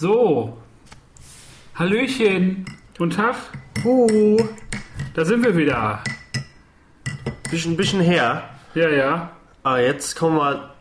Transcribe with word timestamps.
So. 0.00 0.56
Hallöchen. 1.74 2.64
Guten 2.96 3.10
Tag. 3.10 3.34
Huhu. 3.82 4.36
Da 5.14 5.24
sind 5.24 5.42
wir 5.42 5.56
wieder. 5.56 6.04
Bisschen, 7.50 7.76
bisschen 7.76 8.00
her. 8.00 8.48
Ja, 8.76 8.88
ja. 8.90 9.32
Aber 9.64 9.80
jetzt 9.80 10.14
kommen 10.14 10.36
wir 10.36 10.72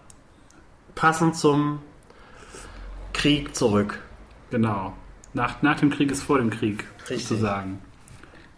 passend 0.94 1.36
zum 1.36 1.80
Krieg 3.14 3.56
zurück. 3.56 3.98
Genau. 4.52 4.94
Nach, 5.34 5.64
nach 5.64 5.80
dem 5.80 5.90
Krieg 5.90 6.12
ist 6.12 6.22
vor 6.22 6.38
dem 6.38 6.52
Krieg, 6.52 6.86
Richtig. 7.10 7.28
sozusagen. 7.28 7.82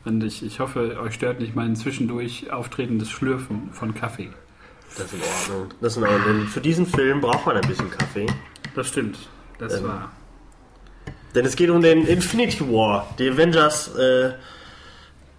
Und 0.04 0.22
ich, 0.26 0.44
ich 0.44 0.60
hoffe, 0.60 1.00
euch 1.00 1.14
stört 1.14 1.40
nicht 1.40 1.56
mein 1.56 1.78
zwischendurch 1.78 2.52
auftretendes 2.52 3.10
Schlürfen 3.10 3.70
von 3.72 3.94
Kaffee. 3.94 4.30
Das 4.98 5.06
ist 5.06 5.14
in 5.14 5.22
Ordnung. 5.22 5.74
Das 5.80 5.94
ist 5.96 6.04
in 6.04 6.04
Ordnung. 6.04 6.48
Für 6.48 6.60
diesen 6.60 6.86
Film 6.86 7.22
braucht 7.22 7.46
man 7.46 7.56
ein 7.56 7.66
bisschen 7.66 7.90
Kaffee. 7.90 8.28
Das 8.76 8.90
stimmt. 8.90 9.30
Das 9.58 9.76
Ähm. 9.76 9.84
war. 9.88 10.12
Denn 11.36 11.46
es 11.46 11.56
geht 11.56 11.70
um 11.70 11.82
den 11.82 12.06
Infinity 12.06 12.62
War. 12.72 13.14
Die 13.20 13.30
Avengers 13.30 13.94
äh, 13.96 14.32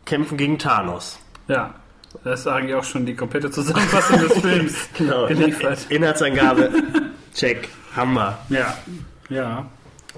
kämpfen 0.05 0.37
gegen 0.37 0.59
Thanos. 0.59 1.19
Ja. 1.49 1.75
Das 2.25 2.41
ist 2.41 2.47
eigentlich 2.49 2.75
auch 2.75 2.83
schon 2.85 3.07
die 3.07 3.15
komplette 3.15 3.51
Zusammenfassung 3.51 4.19
des 4.21 4.33
Films 4.41 4.89
Genau. 4.99 5.27
geliefert. 5.29 5.87
Inhaltsangabe. 5.91 6.71
Check. 7.35 7.69
Hammer. 7.95 8.39
Ja. 8.49 8.77
Ja. 9.29 9.67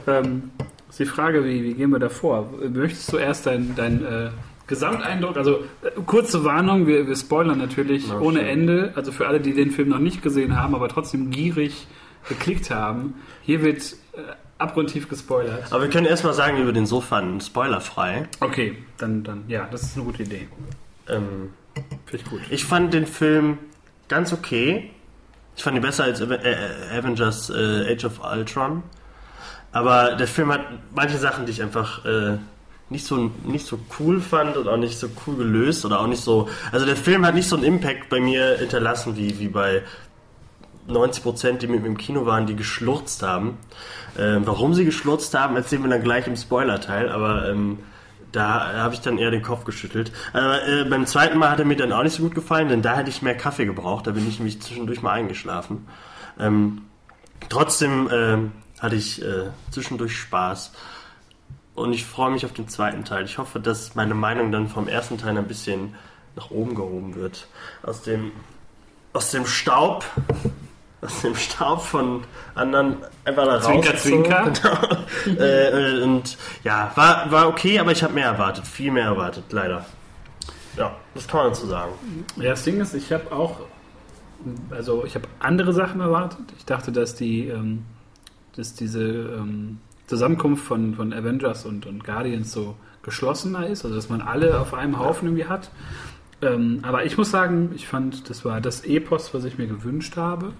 Ähm, 0.06 0.50
ist 0.88 0.98
die 1.00 1.04
Frage, 1.06 1.44
wie, 1.44 1.62
wie 1.62 1.74
gehen 1.74 1.90
wir 1.90 1.98
da 1.98 2.08
vor? 2.08 2.50
Möchtest 2.72 3.12
du 3.12 3.18
erst 3.18 3.46
deinen 3.46 3.74
dein, 3.76 4.04
äh, 4.04 4.30
Gesamteindruck, 4.66 5.36
also 5.36 5.64
äh, 5.82 5.90
kurze 6.06 6.44
Warnung, 6.44 6.86
wir, 6.86 7.06
wir 7.06 7.16
spoilern 7.16 7.58
natürlich 7.58 8.06
Na, 8.08 8.18
ohne 8.20 8.38
schön. 8.40 8.48
Ende, 8.48 8.92
also 8.94 9.12
für 9.12 9.26
alle, 9.26 9.40
die 9.40 9.52
den 9.52 9.70
Film 9.70 9.88
noch 9.90 9.98
nicht 9.98 10.22
gesehen 10.22 10.56
haben, 10.56 10.74
aber 10.74 10.88
trotzdem 10.88 11.30
gierig 11.30 11.86
geklickt 12.28 12.70
haben, 12.70 13.14
hier 13.42 13.62
wird 13.62 13.82
äh, 14.14 14.20
abgrundtief 14.62 15.08
gespoilert. 15.08 15.64
Aber 15.70 15.82
wir 15.82 15.90
können 15.90 16.06
erstmal 16.06 16.34
sagen, 16.34 16.56
wir 16.64 16.72
den 16.72 16.86
so 16.86 17.00
fanden. 17.00 17.40
Spoilerfrei. 17.40 18.28
Okay, 18.40 18.78
dann, 18.98 19.22
dann, 19.24 19.44
ja, 19.48 19.68
das 19.70 19.82
ist 19.82 19.96
eine 19.96 20.04
gute 20.06 20.22
Idee. 20.22 20.48
Ähm, 21.08 21.50
Finde 22.06 22.24
ich 22.24 22.24
gut. 22.24 22.40
ich 22.50 22.64
fand 22.64 22.94
den 22.94 23.06
Film 23.06 23.58
ganz 24.08 24.32
okay. 24.32 24.90
Ich 25.56 25.62
fand 25.62 25.76
ihn 25.76 25.82
besser 25.82 26.04
als 26.04 26.20
Ave- 26.22 26.42
äh, 26.42 26.96
Avengers 26.98 27.50
äh, 27.50 27.92
Age 27.92 28.04
of 28.06 28.20
Ultron. 28.24 28.82
Aber 29.72 30.16
der 30.16 30.26
Film 30.26 30.52
hat 30.52 30.60
manche 30.94 31.16
Sachen, 31.18 31.46
die 31.46 31.52
ich 31.52 31.62
einfach 31.62 32.04
äh, 32.04 32.36
nicht, 32.90 33.06
so, 33.06 33.30
nicht 33.44 33.66
so 33.66 33.78
cool 33.98 34.20
fand 34.20 34.56
und 34.56 34.68
auch 34.68 34.76
nicht 34.76 34.98
so 34.98 35.08
cool 35.26 35.36
gelöst 35.36 35.84
oder 35.86 36.00
auch 36.00 36.06
nicht 36.06 36.22
so. 36.22 36.48
Also 36.72 36.84
der 36.86 36.96
Film 36.96 37.24
hat 37.26 37.34
nicht 37.34 37.48
so 37.48 37.56
einen 37.56 37.64
Impact 37.64 38.08
bei 38.10 38.20
mir 38.20 38.56
hinterlassen 38.58 39.16
wie, 39.16 39.38
wie 39.38 39.48
bei 39.48 39.82
90 40.88 41.22
Prozent, 41.22 41.62
die 41.62 41.68
mit 41.68 41.80
mir 41.80 41.88
im 41.88 41.96
Kino 41.96 42.26
waren, 42.26 42.46
die 42.46 42.56
geschlurzt 42.56 43.22
haben. 43.22 43.56
Ähm, 44.18 44.42
warum 44.44 44.74
sie 44.74 44.84
geschlurzt 44.84 45.34
haben, 45.34 45.56
erzählen 45.56 45.82
wir 45.82 45.90
dann 45.90 46.02
gleich 46.02 46.26
im 46.26 46.36
Spoiler-Teil, 46.36 47.08
aber 47.08 47.48
ähm, 47.48 47.78
da 48.32 48.72
habe 48.74 48.94
ich 48.94 49.00
dann 49.00 49.18
eher 49.18 49.30
den 49.30 49.42
Kopf 49.42 49.64
geschüttelt. 49.64 50.12
Aber 50.32 50.66
äh, 50.66 50.84
beim 50.84 51.06
zweiten 51.06 51.38
Mal 51.38 51.50
hat 51.50 51.58
er 51.58 51.64
mir 51.64 51.76
dann 51.76 51.92
auch 51.92 52.02
nicht 52.02 52.16
so 52.16 52.22
gut 52.22 52.34
gefallen, 52.34 52.68
denn 52.68 52.82
da 52.82 52.96
hätte 52.96 53.10
ich 53.10 53.22
mehr 53.22 53.36
Kaffee 53.36 53.66
gebraucht, 53.66 54.06
da 54.06 54.12
bin 54.12 54.26
ich 54.26 54.38
nämlich 54.38 54.60
zwischendurch 54.60 55.02
mal 55.02 55.12
eingeschlafen. 55.12 55.86
Ähm, 56.38 56.82
trotzdem 57.48 58.08
ähm, 58.12 58.52
hatte 58.80 58.96
ich 58.96 59.22
äh, 59.22 59.50
zwischendurch 59.70 60.16
Spaß. 60.16 60.72
Und 61.74 61.92
ich 61.92 62.04
freue 62.04 62.30
mich 62.30 62.44
auf 62.44 62.52
den 62.52 62.68
zweiten 62.68 63.04
Teil. 63.04 63.24
Ich 63.24 63.38
hoffe, 63.38 63.58
dass 63.60 63.94
meine 63.94 64.14
Meinung 64.14 64.52
dann 64.52 64.68
vom 64.68 64.88
ersten 64.88 65.16
Teil 65.16 65.38
ein 65.38 65.48
bisschen 65.48 65.94
nach 66.36 66.50
oben 66.50 66.74
gehoben 66.74 67.14
wird. 67.14 67.46
Aus 67.82 68.02
dem, 68.02 68.32
aus 69.12 69.30
dem 69.30 69.46
Staub, 69.46 70.04
aus 71.02 71.22
dem 71.22 71.34
Staub 71.34 71.82
von 71.82 72.22
anderen 72.54 72.96
einfach 73.24 73.44
da 73.44 73.60
Zwinker, 73.60 73.90
rausgezogen. 73.90 74.54
zwinker. 74.54 74.98
Genau. 75.24 75.42
äh, 75.42 76.02
und 76.02 76.38
ja, 76.64 76.90
war, 76.94 77.30
war 77.30 77.48
okay, 77.48 77.78
aber 77.78 77.92
ich 77.92 78.02
habe 78.02 78.14
mehr 78.14 78.26
erwartet. 78.26 78.66
Viel 78.66 78.90
mehr 78.92 79.04
erwartet, 79.04 79.44
leider. 79.50 79.84
Ja, 80.76 80.96
das 81.14 81.28
kann 81.28 81.40
man 81.40 81.48
dazu 81.50 81.66
sagen. 81.66 81.92
Ja, 82.36 82.50
das 82.50 82.64
Ding 82.64 82.80
ist, 82.80 82.94
ich 82.94 83.12
habe 83.12 83.30
auch, 83.32 83.60
also 84.70 85.04
ich 85.04 85.14
habe 85.14 85.26
andere 85.40 85.72
Sachen 85.72 86.00
erwartet. 86.00 86.40
Ich 86.56 86.64
dachte, 86.64 86.92
dass 86.92 87.14
die, 87.14 87.48
ähm, 87.48 87.84
dass 88.56 88.74
diese 88.74 89.02
ähm, 89.02 89.78
Zusammenkunft 90.06 90.64
von, 90.64 90.94
von 90.94 91.12
Avengers 91.12 91.64
und, 91.66 91.86
und 91.86 92.04
Guardians 92.04 92.52
so 92.52 92.76
geschlossener 93.02 93.66
ist, 93.66 93.84
also 93.84 93.96
dass 93.96 94.08
man 94.08 94.20
alle 94.20 94.60
auf 94.60 94.72
einem 94.72 94.98
Haufen 94.98 95.28
irgendwie 95.28 95.46
hat. 95.46 95.70
Ähm, 96.40 96.80
aber 96.82 97.04
ich 97.04 97.18
muss 97.18 97.30
sagen, 97.30 97.70
ich 97.74 97.86
fand, 97.86 98.30
das 98.30 98.44
war 98.44 98.60
das 98.60 98.84
Epos, 98.84 99.34
was 99.34 99.44
ich 99.44 99.58
mir 99.58 99.66
gewünscht 99.66 100.16
habe. 100.16 100.52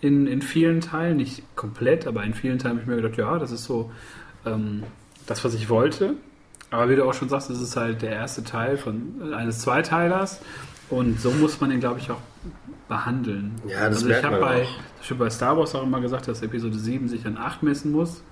In, 0.00 0.26
in 0.26 0.42
vielen 0.42 0.80
Teilen, 0.80 1.16
nicht 1.16 1.42
komplett, 1.56 2.06
aber 2.06 2.22
in 2.24 2.34
vielen 2.34 2.58
Teilen 2.58 2.74
habe 2.74 2.82
ich 2.82 2.86
mir 2.86 2.96
gedacht, 2.96 3.16
ja, 3.16 3.38
das 3.38 3.50
ist 3.50 3.64
so 3.64 3.90
ähm, 4.44 4.82
das, 5.26 5.44
was 5.44 5.54
ich 5.54 5.68
wollte. 5.68 6.14
Aber 6.70 6.88
wie 6.88 6.96
du 6.96 7.04
auch 7.04 7.14
schon 7.14 7.28
sagst, 7.28 7.50
das 7.50 7.60
ist 7.60 7.76
halt 7.76 8.02
der 8.02 8.12
erste 8.12 8.44
Teil 8.44 8.76
von 8.76 9.32
eines 9.32 9.60
Zweiteilers. 9.60 10.40
Und 10.90 11.20
so 11.20 11.30
muss 11.30 11.60
man 11.60 11.70
den, 11.70 11.80
glaube 11.80 11.98
ich, 11.98 12.10
auch 12.10 12.20
behandeln. 12.88 13.54
Ja, 13.66 13.88
das 13.88 13.98
also 13.98 14.08
merkt 14.08 14.24
ich 14.24 14.30
habe 14.30 14.40
bei, 14.40 14.66
hab 15.08 15.18
bei 15.18 15.30
Star 15.30 15.56
Wars 15.56 15.74
auch 15.74 15.82
immer 15.82 16.00
gesagt, 16.00 16.28
dass 16.28 16.42
Episode 16.42 16.76
7 16.76 17.08
sich 17.08 17.26
an 17.26 17.36
8 17.36 17.62
messen 17.62 17.92
muss. 17.92 18.22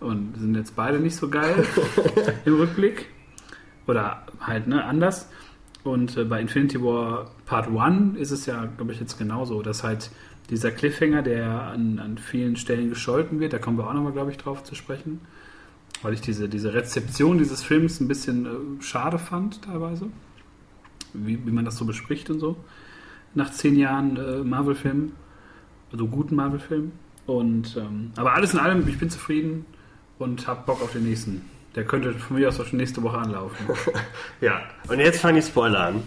Und 0.00 0.34
sind 0.38 0.54
jetzt 0.54 0.76
beide 0.76 1.00
nicht 1.00 1.16
so 1.16 1.28
geil 1.28 1.64
im 2.44 2.56
Rückblick. 2.56 3.08
Oder 3.86 4.26
halt, 4.40 4.66
ne, 4.66 4.84
anders. 4.84 5.28
Und 5.84 6.16
äh, 6.16 6.24
bei 6.24 6.40
Infinity 6.40 6.82
War 6.82 7.30
Part 7.46 7.68
1 7.68 8.18
ist 8.18 8.32
es 8.32 8.46
ja, 8.46 8.66
glaube 8.76 8.92
ich, 8.92 9.00
jetzt 9.00 9.18
genauso, 9.18 9.62
dass 9.62 9.84
halt 9.84 10.10
dieser 10.50 10.70
Cliffhanger, 10.70 11.22
der 11.22 11.48
an, 11.48 11.98
an 11.98 12.18
vielen 12.18 12.56
Stellen 12.56 12.88
gescholten 12.88 13.40
wird, 13.40 13.52
da 13.52 13.58
kommen 13.58 13.78
wir 13.78 13.86
auch 13.86 13.94
nochmal, 13.94 14.12
glaube 14.12 14.30
ich, 14.30 14.38
drauf 14.38 14.62
zu 14.64 14.74
sprechen, 14.74 15.20
weil 16.02 16.14
ich 16.14 16.20
diese, 16.20 16.48
diese 16.48 16.74
Rezeption 16.74 17.38
dieses 17.38 17.62
Films 17.62 18.00
ein 18.00 18.08
bisschen 18.08 18.46
äh, 18.46 18.82
schade 18.82 19.18
fand, 19.18 19.62
teilweise, 19.62 20.08
wie, 21.12 21.44
wie 21.46 21.50
man 21.50 21.64
das 21.64 21.76
so 21.76 21.84
bespricht 21.84 22.30
und 22.30 22.38
so, 22.38 22.56
nach 23.34 23.50
zehn 23.50 23.76
Jahren 23.76 24.16
äh, 24.16 24.44
Marvel-Film, 24.44 25.12
also 25.92 26.06
guten 26.06 26.36
Marvel-Film. 26.36 26.92
Und, 27.26 27.76
ähm, 27.76 28.12
aber 28.16 28.34
alles 28.34 28.54
in 28.54 28.60
allem, 28.60 28.86
ich 28.86 28.98
bin 28.98 29.10
zufrieden 29.10 29.66
und 30.18 30.46
habe 30.46 30.62
Bock 30.64 30.80
auf 30.80 30.92
den 30.92 31.04
nächsten. 31.04 31.42
Der 31.74 31.84
könnte 31.84 32.14
von 32.14 32.36
mir 32.36 32.48
aus 32.48 32.58
auch 32.60 32.66
schon 32.66 32.78
nächste 32.78 33.02
Woche 33.02 33.18
anlaufen. 33.18 33.66
Ja, 34.40 34.60
und 34.88 34.98
jetzt 34.98 35.20
fangen 35.20 35.36
die 35.36 35.42
Spoiler 35.42 35.86
an. 35.86 36.02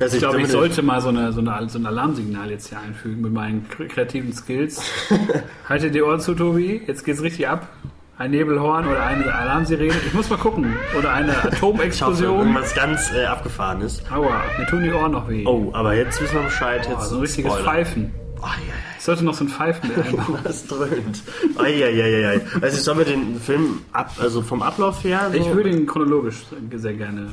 Also 0.00 0.16
Ich 0.16 0.20
glaube, 0.22 0.40
ich 0.40 0.48
sollte 0.48 0.82
mal 0.82 1.00
so, 1.00 1.08
eine, 1.08 1.32
so, 1.32 1.40
eine, 1.40 1.68
so 1.68 1.78
ein 1.78 1.86
Alarmsignal 1.86 2.50
jetzt 2.50 2.68
hier 2.68 2.78
einfügen 2.80 3.20
mit 3.22 3.32
meinen 3.32 3.66
kre- 3.68 3.88
kreativen 3.88 4.32
Skills. 4.32 4.80
Haltet 5.68 5.94
die 5.94 6.02
Ohren 6.02 6.20
zu, 6.20 6.34
Tobi. 6.34 6.82
Jetzt 6.86 7.04
geht's 7.04 7.22
richtig 7.22 7.48
ab. 7.48 7.68
Ein 8.16 8.32
Nebelhorn 8.32 8.86
oder 8.88 9.04
eine 9.06 9.32
Alarmsirene. 9.32 9.92
Ich 10.06 10.12
muss 10.14 10.28
mal 10.28 10.38
gucken. 10.38 10.74
Oder 10.98 11.12
eine 11.12 11.36
Atomexplosion. 11.44 12.38
irgendwas 12.38 12.74
ganz 12.74 13.12
äh, 13.12 13.24
abgefahren 13.26 13.80
ist. 13.80 14.10
Aua, 14.10 14.42
mir 14.58 14.66
tun 14.66 14.82
die 14.82 14.92
Ohren 14.92 15.12
noch 15.12 15.28
weh. 15.28 15.44
Oh, 15.46 15.70
aber 15.72 15.94
jetzt 15.94 16.20
wissen 16.20 16.34
wir 16.34 16.42
Bescheid. 16.42 16.88
Jetzt 16.90 17.10
so 17.10 17.16
ein 17.16 17.20
richtiges 17.20 17.52
Spoiler. 17.52 17.64
Pfeifen. 17.70 18.12
Oh, 18.40 18.44
ja, 18.44 18.74
Ich 18.98 19.04
sollte 19.04 19.24
noch 19.24 19.34
so 19.34 19.44
ein 19.44 19.48
Pfeifen 19.48 19.88
mit 19.88 19.98
einbauen. 20.06 20.38
Das 20.42 20.66
dröhnt. 20.66 21.22
Eieieiei. 21.58 22.40
Also 22.60 22.76
ich 22.76 22.82
soll 22.82 22.96
mir 22.96 23.04
den 23.04 23.38
Film 23.40 23.80
ab, 23.92 24.12
also 24.20 24.42
vom 24.42 24.62
Ablauf 24.62 25.02
her. 25.04 25.28
So, 25.32 25.38
Ich 25.38 25.52
würde 25.54 25.70
ihn 25.70 25.86
chronologisch 25.86 26.36
sehr 26.74 26.94
gerne. 26.94 27.28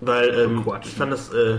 weil 0.00 0.28
ähm, 0.38 0.64
ich 0.84 0.90
fand 0.94 1.12
das, 1.12 1.32
äh, 1.32 1.58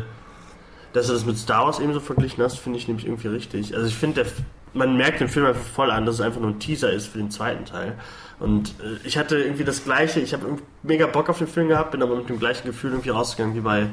dass 0.96 1.08
du 1.08 1.14
das 1.14 1.26
mit 1.26 1.38
Star 1.38 1.66
Wars 1.66 1.80
eben 1.82 1.94
so 1.94 2.00
verglichen 2.00 2.42
hast, 2.42 2.58
finde 2.58 2.80
ich 2.80 2.88
nämlich 2.88 3.06
irgendwie 3.06 3.28
richtig. 3.28 3.76
Also 3.76 3.86
ich 3.88 3.96
finde, 3.96 4.26
man 4.74 4.96
merkt 4.96 5.20
den 5.20 5.28
Film 5.28 5.46
einfach 5.46 5.62
voll 5.62 5.92
an, 5.92 6.06
dass 6.06 6.16
es 6.16 6.22
einfach 6.22 6.40
nur 6.40 6.52
ein 6.52 6.60
Teaser 6.60 6.90
ist 6.90 7.08
für 7.08 7.18
den 7.18 7.30
zweiten 7.30 7.66
Teil. 7.66 7.98
Und 8.40 8.70
äh, 8.80 9.06
ich 9.06 9.18
hatte 9.18 9.38
irgendwie 9.38 9.66
das 9.66 9.84
gleiche, 9.84 10.22
ich 10.22 10.34
habe 10.34 10.46
mega 10.84 11.06
Bock 11.06 11.30
auf 11.30 11.40
den 11.40 11.48
Film 11.48 11.68
gehabt, 11.68 11.92
bin 11.92 12.02
aber 12.02 12.16
mit 12.16 12.30
dem 12.30 12.40
gleichen 12.40 12.66
Gefühl 12.66 12.92
irgendwie 12.92 13.10
rausgegangen 13.10 13.56
wie 13.56 13.60
bei 13.60 13.88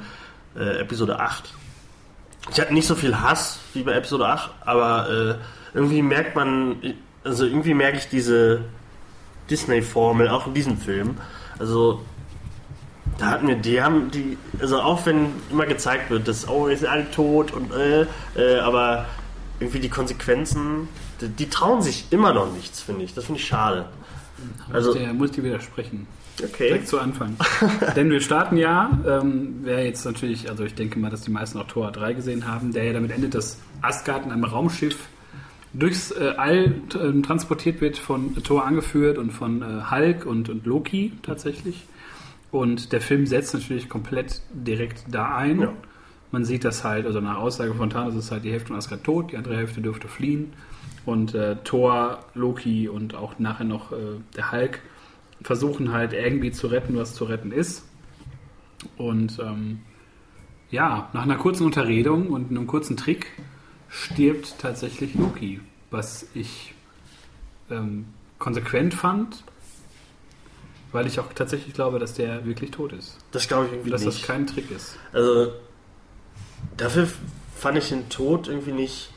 äh, 0.56 0.78
Episode 0.78 1.18
8. 1.18 1.52
Ich 2.52 2.60
hatte 2.60 2.72
nicht 2.72 2.86
so 2.86 2.94
viel 2.94 3.20
Hass 3.20 3.58
wie 3.74 3.82
bei 3.82 3.94
Episode 3.94 4.28
8, 4.28 4.50
aber 4.64 5.10
äh, 5.10 5.34
irgendwie 5.74 6.02
merkt 6.02 6.36
man, 6.36 6.76
also 7.24 7.44
irgendwie 7.46 7.74
merke 7.74 7.98
ich 7.98 8.08
diese 8.10 8.60
Disney-Formel 9.50 10.28
auch 10.28 10.46
in 10.46 10.54
diesem 10.54 10.76
Film. 10.76 11.16
Also 11.58 12.00
da 13.22 13.30
hatten 13.30 13.46
wir, 13.46 13.54
die 13.54 13.80
haben 13.80 14.10
die, 14.10 14.36
also 14.58 14.80
auch 14.80 15.06
wenn 15.06 15.28
immer 15.48 15.64
gezeigt 15.64 16.10
wird, 16.10 16.26
dass, 16.26 16.48
oh, 16.48 16.66
wir 16.68 16.76
sind 16.76 16.88
alle 16.88 17.08
tot 17.12 17.52
und 17.52 17.72
äh, 17.72 18.06
äh, 18.34 18.58
aber 18.58 19.06
irgendwie 19.60 19.78
die 19.78 19.88
Konsequenzen, 19.88 20.88
die, 21.20 21.28
die 21.28 21.48
trauen 21.48 21.82
sich 21.82 22.06
immer 22.10 22.32
noch 22.32 22.52
nichts, 22.52 22.80
finde 22.80 23.04
ich. 23.04 23.14
Das 23.14 23.26
finde 23.26 23.40
ich 23.40 23.46
schade. 23.46 23.84
Also, 24.72 24.92
Der 24.92 25.12
muss 25.14 25.30
dir 25.30 25.44
widersprechen. 25.44 26.08
okay. 26.42 26.66
Direkt 26.66 26.88
zu 26.88 26.98
Anfang. 26.98 27.36
Denn 27.96 28.10
wir 28.10 28.20
starten 28.20 28.56
ja, 28.56 28.90
ähm, 29.06 29.60
wer 29.62 29.84
jetzt 29.84 30.04
natürlich, 30.04 30.50
also 30.50 30.64
ich 30.64 30.74
denke 30.74 30.98
mal, 30.98 31.08
dass 31.08 31.20
die 31.20 31.30
meisten 31.30 31.58
auch 31.58 31.68
Tor 31.68 31.92
3 31.92 32.14
gesehen 32.14 32.48
haben, 32.48 32.72
der 32.72 32.82
ja 32.82 32.92
damit 32.92 33.12
endet, 33.12 33.36
dass 33.36 33.56
Asgard 33.82 34.26
in 34.26 34.32
einem 34.32 34.42
Raumschiff 34.42 34.98
durchs 35.74 36.10
äh, 36.10 36.34
All 36.36 36.74
äh, 36.92 37.22
transportiert 37.22 37.80
wird, 37.80 37.98
von 37.98 38.42
Thor 38.42 38.66
angeführt 38.66 39.16
und 39.16 39.30
von 39.30 39.62
äh, 39.62 39.92
Hulk 39.92 40.26
und, 40.26 40.48
und 40.48 40.66
Loki 40.66 41.12
tatsächlich. 41.22 41.84
Und 42.52 42.92
der 42.92 43.00
Film 43.00 43.26
setzt 43.26 43.54
natürlich 43.54 43.88
komplett 43.88 44.42
direkt 44.52 45.06
da 45.10 45.34
ein. 45.34 45.60
Ja. 45.60 45.72
Man 46.30 46.44
sieht 46.44 46.64
das 46.64 46.84
halt, 46.84 47.06
also 47.06 47.20
nach 47.20 47.38
Aussage 47.38 47.74
von 47.74 47.90
Thanos 47.90 48.14
ist 48.14 48.30
halt 48.30 48.44
die 48.44 48.52
Hälfte 48.52 48.68
von 48.68 48.76
Asgard 48.76 49.02
tot, 49.02 49.32
die 49.32 49.36
andere 49.36 49.56
Hälfte 49.56 49.80
dürfte 49.80 50.06
fliehen. 50.06 50.52
Und 51.04 51.34
äh, 51.34 51.56
Thor, 51.64 52.20
Loki 52.34 52.88
und 52.88 53.14
auch 53.14 53.38
nachher 53.38 53.64
noch 53.64 53.90
äh, 53.92 53.96
der 54.36 54.52
Hulk 54.52 54.80
versuchen 55.42 55.92
halt 55.92 56.12
irgendwie 56.12 56.52
zu 56.52 56.68
retten, 56.68 56.96
was 56.96 57.14
zu 57.14 57.24
retten 57.24 57.52
ist. 57.52 57.84
Und 58.96 59.38
ähm, 59.40 59.80
ja, 60.70 61.08
nach 61.12 61.22
einer 61.22 61.36
kurzen 61.36 61.64
Unterredung 61.64 62.28
und 62.28 62.50
einem 62.50 62.66
kurzen 62.66 62.96
Trick 62.96 63.26
stirbt 63.88 64.58
tatsächlich 64.58 65.14
Loki, 65.14 65.60
was 65.90 66.28
ich 66.34 66.74
ähm, 67.70 68.06
konsequent 68.38 68.94
fand, 68.94 69.44
weil 70.92 71.06
ich 71.06 71.18
auch 71.18 71.32
tatsächlich 71.34 71.74
glaube, 71.74 71.98
dass 71.98 72.14
der 72.14 72.44
wirklich 72.44 72.70
tot 72.70 72.92
ist. 72.92 73.16
Das 73.32 73.48
glaube 73.48 73.66
ich 73.66 73.72
irgendwie 73.72 73.90
dass 73.90 74.04
nicht. 74.04 74.20
das 74.20 74.26
kein 74.26 74.46
Trick 74.46 74.70
ist. 74.70 74.96
Also, 75.12 75.52
dafür 76.76 77.08
fand 77.56 77.78
ich 77.78 77.88
den 77.88 78.08
Tod 78.08 78.48
irgendwie 78.48 78.72
nicht. 78.72 79.10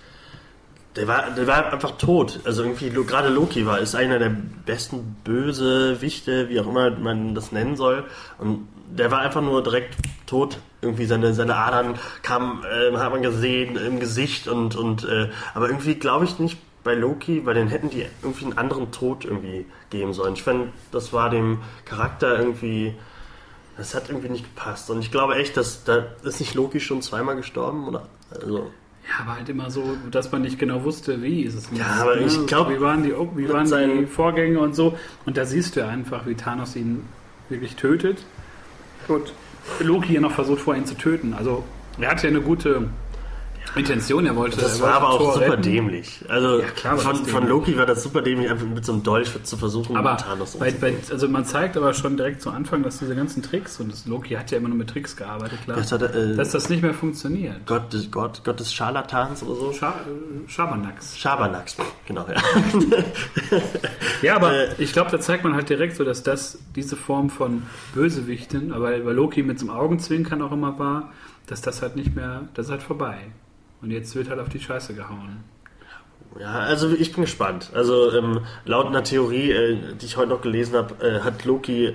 Der 0.95 1.09
war, 1.09 1.31
der 1.31 1.45
war 1.45 1.73
einfach 1.73 1.97
tot. 1.97 2.39
Also 2.45 2.63
irgendwie, 2.63 2.89
gerade 2.89 3.27
Loki 3.27 3.65
war, 3.65 3.79
ist 3.79 3.95
einer 3.95 4.17
der 4.17 4.29
besten 4.29 5.17
Bösewichte, 5.25 6.47
wie 6.47 6.59
auch 6.61 6.67
immer 6.67 6.91
man 6.91 7.35
das 7.35 7.51
nennen 7.51 7.75
soll. 7.75 8.05
Und 8.37 8.69
der 8.89 9.11
war 9.11 9.19
einfach 9.19 9.41
nur 9.41 9.61
direkt 9.61 9.95
tot. 10.25 10.59
Irgendwie 10.81 11.05
seine, 11.05 11.33
seine 11.33 11.55
Adern 11.57 11.95
kamen, 12.21 12.63
äh, 12.63 12.95
hat 12.95 13.11
man 13.11 13.23
gesehen 13.23 13.75
im 13.75 13.99
Gesicht 13.99 14.47
und, 14.47 14.75
und 14.75 15.03
äh, 15.03 15.29
aber 15.53 15.67
irgendwie 15.67 15.95
glaube 15.95 16.25
ich 16.25 16.39
nicht 16.39 16.57
bei 16.85 16.93
Loki, 16.93 17.45
weil 17.45 17.55
den 17.55 17.67
hätten 17.67 17.89
die 17.89 18.05
irgendwie 18.21 18.45
einen 18.45 18.57
anderen 18.57 18.91
Tod 18.91 19.25
irgendwie 19.25 19.65
geben 19.89 20.13
sollen. 20.13 20.35
Ich 20.35 20.43
fand, 20.43 20.71
das 20.91 21.11
war 21.11 21.29
dem 21.31 21.57
Charakter 21.83 22.39
irgendwie, 22.39 22.93
das 23.75 23.95
hat 23.95 24.09
irgendwie 24.09 24.29
nicht 24.29 24.45
gepasst. 24.55 24.89
Und 24.91 24.99
ich 24.99 25.11
glaube 25.11 25.35
echt, 25.35 25.57
dass 25.57 25.83
da 25.83 26.05
ist 26.23 26.39
nicht 26.39 26.53
Loki 26.53 26.79
schon 26.79 27.01
zweimal 27.01 27.35
gestorben, 27.35 27.87
oder? 27.87 28.07
Also, 28.31 28.71
Ja, 29.09 29.23
aber 29.23 29.35
halt 29.37 29.49
immer 29.49 29.71
so, 29.71 29.97
dass 30.11 30.31
man 30.31 30.43
nicht 30.43 30.59
genau 30.59 30.83
wusste, 30.83 31.23
wie 31.23 31.41
ist 31.41 31.55
es. 31.55 31.69
Ja, 31.75 31.87
aber 32.01 32.17
ich 32.21 32.45
glaub, 32.45 32.69
wie 32.69 32.79
waren 32.79 33.01
die, 33.01 33.13
wie 33.35 33.49
waren 33.49 33.65
die 33.65 34.05
Vorgänge 34.05 34.59
und 34.59 34.75
so. 34.75 34.95
Und 35.25 35.37
da 35.37 35.45
siehst 35.45 35.75
du 35.75 35.79
ja 35.79 35.87
einfach, 35.87 36.27
wie 36.27 36.35
Thanos 36.35 36.75
ihn 36.75 37.03
wirklich 37.49 37.75
tötet. 37.75 38.23
Und 39.07 39.33
Loki 39.79 40.13
ja 40.13 40.21
noch 40.21 40.33
versucht, 40.33 40.61
vor 40.61 40.75
ihn 40.75 40.85
zu 40.85 40.95
töten. 40.95 41.33
Also 41.33 41.63
er 41.99 42.11
hatte 42.11 42.27
ja 42.27 42.29
eine 42.29 42.41
gute 42.41 42.89
Intention. 43.75 44.25
Er 44.25 44.35
wollte. 44.35 44.57
das 44.57 44.79
er 44.79 44.81
war 44.85 44.93
wollte 44.93 44.97
aber 44.97 45.09
auch 45.13 45.17
Thor 45.19 45.33
super 45.33 45.51
retten. 45.51 45.61
dämlich. 45.63 46.19
Also 46.27 46.59
Ja, 46.59 46.67
klar 46.67 46.97
von, 46.97 47.11
das 47.11 47.19
von 47.29 47.41
dämlich. 47.41 47.49
Loki 47.49 47.77
war 47.77 47.85
das 47.85 48.03
super 48.03 48.21
dämlich, 48.21 48.49
einfach 48.49 48.65
mit 48.65 48.85
so 48.85 48.93
einem 48.93 49.03
Dolch 49.03 49.29
zu 49.43 49.57
versuchen, 49.57 49.95
Aber 49.97 50.17
Thanos 50.17 50.55
bei, 50.57 50.71
bei, 50.71 50.95
also 51.11 51.27
man 51.27 51.45
zeigt 51.45 51.75
aber 51.77 51.93
schon 51.93 52.17
direkt 52.17 52.41
zu 52.41 52.49
Anfang, 52.51 52.83
dass 52.83 52.99
diese 52.99 53.15
ganzen 53.15 53.43
Tricks, 53.43 53.79
und 53.79 53.91
das 53.91 54.05
Loki 54.05 54.35
hat 54.35 54.51
ja 54.51 54.57
immer 54.57 54.69
nur 54.69 54.77
mit 54.77 54.89
Tricks 54.89 55.15
gearbeitet, 55.15 55.59
klar, 55.65 55.77
Das 55.77 55.91
hat, 55.91 56.01
äh, 56.01 56.35
dass 56.35 56.51
das 56.51 56.69
nicht 56.69 56.81
mehr 56.81 56.93
funktioniert. 56.93 57.65
Gott, 57.65 57.91
des, 57.93 58.09
Gott, 58.11 58.41
Gott 58.43 58.59
des 58.59 58.73
Scharlatans 58.73 59.43
oder 59.43 59.55
so. 59.55 59.73
Scha 59.73 59.89
äh, 59.89 60.49
Schabernacks. 60.49 61.17
Schabernacks, 61.17 61.77
genau, 62.07 62.25
ja. 62.27 62.41
Ja, 64.21 64.35
aber 64.35 64.53
Äh, 64.53 64.67
ich 64.77 64.93
glaube, 64.93 65.11
da 65.11 65.19
zeigt 65.19 65.43
man 65.43 65.53
halt 65.53 65.69
direkt 65.69 65.95
so, 65.95 66.03
dass 66.03 66.23
das 66.23 66.59
diese 66.75 66.95
Form 66.95 67.29
von 67.29 67.63
Bösewichten, 67.93 68.71
aber 68.71 69.03
weil 69.05 69.15
Loki 69.15 69.43
mit 69.43 69.59
so 69.59 69.67
einem 69.67 69.75
Augenzwinkern 69.77 70.41
auch 70.41 70.51
immer 70.51 70.79
war, 70.79 71.11
dass 71.47 71.61
das 71.61 71.81
halt 71.81 71.95
nicht 71.95 72.15
mehr, 72.15 72.47
das 72.53 72.67
ist 72.67 72.71
halt 72.71 72.83
vorbei. 72.83 73.17
Und 73.85 73.91
jetzt 73.91 74.15
wird 74.15 74.29
halt 74.31 74.39
auf 74.39 74.49
die 74.49 74.59
Scheiße 74.59 74.95
gehauen. 74.95 75.43
Ja, 76.39 76.53
also 76.53 76.91
ich 76.91 77.13
bin 77.13 77.21
gespannt. 77.21 77.69
Also 77.75 78.11
ähm, 78.13 78.39
laut 78.65 78.87
einer 78.87 79.03
Theorie, 79.03 79.51
äh, 79.51 79.77
die 80.01 80.07
ich 80.07 80.17
heute 80.17 80.29
noch 80.29 80.41
gelesen 80.41 80.75
habe, 80.75 81.05
äh, 81.05 81.19
hat 81.19 81.45
Loki 81.45 81.93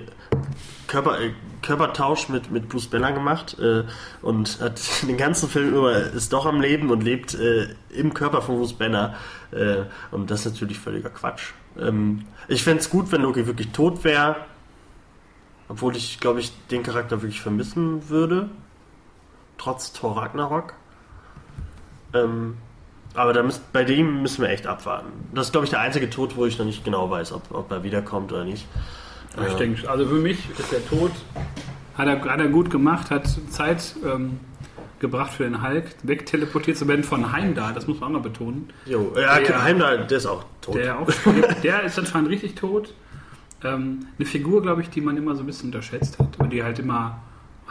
Körper, 0.87 1.19
äh, 1.19 1.33
Körpertausch 1.61 2.29
mit, 2.29 2.49
mit 2.49 2.69
Bruce 2.69 2.87
Banner 2.87 3.11
gemacht 3.11 3.59
äh, 3.59 3.83
und 4.21 4.61
hat 4.61 4.79
den 5.05 5.17
ganzen 5.17 5.49
Film 5.49 5.75
über 5.75 5.97
ist 5.97 6.31
doch 6.31 6.45
am 6.45 6.61
Leben 6.61 6.91
und 6.91 7.03
lebt 7.03 7.33
äh, 7.33 7.67
im 7.89 8.13
Körper 8.13 8.41
von 8.41 8.55
Bruce 8.55 8.71
Banner. 8.71 9.15
Äh, 9.51 9.83
und 10.11 10.31
das 10.31 10.45
ist 10.45 10.53
natürlich 10.53 10.79
völliger 10.79 11.09
Quatsch. 11.09 11.51
Ähm, 11.77 12.23
ich 12.47 12.63
fände 12.63 12.79
es 12.79 12.89
gut, 12.89 13.11
wenn 13.11 13.21
Loki 13.21 13.47
wirklich 13.47 13.71
tot 13.71 14.05
wäre, 14.05 14.37
obwohl 15.67 15.97
ich, 15.97 16.21
glaube 16.21 16.39
ich, 16.39 16.53
den 16.67 16.83
Charakter 16.83 17.21
wirklich 17.21 17.41
vermissen 17.41 18.07
würde. 18.07 18.49
Trotz 19.57 19.91
Thor 19.91 20.15
Ragnarok. 20.15 20.75
Ähm, 22.13 22.57
aber 23.13 23.33
da 23.33 23.43
müsst, 23.43 23.71
bei 23.73 23.83
dem 23.83 24.21
müssen 24.21 24.41
wir 24.41 24.49
echt 24.49 24.67
abwarten. 24.67 25.09
Das 25.33 25.47
ist, 25.47 25.51
glaube 25.51 25.65
ich, 25.65 25.69
der 25.71 25.81
einzige 25.81 26.09
Tod, 26.09 26.37
wo 26.37 26.45
ich 26.45 26.57
noch 26.57 26.65
nicht 26.65 26.83
genau 26.85 27.09
weiß, 27.09 27.33
ob, 27.33 27.43
ob 27.53 27.69
er 27.71 27.83
wiederkommt 27.83 28.31
oder 28.31 28.45
nicht. 28.45 28.65
Aber 29.35 29.45
Ich 29.47 29.53
Ja. 29.53 29.59
denke, 29.59 29.89
also 29.89 30.05
für 30.05 30.15
mich 30.15 30.49
ist 30.57 30.71
der 30.71 30.85
Tod, 30.87 31.11
hat 31.97 32.07
er, 32.07 32.21
hat 32.23 32.39
er 32.39 32.47
gut 32.47 32.69
gemacht, 32.69 33.11
hat 33.11 33.27
Zeit 33.49 33.95
ähm, 34.05 34.39
gebracht 34.99 35.33
für 35.33 35.43
den 35.43 35.61
Hulk, 35.61 35.85
wegteleportiert 36.03 36.77
zu 36.77 36.87
werden 36.87 37.03
von 37.03 37.31
Heimdall, 37.31 37.73
das 37.73 37.87
muss 37.87 37.99
man 37.99 38.09
auch 38.09 38.13
noch 38.13 38.21
betonen. 38.21 38.69
Jo, 38.85 39.11
ja, 39.19 39.39
Der- 39.39 39.63
Heimdall, 39.63 40.05
der 40.07 40.17
ist 40.17 40.25
auch 40.25 40.45
tot. 40.61 40.75
Der 40.75 40.99
auch 40.99 41.09
der 41.63 41.83
ist 41.83 41.97
anscheinend 41.99 42.29
richtig 42.29 42.55
tot. 42.55 42.93
Ähm, 43.63 44.07
eine 44.17 44.25
Figur, 44.25 44.61
glaube 44.61 44.81
ich, 44.81 44.89
die 44.89 45.01
man 45.01 45.17
immer 45.17 45.35
so 45.35 45.43
ein 45.43 45.45
bisschen 45.47 45.67
unterschätzt 45.67 46.17
hat 46.17 46.39
und 46.39 46.51
die 46.51 46.63
halt 46.63 46.79
immer 46.79 47.19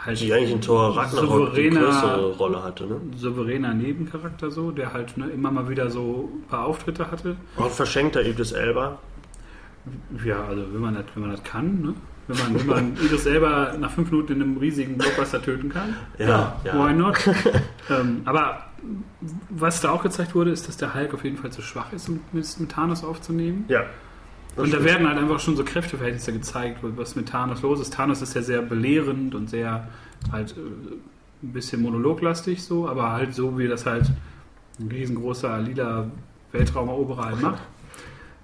halt 0.05 0.19
die 0.19 0.33
eigentlich 0.33 0.51
in 0.51 0.61
Tor 0.61 0.95
Ragnarok 0.97 1.49
souveräner- 1.49 1.79
größere 1.81 2.31
Rolle 2.37 2.63
hatte. 2.63 2.85
Ne? 2.85 3.01
souveräner 3.15 3.73
Nebencharakter 3.73 4.49
so, 4.51 4.71
der 4.71 4.93
halt 4.93 5.17
ne, 5.17 5.27
immer 5.27 5.51
mal 5.51 5.69
wieder 5.69 5.89
so 5.89 6.29
ein 6.33 6.47
paar 6.47 6.65
Auftritte 6.65 7.11
hatte. 7.11 7.35
Ein 7.57 7.69
verschenkter 7.69 8.25
Idris 8.25 8.51
Elba. 8.51 8.97
Ja, 10.25 10.43
also 10.45 10.63
wenn 10.73 10.81
man 10.81 10.95
das, 10.95 11.05
wenn 11.15 11.21
man 11.23 11.31
das 11.31 11.43
kann, 11.43 11.81
ne? 11.81 11.93
Wenn 12.27 12.37
man, 12.37 12.59
wenn 12.59 12.67
man 12.67 12.93
Idris 13.03 13.23
selber 13.23 13.75
nach 13.79 13.91
fünf 13.91 14.11
Minuten 14.11 14.33
in 14.33 14.41
einem 14.43 14.57
riesigen 14.57 14.97
Blockbuster 14.97 15.41
töten 15.41 15.69
kann, 15.69 15.95
Ja, 16.19 16.55
ja. 16.63 16.73
why 16.87 16.93
not? 16.93 17.17
ähm, 17.89 18.21
aber 18.25 18.63
was 19.49 19.81
da 19.81 19.91
auch 19.91 20.03
gezeigt 20.03 20.33
wurde, 20.35 20.51
ist, 20.51 20.67
dass 20.67 20.77
der 20.77 20.93
Hulk 20.93 21.13
auf 21.13 21.23
jeden 21.23 21.37
Fall 21.37 21.51
zu 21.51 21.61
schwach 21.61 21.91
ist, 21.93 22.09
um 22.09 22.19
mit 22.31 22.69
Thanos 22.69 23.03
aufzunehmen. 23.03 23.65
Ja. 23.67 23.83
Das 24.55 24.65
Und 24.65 24.73
da 24.73 24.83
werden 24.83 25.07
halt 25.07 25.17
einfach 25.17 25.39
schon 25.39 25.55
so 25.55 25.63
Kräfteverhältnisse 25.63 26.33
gezeigt, 26.33 26.79
was 26.81 27.15
mit 27.15 27.29
Thanos 27.29 27.61
los 27.61 27.79
ist. 27.79 27.93
Thanos 27.93 28.21
ist 28.21 28.33
ja 28.35 28.41
sehr 28.41 28.61
belehrend 28.61 29.33
und 29.33 29.49
sehr 29.49 29.87
halt 30.31 30.51
äh, 30.57 30.59
ein 31.43 31.53
bisschen 31.53 31.81
monologlastig 31.81 32.63
so, 32.63 32.87
aber 32.87 33.13
halt 33.13 33.33
so, 33.33 33.57
wie 33.57 33.67
das 33.67 33.85
halt 33.85 34.11
ein 34.79 34.89
riesengroßer 34.89 35.59
lila 35.59 36.11
Weltraumeroberer 36.51 37.25
halt 37.25 37.41
macht. 37.41 37.61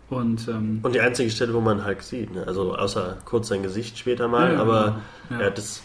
Und 0.09 0.48
ähm, 0.48 0.80
Und 0.81 0.95
die 0.95 1.01
einzige 1.01 1.30
Stelle, 1.30 1.54
wo 1.54 1.59
man 1.59 1.86
Hulk 1.86 2.01
sieht. 2.01 2.33
Ne? 2.33 2.45
Also 2.48 2.75
außer 2.75 3.18
kurz 3.25 3.50
sein 3.50 3.62
Gesicht 3.62 3.98
später 3.98 4.30
mal, 4.30 4.54
Ja, 4.54 4.62
aber 4.62 5.01
ja. 5.30 5.42
Ja. 5.42 5.50
das 5.50 5.83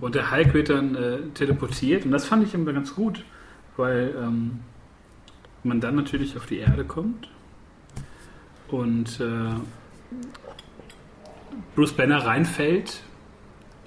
Und 0.00 0.14
der 0.14 0.30
Hulk 0.30 0.52
wird 0.52 0.68
dann 0.68 0.94
äh, 0.94 1.18
teleportiert 1.32 2.04
und 2.04 2.10
das 2.10 2.26
fand 2.26 2.46
ich 2.46 2.52
immer 2.52 2.72
ganz 2.74 2.94
gut, 2.94 3.24
weil 3.78 4.14
ähm, 4.20 4.60
man 5.62 5.80
dann 5.80 5.94
natürlich 5.96 6.36
auf 6.36 6.44
die 6.44 6.58
Erde 6.58 6.84
kommt 6.84 7.31
und 8.72 9.20
äh, 9.20 9.54
Bruce 11.74 11.92
Banner 11.92 12.24
reinfällt 12.24 13.00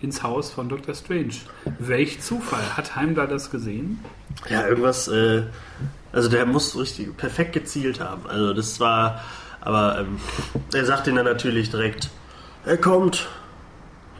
ins 0.01 0.24
Haus 0.24 0.51
von 0.51 0.70
Dr. 0.70 0.94
Strange. 0.94 1.34
Welch 1.80 2.22
Zufall. 2.22 2.77
Hat 2.77 2.96
Heimdall 2.96 3.27
das 3.27 3.50
gesehen? 3.51 4.00
Ja, 4.50 4.68
irgendwas, 4.68 5.08
äh, 5.08 5.44
also 6.12 6.30
der 6.30 6.46
muss 6.46 6.77
richtig 6.77 7.15
perfekt 7.18 7.54
gezielt 7.54 8.00
haben. 8.00 8.27
Also 8.27 8.54
das 8.54 8.80
war, 8.80 9.22
aber 9.62 10.00
ähm, 10.01 10.20
er 10.74 10.86
sagt 10.86 11.08
ihn 11.08 11.15
dann 11.15 11.25
natürlich 11.25 11.70
direkt, 11.72 12.10
er 12.65 12.77
kommt, 12.77 13.27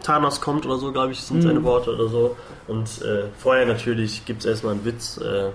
Thanos 0.04 0.40
kommt 0.42 0.66
oder 0.66 0.78
so, 0.78 0.92
glaube 0.92 1.12
ich, 1.14 1.22
sind 1.22 1.38
Mhm. 1.38 1.42
seine 1.42 1.64
Worte 1.64 1.94
oder 1.94 2.08
so. 2.08 2.38
Und 2.68 3.02
äh, 3.02 3.26
vorher 3.38 3.66
natürlich 3.66 4.26
gibt 4.26 4.40
es 4.42 4.46
erstmal 4.46 4.74
einen 4.74 4.86
Witz, 4.86 5.18
äh, 5.18 5.50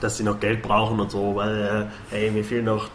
dass 0.00 0.16
sie 0.16 0.22
noch 0.22 0.38
Geld 0.38 0.62
brauchen 0.62 1.00
und 1.00 1.10
so, 1.10 1.34
weil, 1.34 1.88
äh, 2.10 2.14
hey, 2.14 2.30
mir 2.30 2.44
fehlen 2.44 2.66
noch, 2.66 2.88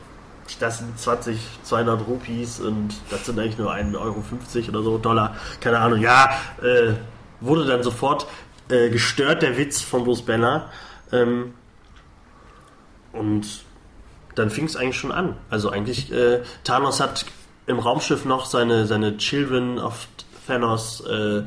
das 0.59 0.79
sind 0.79 0.99
20, 0.99 1.39
200 1.63 2.07
Rupees 2.07 2.59
und 2.59 2.93
das 3.09 3.25
sind 3.25 3.39
eigentlich 3.39 3.57
nur 3.57 3.73
1,50 3.73 3.97
Euro 3.97 4.23
oder 4.69 4.83
so, 4.83 4.97
Dollar, 4.97 5.35
keine 5.59 5.79
Ahnung. 5.79 5.99
Ja, 6.01 6.31
äh, 6.61 6.93
wurde 7.39 7.65
dann 7.65 7.83
sofort 7.83 8.27
äh, 8.69 8.89
gestört, 8.89 9.41
der 9.41 9.57
Witz 9.57 9.81
von 9.81 10.03
Bruce 10.03 10.23
Banner. 10.23 10.69
Ähm, 11.11 11.53
und 13.11 13.63
dann 14.35 14.49
fing 14.49 14.65
es 14.65 14.75
eigentlich 14.75 14.97
schon 14.97 15.11
an. 15.11 15.37
Also 15.49 15.69
eigentlich, 15.69 16.11
äh, 16.11 16.41
Thanos 16.63 16.99
hat 16.99 17.25
im 17.67 17.79
Raumschiff 17.79 18.25
noch 18.25 18.45
seine, 18.45 18.85
seine 18.85 19.17
Children 19.17 19.79
of 19.79 20.07
Thanos 20.47 21.01
äh, 21.01 21.43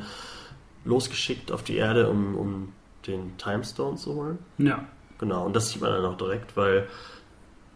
losgeschickt 0.85 1.51
auf 1.51 1.63
die 1.63 1.75
Erde, 1.75 2.09
um, 2.09 2.35
um 2.35 2.73
den 3.05 3.37
Timestone 3.37 3.97
zu 3.97 4.15
holen. 4.15 4.39
Ja. 4.57 4.85
Genau, 5.19 5.45
und 5.45 5.55
das 5.55 5.69
sieht 5.69 5.81
man 5.81 5.91
dann 5.91 6.05
auch 6.05 6.17
direkt, 6.17 6.55
weil. 6.55 6.87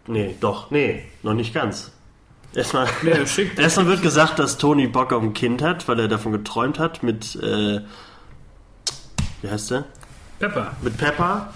Nee, 0.08 0.36
doch, 0.40 0.72
nee, 0.72 1.06
noch 1.24 1.34
nicht 1.34 1.54
ganz. 1.54 1.92
Erstmal, 2.54 2.88
Nee, 3.02 3.12
er 3.12 3.58
erstmal 3.58 3.88
wird 3.88 4.02
gesagt, 4.02 4.40
dass 4.40 4.58
Tony 4.58 4.88
Bock 4.88 5.14
auf 5.14 5.24
ein 5.24 5.34
Kind 5.34 5.62
hat, 5.62 5.88
weil 5.88 6.00
er 6.00 6.08
davon 6.08 6.32
geträumt 6.34 6.80
hat 6.80 7.02
mit. 7.02 7.36
Äh, 7.36 7.82
wie 9.42 9.50
heißt 9.50 9.72
der? 9.72 9.86
Pepper. 10.40 10.76
Mit 10.82 10.98
Pepper. 10.98 11.54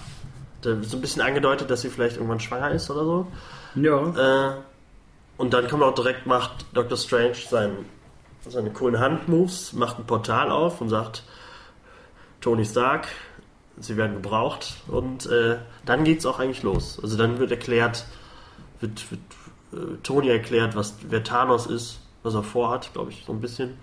Da 0.62 0.70
wird 0.70 0.84
so 0.86 0.96
ein 0.96 1.00
bisschen 1.00 1.22
angedeutet, 1.22 1.70
dass 1.70 1.82
sie 1.82 1.90
vielleicht 1.90 2.16
irgendwann 2.16 2.40
schwanger 2.40 2.70
ist 2.70 2.90
oder 2.90 3.04
so. 3.04 3.26
Ja. 3.74 4.52
Äh, 4.52 4.54
und 5.36 5.52
dann 5.52 5.68
kommt 5.68 5.82
auch 5.82 5.94
direkt, 5.94 6.26
macht 6.26 6.64
Dr. 6.72 6.96
Strange 6.96 7.34
sein, 7.34 7.72
seine 8.48 8.70
coolen 8.70 8.98
Handmoves, 8.98 9.74
macht 9.74 9.98
ein 9.98 10.06
Portal 10.06 10.50
auf 10.50 10.80
und 10.80 10.88
sagt, 10.88 11.24
Tony 12.40 12.64
Stark, 12.64 13.08
sie 13.78 13.96
werden 13.96 14.14
gebraucht. 14.14 14.74
Und 14.88 15.26
äh, 15.26 15.56
dann 15.84 16.04
geht's 16.04 16.24
auch 16.24 16.38
eigentlich 16.38 16.62
los. 16.62 16.98
Also 17.02 17.16
dann 17.18 17.38
wird 17.38 17.50
erklärt, 17.50 18.06
wird, 18.80 19.10
wird 19.10 19.20
äh, 19.72 19.96
Tony 20.02 20.28
erklärt, 20.28 20.76
was, 20.76 20.96
wer 21.08 21.22
Thanos 21.22 21.66
ist, 21.66 22.00
was 22.22 22.34
er 22.34 22.42
vorhat, 22.42 22.90
glaube 22.92 23.10
ich, 23.10 23.24
so 23.26 23.32
ein 23.32 23.40
bisschen. 23.40 23.74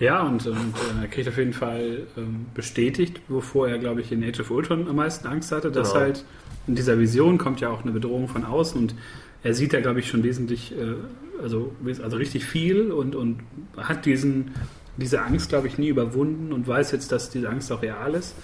Ja, 0.00 0.22
und, 0.22 0.46
und 0.46 0.56
äh, 0.56 1.02
er 1.02 1.08
kriegt 1.08 1.28
auf 1.28 1.38
jeden 1.38 1.52
Fall 1.52 2.06
ähm, 2.16 2.46
bestätigt, 2.54 3.20
wovor 3.28 3.68
er, 3.68 3.78
glaube 3.78 4.00
ich, 4.00 4.10
in 4.10 4.24
Age 4.24 4.40
of 4.40 4.50
Ultron 4.50 4.88
am 4.88 4.96
meisten 4.96 5.26
Angst 5.28 5.52
hatte, 5.52 5.70
dass 5.70 5.92
Genau. 5.92 6.04
halt 6.04 6.24
in 6.66 6.74
dieser 6.74 6.98
Vision 6.98 7.38
kommt 7.38 7.60
ja 7.60 7.68
auch 7.68 7.82
eine 7.82 7.92
Bedrohung 7.92 8.26
von 8.28 8.44
außen 8.44 8.80
und 8.80 8.94
er 9.42 9.54
sieht 9.54 9.72
da, 9.72 9.80
glaube 9.80 10.00
ich, 10.00 10.08
schon 10.08 10.22
wesentlich, 10.24 10.72
äh, 10.72 10.94
also, 11.42 11.72
also 12.02 12.16
richtig 12.16 12.44
viel 12.44 12.90
und, 12.90 13.14
und 13.14 13.40
hat 13.76 14.06
diesen, 14.06 14.52
diese 14.96 15.22
Angst, 15.22 15.48
glaube 15.50 15.68
ich, 15.68 15.78
nie 15.78 15.88
überwunden 15.88 16.52
und 16.52 16.66
weiß 16.66 16.92
jetzt, 16.92 17.12
dass 17.12 17.30
diese 17.30 17.48
Angst 17.50 17.70
auch 17.70 17.82
real 17.82 18.14
ist. 18.14 18.34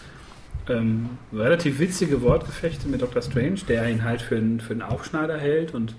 Ähm, 0.70 1.10
relativ 1.32 1.80
witzige 1.80 2.22
Wortgefechte 2.22 2.86
mit 2.88 3.02
Dr. 3.02 3.20
Strange, 3.22 3.60
der 3.68 3.88
ihn 3.90 4.04
halt 4.04 4.22
für 4.22 4.36
einen, 4.36 4.60
für 4.60 4.72
einen 4.72 4.82
Aufschneider 4.82 5.36
hält 5.36 5.74
und 5.74 5.96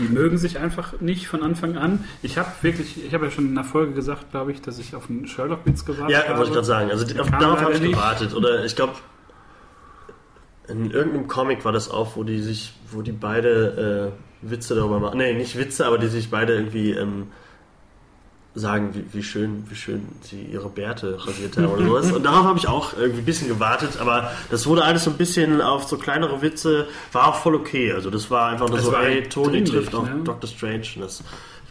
die 0.00 0.04
mögen 0.04 0.36
sich 0.36 0.58
einfach 0.58 1.00
nicht 1.00 1.28
von 1.28 1.42
Anfang 1.44 1.76
an. 1.76 2.04
Ich 2.22 2.36
habe 2.36 2.48
wirklich, 2.62 3.04
ich 3.06 3.14
habe 3.14 3.26
ja 3.26 3.30
schon 3.30 3.46
in 3.46 3.54
der 3.54 3.62
Folge 3.64 3.92
gesagt, 3.92 4.30
glaube 4.32 4.50
ich, 4.52 4.60
dass 4.62 4.78
ich 4.80 4.96
auf 4.96 5.08
einen 5.08 5.26
Sherlock-Witz 5.28 5.84
gewartet 5.84 6.10
Ja, 6.10 6.24
habe. 6.24 6.38
wollte 6.38 6.48
ich 6.48 6.54
gerade 6.54 6.66
sagen. 6.66 6.90
Also 6.90 7.04
auf, 7.20 7.30
darauf 7.30 7.60
habe 7.60 7.72
ich 7.74 7.80
nicht. 7.80 7.92
gewartet. 7.92 8.34
Oder 8.34 8.64
ich 8.64 8.74
glaube, 8.74 8.94
in 10.68 10.90
irgendeinem 10.90 11.28
Comic 11.28 11.64
war 11.64 11.72
das 11.72 11.90
auch, 11.90 12.16
wo 12.16 12.24
die 12.24 12.40
sich, 12.40 12.72
wo 12.90 13.02
die 13.02 13.12
beide 13.12 14.12
äh, 14.42 14.48
Witze 14.50 14.74
darüber 14.74 15.00
machen. 15.00 15.18
Nee, 15.18 15.34
nicht 15.34 15.56
Witze, 15.58 15.86
aber 15.86 15.98
die 15.98 16.08
sich 16.08 16.30
beide 16.30 16.54
irgendwie 16.54 16.92
ähm, 16.92 17.28
sagen, 18.54 18.90
wie, 18.94 19.04
wie 19.18 19.22
schön, 19.22 19.64
wie 19.68 19.74
schön 19.76 20.02
sie 20.22 20.42
ihre 20.42 20.68
Bärte 20.68 21.18
rasiert 21.24 21.56
haben 21.56 21.66
oder 21.66 21.84
sowas. 21.86 22.10
Und 22.12 22.24
darauf 22.24 22.44
habe 22.44 22.58
ich 22.58 22.66
auch 22.68 22.96
irgendwie 22.98 23.20
ein 23.20 23.24
bisschen 23.24 23.48
gewartet, 23.48 23.98
aber 24.00 24.32
das 24.50 24.66
wurde 24.66 24.82
alles 24.84 25.04
so 25.04 25.10
ein 25.10 25.16
bisschen 25.16 25.60
auf 25.60 25.84
so 25.84 25.96
kleinere 25.98 26.42
Witze, 26.42 26.88
war 27.12 27.28
auch 27.28 27.36
voll 27.36 27.54
okay. 27.54 27.92
Also 27.92 28.10
das 28.10 28.30
war 28.30 28.48
einfach 28.50 28.68
nur 28.68 28.78
Es 28.78 28.84
so, 28.84 28.92
war 28.92 29.04
ey, 29.04 29.20
halt 29.22 29.32
Tony 29.32 29.62
trifft 29.62 29.94
auf 29.94 30.04
ne? 30.08 30.22
Dr. 30.24 30.48
Strange 30.50 30.82
und 30.96 31.02
das 31.02 31.22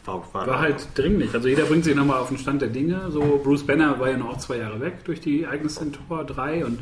war, 0.06 0.24
war, 0.34 0.48
War 0.48 0.60
halt 0.60 0.88
dringlich. 0.96 1.34
Also 1.34 1.50
jeder 1.50 1.64
bringt 1.66 1.84
sich 1.84 1.94
nochmal 1.96 2.18
auf 2.20 2.30
den 2.30 2.38
Stand 2.38 2.62
der 2.62 2.70
Dinge. 2.70 3.12
So 3.12 3.40
Bruce 3.44 3.64
Banner 3.64 4.00
war 4.00 4.10
ja 4.10 4.18
noch 4.18 4.38
zwei 4.38 4.58
Jahre 4.58 4.80
weg 4.80 5.04
durch 5.04 5.20
die 5.20 5.44
Ereignisse 5.44 5.84
in 5.84 5.92
Tor 5.94 6.24
3 6.24 6.66
und 6.66 6.80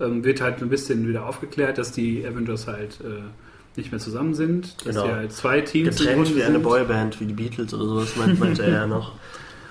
ähm, 0.00 0.22
wird 0.24 0.40
halt 0.40 0.62
ein 0.62 0.68
bisschen 0.70 1.06
wieder 1.08 1.26
aufgeklärt, 1.26 1.76
dass 1.76 1.90
die 1.92 2.24
Avengers 2.24 2.68
halt 2.68 3.00
äh, 3.00 3.22
nicht 3.76 3.90
mehr 3.92 4.00
zusammen 4.00 4.34
sind. 4.34 4.76
Dass 4.86 4.94
Genau. 4.94 5.06
sie 5.08 5.12
halt 5.12 5.32
zwei 5.32 5.60
Teams 5.60 5.96
getrennt 5.96 6.34
wie 6.34 6.42
eine 6.42 6.52
sind. 6.54 6.62
Boyband, 6.62 7.20
wie 7.20 7.26
die 7.26 7.34
Beatles 7.34 7.74
oder 7.74 7.84
sowas, 7.84 8.16
meint- 8.16 8.38
meinte 8.38 8.62
er 8.62 8.70
ja 8.70 8.86
noch. 8.86 9.12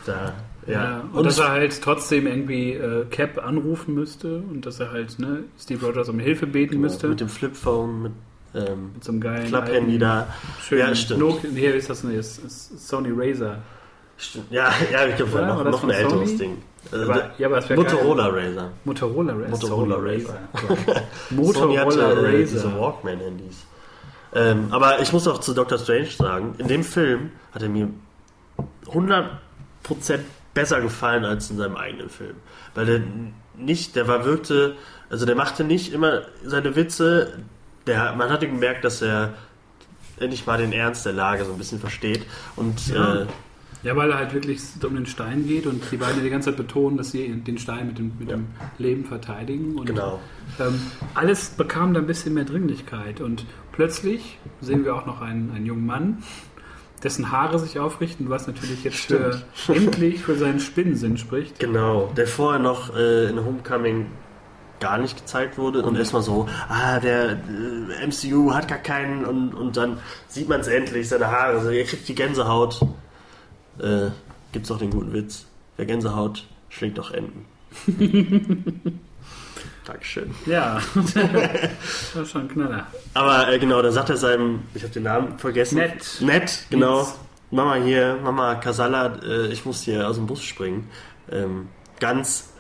Da, 0.09 0.33
ja. 0.67 0.73
Ja, 0.73 1.03
und, 1.13 1.25
dass 1.25 1.39
er 1.39 1.49
halt 1.49 1.81
trotzdem 1.81 2.27
irgendwie 2.27 2.73
äh, 2.73 3.05
Cap 3.05 3.43
anrufen 3.43 3.95
müsste 3.95 4.37
und 4.37 4.65
dass 4.65 4.79
er 4.79 4.91
halt 4.91 5.17
ne, 5.17 5.43
Steve 5.59 5.85
Rogers 5.85 6.09
um 6.09 6.19
Hilfe 6.19 6.45
beten 6.45 6.79
müsste. 6.79 7.07
Mit 7.07 7.21
dem 7.21 7.29
Flipphone, 7.29 8.03
mit 8.03 8.11
ähm, 8.55 8.93
Mit 8.93 9.03
so 9.03 9.11
einem 9.11 9.21
geilen 9.21 9.47
Klapphandy 9.47 9.99
da. 9.99 10.27
Ja, 10.71 10.93
stimmt. 10.95 11.19
Nokia, 11.19 11.49
nee, 11.51 11.67
ist 11.67 11.89
das 11.89 12.03
nicht? 12.03 12.17
Ist, 12.17 12.43
ist 12.43 12.87
Sony 12.87 13.09
Razer. 13.15 13.59
Stimmt. 14.17 14.51
Ja, 14.51 14.71
ja, 14.91 15.05
ich 15.07 15.15
glaube, 15.15 15.31
Ja, 15.39 15.55
noch, 15.55 15.63
noch 15.63 15.83
ein 15.83 15.91
älteres? 15.91 16.37
Ding. 16.37 16.57
Also 16.91 17.11
Aber, 17.11 17.31
ja, 17.37 17.47
aber 17.47 17.75
Motorola 17.75 18.27
Razer. 18.27 18.71
Motorola 18.85 19.33
Razer. 19.33 19.49
Motorola 19.49 19.95
Razer. 19.97 20.39
Motorola 21.29 21.81
hatte 21.81 22.27
äh, 22.27 22.37
diese 22.39 22.65
Razer. 22.65 22.79
Walkman-Handys. 22.79 23.65
Ähm, 24.33 24.67
aber 24.71 24.99
ich 25.01 25.11
muss 25.11 25.27
auch 25.27 25.39
zu 25.39 25.53
Dr. 25.53 25.77
Strange 25.77 26.07
sagen, 26.07 26.55
in 26.57 26.67
dem 26.67 26.83
Film 26.83 27.31
hat 27.51 27.63
er 27.63 27.69
mir 27.69 27.89
100% 28.87 29.25
besser 30.53 30.81
gefallen 30.81 31.25
als 31.25 31.50
in 31.50 31.57
seinem 31.57 31.75
eigenen 31.75 32.09
Film. 32.09 32.36
Weil 32.75 32.86
der 32.86 33.01
nicht, 33.57 33.95
der 33.95 34.07
war 34.07 34.25
wirkte, 34.25 34.75
also 35.09 35.25
der 35.25 35.36
machte 35.36 35.63
nicht 35.63 35.93
immer 35.93 36.24
seine 36.45 36.75
Witze, 36.75 37.39
der, 37.88 38.15
man 38.15 38.29
hatte 38.29 38.48
gemerkt, 38.48 38.83
dass 38.83 39.01
er 39.01 39.33
endlich 40.19 40.45
mal 40.45 40.57
den 40.57 40.74
Ernst 40.74 41.05
der 41.05 41.13
Lage 41.13 41.45
so 41.45 41.51
ein 41.51 41.57
bisschen 41.57 41.79
versteht. 41.79 42.25
Und 42.55 42.88
Ja. 42.88 43.21
äh, 43.21 43.25
Ja, 43.81 43.95
weil 43.95 44.12
er 44.12 44.17
halt 44.17 44.33
wirklich 44.33 44.59
um 44.86 44.95
den 44.95 45.05
Stein 45.05 45.48
geht 45.48 45.65
und 45.65 45.81
die 45.89 45.95
beiden 45.95 46.21
die 46.21 46.29
ganze 46.29 46.50
Zeit 46.50 46.57
betonen, 46.57 46.98
dass 46.98 47.12
sie 47.12 47.29
den 47.29 47.57
Stein 47.57 47.88
mit 47.88 47.98
dem, 47.98 48.12
mit 48.19 48.29
dem 48.29 48.48
Leben 48.77 49.05
verteidigen. 49.05 49.75
Und, 49.79 49.86
genau. 49.86 50.19
Ähm, 50.59 50.81
alles 51.15 51.51
bekam 51.51 51.93
da 51.93 52.01
ein 52.01 52.05
bisschen 52.07 52.33
mehr 52.33 52.43
Dringlichkeit 52.43 53.21
und 53.21 53.45
plötzlich 53.71 54.38
sehen 54.59 54.83
wir 54.83 54.95
auch 54.95 55.05
noch 55.05 55.21
einen, 55.21 55.51
einen 55.51 55.65
jungen 55.65 55.86
Mann, 55.86 56.24
dessen 57.03 57.31
Haare 57.31 57.59
sich 57.59 57.79
aufrichten, 57.79 58.29
was 58.29 58.47
natürlich 58.47 58.83
jetzt 58.83 58.99
für, 58.99 59.41
endlich 59.67 60.21
für 60.21 60.35
seinen 60.35 60.59
Spinnensinn 60.59 61.17
spricht. 61.17 61.59
Genau, 61.59 62.11
der 62.15 62.27
vorher 62.27 62.59
noch 62.59 62.95
äh, 62.95 63.29
in 63.29 63.43
Homecoming 63.43 64.07
gar 64.79 64.97
nicht 64.97 65.17
gezeigt 65.17 65.57
wurde 65.57 65.81
und 65.83 65.97
erstmal 65.97 66.21
so, 66.21 66.47
ah, 66.69 66.99
der 66.99 67.31
äh, 67.31 68.07
MCU 68.07 68.53
hat 68.53 68.67
gar 68.67 68.77
keinen 68.77 69.25
und, 69.25 69.53
und 69.53 69.75
dann 69.75 69.97
sieht 70.27 70.47
man 70.47 70.61
es 70.61 70.67
endlich, 70.67 71.09
seine 71.09 71.27
Haare, 71.27 71.57
also 71.57 71.69
er 71.69 71.83
kriegt 71.83 72.07
die 72.07 72.15
Gänsehaut. 72.15 72.81
Äh, 73.79 74.11
gibt's 74.51 74.71
auch 74.71 74.77
den 74.77 74.89
guten 74.89 75.13
Witz, 75.13 75.45
wer 75.77 75.85
Gänsehaut 75.85 76.47
schlägt 76.69 76.97
doch 76.97 77.11
Enten. 77.11 77.45
Dankeschön. 79.89 80.36
Ja, 80.46 80.79
das 80.93 82.15
war 82.15 82.25
schon 82.25 82.41
ein 82.41 82.48
Knaller. 82.48 82.86
Aber 83.15 83.51
äh, 83.51 83.58
genau, 83.58 83.81
da 83.81 83.91
sagt 83.91 84.12
er 84.12 84.17
seinem, 84.17 84.60
ich 84.75 84.84
habe 84.84 84.93
den 84.93 85.03
Namen 85.03 85.39
vergessen. 85.39 85.79
Ned. 85.79 86.22
Ned, 86.22 86.65
genau. 86.69 87.01
Ned. 87.01 87.13
Mama 87.51 87.75
hier, 87.75 88.19
Mama 88.24 88.55
Casala, 88.55 89.15
äh, 89.24 89.48
ich 89.48 89.65
muss 89.65 89.81
hier 89.81 90.08
aus 90.08 90.17
dem 90.17 90.27
Bus 90.27 90.43
springen. 90.43 90.88
Ähm, 91.31 91.69
ganz 92.00 92.53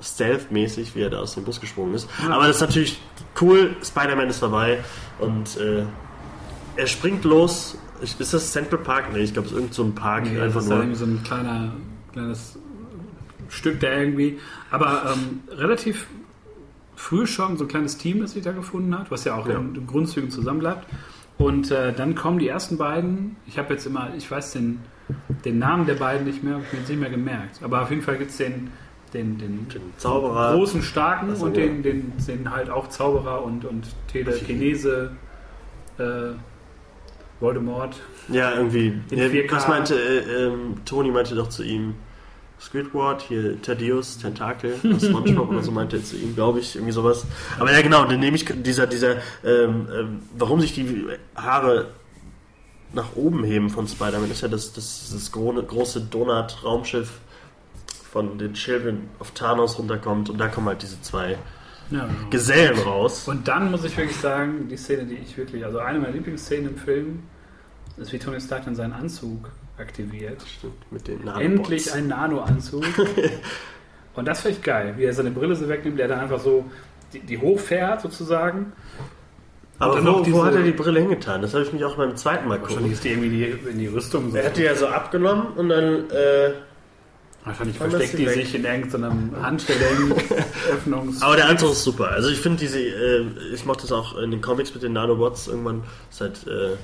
stealth-mäßig, 0.00 0.94
wie 0.94 1.02
er 1.02 1.10
da 1.10 1.18
aus 1.18 1.34
dem 1.34 1.44
Bus 1.44 1.60
gesprungen 1.60 1.94
ist. 1.94 2.08
Ja. 2.22 2.30
Aber 2.30 2.46
das 2.46 2.56
ist 2.56 2.62
natürlich 2.62 2.98
cool. 3.42 3.76
Spider-Man 3.84 4.30
ist 4.30 4.42
dabei 4.42 4.82
und 5.18 5.58
äh, 5.58 5.84
er 6.76 6.86
springt 6.86 7.24
los. 7.24 7.76
Ist 8.00 8.32
das 8.32 8.52
Central 8.52 8.80
Park? 8.80 9.12
Nee, 9.12 9.20
ich 9.20 9.34
glaube, 9.34 9.48
es 9.48 9.52
ist 9.52 9.58
irgend 9.58 9.74
so 9.74 9.84
ein 9.84 9.94
Park. 9.94 10.24
Nee, 10.24 10.34
das 10.36 10.44
einfach 10.44 10.60
ist 10.60 10.68
ja 10.70 10.74
nur. 10.76 10.84
irgendwie 10.84 10.98
so 10.98 11.04
ein 11.04 11.22
kleiner, 11.22 11.72
kleines 12.10 12.58
Stück 13.50 13.80
da 13.80 13.92
irgendwie. 13.92 14.40
Aber 14.70 15.14
ähm, 15.14 15.40
relativ 15.50 16.06
früh 17.02 17.26
schon 17.26 17.56
so 17.56 17.64
ein 17.64 17.68
kleines 17.68 17.98
Team, 17.98 18.20
das 18.20 18.32
sich 18.32 18.44
da 18.44 18.52
gefunden 18.52 18.96
hat, 18.96 19.10
was 19.10 19.24
ja 19.24 19.34
auch 19.34 19.46
Ja. 19.48 19.58
in, 19.58 19.86
Grundzügen 19.86 20.30
zusammenbleibt. 20.30 20.86
Und 21.38 21.70
äh, 21.72 21.92
dann 21.92 22.14
kommen 22.14 22.38
die 22.38 22.46
ersten 22.48 22.76
beiden. 22.78 23.36
Ich 23.46 23.58
habe 23.58 23.74
jetzt 23.74 23.86
immer, 23.86 24.10
ich 24.16 24.30
weiß 24.30 24.52
den, 24.52 24.80
den 25.44 25.58
Namen 25.58 25.86
der 25.86 25.94
beiden 25.94 26.24
nicht 26.26 26.44
mehr, 26.44 26.54
habe 26.54 26.62
ich 26.64 26.72
mir 26.72 26.78
jetzt 26.78 26.88
nicht 26.88 27.00
mehr 27.00 27.10
gemerkt. 27.10 27.60
Aber 27.62 27.82
auf 27.82 27.90
jeden 27.90 28.02
Fall 28.02 28.18
gibt 28.18 28.30
es 28.30 28.36
den, 28.36 28.70
den, 29.12 29.36
den, 29.38 29.68
Den 29.68 29.82
Zauberer. 29.98 30.54
großen 30.54 30.82
Starken 30.82 31.30
Ach 31.32 31.36
so, 31.36 31.46
und 31.46 31.56
den, 31.56 31.82
den, 31.82 32.12
den 32.28 32.50
halt 32.50 32.70
auch 32.70 32.88
Zauberer 32.88 33.42
und, 33.44 33.64
und 33.64 33.84
Telekinese, 34.12 35.10
äh, 35.98 36.02
Voldemort. 37.40 38.00
Ja, 38.28 38.54
irgendwie. 38.54 38.94
Ja, 39.10 39.24
4K. 39.26 39.50
was 39.52 39.68
meinte, 39.68 39.94
äh, 39.96 40.46
ähm, 40.46 40.76
Tony 40.84 41.10
meinte 41.10 41.34
doch 41.34 41.48
zu 41.48 41.64
ihm, 41.64 41.94
Squidward, 42.62 43.22
hier 43.22 43.60
Thaddeus, 43.60 44.18
Tentakel, 44.18 44.74
aus 44.94 45.04
SpongeBob 45.04 45.50
oder 45.50 45.62
so 45.62 45.72
meinte 45.72 45.96
er 45.96 46.04
zu 46.04 46.16
ihm, 46.16 46.34
glaube 46.34 46.60
ich, 46.60 46.76
irgendwie 46.76 46.92
sowas. 46.92 47.26
Aber 47.58 47.72
ja, 47.72 47.82
genau, 47.82 48.04
dann 48.04 48.20
nehme 48.20 48.36
ich 48.36 48.44
dieser, 48.62 48.86
dieser, 48.86 49.16
ähm, 49.44 49.88
ähm, 49.92 50.20
warum 50.38 50.60
sich 50.60 50.72
die 50.72 51.06
Haare 51.34 51.88
nach 52.94 53.16
oben 53.16 53.42
heben 53.44 53.68
von 53.70 53.88
Spider-Man, 53.88 54.30
ist 54.30 54.42
ja 54.42 54.48
das, 54.48 54.72
das, 54.72 55.10
das 55.12 55.32
gro- 55.32 55.52
große 55.62 56.02
Donut-Raumschiff 56.02 57.10
von 58.10 58.38
den 58.38 58.52
Children 58.54 59.08
of 59.18 59.30
Thanos 59.32 59.78
runterkommt 59.78 60.28
und 60.30 60.38
da 60.38 60.48
kommen 60.48 60.66
halt 60.68 60.82
diese 60.82 61.00
zwei 61.00 61.38
Ja, 61.90 62.06
genau. 62.06 62.28
Gesellen 62.30 62.78
raus. 62.78 63.26
Und 63.26 63.48
dann 63.48 63.70
muss 63.70 63.84
ich 63.84 63.96
wirklich 63.96 64.16
sagen, 64.18 64.68
die 64.68 64.76
Szene, 64.76 65.04
die 65.06 65.14
ich 65.14 65.36
wirklich, 65.36 65.64
also 65.64 65.78
eine 65.78 65.98
meiner 65.98 66.12
Lieblingsszenen 66.12 66.70
im 66.72 66.76
Film, 66.76 67.22
ist, 67.96 68.12
wie 68.12 68.18
Tony 68.18 68.40
Stark 68.40 68.66
dann 68.66 68.74
seinen 68.76 68.92
Anzug 68.92 69.50
aktiviert. 69.82 70.40
Stimmt, 70.58 70.90
mit 70.90 71.06
den 71.08 71.24
Nanobots. 71.24 71.44
Endlich 71.44 71.92
ein 71.92 72.08
Nano-Anzug. 72.08 72.84
Und 74.14 74.26
das 74.26 74.40
finde 74.40 74.58
ich 74.58 74.62
geil, 74.64 74.94
wie 74.96 75.04
er 75.04 75.12
seine 75.12 75.30
Brille 75.30 75.54
so 75.56 75.68
wegnimmt, 75.68 75.98
der 75.98 76.08
dann 76.08 76.20
einfach 76.20 76.40
so 76.40 76.64
die, 77.12 77.20
die 77.20 77.38
hochfährt 77.38 78.00
sozusagen. 78.00 78.72
Aber 79.78 79.98
wo, 79.98 80.00
noch 80.04 80.18
wo 80.20 80.22
diese- 80.22 80.44
hat 80.44 80.54
er 80.54 80.62
die 80.62 80.72
Brille 80.72 81.00
hingetan? 81.00 81.42
Das 81.42 81.54
habe 81.54 81.64
ich 81.64 81.72
mich 81.72 81.84
auch 81.84 81.96
beim 81.96 82.16
zweiten 82.16 82.46
Mal 82.48 82.60
Wahrscheinlich 82.60 82.76
gucken. 82.78 82.92
ist 82.92 83.04
die 83.04 83.08
irgendwie 83.10 83.28
in 83.28 83.64
die, 83.64 83.70
in 83.70 83.78
die 83.78 83.86
Rüstung 83.88 84.30
so. 84.30 84.36
Er 84.36 84.46
hat 84.46 84.56
die 84.56 84.62
ja 84.62 84.74
so 84.74 84.86
abgenommen 84.86 85.48
und 85.56 85.68
dann, 85.70 86.10
äh, 86.10 86.52
Wahrscheinlich 87.44 87.76
versteckt 87.76 88.16
die 88.18 88.26
weg? 88.26 88.34
sich 88.34 88.54
in 88.54 88.64
irgendeinem 88.64 89.32
Handgelenk-Öffnungs... 89.42 91.22
aber 91.22 91.36
der 91.36 91.48
Anzug 91.48 91.72
ist 91.72 91.82
super. 91.82 92.10
Also 92.10 92.28
ich 92.28 92.38
finde 92.38 92.58
diese, 92.58 92.78
äh, 92.78 93.24
ich 93.52 93.64
mochte 93.64 93.82
das 93.82 93.92
auch 93.92 94.16
in 94.18 94.30
den 94.30 94.40
Comics 94.40 94.72
mit 94.74 94.82
den 94.84 94.92
Nanobots 94.92 95.48
irgendwann. 95.48 95.82
Ist 96.10 96.20
halt, 96.20 96.46
äh, 96.46 96.76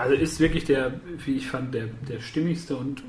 Also 0.00 0.14
ist 0.14 0.40
wirklich 0.40 0.64
der, 0.64 0.92
wie 1.24 1.36
ich 1.36 1.46
fand, 1.48 1.74
der, 1.74 1.86
der 2.08 2.20
stimmigste 2.20 2.76
und 2.76 3.02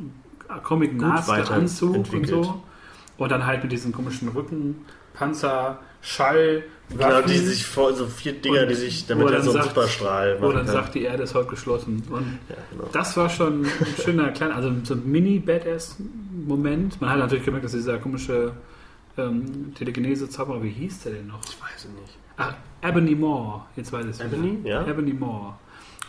comic-nahste 0.63 1.49
Anzug 1.49 2.11
und 2.13 2.27
so. 2.27 2.61
Und 3.17 3.31
dann 3.31 3.45
halt 3.45 3.63
mit 3.63 3.71
diesen 3.71 3.91
komischen 3.91 4.29
Rücken, 4.29 4.85
Panzer, 5.13 5.79
Schall, 6.01 6.63
genau, 6.89 7.09
Waffen, 7.09 7.31
die 7.31 7.37
sich 7.37 7.65
vor, 7.65 7.93
so 7.93 8.07
vier 8.07 8.33
Dinger, 8.33 8.63
Und 8.63 8.69
die 8.69 8.75
sich, 8.75 9.03
wo 9.07 9.13
damit 9.13 9.33
dann 9.33 9.43
so 9.43 9.51
einen 9.51 9.61
sagt- 9.61 9.75
Superstrahl 9.75 10.37
wo 10.39 10.45
machen 10.47 10.55
dann 10.57 10.65
kann. 10.65 10.73
sagt, 10.75 10.95
die 10.95 11.03
Erde 11.03 11.23
ist 11.23 11.35
heute 11.35 11.49
geschlossen. 11.49 12.01
Und 12.09 12.39
ja, 12.49 12.55
genau. 12.71 12.89
das 12.91 13.15
war 13.17 13.29
schon 13.29 13.63
ein 13.63 13.71
schöner 14.03 14.29
kleiner, 14.31 14.55
also 14.55 14.71
so 14.83 14.95
ein 14.95 15.03
Mini-Badass-Moment. 15.09 16.99
Man 17.01 17.09
hat 17.09 17.19
natürlich 17.19 17.45
gemerkt, 17.45 17.65
dass 17.65 17.73
dieser 17.73 17.97
komische 17.99 18.53
ähm, 19.17 19.73
Telekinese-Zauberer, 19.75 20.63
wie 20.63 20.69
hieß 20.69 21.03
der 21.03 21.13
denn 21.13 21.27
noch? 21.27 21.39
Ich 21.43 21.61
weiß 21.61 21.69
es 21.77 21.85
nicht. 21.85 22.17
Ach, 22.37 22.53
Ebony 22.81 23.15
Moore, 23.15 23.61
jetzt 23.75 23.91
weiß 23.91 24.05
ich 24.05 24.11
es 24.11 24.19
Ebony? 24.21 24.59
wieder. 24.63 24.69
Ja. 24.69 24.87
Ebony 24.87 25.13
Moore. 25.13 25.53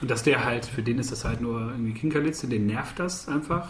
Und 0.02 0.10
dass 0.10 0.22
der 0.24 0.44
halt, 0.44 0.66
für 0.66 0.82
den 0.82 0.98
ist 0.98 1.10
das 1.12 1.24
halt 1.24 1.40
nur 1.40 1.60
irgendwie 1.60 1.94
Kinkerlitze, 1.94 2.48
den 2.48 2.66
nervt 2.66 2.98
das 2.98 3.28
einfach. 3.28 3.68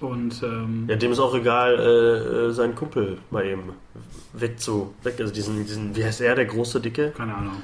Und 0.00 0.42
ähm, 0.42 0.86
Ja, 0.88 0.96
dem 0.96 1.12
ist 1.12 1.18
auch 1.18 1.34
egal, 1.34 1.74
äh, 1.78 2.46
äh, 2.48 2.52
seinen 2.52 2.74
Kumpel 2.74 3.18
mal 3.30 3.44
eben 3.44 3.64
wegzu, 4.32 4.94
weg, 5.02 5.16
also 5.18 5.30
diesen, 5.32 5.66
diesen, 5.66 5.94
wie 5.94 6.02
heißt 6.04 6.22
er, 6.22 6.34
der 6.36 6.46
große 6.46 6.80
Dicke? 6.80 7.12
keine 7.14 7.34
Ahnung. 7.34 7.56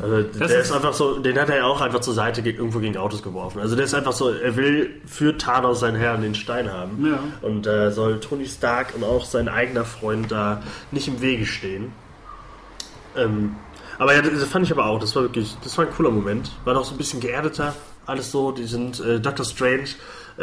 Also 0.00 0.22
Das 0.22 0.36
der 0.36 0.46
ist- 0.60 0.66
ist, 0.66 0.72
einfach 0.72 0.92
so, 0.92 1.18
den 1.18 1.36
hat 1.40 1.48
er 1.48 1.56
ja 1.56 1.64
auch 1.64 1.80
einfach 1.80 1.98
zur 2.00 2.14
Seite 2.14 2.40
ge- 2.42 2.54
irgendwo 2.54 2.78
gegen 2.78 2.96
Autos 2.96 3.20
geworfen. 3.22 3.58
Also 3.60 3.74
der 3.74 3.86
ist 3.86 3.94
einfach 3.94 4.12
so, 4.12 4.30
er 4.30 4.54
will 4.54 4.90
für 5.06 5.36
Thanos 5.36 5.80
seinen 5.80 5.96
Herrn 5.96 6.22
den 6.22 6.36
Stein 6.36 6.70
haben. 6.70 7.04
Ja. 7.04 7.18
Und 7.40 7.66
äh, 7.66 7.90
soll 7.90 8.20
Tony 8.20 8.46
Stark 8.46 8.94
und 8.94 9.02
auch 9.02 9.24
sein 9.24 9.48
eigener 9.48 9.84
Freund 9.84 10.30
da 10.30 10.62
nicht 10.92 11.08
im 11.08 11.20
Wege 11.20 11.46
stehen. 11.46 11.90
Ähm, 13.16 13.56
aber 14.02 14.14
ja, 14.14 14.22
das 14.22 14.44
fand 14.44 14.66
ich 14.66 14.72
aber 14.72 14.86
auch, 14.86 14.98
das 14.98 15.14
war 15.16 15.22
wirklich, 15.22 15.56
das 15.62 15.76
war 15.78 15.86
ein 15.86 15.92
cooler 15.92 16.10
Moment. 16.10 16.50
War 16.64 16.74
noch 16.74 16.84
so 16.84 16.94
ein 16.94 16.98
bisschen 16.98 17.20
geerdeter, 17.20 17.74
alles 18.06 18.30
so, 18.32 18.50
die 18.52 18.64
sind, 18.64 19.00
äh, 19.00 19.20
Doctor 19.20 19.44
Strange 19.46 19.84
äh, 20.38 20.42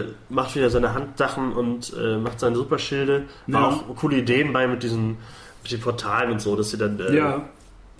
äh, 0.00 0.04
macht 0.28 0.54
wieder 0.54 0.70
seine 0.70 0.94
Handsachen 0.94 1.52
und 1.52 1.92
äh, 1.98 2.16
macht 2.16 2.40
seine 2.40 2.56
Superschilde. 2.56 3.24
War 3.48 3.60
Ja. 3.60 3.66
auch 3.68 3.96
coole 3.96 4.16
Ideen 4.18 4.52
bei 4.52 4.66
mit 4.66 4.82
diesen, 4.82 5.18
mit 5.62 5.72
den 5.72 5.80
Portalen 5.80 6.30
und 6.30 6.40
so, 6.40 6.56
dass 6.56 6.70
sie 6.70 6.78
dann 6.78 6.98
äh, 7.00 7.14
Ja, 7.16 7.42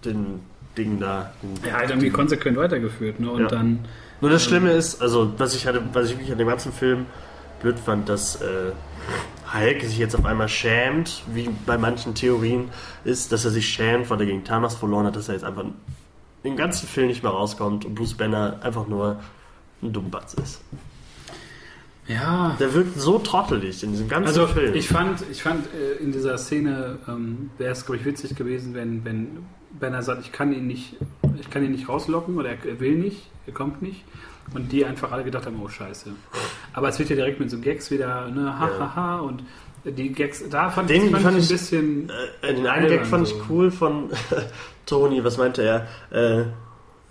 den 0.04 0.40
Ding 0.78 0.98
da. 1.00 1.32
Den, 1.42 1.58
er 1.68 1.78
hat 1.78 1.90
irgendwie 1.90 2.10
konsequent 2.10 2.56
weitergeführt. 2.56 3.18
Ne? 3.20 3.30
Und 3.30 3.42
Ja. 3.42 3.48
dann, 3.48 3.84
Nur 4.20 4.30
das 4.30 4.44
Schlimme 4.44 4.70
ist, 4.72 5.02
also 5.02 5.32
was 5.36 5.54
ich 5.54 5.66
hatte, 5.66 5.82
was 5.92 6.06
ich 6.06 6.12
wirklich 6.12 6.32
an 6.32 6.38
dem 6.38 6.48
ganzen 6.48 6.72
Film 6.72 7.06
blöd 7.60 7.78
fand, 7.78 8.08
dass 8.08 8.36
äh, 8.36 8.72
Hulk 9.54 9.82
sich 9.82 9.98
jetzt 9.98 10.16
auf 10.16 10.24
einmal 10.24 10.48
schämt, 10.48 11.22
wie 11.32 11.48
bei 11.66 11.78
manchen 11.78 12.14
Theorien 12.14 12.68
ist, 13.04 13.32
dass 13.32 13.44
er 13.44 13.50
sich 13.50 13.68
schämt, 13.68 14.10
weil 14.10 14.20
er 14.20 14.26
gegen 14.26 14.44
Thanos 14.44 14.74
verloren 14.74 15.06
hat, 15.06 15.16
dass 15.16 15.28
er 15.28 15.34
jetzt 15.34 15.44
einfach 15.44 15.64
den 16.44 16.56
ganzen 16.56 16.86
Film 16.88 17.08
nicht 17.08 17.22
mehr 17.22 17.32
rauskommt 17.32 17.84
und 17.84 17.94
Bruce 17.94 18.14
Banner 18.14 18.58
einfach 18.62 18.86
nur 18.86 19.20
ein 19.82 19.92
Dummbatz 19.92 20.34
ist. 20.34 20.60
ja, 22.08 22.56
Der 22.60 22.72
wirkt 22.74 22.98
so 23.00 23.18
trottelig 23.18 23.82
in 23.82 23.90
diesem 23.92 24.08
ganzen 24.08 24.28
Also 24.28 24.46
Film. 24.46 24.74
ich 24.74 24.88
fand, 24.88 25.22
ich 25.30 25.42
fand 25.42 25.66
äh, 25.74 26.02
in 26.02 26.12
dieser 26.12 26.38
Szene 26.38 26.98
ähm, 27.08 27.50
wäre 27.58 27.72
es 27.72 27.84
glaube 27.84 27.98
ich 27.98 28.04
witzig 28.04 28.36
gewesen, 28.36 28.74
wenn 28.74 29.04
wenn 29.04 29.28
Banner 29.78 30.02
sagt, 30.02 30.22
ich 30.22 30.32
kann 30.32 30.52
ihn 30.52 30.66
nicht, 30.66 30.96
ich 31.40 31.50
kann 31.50 31.62
ihn 31.64 31.72
nicht 31.72 31.88
rauslocken 31.88 32.38
oder 32.38 32.50
er, 32.50 32.64
er 32.64 32.80
will 32.80 32.94
nicht, 32.96 33.28
er 33.46 33.52
kommt 33.52 33.82
nicht 33.82 34.04
und 34.54 34.70
die 34.72 34.84
einfach 34.84 35.12
alle 35.12 35.24
gedacht 35.24 35.46
haben, 35.46 35.60
oh 35.62 35.68
Scheiße. 35.68 36.10
Aber 36.72 36.88
es 36.88 36.98
wird 36.98 37.10
ja 37.10 37.16
direkt 37.16 37.40
mit 37.40 37.50
so 37.50 37.58
Gags 37.58 37.90
wieder, 37.90 38.28
ne, 38.28 38.58
ha 38.58 38.68
Ja. 38.68 38.78
ha 38.78 38.94
ha 38.96 39.18
und 39.20 39.42
die 39.84 40.12
Gags, 40.12 40.42
da 40.50 40.68
fand, 40.70 40.90
Den 40.90 41.04
ich, 41.06 41.10
fand, 41.12 41.22
fand 41.24 41.38
ich 41.38 41.44
ein 41.44 41.48
bisschen, 41.48 42.10
Äh, 42.42 42.54
den 42.54 42.66
einen 42.66 42.88
Gag 42.88 43.06
fand 43.06 43.26
so. 43.28 43.36
ich 43.36 43.50
cool 43.50 43.70
von 43.70 44.10
Tony, 44.86 45.22
was 45.24 45.36
meinte 45.38 45.62
er? 45.62 45.86
Äh, 46.10 46.40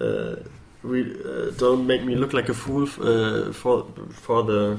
äh, 0.04 0.38
we, 0.84 1.00
äh, 1.00 1.52
don't 1.58 1.84
make 1.86 2.04
me 2.06 2.16
look 2.16 2.34
like 2.34 2.50
a 2.50 2.54
fool 2.54 2.84
äh, 2.84 3.52
for, 3.54 3.88
for 4.24 4.46
the 4.46 4.78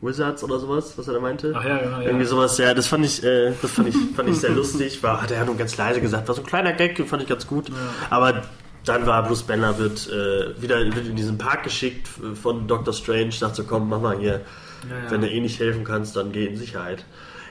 Wizards 0.00 0.42
oder 0.44 0.58
sowas, 0.58 0.92
was 0.96 1.08
er 1.08 1.14
da 1.14 1.20
meinte. 1.20 1.52
ach 1.56 1.64
ja, 1.64 1.78
genau, 1.78 2.00
Irgendwie 2.00 2.24
ja. 2.24 2.28
sowas, 2.30 2.58
ja, 2.58 2.74
das 2.74 2.86
fand 2.86 3.04
ich, 3.04 3.22
äh, 3.24 3.52
das 3.60 3.70
fand 3.70 3.88
ich, 3.88 3.96
fand 4.14 4.28
ich 4.28 4.36
sehr 4.36 4.50
lustig. 4.54 5.02
War, 5.02 5.22
hat 5.22 5.30
er 5.30 5.38
ja 5.38 5.44
nur 5.44 5.56
ganz 5.56 5.76
leise 5.76 6.00
gesagt, 6.00 6.28
war 6.28 6.34
so 6.34 6.42
ein 6.42 6.46
kleiner 6.46 6.72
Gag, 6.72 6.96
den 6.96 7.06
fand 7.06 7.22
ich 7.22 7.28
ganz 7.28 7.46
gut. 7.46 7.68
Ja. 7.68 7.74
Aber 8.10 8.42
dann 8.86 9.06
war 9.06 9.22
Bruce 9.24 9.42
Banner 9.42 9.78
wird 9.78 10.08
äh, 10.08 10.60
wieder 10.62 10.78
wird 10.94 11.06
in 11.08 11.16
diesen 11.16 11.38
Park 11.38 11.62
geschickt 11.64 12.08
äh, 12.22 12.34
von 12.34 12.66
Dr. 12.68 12.94
Strange, 12.94 13.32
sagt 13.32 13.56
so, 13.56 13.64
komm, 13.64 13.88
mach 13.88 14.00
mal 14.00 14.18
hier, 14.18 14.40
Ja, 14.88 15.04
ja. 15.04 15.10
wenn 15.10 15.20
du 15.20 15.28
eh 15.28 15.40
nicht 15.40 15.58
helfen 15.60 15.84
kannst, 15.84 16.16
dann 16.16 16.32
geh 16.32 16.46
in 16.46 16.56
Sicherheit. 16.56 17.04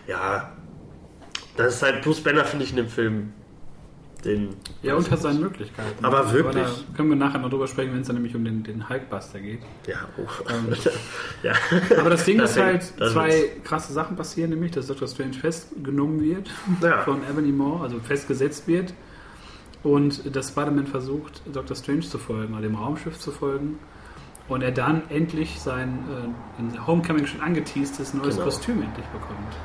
Ja, 0.07 0.51
das 1.57 1.75
ist 1.75 1.83
halt 1.83 2.01
Bruce 2.03 2.21
Banner, 2.21 2.45
finde 2.45 2.65
ich, 2.65 2.71
in 2.71 2.77
dem 2.77 2.87
Film 2.89 3.33
den. 4.23 4.49
ja, 4.81 4.95
unter 4.95 5.17
seinen 5.17 5.39
Möglichkeiten. 5.39 6.03
Aber 6.03 6.31
wirklich? 6.33 6.63
da 6.65 6.95
können 6.97 7.09
wir 7.09 7.15
nachher 7.15 7.39
noch 7.39 7.49
drüber 7.49 7.67
sprechen, 7.67 7.93
wenn 7.93 8.01
es 8.01 8.07
dann 8.07 8.15
nämlich 8.15 8.35
um 8.35 8.43
den, 8.43 8.63
den 8.63 8.89
Hulkbuster 8.89 9.39
geht. 9.39 9.59
Ja, 9.87 10.07
oh. 10.17 10.27
Ähm, 10.51 10.75
ja. 11.43 11.53
Aber 11.99 12.09
das 12.09 12.25
Ding 12.25 12.39
Das 12.39 12.51
ist 12.51 12.59
halt, 12.61 12.83
zwei 12.83 13.29
ist- 13.29 13.63
krasse 13.65 13.93
Sachen 13.93 14.15
passieren, 14.15 14.49
nämlich, 14.49 14.71
dass 14.71 14.87
Dr. 14.87 15.07
Strange 15.07 15.33
festgenommen 15.33 16.21
wird 16.21 16.49
Ja. 16.81 17.01
von 17.03 17.21
Ebony 17.29 17.51
Moore, 17.51 17.83
also 17.83 17.99
festgesetzt 17.99 18.67
wird 18.67 18.93
und 19.85 20.35
dass 20.35 20.49
Spider-Man 20.49 20.87
versucht, 20.87 21.41
Dr. 21.53 21.77
Strange 21.77 22.01
zu 22.01 22.17
folgen 22.17 22.53
oder 22.53 22.63
dem 22.63 22.75
Raumschiff 22.75 23.19
zu 23.19 23.31
folgen 23.31 23.77
und 24.47 24.63
er 24.63 24.71
dann 24.71 25.03
endlich 25.09 25.61
sein 25.61 26.03
äh, 26.09 26.61
in 26.61 26.87
Homecoming 26.87 27.27
schon 27.27 27.41
angeteastes 27.41 28.13
neues 28.15 28.35
Genau. 28.35 28.45
Kostüm 28.45 28.81
endlich 28.81 29.05
bekommt. 29.07 29.55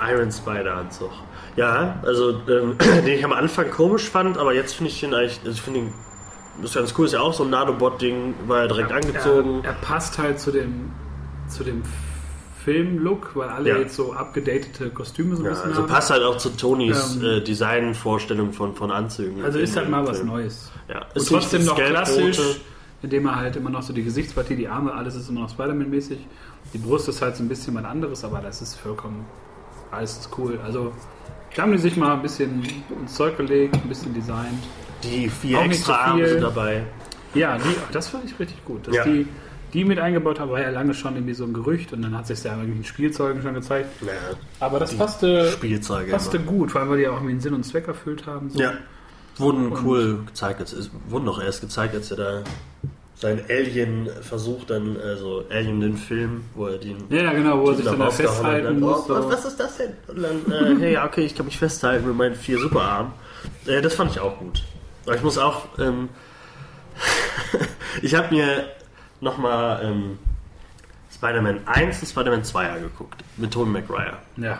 Iron 0.00 0.30
Spider-Anzug. 0.30 1.10
Ja, 1.56 2.00
also 2.04 2.40
ähm, 2.48 2.76
den 3.06 3.06
ich 3.06 3.24
am 3.24 3.32
Anfang 3.32 3.70
komisch 3.70 4.08
fand, 4.08 4.36
aber 4.36 4.52
jetzt 4.52 4.74
finde 4.74 4.90
ich 4.90 5.00
den 5.00 5.14
eigentlich, 5.14 5.38
also 5.38 5.52
ich 5.52 5.62
finde 5.62 5.92
ist 6.62 6.74
ganz 6.74 6.92
cool, 6.98 7.06
ist 7.06 7.12
ja 7.12 7.20
auch 7.20 7.32
so 7.32 7.44
ein 7.44 7.50
Nanobot-Ding, 7.50 8.34
war 8.48 8.62
ja 8.62 8.66
direkt 8.66 8.90
angezogen. 8.90 9.60
Er, 9.62 9.70
er 9.70 9.76
passt 9.76 10.18
halt 10.18 10.40
zu 10.40 10.50
dem, 10.50 10.90
zu 11.46 11.62
dem 11.62 11.84
Film-Look, 12.68 13.30
weil 13.34 13.48
alle 13.48 13.68
Ja. 13.70 13.76
jetzt 13.78 13.94
so 13.96 14.12
abgedatete 14.12 14.90
Kostüme 14.90 15.36
so 15.36 15.42
ein 15.42 15.46
Ja, 15.46 15.50
bisschen 15.52 15.70
also 15.70 15.82
haben. 15.82 15.88
passt 15.88 16.10
halt 16.10 16.22
auch 16.22 16.36
zu 16.36 16.50
Tonys 16.50 17.16
Ähm, 17.16 17.24
äh, 17.24 17.40
Designvorstellung 17.40 18.52
von, 18.52 18.74
von 18.74 18.90
Anzügen. 18.90 19.42
Also 19.42 19.58
ist 19.58 19.74
halt 19.76 19.88
mal 19.88 20.06
was 20.06 20.18
Film. 20.18 20.28
Neues. 20.28 20.70
Ja, 20.88 21.00
Und 21.06 21.16
ist 21.16 21.28
trotzdem 21.28 21.64
noch 21.64 21.76
klassisch, 21.76 22.38
indem 23.02 23.26
er 23.26 23.36
halt 23.36 23.56
immer 23.56 23.70
noch 23.70 23.80
so 23.82 23.92
die 23.94 24.02
Gesichtspartie, 24.04 24.54
die 24.56 24.68
Arme, 24.68 24.92
alles 24.92 25.14
ist 25.14 25.30
immer 25.30 25.40
noch 25.40 25.48
Spider-Man-mäßig. 25.50 26.18
Die 26.74 26.78
Brust 26.78 27.08
ist 27.08 27.22
halt 27.22 27.36
so 27.36 27.42
ein 27.42 27.48
bisschen 27.48 27.74
was 27.74 27.84
anderes, 27.84 28.22
aber 28.24 28.40
das 28.40 28.60
ist 28.60 28.74
vollkommen, 28.78 29.24
alles 29.90 30.18
ist 30.18 30.30
cool. 30.36 30.58
Also, 30.62 30.92
da 31.56 31.62
haben 31.62 31.72
die 31.72 31.78
sich 31.78 31.96
mal 31.96 32.12
ein 32.12 32.20
bisschen 32.22 32.62
ins 33.00 33.14
Zeug 33.14 33.38
gelegt, 33.38 33.76
ein 33.76 33.88
bisschen 33.88 34.12
designt. 34.12 34.62
Die 35.02 35.30
vier 35.30 35.58
Auch 35.58 35.64
extra 35.64 35.94
so 35.94 35.98
Arme 36.00 36.28
sind 36.28 36.42
dabei. 36.42 36.84
Ja, 37.34 37.56
die, 37.56 37.74
das 37.92 38.08
fand 38.08 38.26
ich 38.26 38.38
richtig 38.38 38.62
gut. 38.66 38.86
Dass 38.88 38.94
Ja. 38.96 39.04
die, 39.04 39.26
die 39.74 39.84
mit 39.84 39.98
eingebaut 39.98 40.40
haben, 40.40 40.50
war 40.50 40.60
ja 40.60 40.70
lange 40.70 40.94
schon 40.94 41.14
irgendwie 41.14 41.34
so 41.34 41.44
ein 41.44 41.52
Gerücht 41.52 41.92
und 41.92 42.02
dann 42.02 42.16
hat 42.16 42.26
sich 42.26 42.42
ja 42.44 42.56
irgendwie 42.56 42.78
in 42.78 42.84
Spielzeugen 42.84 43.42
schon 43.42 43.54
gezeigt. 43.54 43.88
Ja, 44.02 44.12
Aber 44.60 44.78
das 44.78 44.90
Die 44.90 44.96
passte, 44.96 45.50
Spielzeuge. 45.52 46.10
passte 46.10 46.36
immer. 46.38 46.46
gut, 46.46 46.70
vor 46.72 46.80
allem 46.80 46.90
weil 46.90 46.96
die 46.98 47.02
ja 47.04 47.10
auch 47.10 47.14
irgendwie 47.16 47.32
einen 47.32 47.40
Sinn 47.40 47.54
und 47.54 47.64
Zweck 47.64 47.86
erfüllt 47.88 48.26
haben. 48.26 48.50
So. 48.50 48.58
Ja, 48.60 48.72
wurden 49.36 49.72
Und- 49.72 49.84
cool 49.84 50.18
gezeigt. 50.26 50.60
Es 50.60 50.72
ist- 50.72 50.90
wurden 51.08 51.26
doch 51.26 51.42
erst 51.42 51.60
gezeigt, 51.60 51.94
als 51.94 52.10
er 52.10 52.16
da 52.16 52.42
sein 53.14 53.42
Alien-Versuch 53.48 54.64
dann, 54.64 54.96
also 54.96 55.42
Alien 55.50 55.80
den 55.80 55.96
Film, 55.96 56.42
wo 56.54 56.66
er 56.66 56.78
den 56.78 56.98
Ja, 57.10 57.24
ja, 57.24 57.32
genau, 57.32 57.60
wo 57.60 57.70
er 57.70 57.74
sich 57.76 57.84
dann 57.84 57.98
da 57.98 58.10
festhalten 58.10 58.78
muss. 58.78 59.10
oh, 59.10 59.14
was, 59.14 59.26
was 59.28 59.44
ist 59.44 59.58
das 59.60 59.76
denn? 59.76 59.90
Und 60.06 60.22
dann, 60.22 60.52
äh, 60.52 60.80
hey, 60.80 60.92
ja, 60.92 61.04
okay, 61.04 61.22
ich 61.22 61.34
kann 61.34 61.44
mich 61.46 61.58
festhalten 61.58 62.06
mit 62.06 62.16
meinen 62.16 62.36
vier 62.36 62.58
Superarmen. 62.60 63.10
Äh, 63.66 63.82
das 63.82 63.94
fand 63.96 64.12
ich 64.12 64.20
auch 64.20 64.38
gut. 64.38 64.62
Aber 65.04 65.16
ich 65.16 65.22
muss 65.22 65.36
auch, 65.36 65.66
ähm, 65.80 66.08
ich 68.02 68.14
habe 68.14 68.34
mir 68.34 68.64
nochmal 69.20 69.84
ähm, 69.84 70.18
Spider-Man 71.12 71.66
1 71.66 72.00
und 72.00 72.08
Spider-Man 72.08 72.44
2 72.44 72.70
angeguckt, 72.70 73.24
mit 73.36 73.52
Tobey 73.52 73.70
Maguire. 73.70 74.18
Ja. 74.36 74.58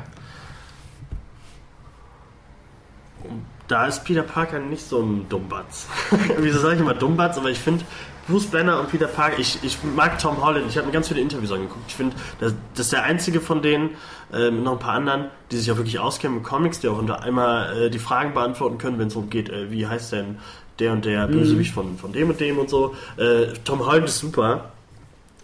Da 3.66 3.86
ist 3.86 4.04
Peter 4.04 4.22
Parker 4.22 4.58
nicht 4.58 4.82
so 4.82 5.02
ein 5.02 5.28
Dummbatz. 5.28 5.86
Wieso 6.38 6.58
sage 6.60 6.76
ich 6.76 6.80
immer 6.80 6.94
Dummbatz? 6.94 7.36
Aber 7.36 7.50
ich 7.50 7.58
finde, 7.58 7.84
Bruce 8.28 8.46
Banner 8.46 8.80
und 8.80 8.90
Peter 8.90 9.06
Parker, 9.06 9.38
ich, 9.38 9.62
ich 9.62 9.78
mag 9.82 10.18
Tom 10.18 10.42
Holland, 10.42 10.66
ich 10.68 10.76
habe 10.76 10.86
mir 10.86 10.92
ganz 10.92 11.08
viele 11.08 11.20
Interviews 11.20 11.50
angeguckt. 11.50 11.84
Ich 11.88 11.94
finde, 11.94 12.14
das, 12.40 12.54
das 12.74 12.86
ist 12.86 12.92
der 12.92 13.02
einzige 13.04 13.40
von 13.40 13.62
denen, 13.62 13.90
äh, 14.32 14.50
mit 14.50 14.64
noch 14.64 14.72
ein 14.72 14.78
paar 14.78 14.94
anderen, 14.94 15.26
die 15.50 15.56
sich 15.56 15.70
auch 15.72 15.76
wirklich 15.76 15.98
auskennen 15.98 16.38
mit 16.38 16.44
Comics, 16.44 16.80
die 16.80 16.88
auch 16.88 16.98
unter 16.98 17.22
einmal 17.22 17.84
äh, 17.84 17.90
die 17.90 17.98
Fragen 17.98 18.34
beantworten 18.34 18.78
können, 18.78 18.98
wenn 18.98 19.08
es 19.08 19.14
darum 19.14 19.30
geht, 19.30 19.48
äh, 19.48 19.70
wie 19.70 19.86
heißt 19.86 20.12
denn 20.12 20.38
der 20.78 20.92
und 20.92 21.04
der 21.04 21.26
Bösewicht 21.26 21.72
von, 21.72 21.98
von 21.98 22.12
dem 22.12 22.30
und 22.30 22.40
dem 22.40 22.58
und 22.58 22.70
so. 22.70 22.94
Äh, 23.16 23.48
Tom 23.64 23.84
Holland 23.84 24.06
ist 24.06 24.18
super, 24.18 24.72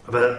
aber 0.06 0.38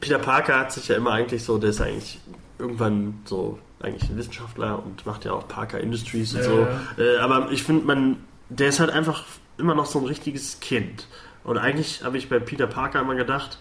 Peter 0.00 0.18
Parker 0.18 0.58
hat 0.60 0.72
sich 0.72 0.88
ja 0.88 0.96
immer 0.96 1.12
eigentlich 1.12 1.44
so, 1.44 1.58
der 1.58 1.70
ist 1.70 1.80
eigentlich 1.80 2.18
irgendwann 2.58 3.20
so 3.24 3.58
eigentlich 3.80 4.10
ein 4.10 4.16
Wissenschaftler 4.16 4.82
und 4.84 5.06
macht 5.06 5.24
ja 5.24 5.32
auch 5.32 5.46
Parker 5.48 5.80
Industries 5.80 6.34
und 6.34 6.40
Ja, 6.40 6.44
so. 6.44 6.60
ja. 6.60 6.80
Äh, 6.98 7.18
aber 7.18 7.50
ich 7.50 7.62
finde, 7.62 7.86
man, 7.86 8.16
der 8.48 8.68
ist 8.68 8.80
halt 8.80 8.90
einfach 8.90 9.24
immer 9.58 9.74
noch 9.74 9.86
so 9.86 9.98
ein 9.98 10.06
richtiges 10.06 10.60
Kind. 10.60 11.06
Und 11.44 11.58
eigentlich 11.58 12.04
habe 12.04 12.18
ich 12.18 12.28
bei 12.28 12.38
Peter 12.38 12.66
Parker 12.66 13.00
immer 13.00 13.14
gedacht, 13.14 13.58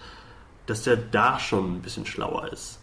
dass 0.66 0.84
der 0.84 0.98
da 0.98 1.40
schon 1.40 1.76
ein 1.78 1.82
bisschen 1.82 2.06
schlauer 2.06 2.52
ist. 2.52 2.80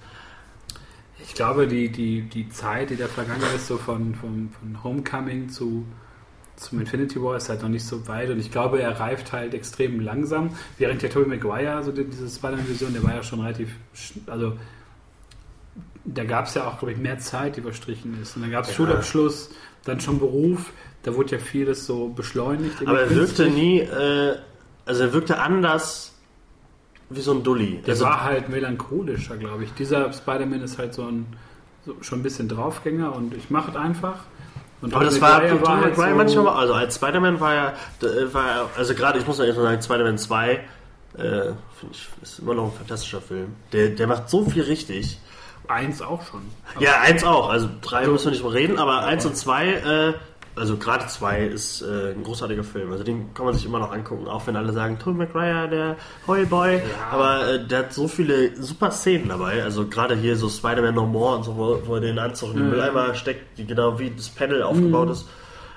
Ich 1.22 1.34
glaube, 1.34 1.66
die, 1.66 1.90
die, 1.90 2.22
die 2.22 2.48
Zeit, 2.48 2.90
die 2.90 2.96
da 2.96 3.06
vergangen 3.06 3.42
ist, 3.54 3.66
so 3.66 3.76
von, 3.78 4.14
von, 4.14 4.50
von 4.58 4.82
Homecoming 4.84 5.48
zu, 5.48 5.84
zum 6.56 6.80
Infinity 6.80 7.22
War, 7.22 7.36
ist 7.36 7.48
halt 7.48 7.62
noch 7.62 7.68
nicht 7.68 7.84
so 7.84 8.06
weit. 8.08 8.30
Und 8.30 8.38
ich 8.38 8.50
glaube, 8.50 8.80
er 8.80 8.98
reift 8.98 9.32
halt 9.32 9.54
extrem 9.54 10.00
langsam. 10.00 10.50
Während 10.78 11.02
der 11.02 11.10
Tobey 11.10 11.28
Maguire, 11.28 11.82
so 11.82 11.92
die, 11.92 12.04
diese 12.04 12.28
Spider-Man-Vision, 12.28 12.92
der 12.92 13.02
war 13.02 13.14
ja 13.14 13.22
schon 13.22 13.40
relativ, 13.40 13.70
also 14.26 14.54
da 16.04 16.24
gab 16.24 16.46
es 16.46 16.54
ja 16.54 16.66
auch, 16.66 16.78
glaube 16.78 16.92
ich, 16.92 16.98
mehr 16.98 17.18
Zeit, 17.18 17.56
die 17.56 17.62
verstrichen 17.62 18.20
ist. 18.20 18.36
Und 18.36 18.42
dann 18.42 18.50
gab 18.50 18.64
es 18.64 18.70
Ja. 18.70 18.76
Schulabschluss, 18.76 19.50
dann 19.84 20.00
schon 20.00 20.18
Beruf. 20.18 20.72
Da 21.02 21.14
wurde 21.14 21.36
ja 21.36 21.38
vieles 21.38 21.86
so 21.86 22.08
beschleunigt. 22.08 22.86
Aber 22.86 23.00
er 23.00 23.10
wirkte 23.10 23.44
künstlich. 23.44 23.54
nie, 23.54 23.78
äh, 23.80 24.36
also 24.86 25.02
er 25.02 25.12
wirkte 25.12 25.38
anders 25.38 26.14
wie 27.10 27.20
so 27.20 27.32
ein 27.32 27.42
Dulli. 27.44 27.82
Der 27.82 27.92
also, 27.92 28.04
war 28.04 28.24
halt 28.24 28.48
melancholischer, 28.48 29.36
glaube 29.36 29.64
ich. 29.64 29.72
Dieser 29.74 30.12
Spider-Man 30.12 30.62
ist 30.62 30.78
halt 30.78 30.94
so 30.94 31.06
ein 31.06 31.26
so 31.84 31.94
schon 32.00 32.18
ein 32.18 32.22
bisschen 32.22 32.48
Draufgänger 32.48 33.14
und 33.14 33.32
ich 33.34 33.48
mache 33.48 33.70
es 33.70 33.76
einfach. 33.76 34.24
Und 34.82 34.94
Aber 34.94 35.04
das 35.04 35.20
war, 35.20 35.40
Maguire 35.40 35.58
Tom 35.62 35.68
halt 35.68 35.84
McGuire 35.96 36.10
so- 36.10 36.14
manchmal, 36.16 36.48
also 36.48 36.74
als 36.74 36.94
Spider-Man 36.96 37.40
war 37.40 37.54
ja, 37.54 37.68
äh, 38.02 38.32
war 38.34 38.46
er, 38.48 38.68
also 38.76 38.94
gerade, 38.94 39.18
ich 39.18 39.26
muss 39.26 39.38
noch 39.38 39.46
erstmal 39.46 39.66
sagen, 39.68 39.82
Spider-Man 39.82 40.18
2, 40.18 40.50
äh, 40.52 40.58
finde 41.18 41.54
ich, 41.92 42.08
ist 42.22 42.38
immer 42.40 42.54
noch 42.54 42.64
ein 42.66 42.72
fantastischer 42.72 43.20
Film. 43.22 43.54
Der, 43.72 43.88
der 43.90 44.06
macht 44.06 44.28
so 44.28 44.44
viel 44.44 44.62
richtig. 44.64 45.18
Eins 45.68 46.00
auch 46.02 46.22
schon. 46.26 46.42
Ja, 46.78 47.00
eins 47.00 47.24
auch, 47.24 47.48
also 47.50 47.68
drei 47.80 48.06
müssen 48.06 48.26
wir 48.26 48.30
nicht 48.32 48.44
mal 48.44 48.52
reden, 48.52 48.78
aber 48.78 49.04
eins 49.04 49.24
und 49.26 49.36
zwei, 49.36 49.66
äh, 49.72 50.12
also 50.56 50.76
gerade 50.78 51.06
zwei 51.08 51.44
ist 51.46 51.82
äh, 51.82 52.12
ein 52.14 52.22
großartiger 52.24 52.64
Film. 52.64 52.90
Also 52.90 53.04
den 53.04 53.32
kann 53.34 53.44
man 53.44 53.54
sich 53.54 53.64
immer 53.66 53.78
noch 53.78 53.92
angucken, 53.92 54.26
auch 54.26 54.46
wenn 54.46 54.56
alle 54.56 54.72
sagen, 54.72 54.98
Tobey 54.98 55.18
Maguire, 55.18 55.68
der 55.68 55.96
Heulboy. 56.26 56.80
Aber 57.12 57.46
äh, 57.46 57.66
der 57.66 57.80
hat 57.80 57.92
so 57.92 58.08
viele 58.08 58.56
super 58.60 58.90
Szenen 58.90 59.28
dabei. 59.28 59.62
Also 59.62 59.86
gerade 59.86 60.16
hier 60.16 60.36
so 60.36 60.48
Spider-Man 60.48 60.94
No 60.94 61.06
More 61.06 61.36
und 61.36 61.44
so, 61.44 61.56
wo, 61.56 61.80
wo 61.84 61.94
er 61.96 62.00
den 62.00 62.18
Anzug 62.18 62.50
in 62.52 62.56
den 62.56 62.64
Mhm. 62.66 62.70
Mülleimer 62.70 63.14
steckt, 63.14 63.58
die 63.58 63.66
genau 63.66 63.98
wie 63.98 64.10
das 64.10 64.28
Panel 64.30 64.62
aufgebaut 64.62 65.10
ist. 65.10 65.26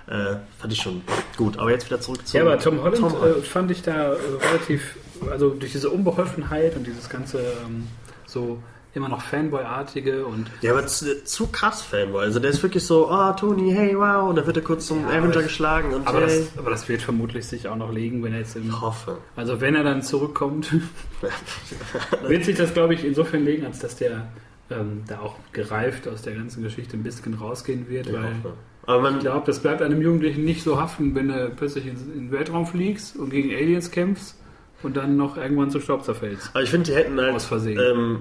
Äh, 0.07 0.37
fand 0.57 0.73
ich 0.73 0.81
schon 0.81 1.01
gut. 1.37 1.59
Aber 1.59 1.69
jetzt 1.69 1.85
wieder 1.85 2.01
zurück 2.01 2.25
zu 2.25 2.35
Ja, 2.37 2.43
aber 2.43 2.57
Tom 2.57 2.81
Holland 2.81 2.97
Tom 2.97 3.13
Äh, 3.23 3.41
fand 3.43 3.69
ich 3.69 3.83
da 3.83 4.13
äh, 4.13 4.17
relativ, 4.49 4.95
also 5.29 5.49
durch 5.51 5.71
diese 5.73 5.89
Unbeholfenheit 5.89 6.75
und 6.75 6.87
dieses 6.87 7.09
ganze 7.09 7.39
ähm, 7.65 7.87
so 8.25 8.57
immer 8.95 9.07
noch 9.09 9.21
Fanboy-artige 9.21 10.25
und 10.25 10.47
Ja, 10.61 10.71
aber 10.71 10.87
zu, 10.87 11.23
zu 11.23 11.47
krass 11.47 11.81
Fanboy. 11.83 12.23
Also 12.23 12.39
der 12.39 12.49
ist 12.49 12.63
wirklich 12.63 12.83
so, 12.83 13.07
oh 13.11 13.31
Tony, 13.33 13.71
hey, 13.71 13.95
wow, 13.95 14.27
und 14.29 14.35
dann 14.35 14.45
wird 14.47 14.57
er 14.57 14.63
kurz 14.63 14.87
zum 14.87 15.01
Ja, 15.01 15.09
Avenger 15.09 15.33
aber- 15.35 15.43
geschlagen 15.43 15.93
und 15.93 16.07
aber 16.07 16.21
hey. 16.21 16.27
das, 16.27 16.57
aber 16.57 16.71
das 16.71 16.89
wird 16.89 17.01
vermutlich 17.01 17.45
sich 17.45 17.67
auch 17.67 17.75
noch 17.75 17.91
legen, 17.93 18.23
wenn 18.23 18.33
er 18.33 18.39
jetzt 18.39 18.55
im, 18.55 18.67
Ich 18.69 18.81
hoffe. 18.81 19.19
also 19.35 19.61
wenn 19.61 19.75
er 19.75 19.83
dann 19.83 20.01
zurückkommt, 20.01 20.71
wird 22.27 22.45
sich 22.45 22.55
das 22.57 22.73
glaube 22.73 22.93
ich 22.93 23.03
insofern 23.05 23.45
legen, 23.45 23.65
als 23.65 23.79
dass 23.79 23.95
der 23.95 24.27
ähm, 24.71 25.03
da 25.07 25.19
auch 25.19 25.35
gereift 25.51 26.07
aus 26.07 26.21
der 26.21 26.35
ganzen 26.35 26.63
Geschichte 26.63 26.95
ein 26.97 27.03
bisschen 27.03 27.33
rausgehen 27.33 27.89
wird, 27.89 28.07
Ich 28.07 28.13
weil 28.13 28.23
hoffe. 28.23 28.53
Aber 28.85 29.01
man, 29.01 29.15
ich 29.15 29.19
glaube, 29.21 29.45
das 29.45 29.59
bleibt 29.59 29.81
einem 29.83 30.01
Jugendlichen 30.01 30.43
nicht 30.45 30.63
so 30.63 30.79
haften, 30.81 31.13
wenn 31.13 31.27
du 31.27 31.51
plötzlich 31.55 31.85
in, 31.85 31.91
in 31.91 32.11
den 32.27 32.31
Weltraum 32.31 32.65
fliegst 32.65 33.17
und 33.17 33.29
gegen 33.29 33.51
Aliens 33.53 33.91
kämpfst 33.91 34.35
und 34.81 34.97
dann 34.97 35.15
noch 35.15 35.37
irgendwann 35.37 35.69
zu 35.69 35.79
Staub 35.79 36.03
zerfällst. 36.03 36.49
aber 36.53 36.63
ich 36.63 36.69
finde, 36.71 36.89
die 36.91 36.95
hätten 36.97 37.19
halt. 37.19 37.35
Aus 37.35 37.45
Versehen. 37.45 37.79
Ähm, 37.79 38.19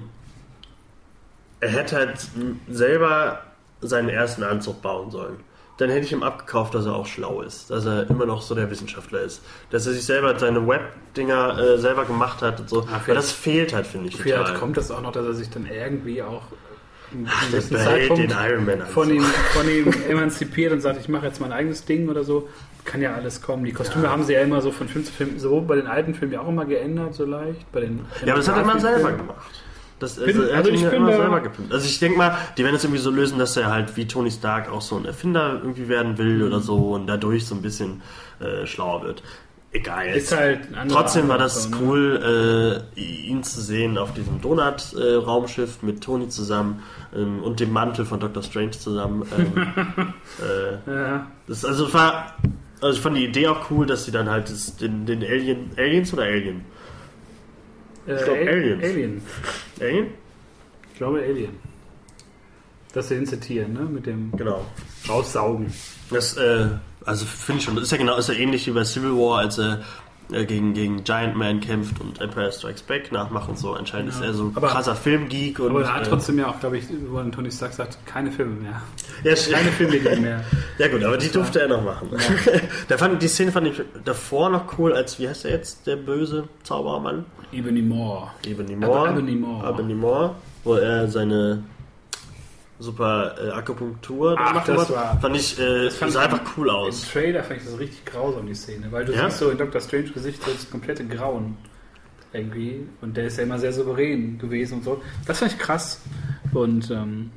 er 1.59 1.69
hätte 1.69 1.95
halt 1.97 2.13
selber 2.69 3.41
seinen 3.81 4.09
ersten 4.09 4.43
Anzug 4.43 4.81
bauen 4.81 5.11
sollen. 5.11 5.37
Dann 5.77 5.89
hätte 5.89 6.05
ich 6.05 6.11
ihm 6.11 6.23
abgekauft, 6.23 6.75
dass 6.75 6.85
er 6.85 6.93
auch 6.93 7.05
schlau 7.05 7.41
ist, 7.41 7.69
dass 7.69 7.85
er 7.85 8.09
immer 8.09 8.25
noch 8.25 8.41
so 8.41 8.53
der 8.53 8.69
Wissenschaftler 8.69 9.21
ist, 9.21 9.41
dass 9.69 9.87
er 9.87 9.93
sich 9.93 10.05
selber 10.05 10.37
seine 10.37 10.67
Web-Dinger 10.67 11.57
äh, 11.57 11.77
selber 11.77 12.03
gemacht 12.03 12.41
hat 12.41 12.59
und 12.59 12.69
so. 12.69 12.81
Ah, 12.81 12.99
Weil 13.05 13.15
das 13.15 13.31
fehlt 13.31 13.73
halt, 13.73 13.87
finde 13.87 14.09
ich. 14.09 14.17
Vielleicht 14.17 14.45
total. 14.45 14.59
kommt 14.59 14.75
das 14.75 14.91
auch 14.91 15.01
noch, 15.01 15.13
dass 15.13 15.25
er 15.25 15.33
sich 15.33 15.49
dann 15.49 15.65
irgendwie 15.65 16.21
auch 16.21 16.41
Ach, 17.25 17.49
den 17.49 18.29
Iron 18.29 18.65
Man 18.65 18.81
von 18.85 19.09
Anzug. 19.09 19.15
ihm, 19.15 19.23
von 19.23 19.69
ihm 19.69 19.93
emanzipiert 20.09 20.73
und 20.73 20.81
sagt, 20.81 20.99
ich 20.99 21.09
mache 21.09 21.25
jetzt 21.25 21.39
mein 21.39 21.51
eigenes 21.51 21.85
Ding 21.85 22.09
oder 22.09 22.23
so. 22.23 22.49
Kann 22.85 23.01
ja 23.01 23.13
alles 23.15 23.41
kommen. 23.41 23.63
Die 23.63 23.71
Kostüme 23.73 24.09
haben 24.09 24.23
sie 24.23 24.33
ja 24.33 24.41
immer 24.41 24.61
so 24.61 24.71
von 24.71 24.87
Film 24.87 25.05
zu 25.05 25.11
Film, 25.11 25.39
so 25.39 25.61
bei 25.61 25.75
den 25.75 25.87
alten 25.87 26.13
Filmen 26.13 26.33
ja 26.33 26.41
auch 26.41 26.47
immer 26.49 26.65
geändert, 26.65 27.13
so 27.13 27.25
leicht. 27.25 27.71
Bei 27.71 27.81
den 27.81 28.05
Ja, 28.25 28.33
aber 28.33 28.37
das 28.37 28.47
hat 28.47 28.57
er 28.57 28.63
immer 28.63 28.79
selber 28.79 29.11
gemacht. 29.13 29.63
Das, 29.99 30.15
Bin- 30.15 30.25
also, 30.27 30.41
er 30.43 30.57
also 30.57 30.69
hat 30.69 30.75
ich 30.75 30.81
ihn 30.81 30.85
ja 30.87 30.91
immer 30.91 31.11
selber 31.13 31.39
gepimpt. 31.41 31.73
Also 31.73 31.85
ich 31.85 31.99
denke 31.99 32.17
mal, 32.17 32.37
die 32.57 32.63
werden 32.63 32.75
es 32.75 32.83
irgendwie 32.83 33.01
so 33.01 33.11
lösen, 33.11 33.37
dass 33.37 33.55
er 33.57 33.69
halt 33.69 33.95
wie 33.97 34.07
Tony 34.07 34.31
Stark 34.31 34.71
auch 34.71 34.81
so 34.81 34.95
ein 34.97 35.05
Erfinder 35.05 35.59
irgendwie 35.61 35.87
werden 35.89 36.17
will 36.17 36.43
oder 36.43 36.59
so 36.61 36.93
und 36.93 37.07
dadurch 37.07 37.45
so 37.45 37.55
ein 37.55 37.61
bisschen 37.61 38.01
äh, 38.39 38.65
schlauer 38.65 39.03
wird. 39.03 39.23
Egal. 39.71 40.07
Ist 40.07 40.35
halt 40.35 40.61
Trotzdem 40.89 41.27
war 41.27 41.37
das 41.37 41.65
so, 41.65 41.69
ne? 41.69 41.77
cool, 41.79 42.83
äh, 42.95 42.99
ihn 42.99 43.43
zu 43.43 43.61
sehen 43.61 43.99
auf 43.99 44.13
diesem 44.15 44.41
Donut-Raumschiff 44.41 45.83
mit 45.83 46.01
Tony 46.03 46.27
zusammen 46.27 46.81
ähm, 47.15 47.43
und 47.43 47.59
dem 47.59 47.71
Mantel 47.71 48.05
von 48.05 48.19
Doctor 48.19 48.41
Strange 48.41 48.71
zusammen. 48.71 49.27
Ähm, 49.37 49.53
äh, 50.87 50.91
Ja, 50.91 51.27
das 51.47 51.65
also 51.65 51.93
war, 51.93 52.35
also 52.81 52.95
ich 52.95 53.01
fand 53.01 53.17
die 53.17 53.25
Idee 53.25 53.47
auch 53.47 53.69
cool, 53.69 53.85
dass 53.85 54.05
sie 54.05 54.11
dann 54.11 54.27
halt 54.29 54.49
das, 54.49 54.75
den, 54.77 55.05
den 55.05 55.21
Alien, 55.23 55.69
Aliens 55.77 56.13
oder 56.13 56.23
Alien? 56.23 56.65
Äh, 58.09 58.15
Ich 58.15 58.23
glaub, 58.23 58.37
Al- 58.37 58.47
Aliens. 58.49 58.83
Alien. 58.83 59.21
Alien? 59.81 60.07
Ich 60.91 60.97
glaube 60.97 61.19
Alien. 61.21 61.51
Das 62.93 63.07
sie 63.07 63.15
inzitieren, 63.15 63.73
ne? 63.73 63.81
Mit 63.81 64.05
dem 64.07 64.31
Genau. 64.35 64.65
Raussaugen. 65.07 65.71
Das, 66.09 66.35
äh, 66.37 66.67
also 67.05 67.25
finde 67.25 67.59
ich 67.59 67.65
schon, 67.65 67.75
das 67.75 67.85
ist 67.85 67.91
ja 67.91 67.97
genau, 67.97 68.17
ist 68.17 68.29
ja 68.29 68.35
ähnlich 68.35 68.65
wie 68.67 68.71
bei 68.71 68.83
Civil 68.83 69.11
War, 69.11 69.39
als 69.39 69.59
er 69.59 69.81
äh, 70.31 70.45
gegen, 70.45 70.73
gegen 70.73 71.03
Giant 71.03 71.35
Man 71.35 71.59
kämpft 71.59 71.99
und 72.01 72.21
Empire 72.21 72.51
Strikes 72.51 72.81
Back 72.83 73.11
nachmacht 73.11 73.49
und 73.49 73.57
so. 73.57 73.73
Anscheinend 73.73 74.09
ist 74.09 74.19
Ja. 74.21 74.27
er 74.27 74.33
so 74.33 74.51
Aber- 74.55 74.67
krasser 74.67 74.95
Filmgeek 74.95 75.59
und. 75.59 75.71
Aber 75.71 75.81
er 75.83 75.93
hat 75.95 76.05
äh, 76.07 76.09
trotzdem 76.09 76.37
ja 76.39 76.47
auch, 76.47 76.59
glaube 76.59 76.77
ich, 76.77 76.85
wo 77.09 77.21
Tony 77.23 77.51
Stark 77.51 77.73
sagt, 77.73 77.97
keine 78.05 78.31
Filme 78.31 78.55
mehr. 78.55 78.81
ja, 79.23 79.33
Keine 79.51 79.71
Filmideen 79.71 80.21
mehr. 80.21 80.43
ja 80.77 80.87
gut, 80.87 81.03
aber 81.03 81.17
die 81.17 81.29
durfte 81.29 81.61
er 81.61 81.67
noch 81.67 81.83
machen. 81.83 82.09
da 82.87 82.97
fand, 82.97 83.21
die 83.21 83.27
Szene 83.27 83.51
fand 83.51 83.67
ich 83.67 83.81
davor 84.05 84.49
noch 84.49 84.77
cool, 84.77 84.93
als, 84.93 85.19
wie 85.19 85.27
heißt 85.27 85.45
er 85.45 85.51
jetzt, 85.51 85.87
der 85.87 85.95
böse 85.95 86.47
Zaubermann? 86.63 87.25
Ebony 87.51 87.81
Moore. 87.81 88.27
Ebony 88.45 88.75
Moore. 88.75 89.09
Ebony 89.09 89.35
Moore. 89.35 89.69
Ebony 89.69 89.93
Moore, 89.95 90.35
wo 90.63 90.75
er 90.75 91.07
seine 91.07 91.63
super 92.79 93.35
äh, 93.37 93.49
Akupunktur 93.51 94.35
da 94.35 94.41
Ach, 94.45 94.53
machen 94.55 94.75
das 94.75 94.89
war- 94.89 95.19
fand 95.19 95.35
ich, 95.35 95.59
äh, 95.59 95.85
das 95.85 95.95
fand 95.97 96.13
sah 96.13 96.21
einfach 96.23 96.41
cool 96.57 96.67
Im 96.69 96.73
aus. 96.75 97.01
Trailer 97.11 97.43
fand 97.43 97.59
ich 97.59 97.65
das 97.65 97.77
richtig 97.77 98.05
grausam, 98.05 98.47
die 98.47 98.53
Szene, 98.55 98.87
weil 98.91 99.03
du 99.05 99.13
Ja? 99.13 99.25
siehst 99.29 99.39
so 99.39 99.49
in 99.49 99.57
Dr. 99.57 99.81
Strange 99.81 100.09
Gesicht 100.09 100.41
so 100.43 100.51
das 100.51 100.69
komplette 100.69 101.05
Grauen 101.05 101.57
irgendwie 102.31 102.87
und 103.01 103.17
der 103.17 103.25
ist 103.25 103.37
ja 103.37 103.43
immer 103.43 103.59
sehr 103.59 103.73
souverän 103.73 104.37
gewesen 104.37 104.75
und 104.75 104.83
so. 104.83 105.01
Das 105.27 105.39
fand 105.39 105.51
ich 105.51 105.57
krass 105.59 106.01
und 106.53 106.89
ähm, 106.91 107.31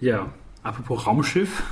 ja, 0.00 0.30
apropos 0.62 1.06
Raumschiff, 1.06 1.62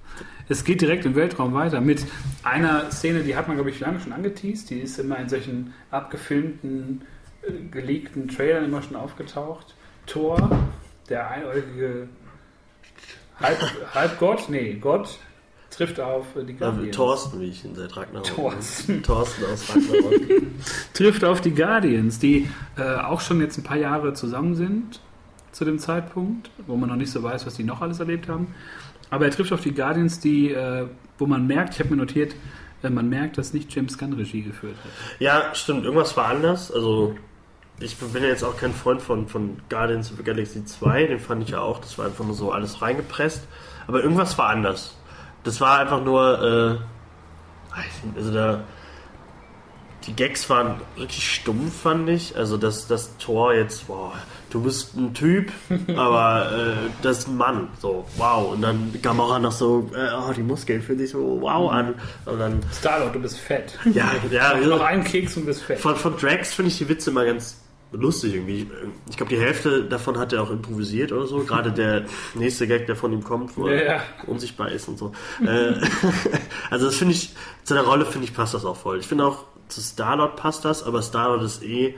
es 0.48 0.64
geht 0.64 0.80
direkt 0.82 1.06
im 1.06 1.14
Weltraum 1.14 1.54
weiter 1.54 1.80
mit 1.80 2.04
einer 2.42 2.90
Szene, 2.90 3.20
die 3.22 3.36
hat 3.36 3.46
man 3.48 3.56
glaube 3.56 3.70
ich 3.70 3.80
lange 3.80 4.00
schon 4.00 4.12
angeteased, 4.12 4.68
die 4.70 4.80
ist 4.80 4.98
immer 4.98 5.18
in 5.18 5.28
solchen 5.30 5.72
abgefilmten, 5.90 7.02
äh, 7.42 7.52
geleakten 7.70 8.28
Trailern 8.28 8.64
immer 8.66 8.82
schon 8.82 8.96
aufgetaucht. 8.96 9.74
Thor, 10.06 10.50
der 11.08 11.30
einäugige 11.30 12.08
Halb, 13.40 13.58
Halbgott, 13.94 14.48
nee, 14.48 14.74
Gott 14.74 15.18
trifft 15.70 16.00
auf 16.00 16.36
äh, 16.36 16.44
die 16.44 16.54
Guardians. 16.54 16.96
Thorsten, 16.96 17.40
wie 17.40 17.46
ich 17.46 17.64
ihn 17.64 17.74
seit 17.74 17.96
Ragnarok. 17.96 18.26
Thorsten. 18.26 19.02
Thorsten 19.02 19.44
aus 19.44 19.68
Ragnarok. 19.68 20.42
trifft 20.94 21.24
auf 21.24 21.40
die 21.40 21.54
Guardians, 21.54 22.18
die 22.18 22.48
äh, 22.76 22.96
auch 22.96 23.20
schon 23.20 23.40
jetzt 23.40 23.58
ein 23.58 23.64
paar 23.64 23.76
Jahre 23.76 24.12
zusammen 24.14 24.54
sind 24.54 25.00
zu 25.52 25.64
dem 25.64 25.78
Zeitpunkt, 25.78 26.50
wo 26.66 26.76
man 26.76 26.88
noch 26.88 26.96
nicht 26.96 27.10
so 27.10 27.22
weiß, 27.22 27.46
was 27.46 27.54
die 27.54 27.64
noch 27.64 27.80
alles 27.80 28.00
erlebt 28.00 28.28
haben. 28.28 28.54
Aber 29.10 29.26
er 29.26 29.30
trifft 29.30 29.52
auf 29.52 29.60
die 29.60 29.74
Guardians, 29.74 30.20
die, 30.20 30.50
äh, 30.50 30.86
wo 31.18 31.26
man 31.26 31.46
merkt, 31.46 31.74
ich 31.74 31.80
habe 31.80 31.90
mir 31.90 31.96
notiert, 31.96 32.34
äh, 32.82 32.90
man 32.90 33.08
merkt, 33.08 33.38
dass 33.38 33.52
nicht 33.52 33.72
James 33.74 33.98
Gunn 33.98 34.12
Regie 34.14 34.42
geführt 34.42 34.76
hat. 34.82 35.20
ja, 35.20 35.54
stimmt, 35.54 35.84
irgendwas 35.84 36.16
war 36.16 36.26
anders. 36.26 36.72
Also, 36.72 37.14
ich 37.80 37.96
bin 37.96 38.22
ja 38.22 38.28
jetzt 38.28 38.44
auch 38.44 38.56
kein 38.56 38.72
Freund 38.72 39.02
von, 39.02 39.26
von 39.28 39.56
Guardians 39.68 40.10
of 40.10 40.18
the 40.18 40.22
Galaxy 40.22 40.64
2, 40.64 41.06
den 41.06 41.18
fand 41.18 41.42
ich 41.42 41.50
ja 41.50 41.60
auch, 41.60 41.80
das 41.80 41.98
war 41.98 42.06
einfach 42.06 42.24
nur 42.24 42.34
so 42.34 42.52
alles 42.52 42.80
reingepresst. 42.80 43.42
Aber 43.86 44.02
irgendwas 44.02 44.38
war 44.38 44.48
anders. 44.48 44.96
Das 45.42 45.60
war 45.60 45.78
einfach 45.78 46.02
nur, 46.02 46.80
äh, 46.82 48.16
also 48.16 48.32
da, 48.32 48.60
die 50.06 50.14
Gags 50.14 50.48
waren 50.48 50.80
richtig 50.98 51.30
stumpf, 51.34 51.82
fand 51.82 52.08
ich. 52.08 52.36
Also, 52.36 52.56
dass 52.56 52.86
das 52.86 53.16
Tor 53.18 53.54
jetzt, 53.54 53.86
boah, 53.88 54.12
du 54.50 54.62
bist 54.62 54.96
ein 54.96 55.12
Typ, 55.12 55.52
aber 55.96 56.52
äh, 56.52 56.90
das 57.02 57.20
ist 57.20 57.28
ein 57.28 57.36
Mann. 57.36 57.68
So, 57.80 58.06
wow. 58.16 58.52
Und 58.52 58.62
dann 58.62 58.94
Gamora 59.02 59.38
noch 59.38 59.52
so, 59.52 59.90
äh, 59.94 60.08
oh, 60.16 60.32
die 60.32 60.42
Muskeln 60.42 60.80
fühlen 60.80 60.98
sich 60.98 61.10
so 61.10 61.40
wow 61.40 61.70
an. 61.70 61.94
Und 62.24 62.38
dann, 62.38 62.60
Starlord, 62.72 63.14
du 63.14 63.20
bist 63.20 63.38
fett. 63.38 63.78
ja, 63.92 64.12
ja, 64.30 64.56
Noch 64.56 64.80
einen 64.80 65.04
Keks 65.04 65.36
und 65.36 65.46
bist 65.46 65.62
fett. 65.62 65.78
von, 65.78 65.96
von 65.96 66.16
Drax 66.16 66.54
finde 66.54 66.70
ich 66.70 66.78
die 66.78 66.88
Witze 66.88 67.10
immer 67.10 67.24
ganz 67.24 67.63
lustig 67.96 68.34
irgendwie. 68.34 68.70
Ich 69.08 69.16
glaube, 69.16 69.34
die 69.34 69.40
Hälfte 69.40 69.84
davon 69.84 70.18
hat 70.18 70.32
er 70.32 70.42
auch 70.42 70.50
improvisiert 70.50 71.12
oder 71.12 71.26
so. 71.26 71.38
Gerade 71.44 71.72
der 71.72 72.04
nächste 72.34 72.66
Gag, 72.66 72.86
der 72.86 72.96
von 72.96 73.12
ihm 73.12 73.24
kommt, 73.24 73.56
wo 73.56 73.68
er 73.68 73.86
Ja, 73.86 74.02
unsichtbar 74.26 74.70
ist 74.70 74.88
und 74.88 74.98
so. 74.98 75.12
Äh, 75.44 75.74
also 76.70 76.86
das 76.86 76.96
finde 76.96 77.14
ich, 77.14 77.34
zu 77.64 77.74
der 77.74 77.84
Rolle 77.84 78.06
finde 78.06 78.26
ich 78.26 78.34
passt 78.34 78.54
das 78.54 78.64
auch 78.64 78.76
voll. 78.76 78.98
Ich 78.98 79.06
finde 79.06 79.26
auch, 79.26 79.44
zu 79.68 79.80
Starlord 79.80 80.36
passt 80.36 80.64
das, 80.64 80.82
aber 80.82 81.02
Starlord 81.02 81.42
ist 81.42 81.62
eh 81.62 81.94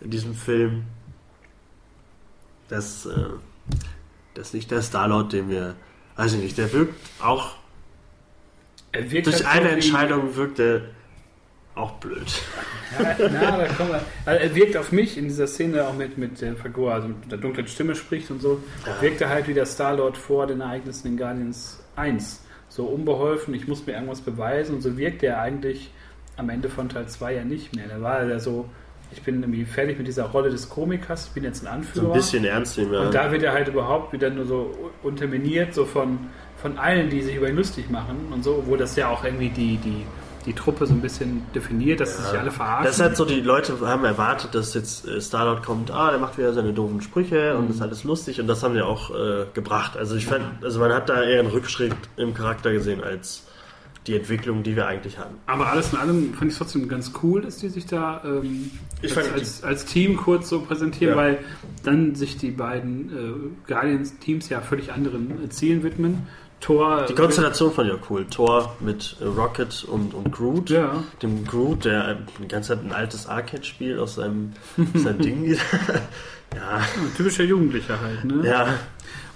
in 0.00 0.10
diesem 0.10 0.34
Film 0.34 0.84
das, 2.68 3.06
äh, 3.06 3.10
das 4.34 4.48
ist 4.48 4.54
nicht 4.54 4.70
der 4.70 4.82
Starlord, 4.82 5.32
den 5.32 5.50
wir, 5.50 5.74
weiß 6.16 6.34
ich 6.34 6.42
nicht, 6.42 6.58
der 6.58 6.72
wirkt 6.72 6.94
auch, 7.20 7.56
durch 8.92 9.26
halt 9.26 9.46
eine 9.46 9.68
Entscheidung 9.70 10.36
wirkt 10.36 10.58
er 10.58 10.82
auch 11.80 11.92
blöd. 11.92 12.26
Ja, 12.98 13.16
na, 13.18 13.56
da 13.58 13.66
kommen 13.74 13.90
wir. 13.90 14.00
Also 14.26 14.40
er 14.44 14.54
wirkt 14.54 14.76
auf 14.76 14.92
mich 14.92 15.16
in 15.18 15.24
dieser 15.24 15.46
Szene 15.46 15.86
auch 15.86 15.94
mit, 15.94 16.18
mit 16.18 16.40
der 16.40 16.54
Figur, 16.56 16.92
also 16.94 17.08
mit 17.08 17.30
der 17.30 17.38
dunklen 17.38 17.66
Stimme 17.66 17.94
spricht 17.94 18.30
und 18.30 18.40
so, 18.42 18.60
Ja. 18.86 19.00
wirkt 19.02 19.20
er 19.20 19.28
halt 19.30 19.48
wie 19.48 19.54
der 19.54 19.66
Star-Lord 19.66 20.16
vor 20.16 20.46
den 20.46 20.60
Ereignissen 20.60 21.08
in 21.08 21.16
Guardians 21.16 21.82
1. 21.96 22.44
So 22.68 22.84
unbeholfen, 22.84 23.52
ich 23.54 23.66
muss 23.66 23.86
mir 23.86 23.94
irgendwas 23.94 24.20
beweisen 24.20 24.76
und 24.76 24.80
so 24.82 24.96
wirkt 24.96 25.22
er 25.22 25.40
eigentlich 25.40 25.90
am 26.36 26.48
Ende 26.50 26.68
von 26.68 26.88
Teil 26.88 27.06
2 27.08 27.34
ja 27.34 27.44
nicht 27.44 27.74
mehr. 27.74 27.86
Da 27.88 28.00
war 28.00 28.20
er 28.20 28.40
so 28.40 28.68
ich 29.12 29.22
bin 29.22 29.42
irgendwie 29.42 29.64
fertig 29.64 29.98
mit 29.98 30.06
dieser 30.06 30.26
Rolle 30.26 30.50
des 30.50 30.68
Komikers, 30.68 31.26
ich 31.26 31.32
bin 31.32 31.42
jetzt 31.42 31.62
ein 31.62 31.64
So 31.66 31.70
Anführer. 31.72 32.06
ein 32.06 32.12
bisschen 32.12 32.44
ernst 32.44 32.78
nehmen, 32.78 32.92
ja. 32.92 33.00
Und 33.00 33.12
da 33.12 33.32
wird 33.32 33.42
er 33.42 33.52
halt 33.52 33.66
überhaupt 33.66 34.12
wieder 34.12 34.30
nur 34.30 34.46
so 34.46 34.72
unterminiert, 35.02 35.74
so 35.74 35.84
von, 35.84 36.16
von 36.62 36.78
allen, 36.78 37.10
die 37.10 37.20
sich 37.20 37.34
über 37.34 37.48
ihn 37.48 37.56
lustig 37.56 37.90
machen 37.90 38.28
und 38.32 38.44
so, 38.44 38.58
obwohl 38.58 38.78
das 38.78 38.94
ja 38.94 39.08
auch 39.08 39.24
irgendwie 39.24 39.48
die, 39.48 39.78
die, 39.78 40.04
die 40.46 40.52
Truppe 40.54 40.86
so 40.86 40.94
ein 40.94 41.00
bisschen 41.00 41.42
definiert, 41.54 42.00
dass 42.00 42.16
sie 42.16 42.22
sich 42.22 42.38
alle 42.38 42.50
verarschen. 42.50 42.86
Das 42.86 42.96
ist 42.96 43.02
halt 43.02 43.16
so, 43.16 43.24
die 43.24 43.40
Leute 43.40 43.78
haben 43.86 44.04
erwartet, 44.04 44.54
dass 44.54 44.74
jetzt 44.74 45.06
äh, 45.06 45.20
Starlord 45.20 45.62
kommt, 45.64 45.90
ah, 45.90 46.10
der 46.10 46.18
macht 46.18 46.38
wieder 46.38 46.52
seine 46.52 46.72
doofen 46.72 47.00
Sprüche 47.02 47.56
und 47.56 47.70
ist 47.70 47.82
alles 47.82 48.04
lustig 48.04 48.40
und 48.40 48.46
das 48.46 48.62
haben 48.62 48.74
die 48.74 48.80
auch 48.82 49.10
äh, 49.10 49.44
gebracht. 49.54 49.96
Also 49.96 50.16
ich 50.16 50.26
fand, 50.26 50.64
also 50.64 50.80
man 50.80 50.92
hat 50.92 51.08
da 51.08 51.22
eher 51.22 51.40
einen 51.40 51.50
Rückschritt 51.50 51.94
im 52.16 52.34
Charakter 52.34 52.72
gesehen 52.72 53.02
als 53.04 53.44
die 54.06 54.16
Entwicklung, 54.16 54.62
die 54.62 54.76
wir 54.76 54.86
eigentlich 54.86 55.18
hatten. 55.18 55.34
Aber 55.46 55.66
alles 55.66 55.92
in 55.92 55.98
allem 55.98 56.32
fand 56.32 56.44
ich 56.50 56.54
es 56.54 56.58
trotzdem 56.58 56.88
ganz 56.88 57.12
cool, 57.22 57.42
dass 57.42 57.58
die 57.58 57.68
sich 57.68 57.84
da 57.84 58.22
ähm, 58.24 58.70
als, 59.02 59.16
als, 59.32 59.62
als 59.62 59.84
Team 59.84 60.16
kurz 60.16 60.48
so 60.48 60.60
präsentieren, 60.62 61.12
Ja. 61.12 61.22
weil 61.22 61.38
dann 61.82 62.14
sich 62.14 62.38
die 62.38 62.50
beiden 62.50 63.10
äh, 63.10 63.68
Guardians-Teams 63.70 64.48
ja 64.48 64.62
völlig 64.62 64.92
anderen 64.92 65.44
äh, 65.44 65.48
Zielen 65.50 65.82
widmen. 65.82 66.26
Thor. 66.60 67.06
Die 67.08 67.14
Konstellation 67.14 67.72
fand 67.72 67.88
ich 67.88 67.94
auch 67.94 68.10
cool. 68.10 68.26
Thor 68.26 68.76
mit 68.80 69.16
äh, 69.20 69.24
Rocket 69.24 69.84
und, 69.84 70.12
und 70.12 70.30
Groot. 70.30 70.70
Ja. 70.70 71.02
Dem 71.22 71.46
Groot, 71.46 71.86
der 71.86 72.08
äh, 72.08 72.16
die 72.38 72.48
ganze 72.48 72.74
Zeit 72.76 72.84
ein 72.84 72.92
altes 72.92 73.26
Arcade-Spiel 73.26 73.98
aus 73.98 74.16
seinem, 74.16 74.52
seinem 74.94 75.18
Ding. 75.20 75.44
ja, 76.54 76.80
typischer 77.16 77.44
Jugendlicher 77.44 78.00
halt, 78.00 78.24
ne? 78.24 78.46
ja, 78.46 78.74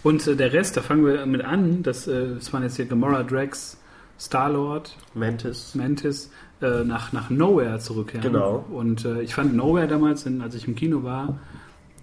Und 0.02 0.26
äh, 0.26 0.36
der 0.36 0.52
Rest, 0.52 0.76
da 0.76 0.82
fangen 0.82 1.06
wir 1.06 1.24
mit 1.24 1.42
an. 1.42 1.82
Das, 1.82 2.06
äh, 2.06 2.34
das 2.34 2.52
waren 2.52 2.62
jetzt 2.62 2.76
hier 2.76 2.84
Gamora, 2.84 3.22
Drax, 3.22 3.78
Star-Lord, 4.20 4.94
Mantis. 5.14 5.74
Mantis 5.74 6.30
äh, 6.60 6.84
nach, 6.84 7.12
nach 7.12 7.30
Nowhere 7.30 7.78
zurückkehren. 7.78 8.32
Genau. 8.32 8.66
Und 8.70 9.06
äh, 9.06 9.22
ich 9.22 9.34
fand 9.34 9.54
Nowhere 9.54 9.88
damals, 9.88 10.26
in, 10.26 10.42
als 10.42 10.54
ich 10.54 10.68
im 10.68 10.74
Kino 10.74 11.02
war, 11.02 11.38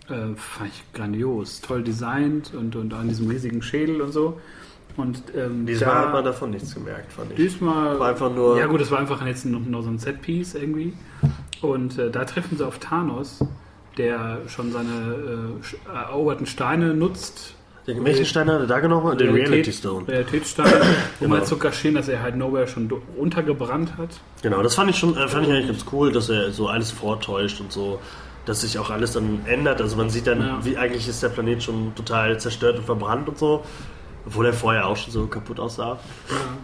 fand 0.07 0.69
ich 0.69 0.84
grandios. 0.93 1.62
Toll 1.62 1.84
designt 1.84 2.53
und, 2.53 2.75
und 2.75 2.93
an 2.93 3.07
diesem 3.07 3.29
riesigen 3.29 3.62
Schädel 3.62 4.01
und 4.01 4.12
so. 4.12 4.41
Und 4.97 5.23
ähm, 5.36 5.65
Diesmal 5.65 5.89
da- 5.95 6.01
hat 6.01 6.13
man 6.13 6.23
davon 6.25 6.49
nichts 6.51 6.73
gemerkt, 6.75 7.13
fand 7.13 7.32
ich. 7.32 7.38
Diesmal 7.38 7.99
War 7.99 8.10
einfach 8.10 8.34
nur- 8.34 8.58
Ja, 8.58 8.65
gut, 8.67 8.82
das 8.82 8.91
war 8.91 8.99
einfach 8.99 9.25
jetzt 9.25 9.45
noch, 9.45 9.62
noch 9.65 9.82
so 9.82 9.89
ein 9.89 9.97
Setpiece 9.99 10.56
irgendwie. 10.56 10.93
Und 11.62 11.97
äh, 11.97 12.10
da 12.10 12.25
treffen 12.25 12.58
sie 12.58 12.65
auf 12.65 12.80
Thanos, 12.80 13.43
der 13.97 14.39
schon 14.47 14.71
seine 14.71 14.89
äh, 14.89 15.93
eroberten 16.10 16.45
Steine 16.45 16.93
nutzt. 16.93 17.56
Den 17.88 18.04
welchen 18.06 18.25
Stein 18.25 18.47
hat 18.49 18.60
er 18.62 18.67
da 18.67 18.80
genommen? 18.80 19.17
Den 19.17 19.34
Reality 19.34 19.71
Stone. 19.73 20.08
Realitätsstein, 20.08 20.67
um 20.67 20.80
Genau. 21.19 21.36
halt 21.36 21.47
zu 21.47 21.58
kaschieren, 21.58 21.95
dass 21.95 22.08
er 22.10 22.21
halt 22.21 22.36
Nowhere 22.36 22.67
schon 22.67 22.91
untergebrannt 23.17 23.97
hat. 23.97 24.10
Genau, 24.43 24.62
das 24.62 24.75
fand 24.75 24.91
ich 24.91 24.97
schon, 24.97 25.17
äh, 25.17 25.27
fand 25.27 25.47
ich 25.47 25.51
eigentlich 25.54 25.67
ganz 25.67 25.86
cool, 25.91 26.12
dass 26.12 26.30
er 26.30 26.51
so 26.51 26.67
alles 26.67 26.91
vortäuscht 26.91 27.60
und 27.60 27.71
so, 27.71 27.99
dass 28.45 28.62
sich 28.62 28.77
auch 28.77 28.91
alles 28.91 29.13
dann 29.13 29.39
ändert. 29.45 29.82
Also 29.82 29.95
man 29.97 30.10
sieht 30.12 30.27
dann, 30.27 30.39
Ja. 30.41 30.60
wie 30.63 30.77
eigentlich 30.77 31.08
ist 31.08 31.23
der 31.23 31.30
Planet 31.30 31.63
schon 31.63 31.93
total 31.95 32.39
zerstört 32.39 32.77
und 32.77 32.86
verbrannt 32.86 33.27
und 33.30 33.38
so. 33.39 33.63
Obwohl 34.25 34.45
er 34.45 34.53
vorher 34.53 34.88
auch 34.88 34.97
schon 34.97 35.12
so 35.12 35.25
kaputt 35.27 35.60
aussah. 35.60 35.99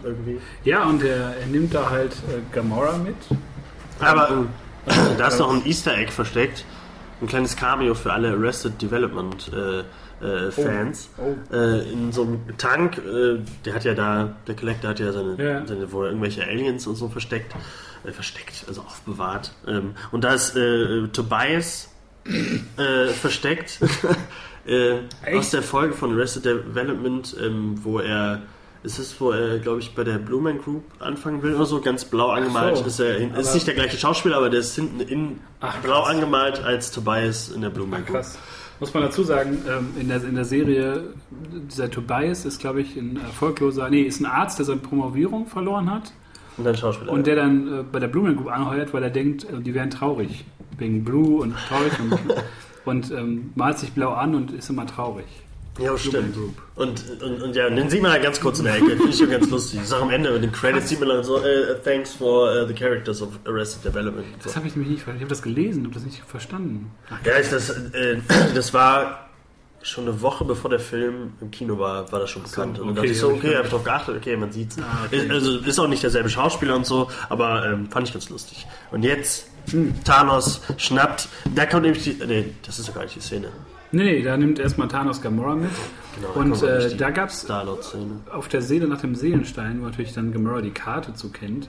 Irgendwie. 0.04 0.38
Ja, 0.64 0.84
und 0.84 1.02
er, 1.02 1.36
er 1.36 1.46
nimmt 1.46 1.74
da 1.74 1.90
halt 1.90 2.12
äh, 2.12 2.40
Gamora 2.54 2.96
mit. 2.98 3.16
Aber 4.00 4.46
äh, 4.86 4.92
da 5.16 5.28
ist 5.28 5.38
noch 5.38 5.52
ein 5.52 5.66
Easter 5.66 5.96
Egg 5.96 6.12
versteckt. 6.12 6.64
Ein 7.20 7.26
kleines 7.26 7.56
Cameo 7.56 7.94
für 7.94 8.12
alle 8.12 8.30
Arrested 8.30 8.80
Development 8.80 9.50
äh, 9.52 9.80
äh, 10.24 10.50
Fans. 10.52 11.10
Oh. 11.18 11.34
Äh, 11.54 11.90
in 11.92 12.12
so 12.12 12.22
einem 12.22 12.56
Tank, 12.58 12.98
äh, 12.98 13.38
der 13.64 13.74
hat 13.74 13.84
ja 13.84 13.94
da, 13.94 14.36
der 14.46 14.54
Collector 14.56 14.90
hat 14.90 15.00
ja 15.00 15.12
seine, 15.12 15.36
Ja. 15.42 15.66
seine 15.66 15.90
wo 15.92 16.02
er 16.02 16.08
irgendwelche 16.08 16.44
Aliens 16.44 16.86
und 16.86 16.94
so 16.96 17.08
versteckt. 17.08 17.54
Äh, 18.04 18.12
versteckt, 18.12 18.64
also 18.68 18.82
aufbewahrt. 18.82 19.52
Ähm, 19.66 19.94
und 20.12 20.22
da 20.22 20.32
ist 20.34 20.56
äh, 20.56 21.08
Tobias 21.08 21.88
äh, 22.76 23.08
versteckt. 23.08 23.80
äh, 24.68 25.36
aus 25.36 25.50
der 25.50 25.62
Folge 25.62 25.94
von 25.94 26.12
Arrested 26.12 26.44
Development, 26.44 27.36
ähm, 27.42 27.74
wo 27.82 27.98
er. 27.98 28.42
Ist 28.84 29.00
es, 29.00 29.20
wo 29.20 29.32
er, 29.32 29.58
glaube 29.58 29.80
ich, 29.80 29.92
bei 29.96 30.04
der 30.04 30.18
Blue 30.18 30.40
Man 30.40 30.58
Group 30.58 30.84
anfangen 31.00 31.42
will 31.42 31.56
oder 31.56 31.66
so? 31.66 31.80
Ganz 31.80 32.04
blau 32.04 32.28
angemalt. 32.30 32.76
so. 32.76 32.84
ist 32.84 33.00
er 33.00 33.18
hin, 33.18 33.34
ist 33.34 33.52
nicht 33.52 33.66
der 33.66 33.74
gleiche 33.74 33.96
Schauspieler, 33.96 34.36
aber 34.36 34.50
der 34.50 34.60
ist 34.60 34.76
hinten 34.76 35.00
in 35.00 35.40
Ach, 35.60 35.76
blau 35.78 36.02
angemalt 36.04 36.62
als 36.62 36.92
Tobias 36.92 37.48
in 37.48 37.62
der 37.62 37.70
Blue 37.70 37.88
Man 37.88 38.04
Group. 38.04 38.14
Krass. 38.18 38.38
Muss 38.80 38.94
man 38.94 39.02
dazu 39.02 39.24
sagen, 39.24 39.58
ähm, 39.68 39.88
in, 40.00 40.08
der, 40.08 40.22
in 40.22 40.36
der 40.36 40.44
Serie, 40.44 41.02
dieser 41.68 41.90
Tobias 41.90 42.44
ist, 42.44 42.60
glaube 42.60 42.80
ich, 42.80 42.94
ein 42.96 43.16
erfolgloser, 43.16 43.90
nee, 43.90 44.02
ist 44.02 44.20
ein 44.20 44.26
Arzt, 44.26 44.60
der 44.60 44.66
seine 44.66 44.78
Promovierung 44.78 45.48
verloren 45.48 45.90
hat 45.90 46.12
Und 46.56 46.64
dann 46.64 46.76
Schauspieler. 46.76 47.10
und 47.10 47.26
der 47.26 47.34
dann 47.34 47.80
äh, 47.80 47.82
bei 47.82 47.98
der 47.98 48.06
Blumen 48.06 48.36
Group 48.36 48.48
anheuert, 48.48 48.94
weil 48.94 49.02
er 49.02 49.10
denkt, 49.10 49.44
äh, 49.44 49.60
die 49.60 49.74
wären 49.74 49.90
traurig. 49.90 50.44
Wegen 50.78 51.02
Blue 51.02 51.40
und 51.42 51.56
traurig 51.68 51.92
und, 51.98 52.12
und 52.88 53.10
ähm, 53.10 53.52
malt 53.54 53.78
sich 53.78 53.92
blau 53.92 54.12
an 54.12 54.34
und 54.34 54.52
ist 54.52 54.70
immer 54.70 54.86
traurig. 54.86 55.26
ja, 55.78 55.96
stimmt. 55.96 56.36
Und, 56.74 57.04
und, 57.22 57.42
und 57.42 57.54
ja, 57.56 57.68
und 57.68 57.76
den 57.76 57.88
sieht 57.88 58.02
man 58.02 58.12
halt 58.12 58.22
ganz 58.22 58.40
kurz 58.40 58.58
in 58.58 58.64
der 58.64 58.76
Ecke. 58.76 58.90
Finde 58.96 59.08
ich 59.08 59.16
schon 59.16 59.30
ganz 59.30 59.48
lustig. 59.48 59.80
Ich 59.82 59.88
sag 59.88 60.02
am 60.02 60.10
Ende 60.10 60.32
mit 60.32 60.42
den 60.42 60.52
Credits 60.52 60.88
sieht 60.88 61.00
man 61.00 61.08
dann 61.08 61.22
so, 61.24 61.38
äh, 61.38 61.78
thanks 61.84 62.14
for 62.14 62.50
uh, 62.50 62.66
the 62.66 62.74
characters 62.74 63.22
of 63.22 63.30
Arrested 63.46 63.84
Development. 63.84 64.26
So. 64.38 64.44
Das 64.44 64.56
habe 64.56 64.66
ich 64.66 64.74
nämlich 64.74 64.90
nicht 64.90 65.02
verstanden. 65.02 65.18
Ich 65.18 65.24
habe 65.24 65.34
das 65.34 65.42
gelesen, 65.42 65.84
habe 65.84 65.94
das 65.94 66.04
nicht 66.04 66.22
verstanden. 66.26 66.90
Ach, 67.10 67.24
Ja, 67.24 67.38
ich, 67.38 67.48
das, 67.48 67.70
äh, 67.70 68.18
das 68.54 68.74
war 68.74 69.28
schon 69.82 70.08
eine 70.08 70.20
Woche 70.20 70.44
bevor 70.44 70.70
der 70.70 70.80
Film 70.80 71.34
im 71.40 71.50
Kino 71.50 71.78
war, 71.78 72.10
war 72.10 72.20
das 72.20 72.30
schon 72.30 72.44
so, 72.44 72.50
bekannt. 72.50 72.78
und 72.78 72.88
dann 72.88 72.98
okay, 72.98 73.06
dachte 73.06 73.12
ich 73.12 73.18
so, 73.20 73.28
okay, 73.30 73.54
habe 73.54 73.64
ich 73.64 73.70
drauf 73.70 73.84
geachtet, 73.84 74.16
okay, 74.16 74.36
man 74.36 74.50
sieht's. 74.52 74.76
Ah, 74.78 75.06
okay. 75.06 75.28
Also 75.30 75.58
ist 75.58 75.78
auch 75.78 75.86
nicht 75.86 76.02
derselbe 76.02 76.28
Schauspieler 76.28 76.74
und 76.74 76.84
so, 76.84 77.10
aber 77.28 77.66
ähm, 77.66 77.88
fand 77.90 78.08
ich 78.08 78.12
ganz 78.12 78.28
lustig. 78.28 78.66
Und 78.90 79.04
jetzt. 79.04 79.48
Thanos 80.04 80.60
schnappt, 80.76 81.28
da 81.54 81.66
kommt 81.66 81.82
nämlich 81.82 82.04
die, 82.04 82.16
nee, 82.26 82.54
das 82.64 82.78
ist 82.78 82.88
doch 82.88 82.94
gar 82.94 83.02
nicht 83.02 83.16
die 83.16 83.20
Szene. 83.20 83.48
Nee, 83.90 84.04
nee, 84.04 84.22
da 84.22 84.36
nimmt 84.36 84.58
erstmal 84.58 84.88
Thanos 84.88 85.22
Gamora 85.22 85.56
mit. 85.56 85.70
Genau, 86.16 86.32
und 86.34 86.62
äh, 86.62 86.94
da 86.96 87.10
gab 87.10 87.30
es 87.30 87.46
auf 88.30 88.48
der 88.48 88.60
Seele 88.60 88.86
nach 88.86 89.00
dem 89.00 89.14
Seelenstein, 89.14 89.80
wo 89.80 89.86
natürlich 89.86 90.12
dann 90.12 90.32
Gamora 90.32 90.60
die 90.60 90.72
Karte 90.72 91.14
zu 91.14 91.30
kennt 91.30 91.68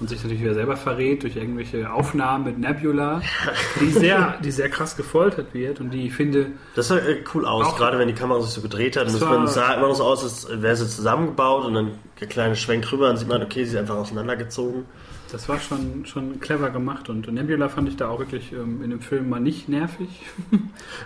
und 0.00 0.08
sich 0.08 0.22
natürlich 0.22 0.42
wieder 0.42 0.54
selber 0.54 0.76
verrät 0.76 1.22
durch 1.22 1.36
irgendwelche 1.36 1.92
Aufnahmen 1.92 2.44
mit 2.44 2.58
Nebula, 2.58 3.20
die 3.80 3.90
sehr, 3.90 4.38
die 4.44 4.52
sehr 4.52 4.68
krass 4.68 4.96
gefoltert 4.96 5.52
wird 5.54 5.80
und 5.80 5.90
die 5.90 6.06
ich 6.06 6.14
finde, 6.14 6.52
Das 6.76 6.88
sah 6.88 6.98
äh, 6.98 7.24
cool 7.34 7.44
aus, 7.44 7.74
gerade 7.76 7.98
wenn 7.98 8.08
die 8.08 8.14
Kamera 8.14 8.40
sich 8.40 8.50
so 8.50 8.60
gedreht 8.60 8.96
hat. 8.96 9.06
Das 9.06 9.20
Und 9.20 9.28
man 9.28 9.46
sah 9.48 9.74
immer 9.74 9.88
noch 9.88 9.96
so 9.96 10.04
aus, 10.04 10.22
als 10.22 10.62
wäre 10.62 10.76
sie 10.76 10.88
zusammengebaut 10.88 11.64
und 11.64 11.74
dann 11.74 11.90
der 12.20 12.28
kleine 12.28 12.54
Schwenk 12.54 12.90
rüber, 12.92 13.08
dann 13.08 13.16
sieht 13.16 13.28
man, 13.28 13.42
okay, 13.42 13.64
sie 13.64 13.72
ist 13.72 13.76
einfach 13.76 13.96
auseinandergezogen. 13.96 14.84
Das 15.30 15.48
war 15.48 15.58
schon, 15.60 16.06
schon 16.06 16.40
clever 16.40 16.70
gemacht 16.70 17.08
und 17.08 17.30
Nebula 17.32 17.68
fand 17.68 17.88
ich 17.88 17.96
da 17.96 18.08
auch 18.08 18.18
wirklich 18.18 18.52
ähm, 18.52 18.82
in 18.82 18.90
dem 18.90 19.00
Film 19.00 19.28
mal 19.28 19.40
nicht 19.40 19.68
nervig. 19.68 20.08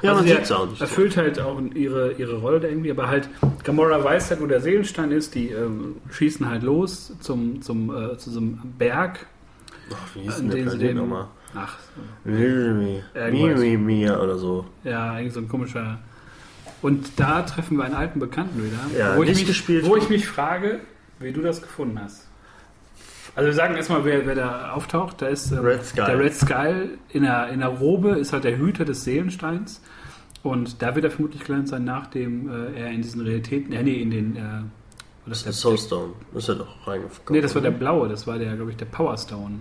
Ja, 0.03 0.15
man 0.15 0.25
die 0.25 0.31
sieht's 0.31 0.53
auch 0.53 0.69
nicht. 0.69 0.81
Erfüllt 0.81 1.17
halt 1.17 1.41
auch 1.41 1.61
ihre, 1.75 2.13
ihre 2.13 2.37
Rolle 2.37 2.61
da 2.61 2.69
irgendwie, 2.69 2.91
aber 2.91 3.09
halt 3.09 3.29
Gamora 3.65 4.03
weiß 4.03 4.31
halt, 4.31 4.41
wo 4.41 4.47
der 4.47 4.61
Seelenstein 4.61 5.11
ist, 5.13 5.35
die 5.35 5.49
ähm, 5.49 5.97
schießen 6.11 6.49
halt 6.49 6.63
los 6.63 7.13
zum, 7.21 7.63
zum, 7.63 7.95
äh, 7.95 8.17
zu 8.19 8.31
so 8.31 8.41
einem 8.41 8.59
Berg, 8.79 9.27
Ach, 9.93 10.15
wie 10.15 10.21
hieß 10.21 10.37
denn 10.37 10.51
der 10.51 10.63
Planet 10.63 10.97
nochmal? 10.97 11.27
ach, 11.55 11.77
Irgendwas. 12.25 13.33
Miri, 13.33 13.77
Mia 13.77 14.21
oder 14.21 14.39
so. 14.39 14.67
Ja, 14.85 15.13
eigentlich 15.13 15.35
so 15.35 15.41
ein 15.41 15.49
komischer. 15.49 15.99
Und 16.81 17.21
da 17.21 17.43
treffen 17.43 17.77
wir 17.77 17.85
einen 17.85 17.95
alten 17.95 18.19
Bekannten 18.19 18.63
wieder. 18.65 18.99
Ja, 18.99 19.17
wo, 19.17 19.23
ich 19.23 19.47
mich, 19.47 19.85
wo 19.85 19.97
ich 19.97 20.09
mich 20.09 20.27
frage, 20.27 20.81
wie 21.21 21.33
du 21.33 21.43
das 21.43 21.63
gefunden 21.63 22.01
hast. 22.03 22.27
Also 23.35 23.47
wir 23.47 23.55
sagen 23.55 23.77
erstmal, 23.77 24.05
wer, 24.05 24.27
wer 24.27 24.35
da 24.35 24.73
auftaucht. 24.73 25.23
Da 25.23 25.27
ist 25.29 25.53
ähm, 25.53 25.61
Red 25.61 25.81
der 25.97 26.19
Red 26.19 26.35
Skull 26.35 26.99
in 27.11 27.23
der, 27.23 27.49
in 27.49 27.61
der 27.61 27.69
Robe, 27.69 28.11
ist 28.11 28.33
halt 28.33 28.45
der 28.45 28.59
Hüter 28.59 28.85
des 28.85 29.05
Seelensteins. 29.05 29.81
Und 30.43 30.83
da 30.83 30.95
wird 30.95 31.05
er 31.05 31.11
vermutlich 31.11 31.45
gelandet 31.45 31.69
sein, 31.69 31.85
nachdem 31.85 32.51
äh, 32.51 32.81
er 32.81 32.91
in 32.91 33.01
diesen 33.01 33.21
Realitäten, 33.23 33.73
äh, 33.73 33.83
nee, 33.83 34.03
in 34.03 34.11
den, 34.11 34.37
äh, 34.37 34.41
oder 35.25 35.33
ist 35.33 35.47
der, 35.47 35.53
Soulstone. 35.53 36.13
Ist 36.35 36.49
er 36.49 36.57
doch 36.57 36.87
reingekommen. 36.87 37.21
nee, 37.31 37.41
das 37.41 37.55
war 37.55 37.63
der 37.63 37.71
blaue, 37.71 38.09
das 38.09 38.27
war 38.27 38.39
der, 38.39 38.55
glaube 38.57 38.73
ich, 38.73 38.77
der 38.77 38.87
Power 38.87 39.17
Stone. 39.17 39.61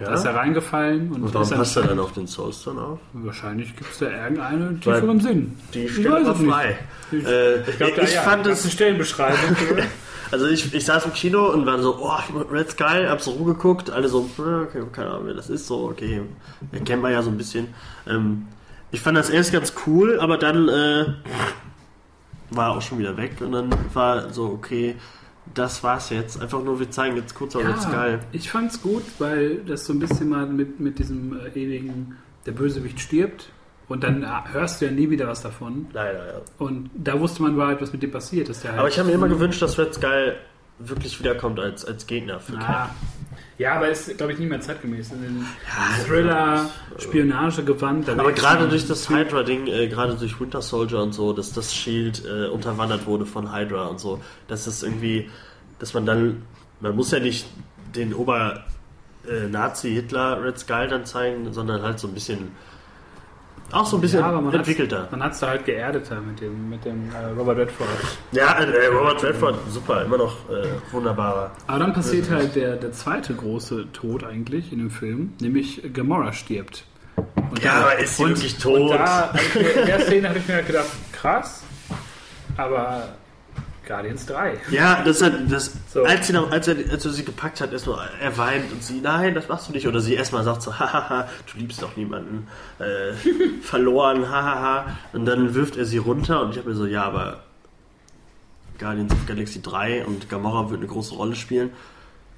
Ja? 0.00 0.06
Da 0.06 0.14
ist 0.14 0.24
er 0.24 0.34
reingefallen 0.34 1.12
und, 1.12 1.22
Und 1.22 1.32
warum 1.32 1.42
ist 1.42 1.50
dann, 1.52 1.58
passt 1.58 1.76
er 1.76 1.84
dann 1.84 2.00
auf 2.00 2.12
den 2.12 2.26
Soulstone 2.26 2.80
auf? 2.80 2.98
Wahrscheinlich 3.12 3.76
gibt 3.76 3.92
es 3.92 3.98
da 3.98 4.10
irgendeinen 4.10 4.80
tieferen 4.80 5.20
Sinn. 5.20 5.56
Die 5.72 5.84
Ich 5.84 5.92
steht 5.92 6.06
es 6.06 6.38
nicht. 6.40 6.50
frei. 6.52 6.78
Ich, 7.12 7.24
Äh, 7.24 7.60
ich 7.60 7.76
glaube, 7.76 7.92
da 7.94 8.02
ich 8.02 8.14
ja, 8.14 8.22
fand 8.22 8.46
es 8.48 8.62
eine 8.64 8.72
Stellenbeschreibung. 8.72 9.38
Also 10.30 10.46
ich, 10.46 10.72
ich 10.74 10.84
saß 10.84 11.06
im 11.06 11.12
Kino 11.12 11.50
und 11.52 11.66
war 11.66 11.80
so, 11.80 11.98
oh, 12.00 12.38
Red 12.50 12.70
Skull, 12.70 13.08
hab 13.08 13.20
so 13.20 13.32
rumgeguckt, 13.32 13.90
alle 13.90 14.08
so, 14.08 14.28
äh, 14.38 14.62
okay, 14.62 14.82
keine 14.92 15.10
Ahnung, 15.10 15.26
wer 15.26 15.34
das 15.34 15.50
ist, 15.50 15.66
so, 15.66 15.88
okay, 15.88 16.22
erkennt 16.72 17.02
man 17.02 17.12
ja 17.12 17.22
so 17.22 17.30
ein 17.30 17.36
bisschen. 17.36 17.68
Ähm, 18.06 18.46
ich 18.90 19.00
fand 19.00 19.16
das 19.16 19.30
erst 19.30 19.52
ganz 19.52 19.74
cool, 19.86 20.20
aber 20.20 20.38
dann 20.38 20.68
äh, 20.68 21.06
war 22.50 22.70
er 22.70 22.76
auch 22.76 22.82
schon 22.82 22.98
wieder 22.98 23.16
weg 23.16 23.36
und 23.40 23.52
dann 23.52 23.70
war 23.92 24.32
so, 24.32 24.46
okay, 24.46 24.96
das 25.52 25.82
war's 25.82 26.10
jetzt. 26.10 26.40
Einfach 26.40 26.62
nur, 26.62 26.78
wir 26.80 26.90
zeigen 26.90 27.16
jetzt 27.16 27.34
kurz 27.34 27.54
mal 27.54 27.64
Red 27.64 27.82
Skull. 27.82 28.20
ich 28.32 28.50
fand's 28.50 28.80
gut, 28.80 29.02
weil 29.18 29.58
das 29.58 29.84
so 29.84 29.92
ein 29.92 29.98
bisschen 29.98 30.28
mal 30.28 30.46
mit, 30.46 30.80
mit 30.80 30.98
diesem 30.98 31.38
äh, 31.38 31.48
ewigen, 31.50 32.16
der 32.46 32.52
Bösewicht 32.52 33.00
stirbt 33.00 33.50
und 33.88 34.02
dann 34.02 34.26
hörst 34.52 34.80
du 34.80 34.86
ja 34.86 34.90
nie 34.90 35.10
wieder 35.10 35.26
was 35.28 35.42
davon. 35.42 35.86
Leider, 35.92 36.26
ja. 36.26 36.40
Und 36.58 36.90
da 36.94 37.18
wusste 37.20 37.42
man 37.42 37.60
halt, 37.60 37.80
was 37.82 37.92
mit 37.92 38.02
dem 38.02 38.10
passiert. 38.10 38.48
Der 38.48 38.70
halt 38.70 38.78
Aber 38.78 38.88
ich 38.88 38.98
habe 38.98 39.08
mir 39.08 39.14
immer 39.14 39.28
gewünscht, 39.28 39.60
dass 39.62 39.78
Red 39.78 39.94
Skull 39.94 40.36
wirklich 40.78 41.18
wiederkommt 41.20 41.60
als, 41.60 41.84
als 41.84 42.06
Gegner 42.06 42.40
für. 42.40 42.58
Ah. 42.58 42.90
Ja, 43.58 43.76
aber 43.76 43.88
ist, 43.88 44.16
glaube 44.16 44.32
ich, 44.32 44.38
nicht 44.40 44.48
mehr 44.48 44.60
zeitgemäß. 44.60 45.12
In 45.12 45.22
den 45.22 45.46
Ja, 45.68 46.04
Thriller, 46.04 46.70
Spionagegewand. 46.98 48.08
da 48.08 48.12
Aber 48.14 48.32
gerade 48.32 48.68
durch 48.68 48.88
das 48.88 49.08
Hydra-Ding, 49.08 49.68
äh, 49.68 49.86
gerade 49.88 50.14
durch 50.16 50.40
Winter 50.40 50.60
Soldier 50.60 51.00
und 51.02 51.12
so, 51.12 51.32
dass 51.32 51.52
das 51.52 51.72
Shield 51.72 52.24
äh, 52.24 52.48
unterwandert 52.48 53.06
wurde 53.06 53.26
von 53.26 53.54
Hydra 53.54 53.86
und 53.86 54.00
so, 54.00 54.20
dass 54.48 54.66
es 54.66 54.82
irgendwie, 54.82 55.30
dass 55.78 55.94
man 55.94 56.04
dann, 56.04 56.42
man 56.80 56.96
muss 56.96 57.12
ja 57.12 57.20
nicht 57.20 57.46
den 57.94 58.12
Ober 58.12 58.64
äh, 59.28 59.46
Nazi 59.48 59.92
Hitler 59.92 60.42
Red 60.42 60.58
Skull 60.58 60.88
dann 60.88 61.04
zeigen, 61.04 61.52
sondern 61.52 61.82
halt 61.82 62.00
so 62.00 62.08
ein 62.08 62.14
bisschen, 62.14 62.48
auch 63.74 63.86
so 63.86 63.96
ein 63.96 64.00
bisschen 64.00 64.20
ja, 64.20 64.26
aber 64.26 64.40
man 64.40 64.54
entwickelter. 64.54 65.02
Hat's, 65.02 65.10
man 65.12 65.22
hat 65.22 65.32
es 65.32 65.40
da 65.40 65.48
halt 65.48 65.64
geerdeter 65.64 66.20
mit 66.20 66.40
dem, 66.40 66.68
mit 66.70 66.84
dem 66.84 67.10
äh, 67.12 67.38
Robert 67.38 67.58
Redford. 67.58 67.88
Ja, 68.32 68.54
äh, 68.58 68.86
Robert 68.86 69.22
Redford, 69.22 69.56
super, 69.70 70.04
immer 70.04 70.18
noch 70.18 70.48
äh, 70.50 70.66
wunderbarer. 70.92 71.50
Aber 71.66 71.78
dann 71.78 71.92
passiert 71.92 72.30
halt 72.30 72.54
der, 72.54 72.76
der 72.76 72.92
zweite 72.92 73.34
große 73.34 73.92
Tod 73.92 74.24
eigentlich 74.24 74.72
in 74.72 74.78
dem 74.78 74.90
Film, 74.90 75.32
nämlich 75.40 75.82
Gamora 75.92 76.32
stirbt. 76.32 76.84
Und 77.50 77.62
Ja, 77.62 77.72
aber 77.82 77.98
ist 77.98 78.16
sie 78.16 78.26
wirklich 78.26 78.58
tot? 78.58 78.80
Und 78.80 78.90
da, 78.90 79.30
also 79.32 79.58
in 79.58 79.86
der 79.86 80.00
Szene 80.00 80.28
habe 80.28 80.38
ich 80.38 80.48
mir 80.48 80.54
halt 80.54 80.66
gedacht, 80.66 80.86
krass, 81.12 81.62
aber 82.56 83.08
Guardians 83.86 84.26
3. 84.26 84.58
Ja, 84.70 85.02
das 85.04 85.16
ist 85.16 85.22
halt, 85.22 85.52
das, 85.52 85.72
So. 85.92 86.04
als, 86.04 86.26
sie 86.26 86.32
noch, 86.32 86.50
als, 86.50 86.68
er, 86.68 86.76
als 86.90 87.04
er 87.04 87.12
sie 87.12 87.24
gepackt 87.24 87.60
hat, 87.60 87.72
erstmal, 87.72 88.08
er 88.20 88.36
weint 88.38 88.72
und 88.72 88.82
sie, 88.82 89.00
nein, 89.00 89.34
das 89.34 89.48
machst 89.48 89.68
du 89.68 89.72
nicht. 89.72 89.86
Oder 89.86 90.00
sie 90.00 90.14
erstmal 90.14 90.44
sagt 90.44 90.62
so, 90.62 90.78
hahaha, 90.78 91.28
du 91.52 91.58
liebst 91.58 91.82
doch 91.82 91.96
niemanden, 91.96 92.46
äh, 92.78 93.12
verloren, 93.62 94.28
hahaha. 94.28 94.86
Und 95.12 95.26
dann 95.26 95.54
wirft 95.54 95.76
er 95.76 95.84
sie 95.84 95.98
runter 95.98 96.42
und 96.42 96.50
ich 96.52 96.58
habe 96.58 96.70
mir 96.70 96.74
so, 96.74 96.86
ja, 96.86 97.04
aber 97.04 97.40
Guardians 98.78 99.12
of 99.12 99.26
Galaxy 99.26 99.62
3 99.62 100.04
und 100.06 100.28
Gamora 100.28 100.70
wird 100.70 100.80
eine 100.80 100.88
große 100.88 101.14
Rolle 101.14 101.36
spielen. 101.36 101.70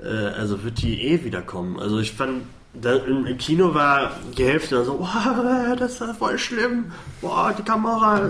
Äh, 0.00 0.08
also 0.08 0.62
wird 0.64 0.82
die 0.82 1.02
eh 1.02 1.24
wiederkommen. 1.24 1.78
Also 1.78 1.98
ich 1.98 2.12
fand, 2.12 2.42
da, 2.74 2.94
im, 2.94 3.24
im 3.26 3.38
Kino 3.38 3.74
war 3.74 4.12
die 4.36 4.44
Hälfte 4.44 4.84
so, 4.84 4.98
wow, 5.00 5.76
das 5.78 6.00
ist 6.00 6.16
voll 6.18 6.38
schlimm. 6.38 6.92
Boah, 7.20 7.54
die 7.56 7.62
Gamora 7.62 8.28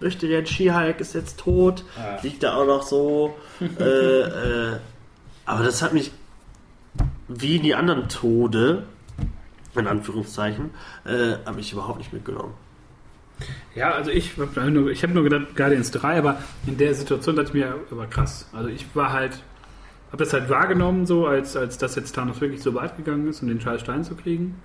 möchte 0.00 0.28
der 0.28 0.44
She-Hulk 0.46 1.00
ist 1.00 1.14
jetzt 1.14 1.38
tot, 1.40 1.84
Ja. 1.96 2.18
liegt 2.22 2.42
da 2.42 2.54
auch 2.54 2.66
noch 2.66 2.82
so. 2.82 3.34
äh, 3.78 3.82
äh, 3.84 4.76
aber 5.44 5.64
das 5.64 5.82
hat 5.82 5.92
mich, 5.92 6.12
wie 7.28 7.58
die 7.58 7.74
anderen 7.74 8.08
Tode, 8.08 8.84
in 9.74 9.86
Anführungszeichen, 9.86 10.70
äh, 11.04 11.34
habe 11.46 11.60
ich 11.60 11.72
überhaupt 11.72 11.98
nicht 11.98 12.12
mitgenommen. 12.12 12.54
Ja, 13.74 13.92
also 13.92 14.10
ich 14.10 14.32
habe 14.38 14.70
nur, 14.70 14.90
ich 14.90 15.02
hab 15.02 15.10
nur 15.14 15.24
gedacht 15.24 15.56
Guardians 15.56 15.90
3, 15.92 16.18
aber 16.18 16.38
in 16.66 16.76
der 16.76 16.94
Situation 16.94 17.36
dachte 17.36 17.48
ich 17.48 17.54
mir, 17.54 17.74
aber 17.90 18.06
krass. 18.06 18.48
Also 18.52 18.68
ich 18.68 18.84
war 18.94 19.12
halt, 19.12 19.42
habe 20.12 20.22
das 20.24 20.32
halt 20.32 20.50
wahrgenommen, 20.50 21.06
so 21.06 21.26
als, 21.26 21.56
als 21.56 21.78
dass 21.78 21.94
jetzt 21.94 22.14
Thanos 22.14 22.40
wirklich 22.40 22.62
so 22.62 22.74
weit 22.74 22.96
gegangen 22.96 23.28
ist, 23.28 23.40
um 23.42 23.48
den 23.48 23.60
scheiß 23.60 23.80
Stein 23.80 24.04
zu 24.04 24.14
kriegen. 24.14 24.60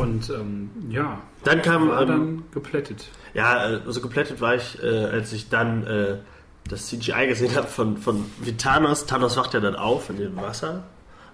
Und 0.00 0.30
ähm, 0.30 0.70
ja, 0.90 1.20
Dann 1.44 1.62
kam, 1.62 1.88
war 1.88 2.02
ähm, 2.02 2.08
dann 2.08 2.42
geplättet. 2.52 3.08
ja, 3.34 3.70
äh, 3.70 3.80
so 3.86 4.00
geplättet 4.00 4.40
war 4.40 4.54
ich, 4.54 4.82
äh, 4.82 4.86
als 4.86 5.32
ich 5.32 5.48
dann 5.48 5.86
äh, 5.86 6.16
das 6.68 6.86
CGI 6.86 7.26
gesehen 7.28 7.54
habe 7.54 7.66
von, 7.66 7.96
von 7.98 8.24
wie 8.40 8.56
Thanos. 8.56 9.06
Thanos 9.06 9.36
wacht 9.36 9.54
ja 9.54 9.60
dann 9.60 9.76
auf 9.76 10.10
in 10.10 10.16
dem 10.16 10.36
Wasser. 10.36 10.84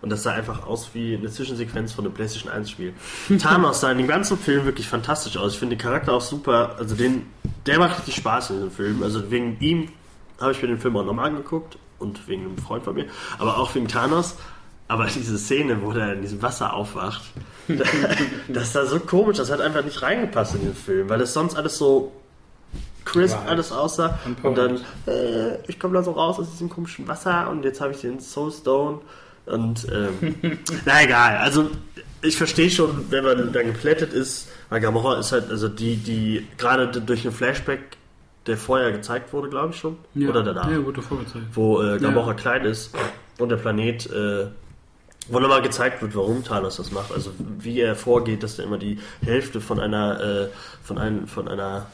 Und 0.02 0.10
das 0.10 0.22
sah 0.22 0.32
einfach 0.32 0.66
aus 0.66 0.90
wie 0.94 1.14
eine 1.14 1.28
Zwischensequenz 1.30 1.92
von 1.92 2.06
einem 2.06 2.14
PlayStation 2.14 2.50
1 2.50 2.70
Spiel. 2.70 2.94
Thanos 3.38 3.80
sah 3.80 3.92
in 3.92 3.98
dem 3.98 4.08
ganzen 4.08 4.38
Film 4.38 4.64
wirklich 4.64 4.88
fantastisch 4.88 5.36
aus. 5.36 5.52
Ich 5.52 5.58
finde 5.58 5.76
den 5.76 5.82
Charakter 5.82 6.14
auch 6.14 6.22
super. 6.22 6.76
Also 6.78 6.94
den, 6.94 7.26
der 7.66 7.78
macht 7.78 7.98
richtig 7.98 8.16
Spaß 8.16 8.50
in 8.50 8.60
dem 8.60 8.70
Film. 8.70 9.02
Also 9.02 9.30
wegen 9.30 9.58
ihm 9.60 9.88
habe 10.40 10.52
ich 10.52 10.62
mir 10.62 10.68
den 10.68 10.78
Film 10.78 10.96
auch 10.96 11.04
nochmal 11.04 11.26
angeguckt. 11.28 11.78
Und 11.98 12.26
wegen 12.28 12.46
einem 12.46 12.56
Freund 12.56 12.82
von 12.84 12.94
mir. 12.94 13.04
Aber 13.38 13.58
auch 13.58 13.74
wegen 13.74 13.86
Thanos. 13.86 14.36
Aber 14.90 15.06
diese 15.06 15.38
Szene, 15.38 15.82
wo 15.82 15.92
der 15.92 16.14
in 16.14 16.22
diesem 16.22 16.42
Wasser 16.42 16.72
aufwacht, 16.74 17.22
das 18.48 18.72
sah 18.72 18.84
so 18.86 18.98
komisch. 19.00 19.36
Das 19.38 19.50
hat 19.50 19.60
einfach 19.60 19.84
nicht 19.84 20.02
reingepasst 20.02 20.56
in 20.56 20.62
den 20.62 20.74
Film. 20.74 21.08
Weil 21.08 21.20
es 21.20 21.32
sonst 21.32 21.54
alles 21.54 21.78
so 21.78 22.12
crisp 23.04 23.34
War 23.34 23.40
halt 23.42 23.50
alles 23.52 23.70
aussah. 23.72 24.18
point. 24.24 24.44
Und 24.44 24.58
dann, 24.58 24.76
äh, 25.06 25.56
ich 25.68 25.78
komme 25.78 25.94
da 25.94 26.02
so 26.02 26.10
raus 26.12 26.38
aus 26.38 26.50
diesem 26.50 26.68
komischen 26.68 27.06
Wasser 27.08 27.48
und 27.50 27.64
jetzt 27.64 27.80
habe 27.80 27.92
ich 27.92 28.00
den 28.00 28.18
Soul 28.20 28.50
Stone. 28.52 28.98
Und 29.46 29.86
ähm, 29.92 30.58
na 30.84 31.02
egal, 31.02 31.38
also 31.38 31.70
ich 32.22 32.36
verstehe 32.36 32.70
schon, 32.70 33.06
wenn 33.10 33.24
man 33.24 33.52
dann 33.52 33.66
geplättet 33.66 34.12
ist, 34.12 34.48
weil 34.68 34.80
Gamora 34.80 35.18
ist 35.18 35.32
halt, 35.32 35.50
also 35.50 35.68
die, 35.68 35.96
die 35.96 36.46
gerade 36.58 36.88
durch 37.00 37.24
einen 37.24 37.34
Flashback, 37.34 37.80
der 38.46 38.56
vorher 38.56 38.92
gezeigt 38.92 39.32
wurde, 39.32 39.48
glaube 39.48 39.72
ich 39.72 39.80
schon, 39.80 39.96
Ja, 40.14 40.28
oder 40.28 40.42
danach, 40.42 40.70
Ja, 40.70 40.84
wurde 40.84 41.00
vorgezeigt. 41.00 41.46
wo 41.54 41.80
äh, 41.82 41.98
Gamora 41.98 42.28
Ja. 42.28 42.34
klein 42.34 42.64
ist 42.64 42.92
und 43.38 43.48
der 43.48 43.56
Planet, 43.56 44.06
äh, 44.10 44.46
wo 45.30 45.40
nochmal 45.40 45.62
gezeigt 45.62 46.02
wird, 46.02 46.14
warum 46.14 46.44
Thanos 46.44 46.76
das 46.76 46.90
macht, 46.90 47.12
also 47.12 47.32
wie 47.58 47.80
er 47.80 47.94
vorgeht, 47.96 48.42
dass 48.42 48.58
er 48.58 48.64
immer 48.66 48.78
die 48.78 48.98
Hälfte 49.24 49.60
von 49.60 49.80
einer, 49.80 50.20
äh, 50.20 50.48
von, 50.82 50.98
einem, 50.98 51.26
von 51.26 51.48
einer 51.48 51.86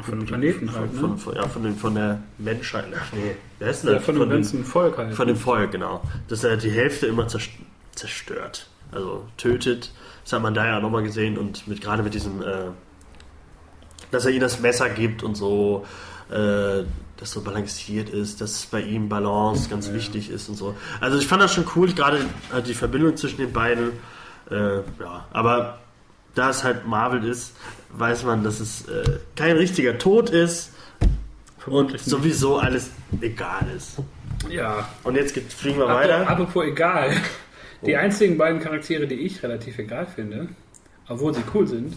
Von 0.00 0.18
dem 0.20 0.26
Planeten 0.26 0.68
von, 0.68 0.80
halt, 0.80 0.92
ne? 0.94 1.00
von, 1.00 1.18
von, 1.18 1.34
ja, 1.36 1.48
von, 1.48 1.62
den, 1.62 1.76
von 1.76 1.94
der 1.94 2.22
Menschheit. 2.38 2.86
Ach 2.98 3.12
nee, 3.12 3.36
wer 3.58 3.70
ist 3.70 3.82
denn 3.82 3.90
ja, 3.90 3.96
das? 3.96 4.04
von 4.04 4.18
dem 4.18 4.30
ganzen 4.30 4.64
Volk 4.64 4.98
halt. 4.98 5.14
von 5.14 5.26
dem 5.26 5.36
Volk, 5.36 5.70
genau. 5.72 6.02
Dass 6.28 6.44
er 6.44 6.56
die 6.56 6.70
Hälfte 6.70 7.06
immer 7.06 7.26
zerst- 7.28 7.50
zerstört. 7.94 8.66
Also 8.90 9.24
tötet. 9.36 9.92
Das 10.24 10.32
hat 10.34 10.42
man 10.42 10.54
da 10.54 10.66
ja 10.66 10.78
auch 10.78 10.82
nochmal 10.82 11.02
gesehen 11.02 11.36
und 11.38 11.66
mit, 11.68 11.80
gerade 11.80 12.02
mit 12.02 12.14
diesem, 12.14 12.42
äh, 12.42 12.66
dass 14.12 14.24
er 14.26 14.30
ihr 14.30 14.40
das 14.40 14.60
Messer 14.60 14.88
gibt 14.88 15.24
und 15.24 15.34
so, 15.34 15.84
äh, 16.30 16.84
das 17.16 17.30
so 17.32 17.40
balanciert 17.40 18.08
ist, 18.08 18.40
dass 18.40 18.66
bei 18.66 18.80
ihm 18.80 19.08
Balance 19.08 19.68
ganz 19.68 19.88
Ja. 19.88 19.94
wichtig 19.94 20.30
ist 20.30 20.48
und 20.48 20.54
so. 20.56 20.74
Also 21.00 21.18
ich 21.18 21.26
fand 21.26 21.42
das 21.42 21.52
schon 21.52 21.64
cool, 21.74 21.92
gerade 21.92 22.18
äh, 22.56 22.62
die 22.62 22.74
Verbindung 22.74 23.16
zwischen 23.16 23.38
den 23.38 23.52
beiden. 23.52 23.90
Äh, 24.50 24.76
ja, 25.00 25.26
aber 25.32 25.78
da 26.34 26.50
es 26.50 26.62
halt 26.64 26.86
Marvel 26.86 27.24
ist, 27.24 27.54
weiß 27.90 28.24
man, 28.24 28.42
dass 28.44 28.60
es 28.60 28.88
äh, 28.88 29.18
kein 29.36 29.56
richtiger 29.56 29.98
Tod 29.98 30.30
ist 30.30 30.70
und 31.66 31.92
nicht. 31.92 32.04
sowieso 32.04 32.58
alles 32.58 32.90
egal 33.20 33.66
ist. 33.76 33.98
Ja. 34.50 34.88
Und 35.04 35.14
jetzt 35.14 35.34
geht, 35.34 35.52
fliegen 35.52 35.78
wir 35.78 35.84
Apropos, 35.88 36.02
weiter. 36.08 36.28
apropos 36.28 36.64
egal. 36.64 37.12
Die 37.86 37.94
Oh. 37.94 37.98
einzigen 37.98 38.36
beiden 38.38 38.60
Charaktere, 38.60 39.06
die 39.06 39.14
ich 39.16 39.42
relativ 39.42 39.78
egal 39.78 40.06
finde, 40.06 40.48
obwohl 41.08 41.34
sie 41.34 41.42
cool 41.54 41.66
sind, 41.68 41.94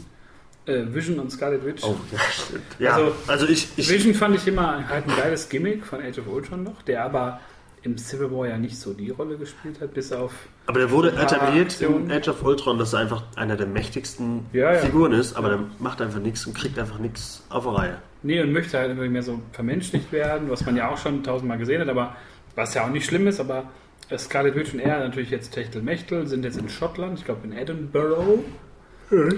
äh, 0.66 0.84
Vision 0.94 1.20
und 1.20 1.32
Scarlet 1.32 1.66
Witch. 1.66 1.84
Oh, 1.84 1.96
ja, 2.12 2.20
stimmt. 2.20 2.64
Ja, 2.80 2.96
also, 2.96 3.14
Also, 3.28 3.48
ich, 3.48 3.70
ich 3.78 3.90
Vision 3.90 4.14
fand 4.14 4.36
ich 4.36 4.48
immer 4.48 4.88
halt 4.88 5.08
ein 5.08 5.16
geiles 5.16 5.50
Gimmick 5.50 5.86
von 5.86 6.02
Age 6.02 6.20
of 6.20 6.28
Ultron 6.28 6.64
noch, 6.64 6.82
der 6.82 7.04
aber 7.06 7.40
im 7.84 7.98
Civil 8.00 8.32
War 8.32 8.48
ja 8.48 8.58
nicht 8.58 8.78
so 8.80 8.94
die 8.94 9.12
Rolle 9.12 9.38
gespielt 9.38 9.80
hat, 9.80 9.94
bis 9.94 10.12
auf 10.12 10.32
aber 10.66 10.80
der 10.80 10.90
wurde 10.90 11.12
etabliert 11.12 11.80
in. 11.82 12.12
Age 12.12 12.30
of 12.30 12.44
Ultron, 12.44 12.80
dass 12.80 12.94
er 12.94 13.00
einfach 13.00 13.24
einer 13.36 13.56
der 13.56 13.68
mächtigsten 13.68 14.48
Ja, 14.54 14.74
ja. 14.74 14.80
Figuren 14.80 15.12
ist, 15.12 15.36
aber 15.36 15.50
der 15.50 15.60
macht 15.78 16.02
einfach 16.02 16.20
nichts 16.20 16.48
und 16.48 16.56
kriegt 16.56 16.80
einfach 16.80 16.98
nichts 16.98 17.44
auf 17.50 17.64
die 17.64 17.70
Reihe. 17.70 17.98
Nee, 18.24 18.42
und 18.42 18.52
möchte 18.52 18.80
halt 18.80 18.90
irgendwie 18.90 19.10
mehr 19.10 19.22
so 19.22 19.40
vermenschlicht 19.52 20.12
werden, 20.12 20.50
was 20.50 20.66
man 20.66 20.76
ja 20.76 20.90
auch 20.90 20.98
schon 20.98 21.22
tausendmal 21.24 21.60
gesehen 21.60 21.80
hat, 21.82 21.90
aber 21.90 22.16
was 22.56 22.74
ja 22.74 22.86
auch 22.86 22.90
nicht 22.90 23.06
schlimm 23.06 23.28
ist, 23.28 23.40
aber 23.40 23.70
Scarlet 24.18 24.56
Witch 24.56 24.74
und 24.74 24.80
er, 24.80 25.00
natürlich 25.00 25.30
jetzt 25.30 25.52
Techtelmechtel, 25.52 26.26
sind 26.26 26.44
jetzt 26.44 26.58
in 26.58 26.70
Schottland, 26.70 27.20
ich 27.20 27.26
glaube 27.26 27.42
in 27.46 27.54
Edinburgh, 27.54 28.40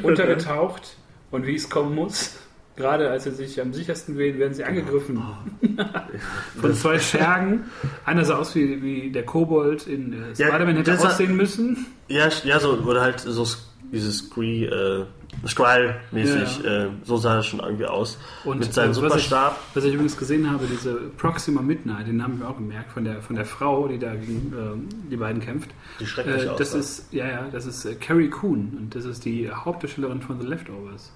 untergetaucht 0.03 0.95
und 1.31 1.45
wie 1.45 1.55
es 1.55 1.69
kommen 1.69 1.93
muss, 1.95 2.35
gerade 2.75 3.09
als 3.09 3.23
sie 3.25 3.31
sich 3.31 3.59
am 3.61 3.73
sichersten 3.73 4.17
wählen, 4.17 4.37
werden 4.39 4.53
sie 4.53 4.63
angegriffen 4.63 5.21
von 6.61 6.73
zwei 6.73 6.99
Schergen. 6.99 7.65
Einer 8.05 8.23
sah 8.25 8.37
aus 8.37 8.53
wie, 8.55 8.81
wie 8.81 9.11
der 9.11 9.23
Kobold 9.25 9.87
in 9.87 10.13
äh, 10.13 10.17
Ja, 10.37 10.47
Spider-Man 10.47 10.75
hätte 10.77 10.91
der 10.91 10.99
sah- 10.99 11.07
aussehen 11.09 11.35
müssen. 11.35 11.85
Ja, 12.07 12.29
ja, 12.43 12.59
so, 12.59 12.71
oder 12.73 13.01
halt 13.01 13.19
so 13.19 13.45
dieses 13.91 14.19
Scree, 14.19 14.65
äh, 14.65 15.05
Skrull-mäßig, 15.45 16.63
Ja, 16.63 16.85
äh, 16.85 16.87
so 17.03 17.17
sah 17.17 17.35
das 17.37 17.45
schon 17.45 17.59
irgendwie 17.59 17.85
aus. 17.85 18.17
Und, 18.43 18.59
Mit 18.59 18.73
seinem 18.73 18.85
äh, 18.85 18.89
was 18.89 18.97
ich- 18.97 19.03
Superstab. 19.03 19.59
Was 19.73 19.83
ich 19.83 19.93
übrigens 19.93 20.17
gesehen 20.17 20.49
habe, 20.51 20.65
diese 20.71 20.93
Proxima 21.17 21.61
Midnight, 21.61 22.07
den 22.07 22.23
haben 22.23 22.39
wir 22.39 22.49
auch 22.49 22.57
gemerkt, 22.57 22.91
von 22.91 23.03
der, 23.03 23.21
von 23.21 23.35
der 23.35 23.45
Frau, 23.45 23.87
die 23.87 23.99
da 23.99 24.13
gegen 24.15 24.53
ähm, 24.57 24.89
die 25.11 25.15
beiden 25.17 25.41
kämpft. 25.41 25.69
Die 25.99 26.05
schrecklich 26.05 26.43
Äh, 26.43 26.45
das 26.57 26.69
aussah. 26.73 26.77
ist, 26.79 27.13
ja, 27.13 27.27
ja, 27.27 27.47
das 27.51 27.65
ist 27.65 27.85
äh, 27.85 27.95
Carrie 27.95 28.29
Coon 28.29 28.77
und 28.79 28.95
das 28.95 29.05
ist 29.05 29.25
die 29.25 29.49
Hauptdarstellerin 29.51 30.21
von 30.21 30.39
The 30.39 30.47
Leftovers. 30.47 31.11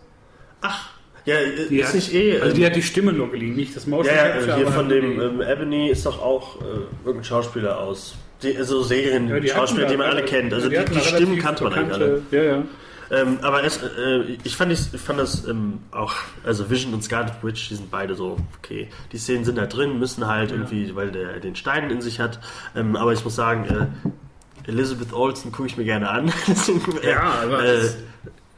Ja, 1.25 1.35
äh, 1.35 1.67
Die 1.69 1.79
ist 1.79 1.87
hat, 1.89 1.95
nicht 1.95 2.13
eh. 2.13 2.33
also 2.39 2.49
ähm, 2.49 2.53
die 2.55 2.65
hat 2.65 2.75
die 2.75 2.81
Stimme 2.83 3.13
nur 3.13 3.29
geliehen, 3.31 3.55
nicht 3.55 3.75
das 3.75 3.85
Motion 3.87 4.15
ja, 4.15 4.27
ja, 4.27 4.33
Capture, 4.33 4.55
hier 4.57 4.67
von 4.67 4.89
dem 4.89 5.21
ähm, 5.21 5.41
Ebony 5.41 5.89
ist 5.89 6.05
doch 6.05 6.21
auch 6.21 6.59
äh, 6.61 6.65
irgendein 7.05 7.23
Schauspieler 7.23 7.79
aus. 7.79 8.15
Die, 8.41 8.53
so 8.63 8.81
Serien, 8.81 9.29
Ja, 9.29 9.39
die 9.39 9.47
Schauspieler, 9.49 9.85
da 9.85 9.91
die 9.91 9.97
man 9.97 10.07
alle 10.09 10.23
kennt. 10.23 10.51
Also 10.51 10.67
die 10.67 10.77
die, 10.83 10.99
Stimmen 10.99 11.37
kannte 11.37 11.63
man 11.63 11.73
eigentlich 11.73 11.93
alle. 11.93 12.21
Ja, 12.31 12.43
ja. 12.43 12.63
Ähm, 13.11 13.39
aber 13.41 13.63
es, 13.65 13.77
äh, 13.77 14.37
ich, 14.43 14.55
fand 14.55 14.71
ich, 14.71 14.79
fand 15.01 15.19
das 15.19 15.45
ähm, 15.45 15.79
auch, 15.91 16.13
also 16.45 16.69
Vision 16.69 16.93
und 16.93 17.03
Scarlet 17.03 17.33
Witch, 17.43 17.67
die 17.69 17.75
sind 17.75 17.91
beide 17.91 18.15
so, 18.15 18.37
okay, 18.57 18.87
die 19.11 19.17
Szenen 19.17 19.43
sind 19.43 19.57
da 19.57 19.65
drin, 19.65 19.99
müssen 19.99 20.25
halt 20.27 20.49
Ja. 20.51 20.55
irgendwie, 20.57 20.95
weil 20.95 21.11
der 21.11 21.39
den 21.41 21.55
Stein 21.57 21.89
in 21.91 22.01
sich 22.01 22.19
hat. 22.21 22.39
Ähm, 22.75 22.95
aber 22.95 23.11
ich 23.11 23.23
muss 23.23 23.35
sagen, 23.35 23.65
äh, 23.65 24.69
Elizabeth 24.69 25.11
Olsen 25.11 25.51
gucke 25.51 25.67
ich 25.67 25.75
mir 25.77 25.83
gerne 25.83 26.09
an. 26.09 26.31
Deswegen, 26.47 26.97
äh, 27.03 27.09
Ja, 27.11 27.21
aber 27.43 27.63
äh, 27.65 27.81
das- 27.81 27.97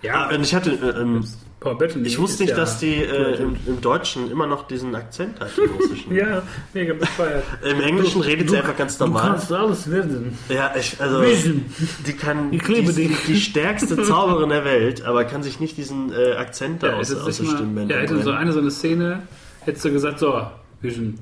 Ja, 0.04 0.30
und 0.30 0.42
ich 0.44 0.54
hatte, 0.54 0.72
äh, 0.72 1.02
ähm, 1.02 1.26
Paul 1.64 1.76
Bettany 1.78 2.06
ich 2.08 2.20
wusste 2.20 2.44
nicht, 2.44 2.52
ja 2.52 2.58
dass 2.58 2.80
die 2.80 2.96
äh, 2.96 3.42
im, 3.42 3.56
im 3.66 3.82
Deutschen 3.82 4.30
immer 4.30 4.46
noch 4.48 4.68
diesen 4.68 4.94
Akzent 4.96 5.40
hat, 5.40 5.50
russischen. 5.80 6.14
Ja, 6.16 6.44
mega 6.74 6.94
bescheuert. 6.94 7.44
Im 7.64 7.82
Englischen 7.82 8.22
redet 8.22 8.50
sie 8.50 8.58
einfach 8.58 8.76
ganz 8.78 8.98
Du 8.98 9.06
normal. 9.06 9.24
kannst 9.32 9.52
alles 9.52 9.90
wissen. 9.90 10.38
Ja, 10.50 10.74
ich, 10.78 11.00
also, 11.00 11.22
Vision. 11.22 11.66
die 12.06 12.14
kann, 12.14 12.52
Ich 12.52 12.68
liebe 12.68 12.92
die, 12.94 13.08
dich. 13.08 13.26
die 13.26 13.36
stärkste 13.38 14.02
Zauberin 14.04 14.50
der 14.50 14.66
Welt, 14.66 15.04
aber 15.06 15.24
kann 15.24 15.42
sich 15.44 15.60
nicht 15.60 15.78
diesen 15.78 16.12
äh, 16.14 16.34
Akzent 16.34 16.84
da 16.84 16.88
Ja, 16.90 16.94
aus, 16.98 17.14
aus 17.16 17.38
du 17.38 17.44
der 17.44 17.52
Stimme 17.52 17.86
ja, 17.90 17.98
hätte 17.98 18.22
so 18.22 18.32
eine 18.32 18.52
so 18.52 18.60
eine 18.60 18.72
Szene, 18.72 19.24
hättest 19.62 19.86
du 19.86 19.92
gesagt, 19.92 20.20
so, 20.20 20.46
Vision, 20.82 21.18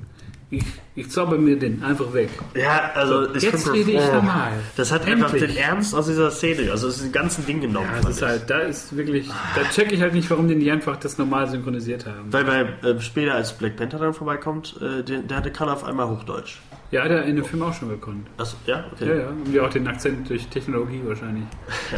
ich, 0.52 0.64
ich 0.94 1.10
zauber 1.10 1.38
mir 1.38 1.58
den 1.58 1.82
einfach 1.82 2.12
weg. 2.12 2.28
Ja, 2.54 2.92
also 2.94 3.34
ich 3.34 3.42
Jetzt 3.42 3.72
rede 3.72 3.92
ich 3.92 4.00
oh, 4.00 4.14
normal. 4.16 4.52
Das 4.76 4.92
hat 4.92 5.06
einfach 5.06 5.32
Endlich. 5.32 5.54
den 5.54 5.62
Ernst 5.62 5.94
aus 5.94 6.06
dieser 6.06 6.30
Szene, 6.30 6.70
also 6.70 6.88
aus 6.88 6.96
diesem 6.96 7.10
ganzen 7.10 7.46
Ding 7.46 7.62
genommen. 7.62 7.88
Ja, 7.94 8.02
das 8.02 8.16
ist 8.16 8.22
halt, 8.22 8.50
da 8.50 8.58
ist 8.58 8.94
wirklich, 8.94 9.30
da 9.56 9.62
check 9.70 9.90
ich 9.92 10.02
halt 10.02 10.12
nicht, 10.12 10.28
warum 10.30 10.48
die 10.48 10.54
nicht 10.54 10.70
einfach 10.70 10.96
das 10.98 11.16
normal 11.16 11.48
synchronisiert 11.48 12.04
haben. 12.04 12.30
Weil 12.30 12.44
bei 12.44 12.88
äh, 12.88 13.00
später, 13.00 13.34
als 13.34 13.54
Black 13.54 13.76
Panther 13.76 13.98
dann 13.98 14.12
vorbeikommt, 14.12 14.76
äh, 14.82 15.02
der, 15.02 15.20
der 15.20 15.38
hatte 15.38 15.50
kann 15.50 15.70
auf 15.70 15.84
einmal 15.84 16.10
Hochdeutsch. 16.10 16.58
Ja, 16.92 17.04
hat 17.04 17.10
er 17.10 17.24
in 17.24 17.36
dem 17.36 17.44
Film 17.46 17.62
auch 17.62 17.72
schon 17.72 17.88
gekonnt. 17.88 18.26
Achso, 18.36 18.54
ja, 18.66 18.84
okay. 18.92 19.08
Ja, 19.08 19.14
ja, 19.14 19.28
und 19.28 19.50
ja 19.50 19.62
auch 19.62 19.70
den 19.70 19.88
Akzent 19.88 20.28
durch 20.28 20.46
Technologie 20.48 21.00
wahrscheinlich. 21.06 21.44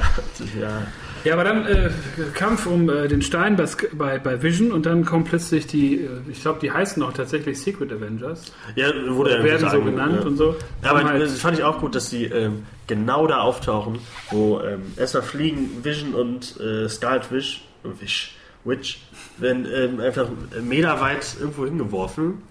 ja. 0.60 0.86
Ja, 1.24 1.32
aber 1.32 1.42
dann 1.42 1.66
äh, 1.66 1.90
Kampf 2.32 2.64
um 2.66 2.88
äh, 2.88 3.08
den 3.08 3.20
Stein 3.20 3.56
bei, 3.56 3.66
bei, 3.92 4.20
bei 4.20 4.40
Vision 4.40 4.70
und 4.70 4.86
dann 4.86 5.04
kommen 5.04 5.24
plötzlich 5.24 5.66
die, 5.66 5.96
äh, 5.96 6.08
ich 6.30 6.42
glaube, 6.42 6.60
die 6.60 6.70
heißen 6.70 7.02
auch 7.02 7.12
tatsächlich 7.12 7.60
Secret 7.60 7.92
Avengers. 7.92 8.52
Ja, 8.76 8.86
wurde 9.08 9.36
ja 9.36 9.42
werden 9.42 9.68
so 9.68 9.80
genannt 9.80 10.18
ja. 10.20 10.26
und 10.26 10.36
so. 10.36 10.54
Aber 10.82 11.00
Haben 11.00 11.08
halt, 11.08 11.22
das 11.22 11.40
fand 11.40 11.58
ich 11.58 11.64
auch 11.64 11.80
gut, 11.80 11.96
dass 11.96 12.08
sie 12.08 12.26
ähm, 12.26 12.64
genau 12.86 13.26
da 13.26 13.40
auftauchen, 13.40 13.98
wo 14.30 14.60
ähm, 14.60 14.82
erstmal 14.96 15.24
fliegen 15.24 15.84
Vision 15.84 16.14
und 16.14 16.60
äh, 16.60 16.88
Scarlet 16.88 17.32
Wish, 17.32 17.64
Wish, 17.82 18.36
Witch, 18.64 19.00
werden 19.38 19.66
ähm, 19.74 19.98
einfach 19.98 20.28
meterweit 20.62 21.36
irgendwo 21.40 21.64
hingeworfen 21.64 22.42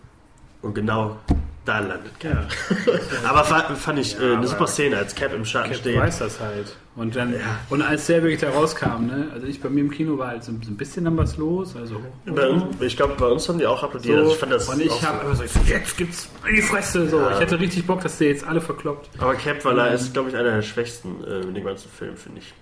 und 0.62 0.76
genau 0.76 1.18
da 1.66 1.80
landet 1.80 2.20
Cap. 2.20 2.48
aber 3.26 3.44
fa- 3.44 3.74
fand 3.76 4.00
ich 4.00 4.20
äh, 4.20 4.36
eine 4.36 4.48
super 4.48 4.68
Szene, 4.68 4.98
als 4.98 5.16
Cap 5.16 5.34
im 5.34 5.46
Schatten 5.46 5.72
Cap 5.72 5.80
steht. 5.80 5.98
weiß 5.98 6.20
das 6.20 6.40
halt. 6.40 6.76
Und 6.96 7.16
dann, 7.16 7.34
und 7.70 7.82
als 7.82 8.06
der 8.06 8.22
wirklich 8.22 8.42
da 8.42 8.50
rauskam, 8.52 9.08
ne, 9.08 9.28
also 9.34 9.48
ich 9.48 9.60
bei 9.62 9.70
mir 9.70 9.80
im 9.80 9.90
Kino 9.90 10.18
war 10.18 10.28
halt 10.28 10.44
so, 10.44 10.52
so 10.64 10.70
ein 10.70 10.78
bisschen 10.78 11.06
dann 11.06 11.18
was 11.18 11.38
los, 11.38 11.76
also 11.76 12.02
uns, 12.26 12.82
ich 12.82 12.96
glaube, 12.96 13.16
bei 13.18 13.26
uns 13.28 13.50
haben 13.50 13.58
die 13.58 13.66
auch 13.66 13.82
applaudiert. 13.82 14.18
Also 14.20 14.32
ich 14.32 14.38
fand 14.38 14.52
das 14.52 14.70
und 14.70 14.80
ich 14.82 15.02
habe 15.02 15.18
so. 15.20 15.26
aber 15.26 15.36
so, 15.36 15.44
so, 15.48 15.60
jetzt 15.68 15.98
gibt's 15.98 16.30
in 16.48 16.56
die 16.56 16.62
Fresse, 16.62 17.10
so. 17.10 17.20
Ich 17.32 17.38
hatte 17.38 17.60
richtig 17.60 17.88
Bock, 17.88 18.02
dass 18.02 18.18
der 18.20 18.28
jetzt 18.28 18.46
alle 18.46 18.62
verkloppt. 18.62 19.10
Aber 19.18 19.34
Cap, 19.36 19.64
weil 19.66 19.80
er 19.80 19.94
ist, 19.94 20.14
glaube 20.14 20.30
ich, 20.30 20.36
einer 20.36 20.52
der 20.52 20.62
schwächsten 20.62 21.24
äh, 21.24 21.40
in 21.42 21.54
dem 21.56 21.64
ganzen 21.66 21.90
Film, 21.90 22.16
finde 22.16 22.40
ich. 22.42 22.54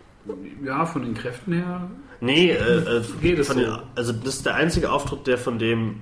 Ja, 0.64 0.86
von 0.86 1.02
den 1.02 1.14
Kräften 1.16 1.54
her. 1.54 1.90
Nee, 2.22 2.52
äh, 2.52 2.54
äh, 3.00 3.02
Geht 3.22 3.40
es 3.40 3.48
so? 3.48 3.56
den, 3.56 3.76
also 3.96 4.14
das 4.14 4.36
ist 4.36 4.46
der 4.46 4.54
einzige 4.56 4.92
Auftritt, 4.92 5.26
der 5.28 5.40
von 5.40 5.58
dem, 5.60 6.02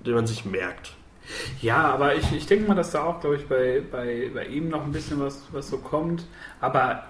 den 0.00 0.14
man 0.14 0.26
sich 0.26 0.44
merkt. 0.44 0.92
Ja, 1.60 1.82
aber 1.82 2.14
ich, 2.14 2.32
ich 2.32 2.46
denke 2.46 2.68
mal, 2.68 2.74
dass 2.74 2.90
da 2.92 3.04
auch, 3.04 3.20
glaube 3.20 3.36
ich, 3.36 3.46
bei, 3.46 3.82
bei, 3.90 4.30
bei 4.32 4.46
ihm 4.46 4.68
noch 4.68 4.84
ein 4.84 4.92
bisschen 4.92 5.20
was, 5.20 5.42
was 5.52 5.68
so 5.68 5.78
kommt. 5.78 6.26
Aber 6.60 7.02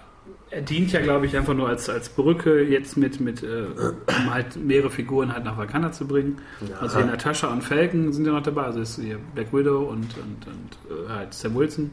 er 0.51 0.63
dient 0.63 0.93
ja, 0.93 1.01
glaube 1.01 1.27
ich, 1.27 1.37
einfach 1.37 1.55
nur 1.55 1.69
als, 1.69 1.89
als 1.89 2.09
Brücke 2.09 2.63
jetzt 2.63 2.97
mit, 2.97 3.21
mit 3.21 3.43
äh, 3.43 3.67
um 3.67 4.35
halt 4.35 4.57
mehrere 4.57 4.91
Figuren 4.91 5.33
halt 5.33 5.45
nach 5.45 5.59
Wakanda 5.59 5.93
zu 5.93 6.07
bringen. 6.07 6.39
Ja. 6.69 6.79
Also 6.79 6.99
hier 6.99 7.07
Natascha 7.07 7.49
und 7.49 7.63
Falcon 7.63 8.13
sind 8.13 8.27
ja 8.27 8.33
noch 8.33 8.43
dabei. 8.43 8.65
Also 8.65 8.81
ist 8.81 9.01
hier 9.01 9.19
Black 9.35 9.53
Widow 9.53 9.85
und, 9.85 10.17
und, 10.17 10.47
und 10.47 11.07
äh, 11.07 11.09
halt 11.09 11.35
Sam 11.35 11.55
Wilson. 11.55 11.91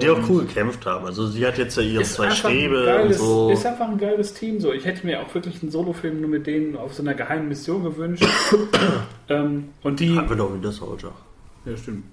Die 0.00 0.10
auch 0.10 0.18
Und 0.18 0.28
cool 0.28 0.40
gekämpft 0.46 0.84
haben. 0.86 1.06
Also 1.06 1.26
sie 1.26 1.46
hat 1.46 1.58
jetzt 1.58 1.76
ja 1.76 1.82
ihre 1.82 2.02
Ist 2.02 2.14
zwei 2.14 2.30
Stäbe 2.30 2.80
und 2.80 2.86
geiles, 2.86 3.18
so. 3.18 3.50
ist 3.50 3.66
einfach 3.66 3.88
ein 3.88 3.98
geiles 3.98 4.34
Team. 4.34 4.60
So. 4.60 4.72
Ich 4.72 4.84
hätte 4.84 5.06
mir 5.06 5.20
auch 5.20 5.34
wirklich 5.34 5.62
einen 5.62 5.70
Solofilm 5.70 6.20
nur 6.20 6.30
mit 6.30 6.46
denen 6.46 6.76
auf 6.76 6.94
so 6.94 7.02
einer 7.02 7.14
geheimen 7.14 7.48
Mission 7.48 7.82
gewünscht. 7.84 8.24
ähm, 9.28 9.68
und 9.82 10.00
die. 10.00 10.16
Haben 10.16 10.28
wir 10.28 10.36
doch 10.36 10.52
Winter 10.52 10.72
Soldier. 10.72 11.12
Ja, 11.64 11.76
stimmt. 11.76 12.04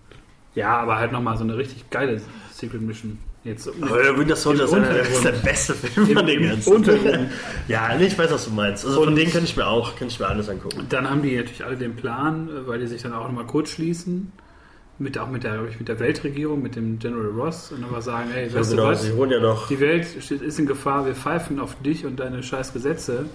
Ja, 0.55 0.77
aber 0.77 0.97
halt 0.97 1.11
nochmal 1.11 1.37
so 1.37 1.43
eine 1.43 1.57
richtig 1.57 1.89
geile 1.89 2.21
Secret 2.51 2.81
Mission. 2.81 3.17
Jetzt 3.43 3.69
Aber 3.81 4.01
der 4.01 4.17
Winter 4.17 4.35
Soldier 4.35 4.63
ist, 4.63 4.73
einer, 4.73 4.89
der, 4.91 5.01
ist 5.03 5.23
der 5.23 5.31
beste 5.33 5.73
Film 5.75 6.07
Im- 6.09 6.17
von 6.17 6.25
den 6.25 6.49
ganzen. 6.49 6.83
Ja, 7.67 7.95
nee, 7.95 8.05
ich 8.07 8.17
weiß, 8.17 8.31
was 8.31 8.45
du 8.45 8.51
meinst. 8.51 8.85
Also 8.85 8.99
von 8.99 9.09
Und- 9.09 9.15
denen 9.17 9.31
kann 9.31 9.43
ich 9.43 9.55
mir 9.55 9.67
auch, 9.67 9.95
kann 9.95 10.07
ich 10.07 10.19
mir 10.19 10.27
alles 10.27 10.49
angucken. 10.49 10.83
dann 10.89 11.07
haben 11.09 11.21
die 11.21 11.35
natürlich 11.35 11.63
alle 11.63 11.75
den 11.77 11.95
Plan, 11.95 12.49
äh, 12.49 12.67
weil 12.67 12.79
die 12.79 12.87
sich 12.87 13.03
dann 13.03 13.13
auch 13.13 13.25
nochmal 13.27 13.45
kurz 13.45 13.69
schließen. 13.69 14.31
Mit, 14.97 15.17
auch 15.17 15.27
mit 15.27 15.43
der, 15.43 15.65
ich, 15.69 15.77
mit 15.77 15.89
der 15.89 15.99
Weltregierung, 15.99 16.61
mit 16.61 16.77
dem 16.77 16.99
General 16.99 17.27
Ross 17.27 17.71
und 17.73 17.83
aber 17.83 18.01
sagen, 18.01 18.29
ey, 18.33 18.47
Ja, 18.47 18.55
weißt 18.59 18.71
genau, 18.71 18.83
du 18.85 18.89
was? 18.91 19.01
sie 19.03 19.11
holen 19.11 19.29
ja 19.29 19.39
noch. 19.41 19.67
Die 19.67 19.79
Welt 19.81 20.07
steht, 20.21 20.41
ist 20.41 20.57
in 20.57 20.65
Gefahr, 20.67 21.05
wir 21.05 21.15
pfeifen 21.15 21.59
auf 21.59 21.75
dich 21.81 22.05
und 22.05 22.17
deine 22.17 22.41
scheiß 22.41 22.71
Gesetze. 22.71 23.25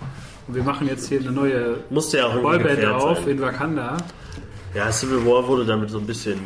Und 0.49 0.55
wir 0.55 0.63
machen 0.63 0.87
jetzt 0.89 1.09
hier 1.09 1.21
eine 1.21 1.33
neue 1.33 1.85
Musste 1.91 2.17
ja 2.19 2.29
auch 2.29 2.41
Boyband 2.41 2.83
auf 2.87 3.19
sein. 3.19 3.29
in 3.29 3.41
Wakanda. 3.43 3.99
Ja, 4.75 4.91
Civil 4.91 5.19
War 5.27 5.47
wurde 5.47 5.67
damit 5.67 5.91
so 5.91 5.99
ein 5.99 6.07
bisschen. 6.07 6.41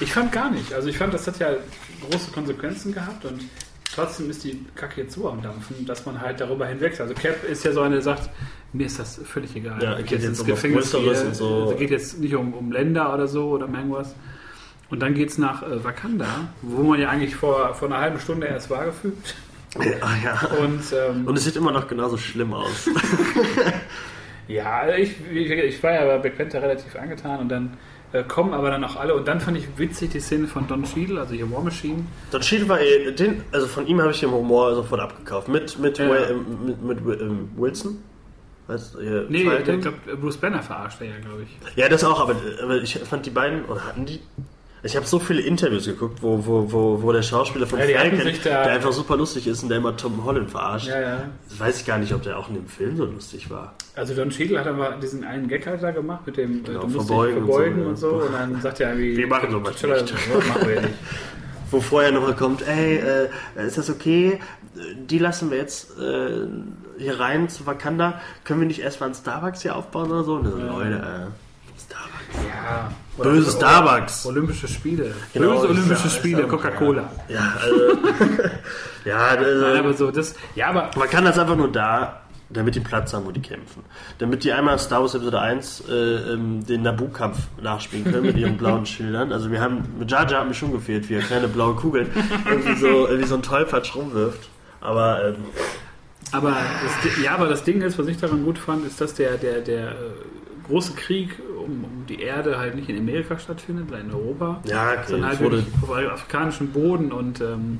Ich 0.00 0.12
fand 0.12 0.30
gar 0.32 0.50
nicht. 0.50 0.74
Also 0.74 0.88
ich 0.88 0.98
fand, 0.98 1.14
das 1.14 1.26
hat 1.26 1.38
ja 1.38 1.48
große 2.10 2.30
Konsequenzen 2.32 2.92
gehabt 2.92 3.24
und 3.24 3.40
trotzdem 3.96 4.30
ist 4.30 4.44
die 4.44 4.64
Kacke 4.74 5.02
jetzt 5.02 5.14
so 5.14 5.28
am 5.28 5.42
Dampfen, 5.42 5.84
dass 5.86 6.06
man 6.06 6.20
halt 6.20 6.40
darüber 6.40 6.66
hinweg. 6.66 6.98
Also 7.00 7.14
Cap 7.14 7.42
ist 7.44 7.64
ja 7.64 7.72
so 7.72 7.80
eine, 7.80 7.96
der 7.96 8.02
sagt, 8.02 8.30
mir 8.72 8.86
ist 8.86 8.98
das 8.98 9.20
völlig 9.24 9.56
egal. 9.56 9.82
Ja, 9.82 9.96
geht 9.96 10.06
gehe 10.08 10.18
jetzt 10.18 10.40
um 10.40 10.48
was 10.48 10.62
Größeres 10.62 11.24
und 11.24 11.34
so. 11.34 11.62
Also 11.62 11.74
geht 11.74 11.90
jetzt 11.90 12.20
nicht 12.20 12.34
um, 12.34 12.54
um 12.54 12.70
Länder 12.70 13.12
oder 13.12 13.26
so 13.26 13.50
oder 13.50 13.66
um 13.66 13.74
irgendwas. 13.74 14.14
Und 14.88 15.00
dann 15.00 15.14
geht 15.14 15.30
es 15.30 15.38
nach 15.38 15.62
äh, 15.62 15.82
Wakanda, 15.82 16.48
wo 16.62 16.82
man 16.82 17.00
ja 17.00 17.08
eigentlich 17.08 17.34
vor, 17.34 17.74
vor 17.74 17.88
einer 17.88 17.98
halben 17.98 18.20
Stunde 18.20 18.46
erst 18.46 18.70
war 18.70 18.84
gefühlt. 18.84 19.34
Ah, 20.00 20.14
ja. 20.24 20.40
Und, 20.62 20.80
ähm, 20.94 21.26
Und 21.26 21.36
es 21.36 21.44
sieht 21.44 21.56
immer 21.56 21.72
noch 21.72 21.88
genauso 21.88 22.16
schlimm 22.16 22.54
aus. 22.54 22.88
Ja, 24.48 24.94
ich, 24.96 25.16
ich, 25.32 25.50
ich 25.50 25.82
war 25.82 25.92
ja 25.92 26.04
bei 26.04 26.18
Black 26.18 26.38
Panther 26.38 26.62
relativ 26.62 26.94
angetan 26.96 27.40
und 27.40 27.48
dann 27.48 27.76
äh, 28.18 28.24
kommen 28.24 28.54
aber 28.54 28.70
dann 28.70 28.82
auch 28.84 28.96
alle. 28.96 29.14
Und 29.14 29.26
dann 29.28 29.40
fand 29.40 29.56
ich 29.58 29.66
witzig 29.76 30.10
die 30.10 30.20
Szene 30.20 30.46
von 30.46 30.66
Don 30.66 30.82
Cheadle, 30.84 31.20
also 31.20 31.34
hier 31.34 31.50
War 31.50 31.62
Machine. 31.62 32.04
Don 32.30 32.40
Cheadle 32.40 32.68
war 32.68 32.80
eh, 32.80 33.12
den, 33.12 33.42
also 33.52 33.66
von 33.66 33.86
ihm 33.86 34.00
habe 34.00 34.10
ich 34.10 34.20
den 34.20 34.30
Humor 34.30 34.74
sofort 34.74 35.00
abgekauft. 35.00 35.48
Mit, 35.48 35.78
mit, 35.78 35.98
Ja. 35.98 36.08
Wa- 36.08 36.16
ähm, 36.30 36.46
mit, 36.86 37.04
mit 37.04 37.20
ähm, 37.20 37.48
Wilson? 37.56 37.98
Weißt 38.68 38.96
hier, 39.00 39.26
Nee, 39.28 39.48
ich 39.48 39.64
glaube, 39.80 39.92
Bruce 40.20 40.38
Banner 40.38 40.60
verarscht 40.62 41.00
er 41.00 41.06
ja, 41.06 41.18
glaube 41.20 41.42
ich. 41.44 41.76
Ja, 41.76 41.88
das 41.88 42.02
auch, 42.02 42.20
aber, 42.20 42.34
aber 42.62 42.76
ich 42.82 42.98
fand 42.98 43.24
die 43.24 43.30
beiden, 43.30 43.64
oder 43.66 43.84
hatten 43.86 44.06
die? 44.06 44.20
Ich 44.86 44.96
habe 44.96 45.04
so 45.04 45.18
viele 45.18 45.42
Interviews 45.42 45.84
geguckt, 45.86 46.22
wo, 46.22 46.46
wo, 46.46 46.70
wo, 46.72 47.02
wo 47.02 47.12
der 47.12 47.22
Schauspieler 47.22 47.66
von 47.66 47.78
Ja, 47.78 47.86
Falcon, 47.98 48.20
da- 48.44 48.64
der 48.64 48.72
einfach 48.72 48.92
super 48.92 49.16
lustig 49.16 49.46
ist 49.46 49.62
und 49.62 49.68
der 49.68 49.78
immer 49.78 49.96
Tom 49.96 50.24
Holland 50.24 50.50
verarscht. 50.50 50.88
Ja, 50.88 51.00
ja. 51.00 51.18
Das 51.48 51.58
weiß 51.60 51.80
ich 51.80 51.86
gar 51.86 51.98
nicht, 51.98 52.12
ob 52.14 52.22
der 52.22 52.38
auch 52.38 52.48
in 52.48 52.54
dem 52.54 52.66
Film 52.68 52.96
so 52.96 53.04
lustig 53.04 53.50
war. 53.50 53.74
Also 53.96 54.14
Don 54.14 54.30
Cheadle 54.30 54.60
hat 54.60 54.66
aber 54.66 54.92
diesen 55.02 55.24
einen 55.24 55.48
Gag 55.48 55.66
halt 55.66 55.82
da 55.82 55.90
gemacht 55.90 56.20
mit 56.26 56.36
dem 56.36 56.62
Genau, 56.64 56.82
äh, 56.82 56.86
musst 56.86 57.06
verbeugen 57.08 57.34
dich 57.34 57.42
und 57.42 57.46
so, 57.46 57.52
verbeugen 57.58 57.86
und 57.86 57.96
so. 57.98 58.08
Und 58.10 58.32
dann 58.32 58.60
sagt 58.60 58.80
er 58.80 58.90
irgendwie... 58.90 59.16
Wir 59.16 59.26
machen 59.26 59.50
sowas 59.50 59.82
nicht. 59.82 60.10
"Ja, 60.30 60.36
machen 60.54 60.68
wir 60.68 60.80
nicht. 60.82 60.94
Wo 61.72 61.80
vorher 61.80 62.12
nochmal 62.12 62.36
kommt, 62.36 62.62
ey, 62.68 62.98
äh, 62.98 63.66
ist 63.66 63.76
das 63.76 63.90
okay? 63.90 64.38
Die 65.10 65.18
lassen 65.18 65.50
wir 65.50 65.58
jetzt 65.58 65.98
äh, 65.98 66.46
hier 66.98 67.18
rein 67.18 67.48
zu 67.48 67.66
Wakanda. 67.66 68.20
Können 68.44 68.60
wir 68.60 68.68
nicht 68.68 68.80
erstmal 68.80 69.08
einen 69.08 69.16
Starbucks 69.16 69.62
hier 69.62 69.74
aufbauen 69.74 70.10
oder 70.12 70.22
so? 70.22 70.34
Und 70.36 70.46
so, 70.46 70.58
Ja. 70.58 70.66
Leute, 70.66 70.94
äh. 70.94 71.45
Ja. 72.34 72.90
Böse 73.16 73.50
Starbucks. 73.50 74.26
Olympische 74.26 74.68
Spiele. 74.68 75.14
Genau, 75.32 75.54
Böse 75.54 75.68
Olympische 75.68 76.04
ja, 76.04 76.10
Spiele, 76.10 76.42
Coca-Cola. 76.44 77.10
Ja, 77.28 77.54
also, 77.62 77.98
ja, 79.04 79.18
also, 79.18 79.66
aber 79.66 79.94
so, 79.94 80.10
das... 80.10 80.34
Ja, 80.54 80.68
aber... 80.68 80.90
man 80.96 81.08
kann 81.08 81.24
das 81.24 81.38
einfach 81.38 81.56
nur 81.56 81.72
da, 81.72 82.20
damit 82.50 82.74
die 82.74 82.80
Platz 82.80 83.14
haben, 83.14 83.24
wo 83.24 83.30
die 83.30 83.40
kämpfen. 83.40 83.84
Damit 84.18 84.44
die 84.44 84.52
einmal 84.52 84.78
Star 84.78 85.00
Wars 85.00 85.14
Episode 85.14 85.40
1 85.40 85.84
äh, 85.88 85.92
ähm, 85.92 86.66
den 86.66 86.82
Naboo-Kampf 86.82 87.38
nachspielen 87.62 88.04
können 88.12 88.26
mit 88.26 88.36
ihren 88.36 88.58
blauen 88.58 88.84
Schildern. 88.86 89.32
Also 89.32 89.50
wir 89.50 89.60
haben, 89.60 89.82
mit 89.98 90.10
Jar 90.10 90.30
Jar 90.30 90.40
hat 90.40 90.48
mir 90.48 90.54
schon 90.54 90.72
gefehlt, 90.72 91.08
wie 91.08 91.14
er 91.14 91.22
kleine 91.22 91.48
blaue 91.48 91.74
Kugeln 91.74 92.10
irgendwie 92.48 92.76
so, 92.76 93.08
irgendwie 93.08 93.28
so 93.28 93.36
ein 93.36 93.42
Tollpatsch 93.42 93.94
rumwirft. 93.94 94.48
Aber 94.80 95.24
ähm, 95.24 95.36
Aber 96.32 96.50
das, 96.50 97.22
ja, 97.22 97.34
aber 97.34 97.48
das 97.48 97.64
Ding 97.64 97.80
ist, 97.82 97.98
was 97.98 98.06
ich 98.08 98.18
daran 98.18 98.44
gut 98.44 98.58
fand, 98.58 98.86
ist, 98.86 99.00
dass 99.00 99.14
der, 99.14 99.36
der, 99.38 99.60
der 99.60 99.90
äh, 99.90 99.94
große 100.66 100.92
Krieg 100.94 101.30
um, 101.66 101.84
um 101.84 102.06
die 102.08 102.20
Erde 102.20 102.58
halt 102.58 102.74
nicht 102.74 102.88
in 102.88 102.98
Amerika 102.98 103.38
stattfindet, 103.38 103.88
sondern 103.88 104.08
in 104.08 104.14
Europa, 104.14 104.60
ja, 104.64 104.92
okay, 104.92 105.02
sondern 105.08 105.30
halt 105.30 105.40
wurde, 105.40 105.64
auf 106.06 106.12
afrikanischem 106.12 106.72
Boden 106.72 107.12
und 107.12 107.40
ähm, 107.40 107.78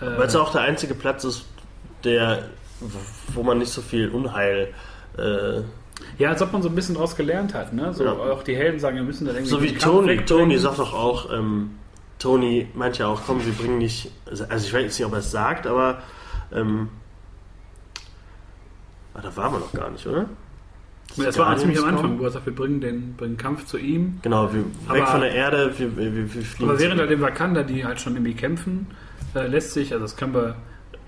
äh, 0.00 0.04
weil 0.04 0.26
es 0.26 0.36
auch 0.36 0.52
der 0.52 0.62
einzige 0.62 0.94
Platz 0.94 1.24
ist, 1.24 1.46
der, 2.04 2.50
wo 3.32 3.42
man 3.42 3.58
nicht 3.58 3.72
so 3.72 3.82
viel 3.82 4.10
Unheil 4.10 4.72
äh, 5.18 5.62
ja, 6.18 6.30
als 6.30 6.42
ob 6.42 6.52
man 6.52 6.62
so 6.62 6.68
ein 6.68 6.74
bisschen 6.74 6.94
draus 6.94 7.16
gelernt 7.16 7.54
hat, 7.54 7.72
ne? 7.72 7.92
So 7.94 8.04
Ja. 8.04 8.12
auch 8.12 8.42
die 8.42 8.56
Helden 8.56 8.78
sagen, 8.78 8.96
wir 8.96 9.02
müssen 9.02 9.26
dann 9.26 9.34
irgendwie 9.36 9.50
So 9.50 9.62
wie 9.62 9.74
Tony. 9.74 10.24
Tony 10.24 10.58
sagt 10.58 10.78
doch 10.78 10.92
auch, 10.92 11.32
ähm, 11.32 11.70
Tony 12.18 12.68
meint 12.74 12.98
ja 12.98 13.06
auch, 13.06 13.22
komm, 13.26 13.44
wir 13.44 13.52
bringen 13.52 13.78
nicht, 13.78 14.10
also 14.26 14.44
ich 14.44 14.72
weiß 14.72 14.82
jetzt 14.82 14.98
nicht, 14.98 15.06
ob 15.06 15.12
er 15.12 15.18
es 15.18 15.30
sagt, 15.30 15.66
aber 15.66 16.02
ähm, 16.52 16.88
ah, 19.14 19.20
da 19.22 19.36
waren 19.36 19.52
wir 19.54 19.58
noch 19.60 19.72
gar 19.72 19.90
nicht, 19.90 20.06
oder? 20.06 20.26
Das 21.16 21.38
war 21.38 21.56
ziemlich 21.56 21.78
am 21.78 21.88
Anfang, 21.88 22.18
wo 22.18 22.24
er 22.24 22.30
sagt, 22.30 22.46
wir 22.46 22.54
bringen 22.54 22.80
den, 22.80 23.14
bringen 23.16 23.36
Kampf 23.36 23.64
zu 23.66 23.78
ihm. 23.78 24.18
Genau, 24.22 24.52
wir 24.52 24.64
Aber- 24.86 24.98
weg 24.98 25.08
von 25.08 25.20
der 25.20 25.32
Erde, 25.32 25.72
wir, 25.78 25.96
wir, 25.96 26.14
wir 26.14 26.26
fliegen. 26.42 26.68
Aber 26.70 26.78
während 26.78 27.00
halt 27.00 27.10
in 27.10 27.20
Wakanda, 27.20 27.62
die 27.62 27.84
halt 27.84 28.00
schon 28.00 28.14
irgendwie 28.14 28.34
kämpfen, 28.34 28.86
äh, 29.34 29.46
lässt 29.46 29.72
sich, 29.72 29.92
also 29.92 30.04
das 30.04 30.16
können 30.16 30.34
wir 30.34 30.56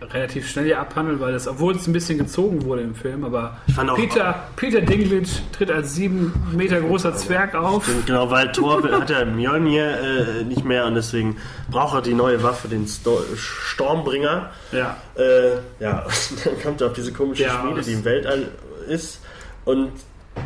relativ 0.00 0.48
schnell 0.48 0.64
hier 0.66 0.78
abhandeln, 0.80 1.18
weil 1.18 1.32
das, 1.32 1.48
obwohl 1.48 1.74
es 1.74 1.86
ein 1.88 1.92
bisschen 1.92 2.18
gezogen 2.18 2.64
wurde 2.64 2.82
im 2.82 2.94
Film, 2.94 3.24
aber 3.24 3.58
fand 3.74 3.90
auch- 3.90 3.96
Peter, 3.96 4.44
Peter 4.54 4.80
Dinklage 4.80 5.26
tritt 5.52 5.70
als 5.72 5.94
sieben 5.94 6.32
Meter 6.52 6.80
großer 6.80 7.14
Zwerg 7.16 7.54
auf. 7.56 7.90
Genau, 8.06 8.30
weil 8.30 8.52
Thor 8.52 8.80
hat 8.92 9.10
ja 9.10 9.24
Mjolnir 9.24 9.98
äh, 10.40 10.44
nicht 10.44 10.64
mehr 10.64 10.86
und 10.86 10.94
deswegen 10.94 11.36
braucht 11.70 11.96
er 11.96 12.02
die 12.02 12.14
neue 12.14 12.42
Waffe, 12.44 12.68
den 12.68 12.86
Sto 12.86 13.20
Stormbringer. 13.36 14.50
Ja. 14.72 14.96
Äh, 15.16 15.56
ja, 15.82 16.06
dann 16.44 16.62
kommt 16.62 16.80
er 16.80 16.86
auf 16.86 16.92
diese 16.92 17.12
komische 17.12 17.42
Ja, 17.42 17.60
Schmiede, 17.60 17.82
die 17.82 17.92
im 17.92 18.04
Weltall 18.04 18.46
ist 18.88 19.20
und 19.68 19.92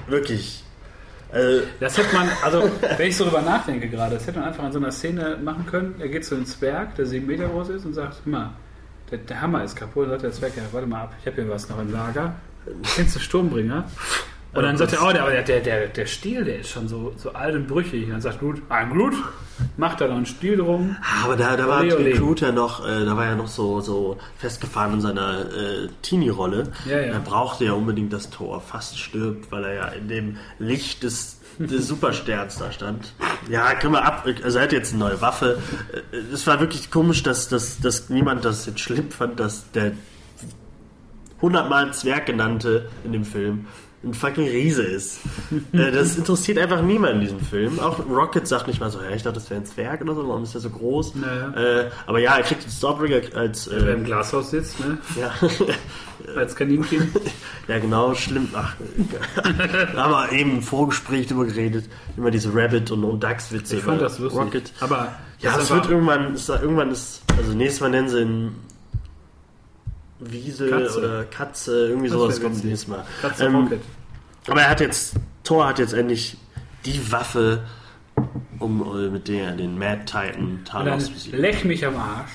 wirklich. 0.08 0.64
Äh, 1.32 1.60
Das 1.80 1.96
hätte 1.96 2.14
man, 2.14 2.28
also 2.42 2.68
wenn 2.96 3.08
ich 3.08 3.16
so 3.16 3.24
drüber 3.24 3.40
nachdenke 3.40 3.88
gerade, 3.88 4.16
das 4.16 4.26
hätte 4.26 4.40
man 4.40 4.48
einfach 4.48 4.64
in 4.64 4.72
so 4.72 4.78
einer 4.78 4.90
Szene 4.92 5.38
machen 5.42 5.64
können. 5.66 5.94
Er 6.00 6.08
geht 6.08 6.24
zu 6.24 6.34
einem 6.34 6.44
Zwerg, 6.44 6.96
der 6.96 7.06
sieben 7.06 7.26
Meter 7.26 7.48
groß 7.48 7.70
ist 7.70 7.86
und 7.86 7.94
sagt, 7.94 8.26
mal, 8.26 8.50
der, 9.10 9.18
der 9.18 9.40
Hammer 9.40 9.62
ist 9.62 9.76
kaputt. 9.76 10.04
Dann 10.04 10.10
sagt 10.12 10.24
der 10.24 10.32
Zwerg, 10.32 10.56
ja, 10.56 10.62
warte 10.72 10.86
mal 10.88 11.02
ab, 11.02 11.14
ich 11.20 11.26
habe 11.26 11.40
hier 11.40 11.50
was 11.50 11.68
noch 11.68 11.78
im 11.80 11.92
Lager. 11.92 12.34
Kennst 12.96 13.16
du 13.16 13.20
Sturmbringer? 13.20 13.84
Und 14.54 14.64
dann 14.64 14.76
sagt 14.76 14.92
er, 14.92 15.02
oh, 15.02 15.10
der, 15.10 15.30
der, 15.30 15.42
der, 15.42 15.60
der, 15.60 15.86
der 15.88 16.06
Stiel, 16.06 16.44
der 16.44 16.58
ist 16.60 16.68
schon 16.70 16.86
so, 16.86 17.14
so 17.16 17.32
alt 17.32 17.54
und 17.54 17.66
brüchig. 17.68 18.04
Und 18.04 18.10
dann 18.10 18.20
sagt 18.20 18.38
Groot, 18.40 18.60
ein 18.68 18.90
Groot, 18.90 19.14
macht 19.78 20.00
da 20.02 20.08
noch 20.08 20.16
einen 20.16 20.26
Stiel 20.26 20.58
drum. 20.58 20.96
aber 21.24 21.36
da, 21.36 21.56
da 21.56 21.66
war. 21.68 21.86
Groot 21.86 22.40
ja 22.42 22.52
noch, 22.52 22.86
äh, 22.86 23.04
da 23.06 23.16
war 23.16 23.24
ja 23.24 23.34
noch 23.34 23.48
so, 23.48 23.80
so 23.80 24.18
festgefahren 24.36 24.94
in 24.94 25.00
seiner 25.00 25.40
äh, 25.40 25.88
Teenie-Rolle. 26.02 26.70
Ja, 26.84 26.98
ja. 26.98 27.12
Er 27.14 27.20
brauchte 27.20 27.64
ja 27.64 27.72
unbedingt 27.72 28.12
das 28.12 28.28
Tor, 28.28 28.60
fast 28.60 28.98
stirbt, 28.98 29.50
weil 29.50 29.64
er 29.64 29.74
ja 29.74 29.86
in 29.88 30.08
dem 30.08 30.36
Licht 30.58 31.02
des, 31.02 31.40
des 31.58 31.88
Supersterns 31.88 32.58
da 32.58 32.70
stand. 32.72 33.14
Ja, 33.48 33.72
können 33.74 33.94
wir 33.94 34.04
ab. 34.04 34.26
Also 34.44 34.58
er 34.58 34.64
hat 34.64 34.72
jetzt 34.72 34.92
eine 34.92 34.98
neue 35.04 35.20
Waffe. 35.22 35.60
Äh, 36.12 36.16
Es 36.34 36.46
war 36.46 36.60
wirklich 36.60 36.90
komisch, 36.90 37.22
dass, 37.22 37.48
dass, 37.48 37.80
dass 37.80 38.10
niemand 38.10 38.44
das 38.44 38.66
jetzt 38.66 38.80
schlimm 38.80 39.10
fand, 39.10 39.40
dass 39.40 39.70
der 39.72 39.92
hundertmal 41.40 41.92
Zwerg 41.92 42.26
genannte 42.26 42.88
in 43.04 43.12
dem 43.12 43.24
Film 43.24 43.66
ein 44.04 44.14
fucking 44.14 44.48
Riese 44.48 44.82
ist. 44.82 45.20
Äh, 45.72 45.90
das 45.90 46.16
interessiert 46.16 46.58
einfach 46.58 46.82
niemand 46.82 47.14
in 47.14 47.20
diesem 47.20 47.40
Film. 47.40 47.78
Auch 47.78 47.98
Rocket 48.06 48.46
sagt 48.46 48.66
nicht 48.66 48.80
mal 48.80 48.90
so, 48.90 49.00
ja, 49.00 49.10
ich 49.10 49.22
dachte, 49.22 49.38
das 49.38 49.48
wäre 49.48 49.60
ein 49.60 49.66
Zwerg 49.66 50.02
oder 50.02 50.14
so, 50.14 50.26
warum 50.26 50.42
ist 50.42 50.54
der 50.54 50.60
so 50.60 50.70
groß? 50.70 51.14
Naja. 51.14 51.50
Äh, 51.54 51.90
aber 52.06 52.18
ja, 52.18 52.36
er 52.36 52.42
kriegt 52.42 52.64
den 52.64 52.70
Stormbringer 52.70 53.20
als 53.34 53.70
Wer 53.70 53.86
äh, 53.88 53.92
im 53.92 54.04
Glashaus 54.04 54.50
sitzt, 54.50 54.80
ne? 54.80 54.98
ja, 55.18 55.32
als 56.36 56.56
Kaninchen. 56.56 57.12
ja 57.68 57.78
genau, 57.78 58.14
schlimm. 58.14 58.48
Ach, 58.54 58.74
da 59.94 60.04
haben 60.04 60.12
wir 60.12 60.32
eben 60.32 60.56
im 60.56 60.62
Vorgespräch 60.62 61.26
drüber 61.26 61.46
geredet, 61.46 61.86
immer 62.16 62.30
diese 62.30 62.54
Rabbit 62.54 62.90
und, 62.90 63.04
und 63.04 63.22
Ducks-Witze. 63.22 63.76
Ich 63.76 63.82
fand 63.82 64.02
das 64.02 64.18
lustig. 64.18 64.40
Rocket. 64.40 64.72
Aber 64.80 65.14
Ja, 65.40 65.52
das 65.54 65.64
es 65.64 65.70
wird 65.70 65.88
irgendwann, 65.88 66.34
es, 66.34 66.48
irgendwann 66.48 66.90
ist, 66.90 67.22
also 67.36 67.52
nächstes 67.52 67.80
Mal 67.80 67.90
nennen 67.90 68.08
sie 68.08 68.20
ihn 68.22 68.54
Wiese 70.30 70.68
Katze. 70.68 70.98
oder 70.98 71.24
Katze, 71.24 71.88
irgendwie 71.88 72.08
Das 72.08 72.18
sowas 72.18 72.40
kommt 72.40 72.64
nächstes 72.64 72.88
Mal. 72.88 73.04
Katze 73.20 73.44
Ähm, 73.46 73.54
Rocket. 73.56 73.80
Aber 74.48 74.60
er 74.60 74.70
hat 74.70 74.80
jetzt, 74.80 75.14
Thor 75.44 75.66
hat 75.68 75.78
jetzt 75.78 75.92
endlich 75.94 76.36
die 76.84 77.12
Waffe, 77.12 77.64
um 78.58 78.82
äh, 78.82 79.08
mit 79.08 79.28
der 79.28 79.46
er 79.50 79.52
den 79.56 79.78
Mad 79.78 80.02
Titan 80.04 80.60
Thanos 80.64 81.10
besiegt. 81.10 81.36
leck 81.36 81.64
mich 81.64 81.86
am 81.86 81.96
Arsch. 81.96 82.30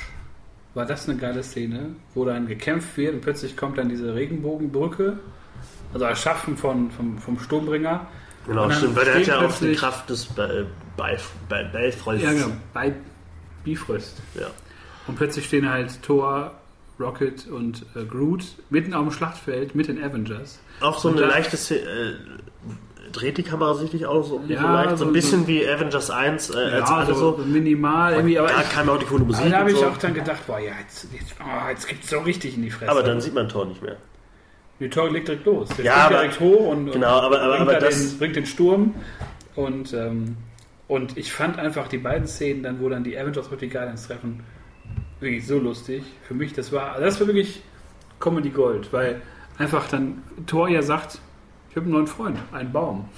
War 0.73 0.85
das 0.85 1.09
eine 1.09 1.17
geile 1.17 1.41
Szene, 1.43 1.89
wo 2.13 2.23
dann 2.23 2.47
gekämpft 2.47 2.95
wird 2.97 3.15
und 3.15 3.21
plötzlich 3.21 3.57
kommt 3.57 3.77
dann 3.77 3.89
diese 3.89 4.13
Regenbogenbrücke, 4.13 5.17
also 5.93 6.05
erschaffen 6.05 6.55
von, 6.55 6.91
vom, 6.91 7.17
vom 7.17 7.39
Sturmbringer. 7.39 8.05
Genau, 8.45 8.69
stimmt, 8.69 8.95
weil 8.95 9.05
der 9.05 9.15
hat 9.15 9.25
ja 9.27 9.39
auch 9.39 9.57
die 9.59 9.73
Kraft 9.73 10.09
des 10.09 10.25
Be- 10.25 10.67
Bifrosts. 10.95 12.23
Ja, 12.23 12.31
genau, 12.31 12.51
bei 12.73 12.93
Bifrost. 13.63 14.21
Ja. 14.35 14.47
Und 15.07 15.15
plötzlich 15.15 15.45
stehen 15.45 15.67
halt 15.69 16.01
Thor, 16.03 16.56
Rocket 16.99 17.47
und 17.47 17.85
äh, 17.95 18.03
Groot 18.05 18.43
mitten 18.69 18.93
auf 18.93 19.03
dem 19.03 19.11
Schlachtfeld 19.11 19.75
mit 19.75 19.87
den 19.87 20.03
Avengers. 20.03 20.59
Auch 20.81 20.97
so 20.97 21.09
Und 21.09 21.17
eine 21.17 21.27
leichte 21.27 21.55
Szene, 21.57 21.81
äh, 21.81 22.13
dreht 23.11 23.37
die 23.37 23.43
Kamera 23.43 23.73
sich 23.75 23.93
nicht 23.93 24.05
auch 24.05 24.23
so, 24.23 24.41
Ja, 24.47 24.61
so 24.61 24.67
leicht, 24.67 24.97
so 24.97 25.05
ein 25.05 25.13
bisschen 25.13 25.41
so- 25.41 25.47
wie 25.47 25.67
Avengers 25.67 26.09
1, 26.09 26.49
äh, 26.49 26.77
ja, 26.79 26.83
alle 26.85 27.13
so, 27.15 27.39
minimal 27.45 28.13
irgendwie, 28.13 28.37
aber 28.39 28.49
da 28.49 28.61
ich, 28.61 28.69
kam 28.69 28.89
auch 28.89 28.97
die 28.97 29.05
coole 29.05 29.23
Musik. 29.23 29.41
aber 29.41 29.49
da 29.51 29.57
habe 29.59 29.69
und 29.71 29.77
ich 29.77 29.85
auch 29.85 29.97
dann 29.97 30.13
gedacht, 30.13 30.45
boah, 30.47 30.59
ja, 30.59 30.73
jetzt, 30.81 31.07
jetzt, 31.13 31.35
oh, 31.39 31.69
jetzt 31.69 31.87
gibt 31.87 32.03
es 32.03 32.09
so 32.09 32.19
richtig 32.19 32.55
in 32.55 32.63
die 32.63 32.69
Fresse. 32.71 32.91
aber 32.91 33.03
dann 33.03 33.21
sieht 33.21 33.33
man 33.33 33.47
Thor 33.47 33.65
nicht 33.65 33.81
mehr. 33.81 33.95
Die 34.79 34.89
Tor 34.89 35.09
legt 35.09 35.27
direkt 35.27 35.45
los. 35.45 35.69
Der 35.77 35.85
Ja, 35.85 35.95
aber- 36.05 36.15
direkt 36.15 36.39
hoch 36.39 36.67
und, 36.71 36.91
Genau, 36.91 37.07
aber- 37.07 37.41
aber- 37.41 37.49
bringt, 37.57 37.61
aber 37.61 37.73
da 37.73 37.79
das- 37.79 38.09
den, 38.09 38.19
bringt 38.19 38.35
den 38.35 38.45
Sturm. 38.45 38.93
Und, 39.55 39.91
ähm, 39.93 40.37
und 40.87 41.17
ich 41.17 41.31
fand 41.33 41.57
einfach 41.57 41.87
die 41.87 41.97
beiden 41.97 42.27
Szenen, 42.27 42.61
dann, 42.61 42.79
wo 42.79 42.87
dann 42.89 43.03
die 43.03 43.17
Avengers 43.17 43.51
auf 43.51 43.57
die 43.57 43.69
Guardians 43.69 44.05
treffen, 44.07 44.41
wirklich 45.19 45.45
so 45.45 45.59
lustig. 45.59 46.03
Für 46.27 46.33
mich, 46.33 46.53
das 46.53 46.71
war, 46.71 46.99
das 46.99 47.19
war 47.19 47.27
wirklich 47.27 47.61
Comedy 48.19 48.49
Gold, 48.49 48.91
weil 48.93 49.21
einfach 49.57 49.87
dann 49.89 50.23
Thor 50.45 50.69
ja 50.69 50.81
sagt, 50.81 51.19
ich 51.69 51.75
habe 51.75 51.85
einen 51.85 51.93
neuen 51.93 52.07
Freund, 52.07 52.37
einen 52.51 52.71
Baum. 52.71 53.09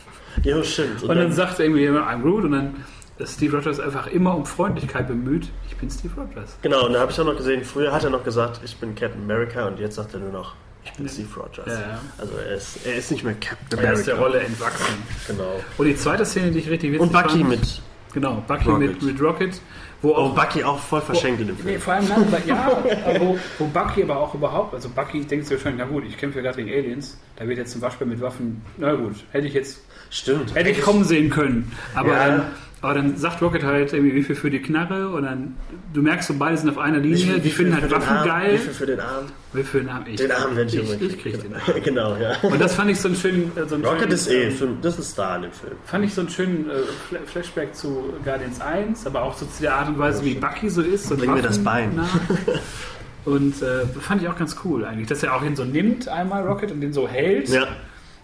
Ja, 0.43 0.63
stimmt. 0.63 1.03
Und, 1.03 1.15
dann, 1.15 1.31
sagt 1.31 1.59
er 1.59 1.65
irgendwie, 1.65 1.87
I'm 1.87 2.21
Groot 2.21 2.43
und 2.45 2.51
dann 2.51 2.83
ist 3.17 3.35
Steve 3.35 3.57
Rogers 3.57 3.79
einfach 3.79 4.07
immer 4.07 4.35
um 4.35 4.45
Freundlichkeit 4.45 5.07
bemüht. 5.07 5.49
Ich 5.67 5.75
bin 5.75 5.89
Steve 5.89 6.13
Rogers. 6.19 6.57
Genau, 6.61 6.85
und 6.85 6.93
da 6.93 7.01
habe 7.01 7.11
ich 7.11 7.19
auch 7.19 7.25
noch 7.25 7.37
gesehen, 7.37 7.63
früher 7.63 7.91
hat 7.91 8.03
er 8.03 8.09
noch 8.09 8.23
gesagt, 8.23 8.61
ich 8.63 8.77
bin 8.77 8.95
Captain 8.95 9.21
America 9.23 9.67
und 9.67 9.79
jetzt 9.79 9.95
sagt 9.95 10.13
er 10.13 10.19
nur 10.19 10.31
noch, 10.31 10.55
ich 10.85 10.93
bin 10.93 11.07
Steve 11.09 11.27
Rogers. 11.35 11.67
Ja, 11.67 11.73
ja. 11.73 11.99
Also 12.17 12.33
er 12.37 12.55
ist, 12.55 12.85
er 12.85 12.95
ist 12.95 13.11
nicht 13.11 13.23
mehr 13.23 13.33
Captain 13.35 13.79
Er 13.79 13.93
ist 13.93 13.99
America. 13.99 14.11
der 14.11 14.15
Rolle 14.15 14.39
entwachsen. 14.39 14.95
Genau. 15.27 15.59
Und 15.77 15.85
die 15.85 15.95
zweite 15.95 16.25
Szene, 16.25 16.51
die 16.51 16.59
ich 16.59 16.69
richtig 16.69 16.91
witzig 16.93 17.01
Und 17.01 17.11
Bucky 17.11 17.39
fand, 17.39 17.49
mit. 17.49 17.81
Genau, 18.13 18.43
Bucky 18.47 18.69
Rocket. 18.69 18.89
mit, 18.89 19.01
mit 19.03 19.21
Rocket, 19.21 19.61
wo 20.01 20.13
auch 20.15 20.33
Bucky 20.33 20.63
auch 20.63 20.79
voll 20.79 21.01
verschenkt 21.01 21.41
in 21.41 21.47
dem 21.47 21.55
Nee, 21.57 21.63
Film. 21.77 21.81
vor 21.81 21.93
allem 21.93 22.07
dann, 22.07 22.23
aber- 22.27 22.45
ja, 22.45 23.19
wo, 23.19 23.37
wo 23.57 23.65
Bucky 23.67 24.03
aber 24.03 24.17
auch 24.19 24.33
überhaupt, 24.33 24.73
also 24.73 24.89
Bucky 24.89 25.25
denkt 25.25 25.45
sich 25.47 25.57
wahrscheinlich, 25.57 25.83
na 25.85 25.91
gut, 25.91 26.03
ich 26.07 26.17
kämpfe 26.17 26.39
ja 26.39 26.43
gerade 26.43 26.63
gegen 26.63 26.75
Aliens, 26.77 27.17
da 27.35 27.47
wird 27.47 27.57
jetzt 27.57 27.75
ein 27.75 27.81
Waschbär 27.81 28.07
mit 28.07 28.21
Waffen, 28.21 28.61
na 28.77 28.93
gut, 28.93 29.15
hätte 29.31 29.47
ich 29.47 29.53
jetzt, 29.53 29.81
Stimmt. 30.09 30.55
hätte 30.55 30.69
ich 30.69 30.81
kommen 30.81 31.03
sehen 31.03 31.29
können. 31.29 31.71
Aber, 31.95 32.13
Ja. 32.13 32.27
dann, 32.27 32.41
aber 32.81 32.93
dann 32.93 33.17
sagt 33.17 33.41
Rocket 33.41 33.63
halt 33.63 33.91
irgendwie, 33.91 34.15
wie 34.15 34.23
viel 34.23 34.35
für 34.35 34.49
die 34.49 34.61
Knarre 34.61 35.09
und 35.09 35.23
dann, 35.23 35.55
du 35.93 36.01
merkst 36.01 36.27
so, 36.29 36.33
beide 36.39 36.57
sind 36.57 36.69
auf 36.69 36.77
einer 36.77 36.99
Linie, 36.99 37.39
die 37.39 37.49
finden 37.49 37.73
halt 37.73 37.83
für 37.83 37.89
den 37.89 37.97
Waffen 37.97 38.17
Arm? 38.17 38.25
geil. 38.27 38.53
Wie 38.53 38.57
viel 38.57 38.73
für 38.73 38.85
den 38.85 38.99
Arm? 39.01 39.25
Wie 39.51 39.63
viel 39.63 39.83
Namen? 39.83 40.05
Ich, 40.07 40.15
Den 40.15 40.31
Arm 40.31 40.55
werde 40.55 40.69
ich 40.75 40.91
ich, 40.91 41.01
ich 41.01 41.21
krieg 41.21 41.41
den 41.41 41.53
Arm. 41.55 41.61
Genau, 41.83 42.15
ja. 42.15 42.37
Und 42.41 42.61
das 42.61 42.75
fand 42.75 42.89
ich 42.91 42.99
so 42.99 43.07
einen 43.09 43.17
schönen, 43.17 43.51
äh, 43.57 43.67
so 43.67 43.75
einen 43.75 43.83
Rocket 43.85 44.01
schönen, 44.03 44.11
ist 44.13 44.61
eh, 44.61 44.63
ähm, 44.63 44.77
das 44.81 44.97
ist 44.97 45.11
Star 45.11 45.35
in 45.37 45.41
dem 45.43 45.51
Film. 45.51 45.73
Fand 45.85 46.05
ich 46.05 46.13
so 46.13 46.21
einen 46.21 46.29
schönen 46.29 46.69
äh, 46.69 46.73
Fla- 47.09 47.25
Flashback 47.25 47.75
zu 47.75 48.13
Guardians 48.23 48.61
1, 48.61 49.05
aber 49.07 49.23
auch 49.23 49.35
so 49.37 49.45
zu 49.45 49.61
der 49.61 49.75
Art 49.75 49.89
und 49.89 49.99
Weise, 49.99 50.23
wie 50.23 50.35
Bucky 50.35 50.69
so 50.69 50.81
ist. 50.81 51.11
Und 51.11 51.17
Bring 51.19 51.33
mir 51.33 51.41
das 51.41 51.63
Waffen 51.65 51.95
Bein. 51.95 51.99
Und 53.25 53.61
äh, 53.61 53.85
fand 53.99 54.21
ich 54.21 54.27
auch 54.29 54.37
ganz 54.37 54.55
cool 54.63 54.85
eigentlich, 54.85 55.07
dass 55.07 55.21
er 55.23 55.35
auch 55.35 55.43
ihn 55.43 55.55
so 55.55 55.65
nimmt, 55.65 56.07
einmal 56.07 56.47
Rocket, 56.47 56.71
und 56.71 56.81
den 56.81 56.93
so 56.93 57.07
hält. 57.07 57.49
Ja, 57.49 57.63
und 57.63 57.67
der 57.67 57.77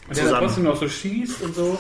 dann 0.08 0.16
zusammen. 0.16 0.40
trotzdem 0.46 0.64
noch 0.64 0.76
so 0.78 0.88
schießt 0.88 1.42
und 1.44 1.54
so. 1.56 1.78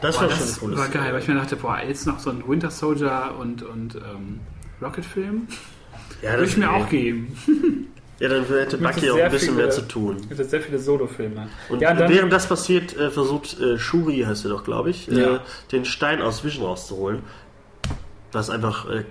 Das 0.00 0.16
Boah, 0.16 0.22
war 0.22 0.30
schon 0.30 0.38
das 0.40 0.54
ein 0.56 0.60
cooles 0.60 0.78
war 0.78 0.88
geil, 0.88 1.12
weil 1.12 1.20
ich 1.22 1.28
mir 1.28 1.34
dachte, 1.34 1.56
boah, 1.56 1.78
jetzt 1.86 2.06
noch 2.06 2.18
so 2.18 2.30
ein 2.30 2.46
Winter 2.48 2.70
Soldier 2.70 3.34
und, 3.38 3.62
und 3.62 3.94
ähm, 3.96 4.40
Rocket-Film. 4.80 5.48
Ja, 6.22 6.30
Würde 6.32 6.42
das 6.42 6.50
ich 6.52 6.56
mir 6.56 6.70
auch 6.72 6.88
geben. 6.88 7.36
Ja, 8.20 8.28
dann 8.28 8.44
hätte 8.46 8.78
Bucky 8.78 9.10
auch 9.10 9.16
ein 9.16 9.30
bisschen 9.30 9.50
viele- 9.54 9.62
mehr 9.62 9.70
zu 9.70 9.82
tun. 9.86 10.16
Es 10.30 10.36
gibt 10.36 10.50
sehr 10.50 10.60
viele 10.60 10.78
Solo-Filme. 10.78 11.48
Und 11.68 11.80
Ja, 11.80 11.92
und 11.92 12.00
dann, 12.00 12.10
während 12.10 12.32
das 12.32 12.48
passiert, 12.48 12.96
äh, 12.96 13.10
versucht 13.10 13.60
äh, 13.60 13.78
Shuri, 13.78 14.24
heißt 14.26 14.44
er 14.44 14.50
doch, 14.50 14.64
glaube 14.64 14.90
ich, 14.90 15.08
äh, 15.10 15.20
Ja. 15.20 15.40
den 15.70 15.84
Stein 15.84 16.20
aus 16.22 16.42
Vision 16.44 16.64
rauszuholen. 16.64 17.22
Was 18.32 18.50
einfach 18.50 18.90
äh, 18.90 19.04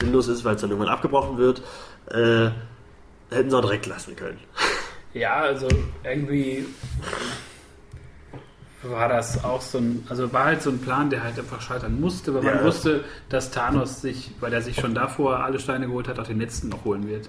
sinnlos 0.00 0.28
ist, 0.28 0.44
weil 0.44 0.54
es 0.54 0.60
dann 0.62 0.70
irgendwann 0.70 0.92
abgebrochen 0.92 1.36
wird. 1.38 1.62
Äh, 2.10 2.50
hätten 3.30 3.50
sie 3.50 3.56
auch 3.56 3.60
direkt 3.62 3.86
lassen 3.86 4.16
können. 4.16 4.38
Ja, 5.14 5.34
also 5.36 5.68
irgendwie 6.02 6.64
war 8.82 9.08
das 9.08 9.42
auch 9.44 9.60
so 9.60 9.78
ein, 9.78 10.04
also 10.08 10.32
war 10.32 10.44
halt 10.46 10.62
so 10.62 10.70
ein 10.70 10.78
Plan, 10.80 11.08
der 11.10 11.22
halt 11.22 11.38
einfach 11.38 11.60
scheitern 11.60 12.00
musste, 12.00 12.34
weil 12.34 12.42
man 12.42 12.56
Ja. 12.56 12.64
wusste, 12.64 13.04
dass 13.28 13.50
Thanos 13.50 14.00
sich, 14.00 14.32
weil 14.40 14.52
er 14.52 14.62
sich 14.62 14.76
schon 14.80 14.94
davor 14.94 15.38
alle 15.44 15.58
Steine 15.60 15.86
geholt 15.86 16.08
hat, 16.08 16.18
auch 16.18 16.26
den 16.26 16.40
letzten 16.40 16.68
noch 16.68 16.84
holen 16.84 17.06
wird. 17.08 17.28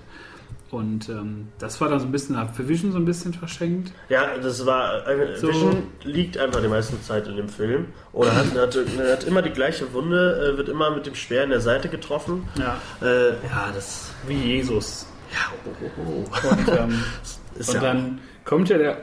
Und 0.72 1.08
ähm, 1.10 1.50
das 1.60 1.80
war 1.82 1.90
dann 1.90 2.00
so 2.00 2.08
ein 2.08 2.12
bisschen, 2.12 2.36
hat 2.36 2.56
für 2.56 2.68
Vision 2.68 2.92
so 2.92 2.98
ein 2.98 3.06
bisschen 3.06 3.32
verschenkt. 3.32 3.92
Ja, 4.10 4.36
das 4.42 4.66
war. 4.66 5.08
Äh, 5.08 5.38
So. 5.38 5.50
Vision 5.50 5.84
liegt 6.04 6.36
einfach 6.40 6.62
die 6.62 6.68
meiste 6.68 7.00
Zeit 7.04 7.28
in 7.28 7.36
dem 7.38 7.48
Film. 7.48 7.86
Oder 8.12 8.36
hat, 8.36 8.46
hat, 8.58 8.76
hat 9.12 9.24
immer 9.26 9.44
die 9.44 9.52
gleiche 9.52 9.94
Wunde, 9.94 10.54
äh, 10.54 10.58
wird 10.58 10.70
immer 10.70 10.90
mit 10.90 11.06
dem 11.06 11.14
Speer 11.14 11.44
in 11.44 11.52
der 11.52 11.62
Seite 11.62 11.90
getroffen. 11.90 12.48
Ja. 12.58 12.78
Äh, 13.08 13.34
ja, 13.34 13.70
das. 13.76 14.10
Wie 14.28 14.34
Jesus. 14.34 15.06
Ja, 15.32 15.54
oh, 15.64 15.86
oh, 16.00 16.26
oh. 16.44 16.50
Und, 16.50 16.68
ähm, 16.70 17.04
und 17.60 17.74
ja, 17.74 17.80
dann 17.80 18.20
kommt 18.44 18.70
ja 18.70 18.80
der, 18.80 18.98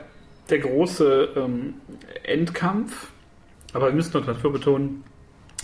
der 0.51 0.59
große 0.59 1.29
ähm, 1.35 1.75
Endkampf. 2.23 3.07
Aber 3.73 3.87
wir 3.87 3.93
müssen 3.93 4.17
noch 4.17 4.25
dafür 4.25 4.51
betonen, 4.51 5.03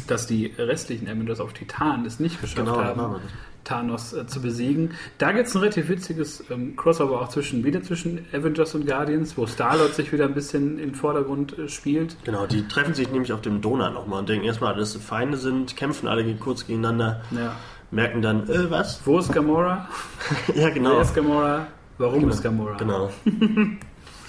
dass 0.08 0.28
die 0.28 0.54
restlichen 0.58 1.08
Avengers 1.08 1.40
auf 1.40 1.54
Titan 1.54 2.06
es 2.06 2.20
nicht 2.20 2.40
geschafft 2.40 2.66
genau, 2.66 2.82
haben. 2.82 3.14
das. 3.14 3.22
Thanos 3.68 4.14
äh, 4.14 4.26
zu 4.28 4.42
besiegen. 4.42 4.92
Da 5.18 5.34
gibt 5.34 5.48
es 5.48 5.56
ein 5.56 5.60
relativ 5.60 5.90
witziges 5.90 6.44
ähm, 6.50 6.76
Crossover 6.76 7.22
auch 7.22 7.28
zwischen, 7.30 7.64
wieder 7.66 7.84
zwischen 7.84 8.26
Avengers 8.32 8.74
und 8.76 8.88
Guardians, 8.88 9.38
wo 9.38 9.46
Star-Lord 9.46 9.94
sich 9.94 10.12
wieder 10.14 10.26
ein 10.26 10.34
bisschen 10.34 10.80
in 10.80 10.92
den 10.92 10.96
Vordergrund 10.96 11.58
äh, 11.58 11.68
spielt. 11.68 12.16
Genau, 12.24 12.46
die 12.48 12.66
treffen 12.68 12.94
sich 12.94 13.12
nämlich 13.12 13.34
auf 13.34 13.42
dem 13.42 13.60
Donut 13.62 13.94
nochmal 13.94 14.20
und 14.20 14.30
denken 14.30 14.46
erstmal, 14.46 14.74
dass 14.76 14.94
sie 14.94 15.00
Feinde 15.00 15.38
sind, 15.38 15.76
kämpfen 15.76 16.08
alle 16.08 16.34
kurz 16.36 16.66
gegeneinander. 16.66 17.22
Ja. 17.32 17.56
merken 17.92 18.22
dann, 18.22 18.48
äh, 18.50 18.72
was? 18.72 19.02
Wo 19.04 19.20
ist 19.20 19.34
Gamora? 19.34 19.90
ja, 20.50 20.54
Wer 20.56 20.72
genau. 20.72 21.02
ist 21.02 21.14
Gamora? 21.14 21.68
Warum 21.98 22.20
Genau. 22.22 22.34
ist 22.34 22.44
Gamora? 22.44 22.78
Genau. 22.78 23.12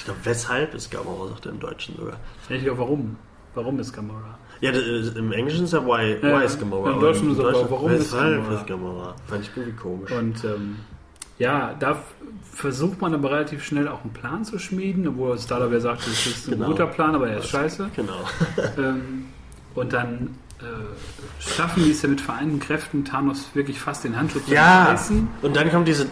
glaube, 0.08 0.20
weshalb 0.24 0.74
ist 0.74 0.90
Gamora, 0.90 1.28
sagt 1.28 1.46
er 1.46 1.52
im 1.52 1.60
Deutschen 1.60 1.96
sogar. 1.96 2.16
Ich 2.48 2.62
glaube, 2.62 2.78
warum? 2.80 3.16
Warum 3.54 3.78
ist 3.80 3.92
Gamora? 3.92 4.38
Ja, 4.60 4.70
im 4.72 5.32
Englischen 5.32 5.64
ist 5.64 5.72
ja 5.72 5.84
why, 5.84 6.16
Ja, 6.22 6.40
why 6.40 6.44
is 6.44 6.58
Gamora. 6.58 6.92
im 6.92 7.00
Deutschen 7.00 7.30
ist 7.32 7.38
aber, 7.40 7.70
warum 7.70 7.92
ist 7.92 8.12
Gamora? 8.12 8.54
ist 8.54 8.66
Gamora? 8.66 9.14
Fand 9.26 9.42
ich 9.44 9.50
irgendwie 9.56 9.76
komisch. 9.76 10.10
Und 10.12 10.44
ähm, 10.44 10.76
ja, 11.38 11.74
da 11.78 12.02
versucht 12.52 13.00
man 13.00 13.14
aber 13.14 13.30
relativ 13.30 13.64
schnell 13.64 13.86
auch 13.88 14.02
einen 14.02 14.12
Plan 14.12 14.44
zu 14.44 14.58
schmieden, 14.58 15.06
obwohl 15.06 15.38
Starlord 15.38 15.72
ja 15.72 15.80
sagt, 15.80 16.00
das 16.06 16.26
ist 16.26 16.48
ein 16.48 16.52
Genau. 16.54 16.66
guter 16.66 16.86
Plan, 16.88 17.14
aber 17.14 17.28
er 17.28 17.38
ist 17.38 17.48
scheiße. 17.48 17.90
Genau. 17.94 18.20
Ähm, 18.78 19.26
und 19.76 19.92
dann 19.92 20.34
äh, 20.60 20.64
schaffen 21.40 21.84
die 21.84 21.92
es 21.92 22.02
ja 22.02 22.08
mit 22.08 22.20
vereinten 22.20 22.58
Kräften, 22.58 23.04
Thanos 23.04 23.50
wirklich 23.54 23.78
fast 23.78 24.02
den 24.02 24.16
Handschuh 24.16 24.40
zu 24.40 24.52
Ja, 24.52 24.84
reißen. 24.86 25.28
und 25.42 25.54
dann 25.56 25.70
kommt 25.70 25.86
diese 25.86 26.06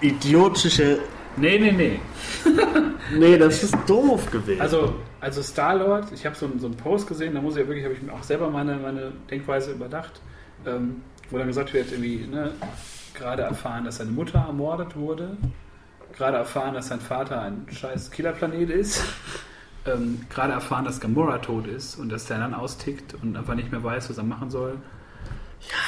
idiotische. 0.00 0.98
Nee, 1.36 1.58
nee, 1.58 1.72
nee. 1.72 2.00
Nee, 3.18 3.38
das 3.38 3.62
ist 3.64 3.74
doof 3.88 4.30
gewesen. 4.30 4.60
Also, 4.60 4.94
also 5.20 5.42
Star-Lord, 5.42 6.12
ich 6.12 6.24
habe 6.26 6.36
so, 6.36 6.46
einen- 6.46 6.60
so 6.60 6.66
einen 6.66 6.76
Post 6.76 7.08
gesehen, 7.08 7.34
da 7.34 7.40
muss 7.40 7.56
ich 7.56 7.62
ja 7.62 7.66
wirklich, 7.68 7.84
habe 7.84 7.94
ich 7.94 8.02
mir 8.02 8.12
auch 8.12 8.22
selber 8.22 8.50
meine, 8.50 8.76
meine 8.76 9.12
Denkweise 9.28 9.72
überdacht, 9.72 10.20
ähm, 10.64 11.02
wo 11.30 11.38
dann 11.38 11.48
gesagt 11.48 11.72
wird, 11.74 11.90
irgendwie, 11.90 12.26
ne, 12.26 12.52
gerade 13.14 13.42
erfahren, 13.42 13.84
dass 13.84 13.96
seine 13.96 14.12
Mutter 14.12 14.38
ermordet 14.46 14.94
wurde, 14.96 15.36
gerade 16.16 16.36
erfahren, 16.36 16.74
dass 16.74 16.88
sein 16.88 17.00
Vater 17.00 17.42
ein 17.42 17.66
scheiß 17.70 18.10
Killerplanet 18.12 18.70
ist, 18.70 19.02
ähm, 19.86 20.20
gerade 20.30 20.52
erfahren, 20.52 20.84
dass 20.84 21.00
Gamora 21.00 21.38
tot 21.38 21.66
ist 21.66 21.96
und 21.96 22.10
dass 22.10 22.26
der 22.26 22.38
dann 22.38 22.54
austickt 22.54 23.14
und 23.22 23.36
einfach 23.36 23.54
nicht 23.56 23.72
mehr 23.72 23.82
weiß, 23.82 24.08
was 24.10 24.18
er 24.18 24.24
machen 24.24 24.50
soll. 24.50 24.76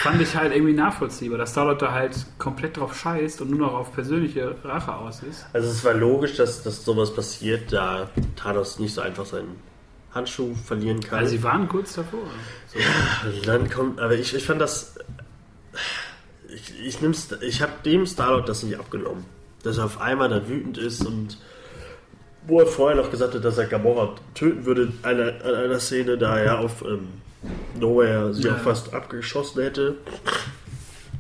Fand 0.03 0.21
ich 0.21 0.37
halt 0.37 0.55
irgendwie 0.55 0.75
nachvollziehbar, 0.75 1.39
dass 1.39 1.53
Star-Lord 1.53 1.81
da 1.81 1.93
halt 1.93 2.15
komplett 2.39 2.77
drauf 2.77 2.95
scheißt 2.95 3.41
und 3.41 3.51
nur 3.51 3.61
noch 3.61 3.75
auf 3.75 3.93
persönliche 3.93 4.55
Rache 4.63 4.95
aus 4.95 5.23
ist. 5.23 5.47
Also 5.53 5.69
es 5.69 5.83
war 5.85 5.95
logisch, 5.95 6.37
dass, 6.37 6.63
dass 6.63 6.85
sowas 6.85 7.15
passiert, 7.15 7.73
da 7.73 8.11
Thanos 8.37 8.79
nicht 8.79 8.95
so 8.95 9.01
einfach 9.01 9.25
seinen 9.25 9.57
Handschuh 10.15 10.55
verlieren 10.55 11.01
kann. 11.01 11.19
Also 11.19 11.31
sie 11.31 11.43
waren 11.43 11.69
kurz 11.69 11.95
davor. 11.95 12.21
So. 12.67 12.79
Und 13.29 13.49
dann 13.49 13.71
kommt, 13.71 13.99
aber 13.99 14.15
ich, 14.15 14.35
ich 14.35 14.45
fand 14.45 14.61
das. 14.61 14.95
Ich, 16.55 16.79
ich, 16.85 16.99
ich 17.41 17.63
habe 17.63 17.73
dem 17.85 18.05
Starlord 18.05 18.49
das 18.49 18.63
nicht 18.63 18.79
abgenommen. 18.79 19.25
Dass 19.63 19.79
er 19.79 19.87
auf 19.87 20.01
einmal 20.01 20.29
dann 20.29 20.49
wütend 20.49 20.77
ist 20.77 21.07
und 21.07 21.39
wo 22.47 22.61
er 22.61 22.67
vorher 22.67 22.97
noch 23.01 23.11
gesagt 23.11 23.35
hat, 23.35 23.45
dass 23.45 23.59
er 23.59 23.67
Gamora 23.67 24.15
töten 24.35 24.65
würde 24.67 24.93
an 25.03 25.11
einer, 25.21 25.45
an 25.45 25.55
einer 25.55 25.81
Szene, 25.81 26.19
da 26.19 26.39
er 26.39 26.59
auf 26.61 26.83
ähm, 26.83 27.09
Nowhere 27.79 28.33
sie 28.35 28.43
Ja. 28.45 28.55
auch 28.55 28.59
fast 28.59 28.93
abgeschossen 28.95 29.63
hätte. 29.63 29.97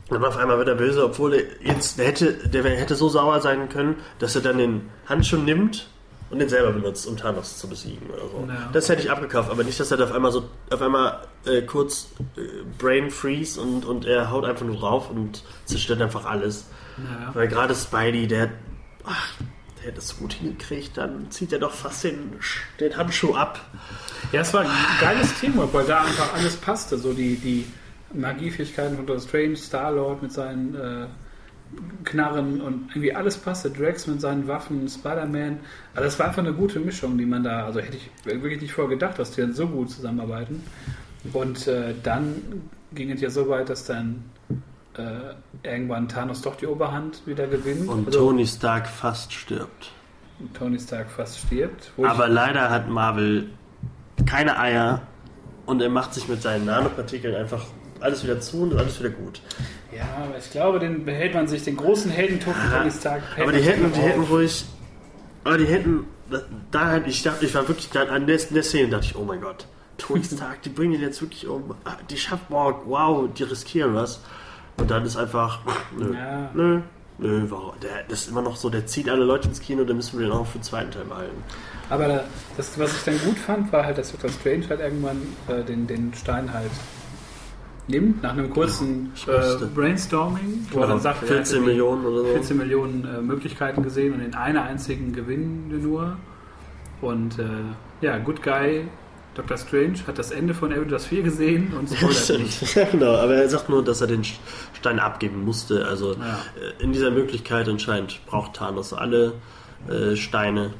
Und 0.08 0.24
auf 0.24 0.36
einmal 0.36 0.58
wird 0.58 0.68
er 0.68 0.74
böse, 0.74 1.04
obwohl 1.04 1.34
er 1.34 1.42
jetzt, 1.64 1.98
der 1.98 2.06
hätte, 2.06 2.32
der 2.48 2.62
hätte 2.64 2.94
so 2.94 3.08
sauer 3.08 3.40
sein 3.40 3.68
können, 3.68 3.96
dass 4.18 4.34
er 4.36 4.42
dann 4.42 4.58
den 4.58 4.90
Handschuh 5.08 5.38
nimmt 5.38 5.88
und 6.30 6.38
den 6.38 6.48
selber 6.48 6.70
benutzt, 6.72 7.06
um 7.06 7.16
Thanos 7.16 7.58
zu 7.58 7.66
besiegen 7.68 8.08
oder 8.10 8.22
so. 8.22 8.44
Ja. 8.48 8.68
Das 8.72 8.88
hätte 8.88 9.02
ich 9.02 9.10
abgekauft, 9.10 9.50
aber 9.50 9.64
nicht, 9.64 9.80
dass 9.80 9.90
er 9.90 9.96
da 9.96 10.04
auf 10.04 10.12
einmal 10.12 10.30
so, 10.32 10.44
auf 10.70 10.82
einmal 10.82 11.20
äh, 11.46 11.62
kurz 11.62 12.08
äh, 12.36 12.40
Brain 12.78 13.10
Freeze 13.10 13.60
und, 13.60 13.84
und 13.86 14.04
er 14.04 14.30
haut 14.30 14.44
einfach 14.44 14.66
nur 14.66 14.76
drauf 14.76 15.10
und 15.10 15.42
zerstört 15.64 16.02
einfach 16.02 16.24
alles. 16.26 16.66
Naja. 16.98 17.30
Weil 17.34 17.48
gerade 17.48 17.74
Spidey, 17.74 18.26
der, 18.26 18.50
ach, 19.04 19.32
der 19.84 19.96
es 19.96 20.18
gut 20.18 20.34
hingekriegt, 20.34 20.96
dann 20.96 21.30
zieht 21.30 21.52
er 21.52 21.58
doch 21.58 21.72
fast 21.72 22.04
den, 22.04 22.32
den 22.80 22.96
Handschuh 22.96 23.34
ab. 23.34 23.60
Ja, 24.32 24.40
es 24.40 24.54
war 24.54 24.62
ein 24.62 24.70
geiles 25.00 25.38
Teamwork, 25.40 25.72
weil 25.74 25.86
da 25.86 26.02
einfach 26.02 26.34
alles 26.34 26.56
passte. 26.56 26.98
So 26.98 27.12
die, 27.12 27.36
die 27.36 27.66
Magiefähigkeiten 28.14 28.96
von 28.96 29.06
Doctor 29.06 29.28
Strange, 29.28 29.56
Star-Lord 29.56 30.22
mit 30.22 30.32
seinen 30.32 30.74
äh, 30.74 31.06
Knarren 32.04 32.60
und 32.60 32.90
irgendwie 32.90 33.14
alles 33.14 33.36
passte. 33.36 33.70
Drax 33.70 34.06
mit 34.06 34.20
seinen 34.20 34.46
Waffen, 34.46 34.88
Spider-Man. 34.88 35.60
Also 35.94 36.04
das 36.04 36.18
war 36.18 36.26
einfach 36.26 36.42
eine 36.42 36.52
gute 36.52 36.80
Mischung, 36.80 37.16
die 37.18 37.26
man 37.26 37.42
da, 37.42 37.64
also 37.64 37.80
hätte 37.80 37.96
ich 37.96 38.10
wirklich 38.24 38.60
nicht 38.60 38.72
vorher 38.72 38.96
gedacht, 38.96 39.18
dass 39.18 39.32
die 39.32 39.40
dann 39.40 39.54
so 39.54 39.66
gut 39.66 39.90
zusammenarbeiten. 39.90 40.62
Und 41.32 41.66
äh, 41.68 41.94
dann 42.02 42.70
ging 42.94 43.10
es 43.10 43.20
ja 43.20 43.30
so 43.30 43.48
weit, 43.48 43.68
dass 43.68 43.84
dann 43.84 44.24
äh, 44.98 45.68
irgendwann 45.68 46.08
Thanos 46.08 46.42
doch 46.42 46.56
die 46.56 46.66
Oberhand 46.66 47.26
wieder 47.26 47.46
gewinnt. 47.46 47.88
Und 47.88 48.06
Also, 48.06 48.20
Tony 48.20 48.46
Stark 48.46 48.86
fast 48.86 49.32
stirbt. 49.32 49.90
Tony 50.58 50.78
Stark 50.78 51.10
fast 51.10 51.38
stirbt. 51.38 51.92
Aber 52.02 52.28
leider 52.28 52.70
hat 52.70 52.88
Marvel 52.88 53.50
keine 54.26 54.58
Eier 54.58 55.02
und 55.66 55.80
er 55.80 55.88
macht 55.88 56.14
sich 56.14 56.28
mit 56.28 56.42
seinen 56.42 56.66
Nanopartikeln 56.66 57.34
einfach 57.34 57.64
alles 58.00 58.24
wieder 58.24 58.40
zu 58.40 58.62
und 58.62 58.76
alles 58.76 58.98
wieder 58.98 59.10
gut. 59.10 59.40
Ja, 59.96 60.04
aber 60.24 60.38
ich 60.38 60.50
glaube, 60.50 60.78
den 60.78 61.04
behält 61.04 61.34
man 61.34 61.46
sich, 61.46 61.62
den 61.64 61.76
großen 61.76 62.10
Heldentod 62.10 62.54
von 62.54 62.78
Tony 62.78 62.90
Stark. 62.90 63.22
Aber 63.40 63.52
die 63.52 63.60
hätten, 63.60 63.92
die 63.92 64.00
hätten 64.00 64.22
ruhig. 64.24 64.64
Aber 65.44 65.58
die 65.58 65.66
hätten. 65.66 66.06
Da, 66.70 66.98
ich 67.04 67.22
dachte, 67.22 67.44
ich 67.44 67.54
war 67.54 67.68
wirklich 67.68 67.90
da, 67.90 68.04
an 68.04 68.26
der, 68.26 68.38
der 68.38 68.62
Szene 68.62 68.88
dachte 68.88 69.06
ich, 69.06 69.16
oh 69.16 69.24
mein 69.24 69.40
Gott, 69.42 69.66
Tony 69.98 70.24
Stark, 70.24 70.62
die 70.62 70.70
bringen 70.70 70.94
ihn 70.94 71.02
jetzt 71.02 71.20
wirklich 71.20 71.46
um. 71.46 71.74
Die 72.10 72.16
schafft 72.16 72.48
morgen, 72.50 72.90
wow, 72.90 73.28
die 73.32 73.42
riskieren 73.42 73.94
was. 73.94 74.20
Und 74.78 74.90
dann 74.90 75.04
ist 75.04 75.16
einfach, 75.16 75.60
nö, 75.96 76.14
Ja. 76.14 76.50
nö, 76.54 76.80
nö, 77.18 77.46
warum? 77.48 77.72
Der, 77.82 78.02
das 78.08 78.22
ist 78.22 78.28
immer 78.30 78.42
noch 78.42 78.56
so, 78.56 78.70
der 78.70 78.86
zieht 78.86 79.08
alle 79.08 79.24
Leute 79.24 79.48
ins 79.48 79.60
Kino, 79.60 79.84
dann 79.84 79.96
müssen 79.96 80.18
wir 80.18 80.26
den 80.26 80.32
auch 80.34 80.46
für 80.46 80.58
den 80.58 80.64
zweiten 80.64 80.90
Teil 80.90 81.04
behalten. 81.04 81.42
Aber 81.90 82.08
da- 82.08 82.24
das, 82.56 82.78
was 82.78 82.96
ich 82.96 83.04
dann 83.04 83.18
gut 83.24 83.38
fand, 83.38 83.72
war 83.72 83.84
halt, 83.84 83.98
dass 83.98 84.12
Dr. 84.12 84.30
Strange 84.30 84.68
halt 84.68 84.80
irgendwann 84.80 85.18
äh, 85.48 85.62
den, 85.62 85.86
den 85.86 86.12
Stein 86.14 86.52
halt 86.52 86.70
nimmt, 87.88 88.22
nach 88.22 88.32
einem 88.32 88.48
kurzen 88.48 89.12
äh. 89.26 89.64
Brainstorming, 89.74 90.66
wo 90.70 90.80
er 90.80 90.86
dann 90.86 91.00
sagt, 91.00 91.22
er 91.24 91.28
hat 91.28 91.36
14 91.36 91.56
irgendwie 91.56 91.70
Millionen 91.72 92.06
oder 92.06 92.18
so. 92.22 92.24
14 92.32 92.56
Millionen 92.56 93.04
äh, 93.04 93.20
Möglichkeiten 93.20 93.82
gesehen 93.82 94.14
und 94.14 94.20
in 94.20 94.34
einer 94.34 94.62
einzigen 94.62 95.12
gewinnen 95.12 95.66
wir 95.68 95.78
nur. 95.78 96.16
Und 97.00 97.38
äh, 97.38 97.44
ja, 98.00 98.18
Good 98.18 98.42
Guy 98.42 98.86
Dr. 99.34 99.56
Strange 99.56 99.94
hat 100.06 100.18
das 100.18 100.30
Ende 100.30 100.52
von 100.54 100.72
Avengers 100.72 101.06
4 101.06 101.22
gesehen 101.22 101.72
und 101.78 101.90
Ja, 101.90 101.96
spoilert 102.12 102.42
nicht. 102.42 102.74
Ja, 102.74 102.84
genau, 102.84 103.16
aber 103.16 103.34
er 103.36 103.48
sagt 103.48 103.68
nur, 103.68 103.82
dass 103.82 104.00
er 104.00 104.06
den 104.06 104.24
Stein 104.24 104.98
abgeben 104.98 105.44
musste. 105.44 105.86
Also 105.86 106.12
Ja. 106.14 106.38
äh, 106.78 106.82
in 106.82 106.92
dieser 106.92 107.10
Möglichkeit 107.10 107.68
anscheinend 107.68 108.20
braucht 108.26 108.54
Thanos 108.54 108.92
alle 108.92 109.34
äh, 109.88 110.16
Steine. 110.16 110.74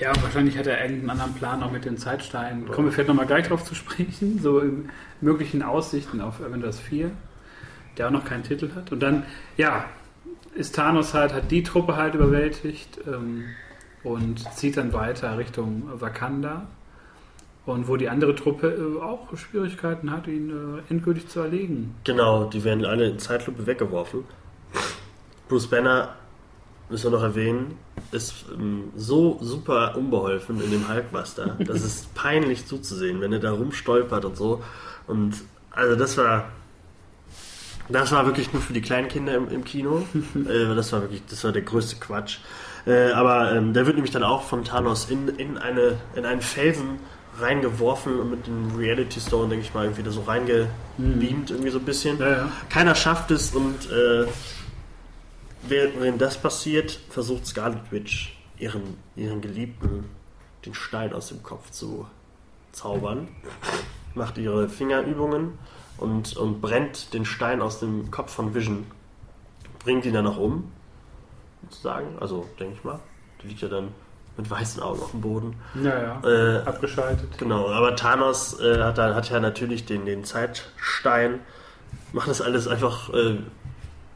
Ja, 0.00 0.12
wahrscheinlich 0.22 0.58
hat 0.58 0.66
er 0.66 0.80
irgendeinen 0.80 1.10
anderen 1.10 1.34
Plan 1.34 1.62
auch 1.62 1.70
mit 1.70 1.84
den 1.84 1.96
Zeitsteinen. 1.98 2.66
Kommen 2.68 2.88
wir 2.88 2.92
vielleicht 2.92 3.08
nochmal 3.08 3.26
gleich 3.26 3.46
drauf 3.46 3.62
zu 3.64 3.74
sprechen, 3.76 4.40
so 4.42 4.58
in 4.58 4.88
möglichen 5.20 5.62
Aussichten 5.62 6.20
auf 6.20 6.40
Avengers 6.40 6.80
4, 6.80 7.10
der 7.96 8.08
auch 8.08 8.10
noch 8.10 8.24
keinen 8.24 8.42
Titel 8.42 8.70
hat. 8.74 8.90
Und 8.90 9.00
dann, 9.00 9.22
ja, 9.56 9.84
ist 10.56 10.74
Thanos 10.74 11.14
halt, 11.14 11.32
hat 11.32 11.50
die 11.50 11.62
Truppe 11.62 11.96
halt 11.96 12.14
überwältigt 12.14 12.98
ähm, 13.06 13.44
und 14.02 14.40
zieht 14.56 14.76
dann 14.78 14.92
weiter 14.92 15.38
Richtung 15.38 15.84
Wakanda. 16.00 16.66
Und 17.66 17.88
wo 17.88 17.96
die 17.96 18.10
andere 18.10 18.34
Truppe 18.34 18.68
äh, 18.68 19.02
auch 19.02 19.34
Schwierigkeiten 19.36 20.10
hat, 20.10 20.26
ihn 20.26 20.50
äh, 20.50 20.92
endgültig 20.92 21.28
zu 21.28 21.40
erlegen. 21.40 21.94
Genau, 22.04 22.44
die 22.44 22.62
werden 22.62 22.84
alle 22.84 23.08
in 23.08 23.18
Zeitlupe 23.18 23.66
weggeworfen. 23.66 24.24
Bruce 25.48 25.68
Banner, 25.68 26.14
müssen 26.90 27.10
wir 27.10 27.18
noch 27.18 27.24
erwähnen, 27.24 27.78
ist 28.12 28.44
ähm, 28.52 28.92
so 28.96 29.38
super 29.40 29.96
unbeholfen 29.96 30.60
in 30.62 30.70
dem 30.70 30.88
Hulkbuster. 30.88 31.56
Das 31.66 31.82
ist 31.82 32.14
peinlich 32.14 32.66
zuzusehen, 32.66 33.22
wenn 33.22 33.32
er 33.32 33.38
da 33.38 33.52
rumstolpert 33.52 34.26
und 34.26 34.36
so. 34.36 34.62
Und 35.06 35.36
also 35.70 35.96
das 35.96 36.16
war. 36.18 36.50
Das 37.90 38.12
war 38.12 38.24
wirklich 38.24 38.50
nur 38.50 38.62
für 38.62 38.72
die 38.72 38.80
kleinen 38.80 39.08
Kinder 39.08 39.34
im, 39.34 39.48
im 39.48 39.64
Kino. 39.64 40.06
äh, 40.34 40.74
das 40.74 40.92
war 40.92 41.02
wirklich, 41.02 41.22
das 41.28 41.44
war 41.44 41.52
der 41.52 41.62
größte 41.62 41.96
Quatsch. 41.96 42.38
Aber 42.86 43.52
ähm, 43.52 43.72
der 43.72 43.86
wird 43.86 43.96
nämlich 43.96 44.12
dann 44.12 44.22
auch 44.22 44.42
von 44.42 44.62
Thanos 44.62 45.08
in, 45.08 45.28
in, 45.28 45.56
eine, 45.56 45.96
in 46.16 46.26
einen 46.26 46.42
Felsen 46.42 46.98
reingeworfen 47.38 48.18
und 48.20 48.30
mit 48.30 48.46
dem 48.46 48.76
Reality 48.76 49.20
Stone, 49.20 49.48
denke 49.48 49.64
ich 49.64 49.74
mal, 49.74 49.84
irgendwie 49.84 50.02
da 50.02 50.10
so 50.10 50.22
reingebeamt, 50.22 51.50
irgendwie 51.50 51.70
so 51.70 51.78
ein 51.78 51.84
bisschen. 51.84 52.18
Ja, 52.18 52.30
ja. 52.30 52.52
Keiner 52.68 52.94
schafft 52.94 53.30
es 53.30 53.54
und 53.54 53.90
äh, 53.90 54.26
während 55.62 56.20
das 56.20 56.38
passiert, 56.38 57.00
versucht 57.10 57.46
Scarlet 57.46 57.90
Witch 57.90 58.36
ihren, 58.58 58.96
ihren 59.16 59.40
Geliebten 59.40 60.04
den 60.64 60.74
Stein 60.74 61.12
aus 61.12 61.28
dem 61.28 61.42
Kopf 61.42 61.70
zu 61.70 62.06
zaubern. 62.72 63.28
Macht 64.14 64.38
ihre 64.38 64.68
Fingerübungen 64.68 65.58
und, 65.98 66.36
und 66.36 66.60
brennt 66.60 67.12
den 67.14 67.24
Stein 67.24 67.60
aus 67.60 67.80
dem 67.80 68.10
Kopf 68.10 68.32
von 68.32 68.54
Vision. 68.54 68.86
Bringt 69.80 70.06
ihn 70.06 70.14
dann 70.14 70.24
noch 70.24 70.38
um, 70.38 70.72
sozusagen. 71.62 72.18
Also, 72.20 72.48
denke 72.58 72.76
ich 72.78 72.84
mal. 72.84 73.00
Der 73.42 73.48
liegt 73.48 73.60
ja 73.60 73.68
dann 73.68 73.88
mit 74.36 74.50
weißen 74.50 74.82
Augen 74.82 75.00
auf 75.00 75.10
dem 75.12 75.20
Boden. 75.20 75.54
Ja, 75.82 76.20
ja. 76.24 76.28
Äh, 76.28 76.62
Abgeschaltet. 76.64 77.38
Genau, 77.38 77.70
aber 77.70 77.96
Thanos 77.96 78.58
äh, 78.60 78.82
hat, 78.82 78.98
hat 78.98 79.30
ja 79.30 79.40
natürlich 79.40 79.84
den, 79.84 80.06
den 80.06 80.24
Zeitstein, 80.24 81.40
macht 82.12 82.28
das 82.28 82.40
alles 82.40 82.66
einfach, 82.66 83.12
äh, 83.14 83.38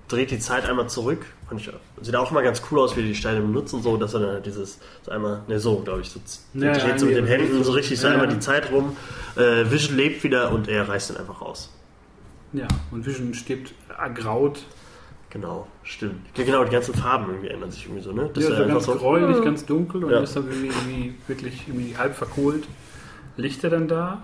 dreht 0.09 0.31
die 0.31 0.39
Zeit 0.39 0.69
einmal 0.69 0.89
zurück. 0.89 1.25
Fand 1.49 1.61
ich, 1.61 1.71
sieht 2.03 2.17
auch 2.17 2.31
mal 2.31 2.43
ganz 2.43 2.63
cool 2.71 2.81
aus, 2.81 2.97
wie 2.97 3.03
die 3.03 3.15
Steine 3.15 3.41
benutzen, 3.41 3.83
so, 3.83 3.97
dass 3.97 4.15
er 4.15 4.21
dann 4.21 4.31
halt 4.31 4.47
dieses, 4.47 4.81
so 5.03 5.11
einmal, 5.11 5.43
ne, 5.47 5.61
so, 5.61 5.77
glaube 5.77 6.01
ich, 6.01 6.11
so, 6.11 6.21
Ja, 6.55 6.73
dreht 6.73 6.85
ja, 6.85 6.99
so 6.99 7.07
mit 7.07 7.17
den 7.17 7.27
Händen 7.27 7.63
so 7.63 7.73
richtig 7.73 8.01
so 8.01 8.09
einmal 8.09 8.29
die 8.29 8.41
Zeit 8.41 8.71
rum. 8.73 8.97
Äh, 9.37 9.71
Vision 9.71 9.97
lebt 9.97 10.25
wieder 10.25 10.51
und 10.53 10.69
er 10.69 10.89
reißt 10.89 11.11
ihn 11.11 11.17
einfach 11.17 11.41
raus. 11.41 11.73
Ja, 12.53 12.67
und 12.91 13.07
Vision 13.07 13.35
stirbt 13.35 13.73
ergraut. 13.99 14.63
Genau, 15.31 15.67
stimmt. 15.83 16.27
Ja, 16.37 16.45
genau, 16.45 16.65
die 16.65 16.71
ganzen 16.71 16.95
Farben 16.95 17.27
irgendwie 17.29 17.49
ändern 17.49 17.71
sich 17.71 17.85
irgendwie 17.85 18.03
so, 18.03 18.13
ne? 18.13 18.31
Das 18.33 18.45
ja, 18.45 18.51
er 18.51 18.81
so 18.81 18.93
ganz 18.93 19.01
gräulich, 19.01 19.45
ganz 19.45 19.67
dunkel 19.67 20.05
und 20.05 20.11
Ja. 20.11 20.21
ist 20.21 20.35
dann 20.35 20.49
irgendwie, 20.49 20.69
irgendwie 20.69 21.15
wirklich 21.27 21.65
irgendwie 21.69 21.97
halb 21.99 22.15
verkohlt. 22.17 22.65
Liegt 23.37 23.63
er 23.63 23.71
dann 23.71 23.89
da? 23.89 24.23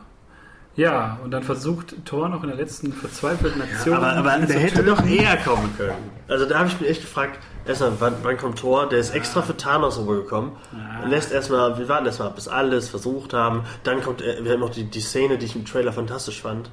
Ja, 0.77 1.21
und 1.23 1.31
dann 1.31 1.45
versucht 1.45 1.95
Thor 2.05 2.29
noch 2.29 2.43
in 2.43 2.49
der 2.49 2.57
letzten 2.59 2.93
verzweifelten 2.93 3.63
Aktion. 3.63 3.97
Aber, 3.97 4.13
aber 4.15 4.37
ihn 4.39 4.47
der 4.49 4.59
hätte 4.59 4.77
töten. 4.83 4.87
doch 4.89 5.07
eher 5.07 5.37
kommen 5.37 5.73
können. 5.77 6.11
Also 6.27 6.47
da 6.47 6.59
habe 6.59 6.69
ich 6.69 6.81
mich 6.81 6.91
echt 6.91 7.03
gefragt, 7.03 7.39
erstmal, 7.65 7.93
wann, 8.01 8.15
wann 8.25 8.37
kommt 8.39 8.59
Thor? 8.59 8.89
Der 8.89 8.99
ist 8.99 9.15
extra 9.15 9.43
für 9.43 9.57
Thanos 9.57 9.99
rübergekommen. 10.01 10.53
Ja. 10.73 11.07
Lässt 11.07 11.31
erstmal, 11.33 11.79
wir 11.79 11.89
warten 11.89 12.07
erstmal, 12.07 12.31
bis 12.31 12.49
alles 12.49 12.89
versucht 12.89 13.35
haben. 13.35 13.63
Dann 13.85 14.03
kommt, 14.03 14.21
er- 14.21 14.43
wir 14.45 14.53
haben 14.53 14.61
noch 14.61 14.71
die, 14.71 14.85
die 14.85 15.01
Szene, 15.01 15.39
die 15.39 15.47
ich 15.47 15.55
im 15.55 15.65
Trailer 15.65 15.93
fantastisch 15.93 16.43
fand, 16.43 16.71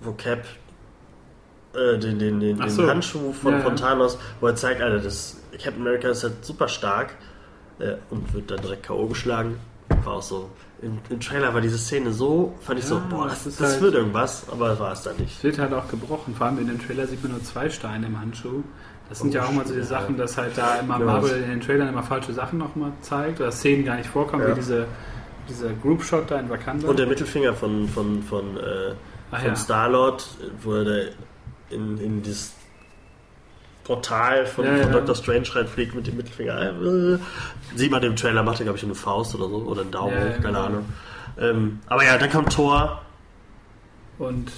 wo 0.00 0.10
Cap 0.12 0.42
äh, 1.76 1.98
den, 1.98 2.18
den, 2.18 2.40
den, 2.40 2.58
den 2.58 2.68
so. 2.70 2.86
Handschuh 2.88 3.32
von, 3.32 3.52
Ja, 3.54 3.70
Thanos, 3.70 4.18
wo 4.40 4.46
er 4.48 4.54
zeigt, 4.56 4.80
Alter, 4.82 4.98
das 5.00 5.36
Captain 5.52 5.80
America 5.82 6.08
ist 6.08 6.22
halt 6.24 6.44
super 6.44 6.68
stark 6.68 7.14
äh, 7.78 7.94
und 8.10 8.32
wird 8.34 8.50
dann 8.50 8.60
direkt 8.60 8.84
K.O. 8.84 9.06
geschlagen. 9.08 9.58
War 10.04 10.14
auch 10.14 10.22
so. 10.22 10.48
Im, 10.82 10.98
Im 11.08 11.20
Trailer 11.20 11.54
war 11.54 11.60
diese 11.60 11.78
Szene 11.78 12.12
so, 12.12 12.54
fand 12.60 12.78
ich 12.78 12.84
so, 12.84 12.96
Ja, 12.96 13.02
boah, 13.08 13.28
das 13.28 13.44
das, 13.44 13.56
das 13.56 13.72
halt- 13.72 13.80
wird 13.82 13.94
irgendwas, 13.94 14.46
aber 14.50 14.78
war 14.78 14.92
es 14.92 15.02
dann 15.02 15.16
nicht. 15.16 15.36
Es 15.38 15.44
wird 15.44 15.58
halt 15.58 15.72
auch 15.72 15.88
gebrochen. 15.88 16.34
Vor 16.34 16.46
allem 16.46 16.58
in 16.58 16.66
dem 16.66 16.84
Trailer 16.84 17.06
sieht 17.06 17.22
man 17.22 17.32
nur 17.32 17.42
zwei 17.42 17.70
Steine 17.70 18.06
im 18.06 18.20
Handschuh. 18.20 18.62
Das 19.08 19.18
sind 19.20 19.30
Oh, 19.30 19.34
ja 19.34 19.44
auch 19.44 19.52
mal 19.52 19.66
so 19.66 19.74
die. 19.74 19.82
Sachen, 19.82 20.16
dass 20.16 20.36
halt 20.38 20.56
da 20.56 20.76
immer 20.76 20.98
Ja. 20.98 21.04
Marvel 21.04 21.42
in 21.42 21.50
den 21.50 21.60
Trailern 21.60 21.88
immer 21.88 22.02
falsche 22.02 22.32
Sachen 22.32 22.58
nochmal 22.58 22.92
zeigt 23.02 23.40
oder 23.40 23.52
Szenen 23.52 23.84
gar 23.84 23.96
nicht 23.96 24.08
vorkommen, 24.08 24.42
Ja. 24.42 24.50
wie 24.50 24.54
diese, 24.54 24.86
dieser 25.48 25.70
Group-Shot 25.74 26.30
da 26.30 26.40
in 26.40 26.48
Wakanda. 26.50 26.88
Und 26.88 26.98
der 26.98 27.06
Mittelfinger 27.06 27.52
von, 27.54 27.86
von, 27.88 28.22
von, 28.22 28.56
äh, 28.56 28.92
Ach 29.30 29.38
von 29.40 29.48
ja. 29.48 29.56
Star-Lord, 29.56 30.26
wo 30.62 30.72
er 30.74 30.84
da 30.84 30.96
in, 31.70 31.98
in 31.98 32.22
dieses 32.22 32.52
Portal 33.84 34.46
von, 34.46 34.64
Ja, 34.64 34.76
von 34.84 34.92
ja. 34.92 35.00
Dr. 35.00 35.14
Strange 35.14 35.54
reinfliegt 35.54 35.94
mit 35.94 36.06
dem 36.06 36.16
Mittelfinger. 36.16 37.18
Sieht 37.74 37.90
man 37.90 38.02
im 38.02 38.16
Trailer, 38.16 38.42
macht 38.42 38.60
er, 38.60 38.64
glaube 38.64 38.78
ich, 38.78 38.84
eine 38.84 38.94
Faust 38.94 39.34
oder 39.34 39.48
so, 39.48 39.56
oder 39.56 39.82
einen 39.82 39.90
Daumen 39.90 40.16
Ja, 40.16 40.38
keine. 40.38 40.58
Ahnung. 40.58 40.84
Ähm, 41.38 41.80
aber 41.86 42.04
ja, 42.04 42.16
dann 42.16 42.30
kommt 42.30 42.52
Thor, 42.52 43.02
Und 44.18 44.50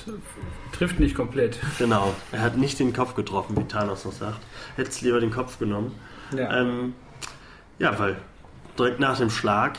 trifft 0.72 1.00
nicht 1.00 1.14
komplett. 1.16 1.58
genau. 1.78 2.14
Er 2.32 2.42
hat 2.42 2.56
nicht 2.56 2.78
den 2.78 2.92
Kopf 2.92 3.14
getroffen, 3.14 3.56
wie 3.56 3.64
Thanos 3.64 4.04
noch 4.04 4.12
sagt. 4.12 4.40
Hätte 4.76 4.90
es 4.90 5.00
lieber 5.00 5.18
den 5.20 5.30
Kopf 5.32 5.58
genommen. 5.58 5.92
Ja. 6.36 6.60
Ähm, 6.60 6.94
ja, 7.78 7.98
weil 7.98 8.16
direkt 8.78 9.00
nach 9.00 9.16
dem 9.18 9.30
Schlag 9.30 9.78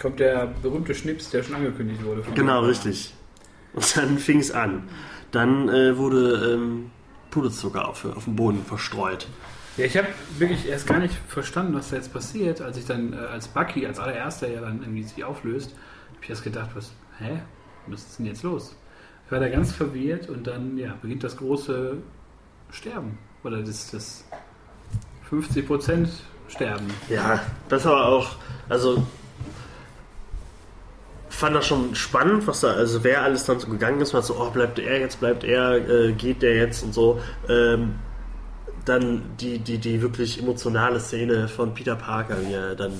Kommt 0.00 0.20
der 0.20 0.48
berühmte 0.62 0.94
Schnips, 0.94 1.30
der 1.30 1.42
schon 1.42 1.54
angekündigt 1.54 2.04
wurde. 2.04 2.22
von 2.22 2.34
Genau, 2.34 2.60
richtig. 2.60 3.14
Und 3.76 3.96
dann 3.96 4.18
fing 4.18 4.40
es 4.40 4.50
an. 4.50 4.88
Dann 5.30 5.68
äh, 5.68 5.96
wurde 5.96 6.54
ähm, 6.54 6.90
Puderzucker 7.30 7.86
auf, 7.86 8.04
auf 8.04 8.24
dem 8.24 8.34
Boden 8.34 8.64
verstreut. 8.64 9.28
Ja, 9.76 9.84
ich 9.84 9.96
habe 9.96 10.08
wirklich 10.38 10.66
erst 10.66 10.86
gar 10.86 10.98
nicht 10.98 11.14
verstanden, 11.28 11.74
was 11.74 11.90
da 11.90 11.96
jetzt 11.96 12.12
passiert, 12.12 12.62
als 12.62 12.78
ich 12.78 12.86
dann 12.86 13.12
äh, 13.12 13.16
als 13.16 13.48
Bucky, 13.48 13.86
als 13.86 13.98
allererster 13.98 14.48
ja 14.48 14.62
dann 14.62 14.80
irgendwie 14.80 15.02
sich 15.02 15.22
auflöst, 15.22 15.74
habe 16.08 16.18
ich 16.22 16.30
erst 16.30 16.44
gedacht, 16.44 16.70
was, 16.74 16.92
hä? 17.18 17.42
Was 17.86 18.00
ist 18.00 18.18
denn 18.18 18.26
jetzt 18.26 18.42
los? 18.42 18.74
Ich 19.26 19.32
war 19.32 19.38
da 19.38 19.48
ganz 19.48 19.72
verwirrt 19.72 20.28
und 20.30 20.46
dann, 20.46 20.78
ja, 20.78 20.94
beginnt 21.02 21.22
das 21.22 21.36
große 21.36 21.98
Sterben. 22.70 23.18
Oder 23.44 23.62
das, 23.62 23.90
das 23.90 24.24
50% 25.30 26.08
Sterben. 26.48 26.86
Ja, 27.10 27.40
das 27.68 27.84
war 27.84 28.06
auch, 28.06 28.36
also 28.68 29.06
fand 31.36 31.54
das 31.54 31.66
schon 31.66 31.94
spannend, 31.94 32.46
was 32.46 32.60
da, 32.60 32.72
also 32.72 33.04
wer 33.04 33.22
alles 33.22 33.44
dann 33.44 33.60
so 33.60 33.68
gegangen 33.68 34.00
ist, 34.00 34.12
man 34.12 34.22
hat 34.22 34.26
so, 34.26 34.36
oh, 34.38 34.50
bleibt 34.50 34.78
er 34.78 35.00
jetzt, 35.00 35.20
bleibt 35.20 35.44
er, 35.44 35.76
äh, 35.88 36.12
geht 36.12 36.42
der 36.42 36.56
jetzt 36.56 36.82
und 36.82 36.94
so. 36.94 37.20
Ähm, 37.48 37.96
dann 38.84 39.22
die, 39.40 39.58
die, 39.58 39.78
die 39.78 40.00
wirklich 40.00 40.40
emotionale 40.40 41.00
Szene 41.00 41.48
von 41.48 41.74
Peter 41.74 41.96
Parker, 41.96 42.36
wie 42.46 42.52
er 42.52 42.74
dann, 42.76 42.92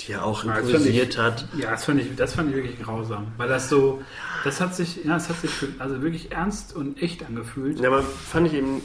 die 0.00 0.12
er 0.12 0.24
auch 0.24 0.44
Ja, 0.44 0.54
das 0.54 0.64
improvisiert 0.68 1.14
fand 1.14 1.26
hat. 1.26 1.48
Ja, 1.56 1.70
das 1.70 1.84
fand 1.84 2.00
ich, 2.00 2.16
das 2.16 2.34
fand 2.34 2.50
ich 2.50 2.56
wirklich 2.56 2.82
grausam. 2.82 3.28
Weil 3.36 3.48
das 3.48 3.68
so, 3.68 4.02
das 4.44 4.60
hat 4.60 4.74
sich, 4.74 5.04
ja, 5.04 5.16
es 5.16 5.28
hat 5.28 5.36
sich 5.40 5.50
also 5.78 6.02
wirklich 6.02 6.32
ernst 6.32 6.74
und 6.74 7.00
echt 7.00 7.24
angefühlt. 7.24 7.78
Ja, 7.80 7.88
aber 7.88 8.02
fand 8.02 8.48
ich 8.48 8.54
eben, 8.54 8.82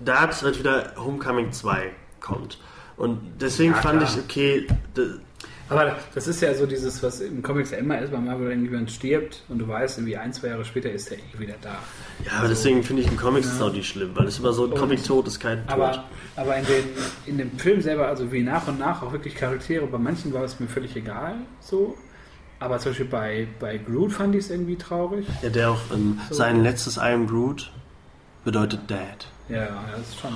da 0.00 0.20
hat 0.20 0.40
halt 0.42 0.58
wieder 0.58 0.92
Homecoming 0.96 1.52
2 1.52 1.90
kommt. 2.20 2.58
Und 2.96 3.20
deswegen 3.40 3.72
Ja, 3.72 3.80
fand 3.80 4.00
klar. 4.00 4.10
ich, 4.10 4.22
okay, 4.22 4.66
Aber 5.68 5.96
das 6.14 6.28
ist 6.28 6.40
ja 6.42 6.54
so 6.54 6.64
dieses, 6.66 7.02
was 7.02 7.20
im 7.20 7.42
Comics 7.42 7.72
ja 7.72 7.78
immer 7.78 7.98
ist, 7.98 8.12
bei 8.12 8.18
Marvel, 8.18 8.48
wenn 8.50 8.62
jemand 8.64 8.90
stirbt 8.90 9.42
und 9.48 9.58
du 9.58 9.66
weißt, 9.66 9.98
irgendwie 9.98 10.16
ein, 10.16 10.32
zwei 10.32 10.48
Jahre 10.48 10.64
später 10.64 10.90
ist 10.92 11.10
der 11.10 11.18
eh 11.18 11.22
wieder 11.38 11.54
da. 11.60 11.76
ja, 12.24 12.38
aber 12.38 12.48
deswegen 12.48 12.82
finde 12.84 13.02
ich 13.02 13.08
in 13.10 13.16
Comics 13.16 13.46
Ja. 13.48 13.52
ist 13.54 13.62
auch 13.62 13.72
nicht 13.72 13.88
schlimm, 13.88 14.10
weil 14.14 14.26
es 14.28 14.38
immer 14.38 14.52
so, 14.52 14.66
ein 14.66 14.72
Und- 14.72 14.78
Comic-Tod 14.78 15.26
ist 15.26 15.40
kein 15.40 15.66
Tod. 15.66 15.72
Aber, 15.74 16.04
aber 16.36 16.56
in, 16.56 16.64
den, 16.66 16.84
in 17.26 17.38
dem 17.38 17.58
Film 17.58 17.80
selber, 17.80 18.06
also 18.06 18.30
wie 18.30 18.42
nach 18.42 18.68
und 18.68 18.78
nach 18.78 19.02
auch 19.02 19.10
wirklich 19.12 19.34
Charaktere, 19.34 19.86
bei 19.86 19.98
manchen 19.98 20.32
war 20.32 20.44
es 20.44 20.60
mir 20.60 20.68
völlig 20.68 20.94
egal, 20.94 21.34
so. 21.60 21.96
Aber 22.60 22.78
zum 22.78 22.92
Beispiel 22.92 23.06
bei, 23.06 23.48
bei 23.60 23.76
Groot 23.78 24.12
fand 24.12 24.34
ich 24.34 24.44
es 24.44 24.50
irgendwie 24.50 24.76
traurig. 24.76 25.26
Ja, 25.42 25.50
der 25.50 25.70
auch 25.72 25.80
ähm, 25.92 26.18
So. 26.30 26.36
sein 26.36 26.62
letztes 26.62 26.96
I 26.96 27.00
am 27.12 27.26
Groot 27.26 27.70
bedeutet 28.44 28.80
Dad. 28.88 29.26
Ja, 29.48 29.58
ja, 29.58 29.84
das 29.92 30.00
ist 30.08 30.20
schon. 30.20 30.32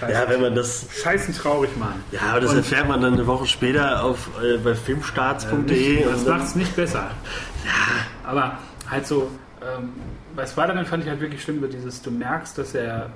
Scheiße. 0.00 0.12
Ja, 0.12 0.28
wenn 0.28 0.40
man 0.40 0.54
das. 0.54 0.86
Scheißen 1.02 1.34
traurig, 1.34 1.70
Mann. 1.76 2.02
Ja, 2.10 2.20
aber 2.30 2.40
das 2.40 2.50
Und- 2.50 2.56
erfährt 2.58 2.88
man 2.88 3.00
dann 3.00 3.14
eine 3.14 3.26
Woche 3.26 3.46
später 3.46 4.02
auf 4.02 4.28
äh, 4.42 4.56
bei 4.58 4.74
filmstarts.de. 4.74 6.04
das 6.04 6.22
und 6.22 6.28
macht 6.28 6.44
es 6.44 6.54
nicht 6.56 6.74
besser. 6.74 7.10
Aber 8.26 8.58
halt 8.90 9.06
so, 9.06 9.30
ähm, 9.62 9.90
bei 10.34 10.46
Spider-Man 10.46 10.86
fand 10.86 11.04
ich 11.04 11.08
halt 11.10 11.20
wirklich 11.20 11.42
schlimm, 11.42 11.60
so 11.60 11.66
dieses, 11.68 12.02
du 12.02 12.10
merkst, 12.10 12.58
dass 12.58 12.74
er 12.74 13.10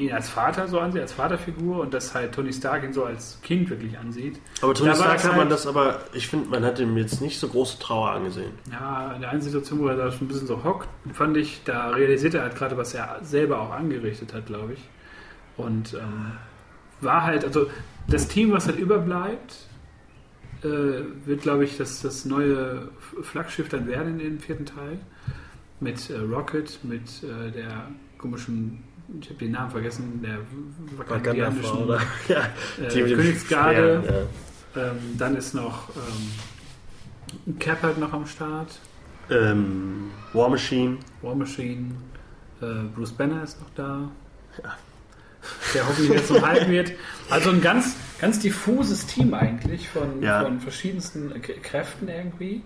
ihn 0.00 0.12
als 0.12 0.28
Vater 0.28 0.66
so 0.68 0.80
ansieht, 0.80 1.02
als 1.02 1.12
Vaterfigur 1.12 1.80
und 1.80 1.94
dass 1.94 2.14
halt 2.14 2.34
Tony 2.34 2.52
Stark 2.52 2.82
ihn 2.84 2.92
so 2.92 3.04
als 3.04 3.38
Kind 3.42 3.68
wirklich 3.70 3.96
ansieht. 3.98 4.40
aber 4.62 4.74
Tony 4.74 4.94
Stark 4.94 5.16
es 5.18 5.24
hat 5.24 5.32
man 5.32 5.40
halt- 5.42 5.52
das 5.52 5.66
aber, 5.66 6.00
ich 6.12 6.26
finde, 6.28 6.48
man 6.50 6.64
hat 6.64 6.78
ihm 6.80 6.96
jetzt 6.96 7.20
nicht 7.20 7.38
so 7.38 7.48
große 7.48 7.78
Trauer 7.78 8.10
angesehen. 8.10 8.52
Ja, 8.72 9.12
in 9.14 9.20
der 9.20 9.30
einen 9.30 9.42
Situation, 9.42 9.78
wo 9.80 9.88
er 9.88 9.96
da 9.96 10.10
schon 10.10 10.26
ein 10.26 10.28
bisschen 10.28 10.46
so 10.46 10.64
hockt, 10.64 10.88
fand 11.12 11.36
ich, 11.36 11.62
da 11.64 11.90
realisiert 11.90 12.34
er 12.34 12.42
halt 12.42 12.56
gerade, 12.56 12.76
was 12.76 12.94
er 12.94 13.18
selber 13.22 13.60
auch 13.60 13.70
angerichtet 13.70 14.32
hat, 14.34 14.46
glaube 14.46 14.72
ich. 14.74 14.80
Und 15.56 15.94
ähm, 15.94 16.32
war 17.00 17.22
halt, 17.24 17.44
also 17.44 17.66
das 18.08 18.28
Team, 18.28 18.52
was 18.52 18.66
halt 18.66 18.78
überbleibt, 18.78 19.56
äh, 20.62 20.66
wird, 21.26 21.42
glaube 21.42 21.64
ich, 21.64 21.76
das, 21.78 22.02
das 22.02 22.24
neue 22.24 22.88
Flaggschiff 23.22 23.68
dann 23.68 23.86
werden 23.86 24.12
in 24.14 24.18
dem 24.18 24.38
vierten 24.40 24.66
Teil. 24.66 24.98
Mit 25.80 26.10
äh, 26.10 26.18
Rocket, 26.18 26.78
mit 26.84 27.22
äh, 27.22 27.50
der 27.50 27.88
komischen, 28.18 28.82
ich 29.20 29.28
habe 29.28 29.38
den 29.38 29.52
Namen 29.52 29.70
vergessen, 29.70 30.20
der 30.22 30.38
wakandianischen 30.96 31.78
oder? 31.84 32.00
Ja, 32.28 32.42
die 32.78 33.00
äh, 33.00 33.14
Königsgarde. 33.14 34.02
Schwert, 34.04 34.26
Ähm, 34.76 34.98
dann 35.18 35.36
ist 35.36 35.52
noch 35.54 35.88
ähm, 35.96 37.58
Cap 37.58 37.82
halt 37.82 37.98
noch 37.98 38.12
am 38.12 38.26
Start. 38.26 38.78
ja. 39.28 39.50
ähm, 39.50 40.10
War 40.32 40.48
Machine. 40.48 40.98
War 41.22 41.34
Machine, 41.34 41.92
äh, 42.60 42.66
Bruce 42.94 43.12
Banner 43.12 43.42
ist 43.42 43.60
noch 43.60 43.70
da. 43.74 44.08
Ja. 44.62 44.76
Der 45.74 45.88
hoffentlich 45.88 46.12
jetzt 46.18 46.28
zum 46.28 46.44
Hype 46.46 46.68
wird. 46.68 46.92
Also 47.30 47.50
ein 47.50 47.60
ganz, 47.62 47.96
ganz 48.20 48.38
diffuses 48.40 49.06
Team 49.06 49.32
eigentlich 49.34 49.88
von, 49.88 50.22
Ja. 50.22 50.42
von 50.44 50.60
verschiedensten 50.60 51.32
Kräften 51.62 52.08
irgendwie. 52.08 52.62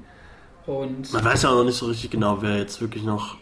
Und 0.67 1.13
Man 1.13 1.25
weiß 1.25 1.43
ja 1.43 1.51
auch 1.51 1.57
noch 1.59 1.65
nicht 1.65 1.77
so 1.77 1.87
richtig 1.87 2.11
genau, 2.11 2.43
wer 2.43 2.59
jetzt 2.59 2.81
wirklich 2.81 3.05
noch 3.05 3.37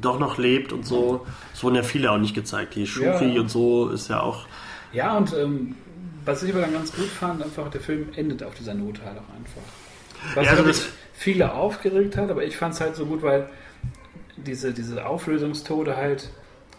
doch 0.00 0.18
noch 0.18 0.38
lebt 0.38 0.72
und 0.72 0.86
so. 0.86 1.26
Es 1.54 1.62
wurden 1.62 1.74
ja 1.76 1.82
viele 1.82 2.10
auch 2.12 2.18
nicht 2.18 2.34
gezeigt. 2.34 2.74
Die 2.76 2.86
Shuri 2.86 3.34
Ja. 3.34 3.40
und 3.40 3.50
so 3.50 3.88
ist 3.88 4.08
ja 4.08 4.20
auch. 4.20 4.46
ja, 4.92 5.16
und 5.16 5.32
ähm, 5.34 5.74
was 6.24 6.42
ich 6.42 6.52
aber 6.52 6.60
dann 6.62 6.72
ganz 6.72 6.92
gut 6.94 7.06
fand, 7.06 7.42
einfach 7.42 7.68
der 7.70 7.80
Film 7.80 8.08
endet 8.14 8.42
auf 8.42 8.54
dieser 8.54 8.74
Note 8.74 9.00
halt 9.04 9.16
auch 9.18 9.34
einfach. 9.34 9.62
Was 10.34 10.44
Ja, 10.46 10.50
also 10.52 10.64
das- 10.64 10.88
viele 11.14 11.52
aufgeregt 11.52 12.16
hat, 12.16 12.30
aber 12.30 12.44
ich 12.44 12.56
fand 12.56 12.74
es 12.74 12.80
halt 12.80 12.94
so 12.96 13.06
gut, 13.06 13.22
weil 13.22 13.48
diese, 14.36 14.72
diese 14.72 15.04
Auflösungstode 15.06 15.96
halt 15.96 16.28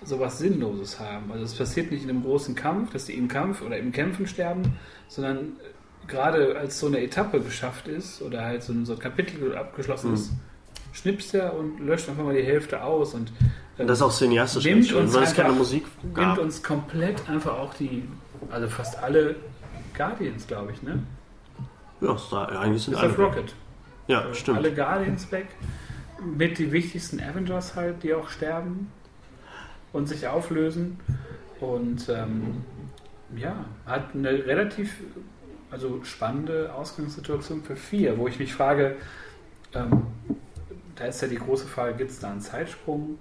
sowas 0.06 0.40
Sinnloses 0.40 1.00
haben. 1.00 1.30
Also 1.32 1.44
es 1.44 1.54
passiert 1.56 1.92
nicht 1.92 2.04
in 2.04 2.10
einem 2.10 2.24
großen 2.24 2.56
Kampf, 2.56 2.94
dass 2.94 3.06
die 3.06 3.14
im 3.16 3.28
Kampf 3.28 3.62
oder 3.62 3.78
im 3.78 3.92
Kämpfen 3.92 4.28
sterben, 4.28 4.78
sondern 5.10 5.54
gerade 6.08 6.58
als 6.58 6.80
so 6.80 6.88
eine 6.88 7.02
Etappe 7.02 7.42
geschafft 7.42 7.88
ist 7.90 8.22
oder 8.22 8.44
halt 8.46 8.64
so 8.64 8.72
ein, 8.72 8.86
so 8.86 8.94
ein 8.94 9.00
Kapitel 9.00 9.56
abgeschlossen 9.58 10.12
Mhm. 10.12 10.40
Ist, 10.92 11.00
schnipst 11.02 11.34
er 11.34 11.54
und 11.58 11.80
löscht 11.80 12.10
einfach 12.10 12.24
mal 12.24 12.36
die 12.36 12.44
Hälfte 12.44 12.84
aus 12.84 13.14
und 13.14 13.32
Und 13.78 13.88
das 13.88 14.00
ist 14.00 14.02
auch 14.04 14.12
cineastisch 14.12 14.66
Nimmt 14.66 14.86
schön, 14.88 14.98
uns 15.04 15.14
weil 15.14 15.24
es 15.24 15.34
keine 15.34 15.54
Musik 15.54 15.86
nimmt 16.04 16.16
gab. 16.16 16.38
uns 16.40 16.62
komplett 16.64 17.28
einfach 17.30 17.58
auch 17.58 17.74
die, 17.74 18.04
also 18.52 18.68
fast 18.68 19.02
alle 19.02 19.36
Guardians, 19.98 20.48
glaube 20.48 20.72
ich, 20.72 20.82
ne? 20.84 21.02
Ja, 22.02 22.14
ist 22.16 22.32
da, 22.32 22.46
eigentlich 22.46 22.84
sind 22.84 22.94
Bis 22.94 23.04
alle. 23.04 23.16
Rocket. 23.16 23.54
Ja, 24.08 24.30
Äh, 24.30 24.34
stimmt. 24.34 24.58
Alle 24.58 24.74
Guardians 24.74 25.32
weg. 25.32 25.48
Mit 26.22 26.58
die 26.58 26.72
wichtigsten 26.72 27.20
Avengers 27.22 27.76
halt, 27.76 28.04
die 28.04 28.14
auch 28.14 28.30
sterben 28.30 28.92
und 29.94 30.08
sich 30.08 30.28
auflösen. 30.28 31.00
Und 31.62 32.08
ähm, 32.10 32.64
ja, 33.36 33.54
hat 33.86 34.14
eine 34.14 34.30
relativ 34.46 34.96
also 35.72 36.02
spannende 36.04 36.74
Ausgangssituation 36.74 37.62
für 37.64 37.76
vier, 37.76 38.18
wo 38.18 38.28
ich 38.28 38.40
mich 38.40 38.54
frage, 38.54 38.96
ähm, 39.74 40.04
da 41.00 41.06
ist 41.06 41.22
ja 41.22 41.28
die 41.28 41.38
große 41.38 41.66
Frage, 41.68 41.96
gibt 41.96 42.12
es 42.12 42.20
da 42.20 42.30
einen 42.32 42.42
Zeitsprung? 42.42 43.18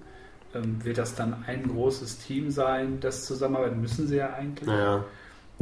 Ähm, 0.53 0.83
wird 0.83 0.97
das 0.97 1.15
dann 1.15 1.43
ein 1.47 1.67
großes 1.67 2.19
Team 2.19 2.49
sein, 2.51 2.99
das 2.99 3.25
zusammenarbeiten 3.25 3.79
müssen 3.81 4.07
sie 4.07 4.17
ja 4.17 4.33
eigentlich. 4.33 4.67
Naja. 4.67 5.03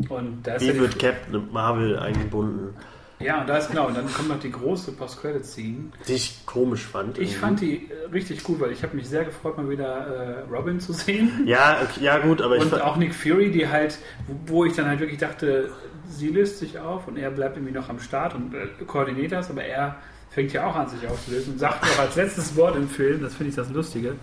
Und 0.09 0.43
da 0.47 0.55
ist 0.55 0.61
Wie 0.61 0.67
ja 0.67 0.73
die- 0.73 0.79
wird 0.79 0.99
Captain 0.99 1.51
Marvel 1.51 1.97
eingebunden? 1.99 2.73
Ja, 3.19 3.41
und 3.41 3.49
da 3.49 3.57
ist 3.57 3.69
genau, 3.71 3.87
und 3.87 3.97
dann 3.97 4.13
kommt 4.13 4.29
noch 4.29 4.39
die 4.39 4.51
große 4.51 4.91
Post-Credit-Scene. 4.91 5.85
Die 6.07 6.13
ich 6.13 6.45
komisch 6.45 6.85
fand. 6.85 7.17
Ich 7.17 7.29
irgendwie. 7.31 7.39
fand 7.39 7.61
die 7.61 7.75
äh, 7.89 8.05
richtig 8.13 8.43
gut, 8.43 8.59
weil 8.59 8.71
ich 8.71 8.83
habe 8.83 8.95
mich 8.95 9.09
sehr 9.09 9.25
gefreut, 9.25 9.57
mal 9.57 9.67
wieder 9.69 10.45
äh, 10.47 10.55
Robin 10.55 10.79
zu 10.79 10.93
sehen. 10.93 11.31
Ja, 11.47 11.79
okay, 11.81 12.03
ja 12.03 12.19
gut, 12.19 12.41
aber 12.43 12.57
ich 12.57 12.61
Und 12.61 12.79
auch 12.79 12.95
Nick 12.95 13.15
Fury, 13.15 13.49
die 13.51 13.67
halt, 13.67 13.97
wo- 14.27 14.53
wo 14.53 14.65
ich 14.65 14.73
dann 14.73 14.85
halt 14.85 14.99
wirklich 14.99 15.17
dachte, 15.19 15.71
sie 16.07 16.29
löst 16.29 16.59
sich 16.59 16.77
auf 16.77 17.07
und 17.07 17.17
er 17.17 17.31
bleibt 17.31 17.57
irgendwie 17.57 17.73
noch 17.73 17.89
am 17.89 17.99
Start 17.99 18.35
und 18.35 18.53
äh, 18.53 18.67
koordiniert 18.85 19.31
das, 19.31 19.49
aber 19.49 19.63
er 19.63 19.95
fängt 20.37 20.53
ja 20.53 20.67
auch 20.67 20.75
an, 20.75 20.87
sich 20.87 21.07
aufzulösen 21.09 21.53
und 21.53 21.59
sagt 21.59 21.83
auch 21.83 21.99
als 21.99 22.15
letztes 22.15 22.55
Wort 22.55 22.75
im 22.75 22.87
Film, 22.87 23.23
das 23.23 23.33
finde 23.33 23.49
ich 23.49 23.55
das 23.55 23.71
Lustige, 23.71 24.13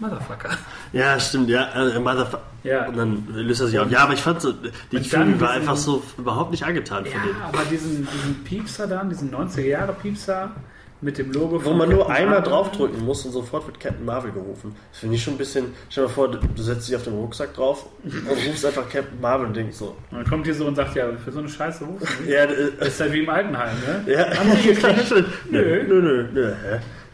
Motherfucker. 0.00 0.50
ja, 0.92 1.18
stimmt, 1.18 1.48
ja, 1.48 1.62
äh, 1.74 1.98
Motherfucker. 1.98 2.42
Ja. 2.62 2.88
Und 2.88 2.96
dann 2.98 3.26
löst 3.28 3.62
er 3.62 3.68
sich 3.68 3.78
auf. 3.78 3.90
Ja, 3.90 4.00
aber 4.00 4.12
ich 4.12 4.20
fand 4.20 4.42
so, 4.42 4.52
die 4.92 4.98
Fury 5.02 5.40
war 5.40 5.52
einfach 5.52 5.76
so 5.78 6.02
überhaupt 6.18 6.50
nicht 6.50 6.62
angetan 6.62 7.06
von 7.06 7.14
Ja, 7.14 7.26
dem. 7.26 7.42
aber 7.42 7.64
diesen, 7.70 8.06
diesen 8.06 8.44
Piepser 8.44 8.86
dann, 8.86 9.08
diesen 9.08 9.32
90er 9.34 9.62
Jahre 9.62 9.94
Piepser 9.94 10.50
mit 11.02 11.18
dem 11.18 11.32
Logo 11.32 11.56
Wo 11.56 11.70
von 11.70 11.78
man 11.78 11.88
nur 11.90 11.98
Captain 12.06 12.16
einmal 12.16 12.38
Marvel. 12.38 12.52
draufdrücken 12.52 13.04
muss 13.04 13.24
und 13.26 13.32
sofort 13.32 13.66
wird 13.66 13.78
Captain 13.80 14.04
Marvel 14.04 14.32
gerufen. 14.32 14.74
Das 14.92 15.00
finde 15.00 15.16
ich 15.16 15.22
schon 15.22 15.34
ein 15.34 15.38
bisschen. 15.38 15.66
Stell 15.90 16.04
dir 16.04 16.08
mal 16.08 16.14
vor, 16.14 16.30
du 16.30 16.38
du 16.38 16.62
setzt 16.62 16.88
dich 16.88 16.96
auf 16.96 17.02
den 17.04 17.12
Rucksack 17.14 17.52
drauf 17.54 17.86
und 18.04 18.28
rufst 18.48 18.64
einfach 18.64 18.88
Captain 18.88 19.20
Marvel 19.20 19.48
und 19.48 19.56
denkst 19.56 19.76
so. 19.76 19.96
Und 20.10 20.18
dann 20.18 20.24
kommt 20.26 20.46
hier 20.46 20.54
so 20.54 20.64
und 20.66 20.76
sagt, 20.76 20.94
ja, 20.94 21.06
für 21.22 21.32
so 21.32 21.40
eine 21.40 21.48
Scheiße 21.48 21.84
rufen 21.84 22.06
Sie. 22.24 22.30
Ja, 22.32 22.44
äh, 22.44 22.70
Das 22.78 22.88
ist 22.88 23.00
halt 23.00 23.12
wie 23.12 23.20
im 23.24 23.28
Altenheim, 23.28 23.76
ne? 24.06 24.12
ja. 24.12 24.36
Haben 24.38 24.52
Sie 24.52 24.68
geklingelt? 24.68 25.10
Nö, 25.50 25.82
nö, 25.88 26.00
nö, 26.02 26.24
nö. 26.32 26.52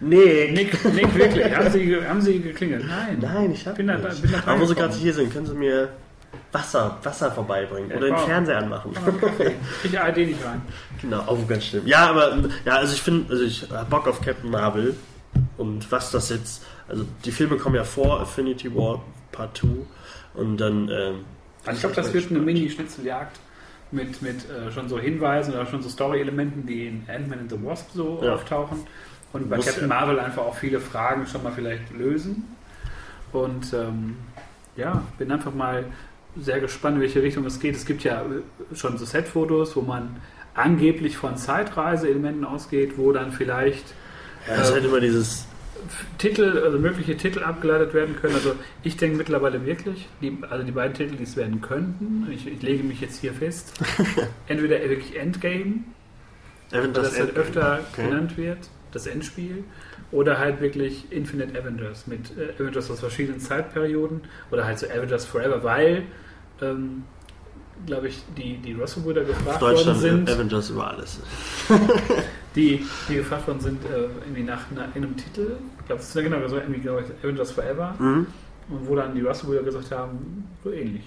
Nee. 0.00 0.52
Nick, 0.52 0.84
Nick, 0.94 1.14
wirklich. 1.16 1.56
Haben 1.56 1.70
Sie, 1.70 1.96
haben 2.06 2.20
Sie 2.20 2.40
geklingelt? 2.40 2.84
Nein. 2.86 3.18
Nein, 3.20 3.50
ich 3.52 3.66
hab 3.66 3.76
Bin 3.76 3.88
da- 3.88 3.96
nicht. 3.96 4.22
bin 4.22 4.30
da 4.30 4.42
Aber 4.46 4.60
wo 4.60 4.64
Sie 4.66 4.74
gerade 4.76 4.94
hier 4.94 5.12
sind, 5.12 5.32
können 5.32 5.46
Sie 5.46 5.54
mir 5.54 5.88
Wasser, 6.52 6.98
Wasser 7.02 7.30
vorbeibringen 7.30 7.90
oder 7.92 8.06
den 8.06 8.14
wow. 8.14 8.24
Fernseher 8.24 8.58
anmachen. 8.58 8.92
Ich 9.84 9.98
ARD 9.98 10.16
nicht 10.18 10.44
rein. 10.44 10.62
Genau, 11.00 11.20
auch 11.20 11.46
ganz 11.46 11.64
schlimm. 11.66 11.86
Ja, 11.86 12.06
aber 12.08 12.38
ja, 12.64 12.76
also 12.76 12.94
ich 12.94 13.02
finde, 13.02 13.30
also 13.30 13.44
ich 13.44 13.68
hab 13.70 13.90
Bock 13.90 14.06
auf 14.08 14.20
Captain 14.22 14.50
Marvel 14.50 14.96
und 15.58 15.90
was 15.92 16.10
das 16.10 16.30
jetzt, 16.30 16.64
also 16.88 17.04
die 17.24 17.32
Filme 17.32 17.56
kommen 17.56 17.74
ja 17.76 17.84
vor 17.84 18.20
Affinity 18.20 18.74
War 18.74 19.02
Part 19.32 19.58
2 19.58 19.68
und 20.34 20.56
dann 20.56 20.88
ähm, 20.88 21.24
Also 21.66 21.76
ich 21.76 21.80
glaube, 21.80 21.96
das 21.96 22.12
wird 22.14 22.30
eine 22.30 22.38
Mini-Schnitzeljagd 22.40 23.38
mit, 23.90 24.22
mit 24.22 24.48
äh, 24.50 24.70
schon 24.72 24.88
so 24.88 24.98
Hinweisen 24.98 25.54
oder 25.54 25.66
schon 25.66 25.82
so 25.82 25.88
Story-Elementen, 25.88 26.66
die 26.66 26.86
in 26.86 27.04
Ant-Man 27.08 27.40
and 27.40 27.50
the 27.50 27.62
Wasp 27.62 27.90
so 27.92 28.20
Ja. 28.22 28.34
auftauchen. 28.34 28.86
Und 29.32 29.50
bei 29.50 29.56
Muss 29.56 29.66
Captain 29.66 29.88
ja. 29.88 29.94
Marvel 29.94 30.18
einfach 30.18 30.42
auch 30.42 30.54
viele 30.54 30.80
Fragen 30.80 31.26
schon 31.26 31.42
mal 31.42 31.52
vielleicht 31.52 31.90
lösen. 31.94 32.44
Und 33.32 33.72
ähm, 33.74 34.16
ja, 34.76 35.02
bin 35.18 35.30
einfach 35.30 35.52
mal 35.52 35.84
sehr 36.40 36.60
gespannt, 36.60 36.96
in 36.96 37.02
welche 37.02 37.22
Richtung 37.22 37.44
es 37.46 37.60
geht. 37.60 37.74
Es 37.74 37.86
gibt 37.86 38.04
ja 38.04 38.22
äh, 38.22 38.74
schon 38.76 38.98
so 38.98 39.04
Set-Fotos, 39.04 39.76
wo 39.76 39.82
man 39.82 40.16
angeblich 40.54 41.16
von 41.16 41.36
Zeitreise-Elementen 41.36 42.44
ausgeht, 42.44 42.94
wo 42.96 43.12
dann 43.12 43.32
vielleicht 43.32 43.84
ja, 44.46 44.54
ist 44.62 44.72
halt 44.72 44.84
immer 44.84 45.00
dieses 45.00 45.46
Titel, 46.18 46.60
also 46.64 46.78
mögliche 46.78 47.16
Titel 47.16 47.42
abgeleitet 47.42 47.94
werden 47.94 48.16
können. 48.16 48.34
Also 48.34 48.54
ich 48.82 48.96
denke 48.96 49.16
mittlerweile 49.16 49.64
wirklich, 49.64 50.08
die, 50.20 50.36
also 50.48 50.64
die 50.64 50.72
beiden 50.72 50.94
Titel, 50.94 51.16
die 51.16 51.22
es 51.22 51.36
werden 51.36 51.60
könnten, 51.60 52.28
ich, 52.32 52.46
ich 52.46 52.62
lege 52.62 52.82
mich 52.82 53.00
jetzt 53.00 53.20
hier 53.20 53.32
fest, 53.32 53.72
entweder 54.48 54.80
wirklich 54.80 55.16
Endgame, 55.16 55.84
Avengers 56.72 57.10
das 57.10 57.18
halt 57.18 57.36
Endgame. 57.36 57.46
öfter 57.46 57.80
Okay. 57.92 58.08
genannt 58.08 58.36
wird, 58.36 58.58
das 58.92 59.06
Endspiel, 59.06 59.64
oder 60.10 60.38
halt 60.38 60.60
wirklich 60.60 61.06
Infinite 61.10 61.58
Avengers 61.58 62.06
mit 62.06 62.32
äh, 62.36 62.60
Avengers 62.60 62.90
aus 62.90 63.00
verschiedenen 63.00 63.40
Zeitperioden 63.40 64.22
oder 64.50 64.64
halt 64.64 64.78
so 64.78 64.86
Avengers 64.86 65.26
Forever, 65.26 65.62
weil, 65.62 66.02
ähm, 66.62 67.04
glaube 67.86 68.08
ich, 68.08 68.22
die, 68.36 68.56
die 68.58 68.72
Russell-Brüder 68.72 69.24
gefragt 69.24 69.60
worden 69.60 69.74
Deutschland 69.76 70.00
sind, 70.00 70.30
Avengers 70.30 70.70
über 70.70 70.88
alles. 70.88 71.20
die, 72.56 72.84
die 73.08 73.14
gefragt 73.14 73.46
worden 73.46 73.60
sind, 73.60 73.84
äh, 73.84 74.08
irgendwie 74.24 74.42
nach 74.42 74.60
einer, 74.70 74.88
einem 74.94 75.16
Titel, 75.16 75.56
ich 75.80 75.86
glaube, 75.86 76.00
das 76.00 76.08
ist 76.08 76.14
ja 76.14 76.22
genau 76.22 76.46
so, 76.48 76.56
irgendwie, 76.56 76.80
glaube 76.80 77.02
ich, 77.02 77.24
Avengers 77.24 77.52
Forever, 77.52 77.94
Mhm. 77.98 78.26
und 78.70 78.88
wo 78.88 78.96
dann 78.96 79.14
die 79.14 79.22
Russell-Brüder 79.22 79.62
gesagt 79.62 79.90
haben, 79.92 80.48
so 80.64 80.70
ähnlich. 80.70 81.04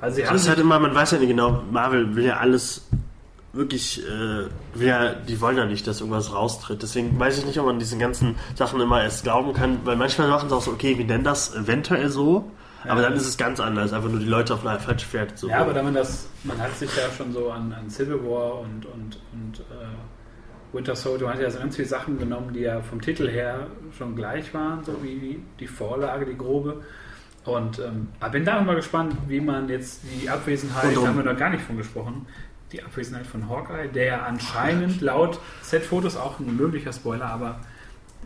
Also 0.00 0.16
sie 0.16 0.26
haben 0.26 0.34
Das 0.34 0.42
ist 0.42 0.48
halt 0.48 0.58
immer, 0.58 0.78
man 0.78 0.94
weiß 0.94 1.12
ja 1.12 1.18
nicht 1.18 1.28
genau, 1.28 1.62
Marvel 1.70 2.14
will 2.14 2.24
ja 2.24 2.36
alles 2.36 2.86
wirklich, 3.52 4.02
äh, 4.04 4.84
ja, 4.84 5.14
die 5.14 5.40
wollen 5.40 5.56
ja 5.56 5.64
nicht, 5.64 5.86
dass 5.86 6.00
irgendwas 6.00 6.32
raustritt. 6.34 6.82
Deswegen 6.82 7.18
weiß 7.18 7.38
ich 7.38 7.46
nicht, 7.46 7.58
ob 7.60 7.66
man 7.66 7.78
diesen 7.78 8.00
ganzen 8.00 8.34
Sachen 8.56 8.80
immer 8.80 9.02
erst 9.02 9.22
glauben 9.22 9.52
kann, 9.52 9.78
weil 9.84 9.94
manchmal 9.96 10.28
machen 10.28 10.48
sie 10.48 10.54
auch 10.56 10.62
so, 10.62 10.72
okay, 10.72 10.98
wir 10.98 11.04
nennen 11.04 11.22
das 11.24 11.54
eventuell 11.54 12.08
so, 12.08 12.50
aber 12.86 13.02
dann 13.02 13.14
ist 13.14 13.26
es 13.26 13.36
ganz 13.36 13.60
anders, 13.60 13.92
einfach 13.92 14.10
nur 14.10 14.20
die 14.20 14.26
Leute 14.26 14.54
auf 14.54 14.66
einer 14.66 14.78
falschen 14.78 15.08
Pferd 15.08 15.38
so. 15.38 15.48
ja, 15.48 15.58
aber 15.58 15.82
man 15.82 15.94
das, 15.94 16.28
man 16.44 16.58
hat 16.58 16.76
sich 16.76 16.94
ja 16.96 17.10
schon 17.16 17.32
so 17.32 17.50
an, 17.50 17.72
an 17.72 17.88
Civil 17.88 18.22
War 18.24 18.60
und, 18.60 18.86
und, 18.86 19.18
und 19.32 19.60
äh, 19.60 20.74
Winter 20.74 20.96
Soldier, 20.96 21.26
man 21.26 21.34
hat 21.34 21.42
ja 21.42 21.50
so 21.50 21.58
ganz 21.58 21.76
viele 21.76 21.88
Sachen 21.88 22.18
genommen, 22.18 22.52
die 22.52 22.60
ja 22.60 22.80
vom 22.80 23.00
Titel 23.00 23.28
her 23.28 23.68
schon 23.96 24.16
gleich 24.16 24.52
waren, 24.52 24.84
so 24.84 25.02
wie 25.02 25.42
die, 25.60 25.66
Vorlage, 25.66 26.26
die 26.26 26.36
grobe. 26.36 26.82
Und 27.44 27.78
ähm, 27.78 28.08
bin 28.32 28.44
da 28.44 28.60
mal 28.62 28.74
gespannt, 28.74 29.14
wie 29.28 29.40
man 29.40 29.68
jetzt 29.68 30.00
die 30.02 30.28
Abwesenheit, 30.28 30.96
da 30.96 31.06
haben 31.06 31.16
wir 31.16 31.32
noch 31.32 31.38
gar 31.38 31.50
nicht 31.50 31.62
von 31.62 31.76
gesprochen, 31.76 32.26
die 32.72 32.82
Abwesenheit 32.82 33.26
von 33.26 33.48
Hawkeye, 33.48 33.88
der 33.88 34.04
ja 34.04 34.22
anscheinend 34.22 35.00
laut 35.00 35.38
Set-Fotos 35.62 36.16
auch 36.16 36.40
ein 36.40 36.56
möglicher 36.56 36.92
Spoiler, 36.92 37.26
aber 37.26 37.60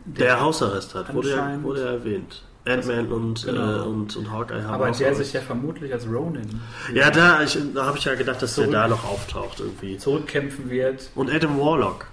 der 0.04 0.40
Hausarrest 0.40 0.94
hat, 0.94 1.12
wurde 1.12 1.30
ja, 1.30 1.62
wurde 1.62 1.84
ja 1.84 1.90
erwähnt. 1.92 2.42
Ant-Man 2.68 3.06
und, 3.12 3.44
Genau. 3.44 3.82
äh, 3.82 3.86
und, 3.86 4.16
und 4.16 4.30
Hawkeye 4.32 4.62
haben 4.62 4.74
aber 4.74 4.90
der 4.90 5.14
sich 5.14 5.32
ja 5.32 5.40
vermutlich 5.40 5.92
als 5.92 6.06
Ronin 6.06 6.60
Ja, 6.94 7.10
da, 7.10 7.42
ich, 7.42 7.58
da 7.74 7.86
habe 7.86 7.98
ich 7.98 8.04
ja 8.04 8.14
gedacht, 8.14 8.40
dass 8.42 8.54
Zurück. 8.54 8.70
der 8.70 8.82
da 8.82 8.88
noch 8.88 9.04
auftaucht 9.04 9.60
irgendwie. 9.60 9.96
zurückkämpfen 9.98 10.70
wird. 10.70 11.10
Und 11.14 11.30
Adam 11.32 11.58
Warlock, 11.58 12.06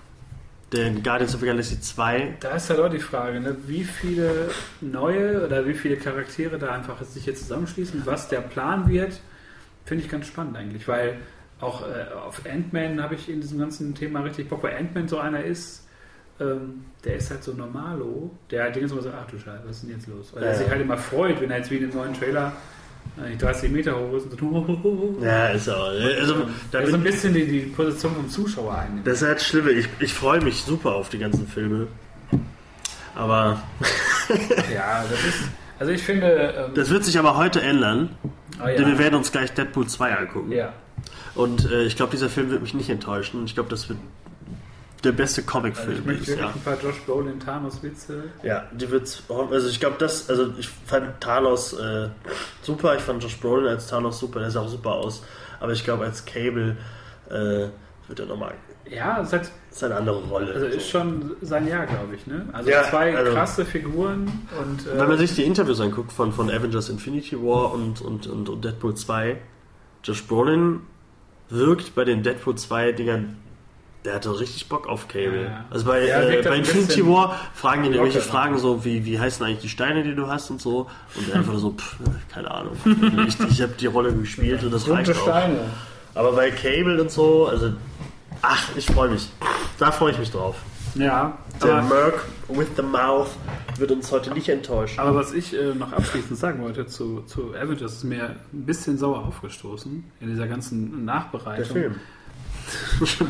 der 0.71 0.87
in 0.87 1.03
Guardians 1.03 1.33
of 1.35 1.41
the 1.41 1.47
Galaxy 1.47 1.79
2 1.79 2.37
Da 2.39 2.51
ist 2.55 2.69
halt 2.69 2.79
auch 2.79 2.89
die 2.89 2.99
Frage, 2.99 3.39
ne? 3.39 3.55
wie 3.67 3.83
viele 3.83 4.49
neue 4.81 5.45
oder 5.45 5.65
wie 5.67 5.73
viele 5.73 5.97
Charaktere 5.97 6.57
da 6.57 6.71
einfach 6.71 7.01
sich 7.03 7.23
hier 7.25 7.35
zusammenschließen, 7.35 8.01
was 8.05 8.27
der 8.29 8.41
Plan 8.41 8.89
wird, 8.89 9.19
finde 9.85 10.03
ich 10.03 10.09
ganz 10.09 10.27
spannend 10.27 10.57
eigentlich, 10.57 10.87
weil 10.87 11.17
auch 11.61 11.83
äh, 11.83 12.13
auf 12.27 12.41
Ant-Man 12.45 13.01
habe 13.01 13.15
ich 13.15 13.29
in 13.29 13.39
diesem 13.41 13.59
ganzen 13.59 13.95
Thema 13.95 14.21
richtig 14.21 14.49
Bock, 14.49 14.63
weil 14.63 14.75
Ant-Man 14.75 15.07
so 15.07 15.17
einer 15.19 15.43
ist, 15.43 15.84
ähm, 16.39 16.85
der 17.03 17.15
ist 17.15 17.29
halt 17.29 17.43
so 17.43 17.53
normalo, 17.53 18.31
der 18.51 18.63
halt 18.63 18.75
Zeit 18.75 18.89
so, 18.89 18.97
ach 19.09 19.29
du 19.29 19.37
Scheiße, 19.37 19.61
was 19.65 19.77
ist 19.77 19.83
denn 19.83 19.91
jetzt 19.91 20.07
los? 20.07 20.31
Weil 20.33 20.43
Ja, 20.43 20.49
er 20.49 20.55
sich 20.55 20.69
halt 20.69 20.81
immer 20.81 20.97
freut, 20.97 21.39
wenn 21.41 21.51
er 21.51 21.57
jetzt 21.57 21.71
wie 21.71 21.77
in 21.77 21.89
dem 21.89 21.97
neuen 21.97 22.13
Trailer 22.13 22.51
äh, 23.23 23.37
30 23.37 23.71
Meter 23.71 23.97
hoch 23.97 24.13
ist 24.17 24.31
und 24.31 24.39
so, 24.39 25.17
Ja, 25.21 25.47
ist 25.49 25.69
auch. 25.69 25.87
Also, 25.89 26.35
da 26.71 26.79
der 26.79 26.87
so 26.89 26.95
ein 26.95 27.03
bisschen 27.03 27.33
die, 27.33 27.45
die 27.45 27.59
Position 27.61 28.15
vom 28.15 28.29
Zuschauer 28.29 28.77
einnimmt. 28.79 29.07
das 29.07 29.21
ist 29.21 29.27
halt 29.27 29.41
schlimm. 29.41 29.67
Ich, 29.69 29.87
ich 29.99 30.13
freue 30.13 30.41
mich 30.41 30.63
super 30.63 30.95
auf 30.95 31.09
die 31.09 31.19
ganzen 31.19 31.47
Filme. 31.47 31.87
Aber 33.15 33.61
Ja, 34.73 35.03
das 35.09 35.23
ist, 35.23 35.43
also 35.79 35.91
ich 35.91 36.03
finde, 36.03 36.27
ähm, 36.67 36.71
das 36.73 36.89
wird 36.89 37.05
sich 37.05 37.17
aber 37.17 37.37
heute 37.37 37.61
ändern. 37.61 38.09
oh 38.61 38.67
ja. 38.67 38.75
Denn 38.75 38.87
wir 38.87 38.99
werden 38.99 39.15
uns 39.15 39.31
gleich 39.31 39.53
Deadpool 39.53 39.87
2 39.87 40.17
angucken. 40.17 40.51
ja. 40.51 40.73
Und 41.35 41.69
äh, 41.69 41.83
ich 41.83 41.97
glaube, 41.97 42.11
dieser 42.11 42.29
Film 42.29 42.49
wird 42.49 42.61
mich 42.61 42.73
nicht 42.73 42.89
enttäuschen. 42.89 43.43
Ich 43.43 43.55
glaube, 43.55 43.69
das 43.69 43.89
wird 43.89 43.99
der 45.03 45.11
beste 45.11 45.41
Also 45.41 45.51
Comic-Film 45.51 45.97
ich 45.99 46.05
möchte 46.05 46.35
Jahr. 46.35 46.53
ein 46.53 46.61
paar 46.61 46.77
Josh 46.81 46.99
Brolin 47.05 47.39
Thanos 47.39 47.83
Witze. 47.83 48.23
Ja, 48.43 48.63
die 48.71 48.89
wird's. 48.89 49.23
Also 49.29 49.67
ich 49.69 49.79
glaube, 49.79 49.95
das. 49.99 50.29
Also 50.29 50.53
ich 50.57 50.67
fand 50.67 51.19
Thanos 51.21 51.73
äh, 51.73 52.09
super. 52.61 52.95
Ich 52.95 53.01
fand 53.01 53.21
Josh 53.21 53.37
Brolin 53.39 53.67
als 53.67 53.87
Thanos 53.87 54.19
super. 54.19 54.39
Der 54.39 54.49
sah 54.51 54.61
auch 54.61 54.67
super 54.69 54.93
aus. 54.93 55.23
Aber 55.59 55.71
ich 55.73 55.83
glaube, 55.83 56.05
als 56.05 56.25
Cable 56.25 56.77
äh, 57.29 57.67
wird 58.07 58.19
er 58.19 58.25
nochmal. 58.25 58.53
Ja, 58.89 59.19
es 59.21 59.33
hat, 59.33 59.41
Das 59.41 59.51
ist 59.77 59.83
eine 59.83 59.95
andere 59.95 60.23
Rolle. 60.25 60.53
also 60.53 60.65
ist 60.67 60.87
schon 60.89 61.31
sein 61.41 61.67
Jahr, 61.67 61.87
glaube 61.87 62.13
ich. 62.15 62.27
Ne? 62.27 62.47
Also 62.53 62.69
Ja, 62.69 62.83
zwei 62.83 63.17
also- 63.17 63.31
krasse 63.33 63.65
Figuren 63.65 64.47
und 64.61 64.85
äh, 64.87 64.99
Wenn 64.99 65.07
man 65.07 65.17
sich 65.17 65.33
die 65.33 65.43
Interviews 65.43 65.81
anguckt 65.81 66.11
von, 66.11 66.31
von 66.31 66.51
Avengers 66.51 66.89
Infinity 66.89 67.35
War 67.41 67.73
und, 67.73 68.01
und, 68.01 68.27
und, 68.27 68.47
und 68.47 68.63
Deadpool 68.63 68.93
2, 68.93 69.37
Josh 70.03 70.23
Brolin 70.27 70.81
wirkt 71.49 71.95
bei 71.95 72.03
den 72.05 72.21
Deadpool 72.21 72.55
2 72.55 72.91
Dingern, 72.91 73.37
der 74.05 74.15
hatte 74.15 74.39
richtig 74.39 74.69
Bock 74.69 74.87
auf 74.87 75.07
Cable. 75.07 75.43
Ja, 75.43 75.49
ja. 75.49 75.65
Also 75.69 75.85
bei, 75.85 76.07
Ja, 76.07 76.21
äh, 76.21 76.41
bei 76.41 76.51
ein 76.51 76.59
Infinity 76.59 77.05
War 77.05 77.37
fragen 77.53 77.83
ihn 77.83 77.93
irgendwelche. 77.93 78.21
Fragen 78.21 78.57
so, 78.57 78.85
wie, 78.85 79.03
wie 79.05 79.19
heißen 79.19 79.45
eigentlich 79.45 79.61
die 79.61 79.69
Steine, 79.69 80.03
die 80.03 80.15
du 80.15 80.27
hast 80.27 80.49
und 80.51 80.61
so. 80.61 80.87
Und 81.15 81.29
er 81.29 81.39
einfach 81.39 81.57
so, 81.57 81.71
pff, 81.71 81.97
keine 82.31 82.51
Ahnung. 82.51 82.77
Ich, 83.27 83.39
ich 83.39 83.61
habe 83.61 83.73
die 83.79 83.87
Rolle 83.87 84.13
gespielt 84.13 84.63
und 84.63 84.71
das 84.71 84.87
reicht 84.89 85.07
dunkle 85.09 85.21
auch. 85.23 85.27
Steine. 85.27 85.59
Aber 86.13 86.31
bei 86.33 86.51
Cable 86.51 87.01
und 87.01 87.11
so, 87.11 87.47
also, 87.47 87.73
ach, 88.41 88.69
ich 88.77 88.85
freue 88.85 89.09
mich. 89.09 89.29
Da 89.79 89.91
freue 89.91 90.11
ich 90.11 90.19
mich 90.19 90.31
drauf. 90.31 90.55
Ja, 90.95 91.37
Der 91.61 91.81
Merc 91.81 92.23
with 92.47 92.67
the 92.77 92.81
Mouth 92.81 93.27
wird 93.77 93.91
uns 93.91 94.09
heute 94.13 94.31
nicht 94.31 94.47
enttäuschen. 94.47 94.97
aber 95.01 95.13
was 95.15 95.33
ich 95.33 95.53
äh, 95.53 95.73
noch 95.73 95.91
abschließend 95.91 96.39
sagen 96.39 96.61
wollte 96.63 96.87
zu, 96.87 97.21
zu 97.23 97.53
Avengers, 97.53 97.95
ist 97.95 98.03
mir 98.05 98.37
ein 98.53 98.65
bisschen 98.65 98.97
sauer 98.97 99.25
aufgestoßen 99.25 100.05
in 100.21 100.27
dieser 100.29 100.47
ganzen 100.47 100.91
Der 101.05 101.15
Nachbereitung. 101.15 101.65
Film. 101.65 101.95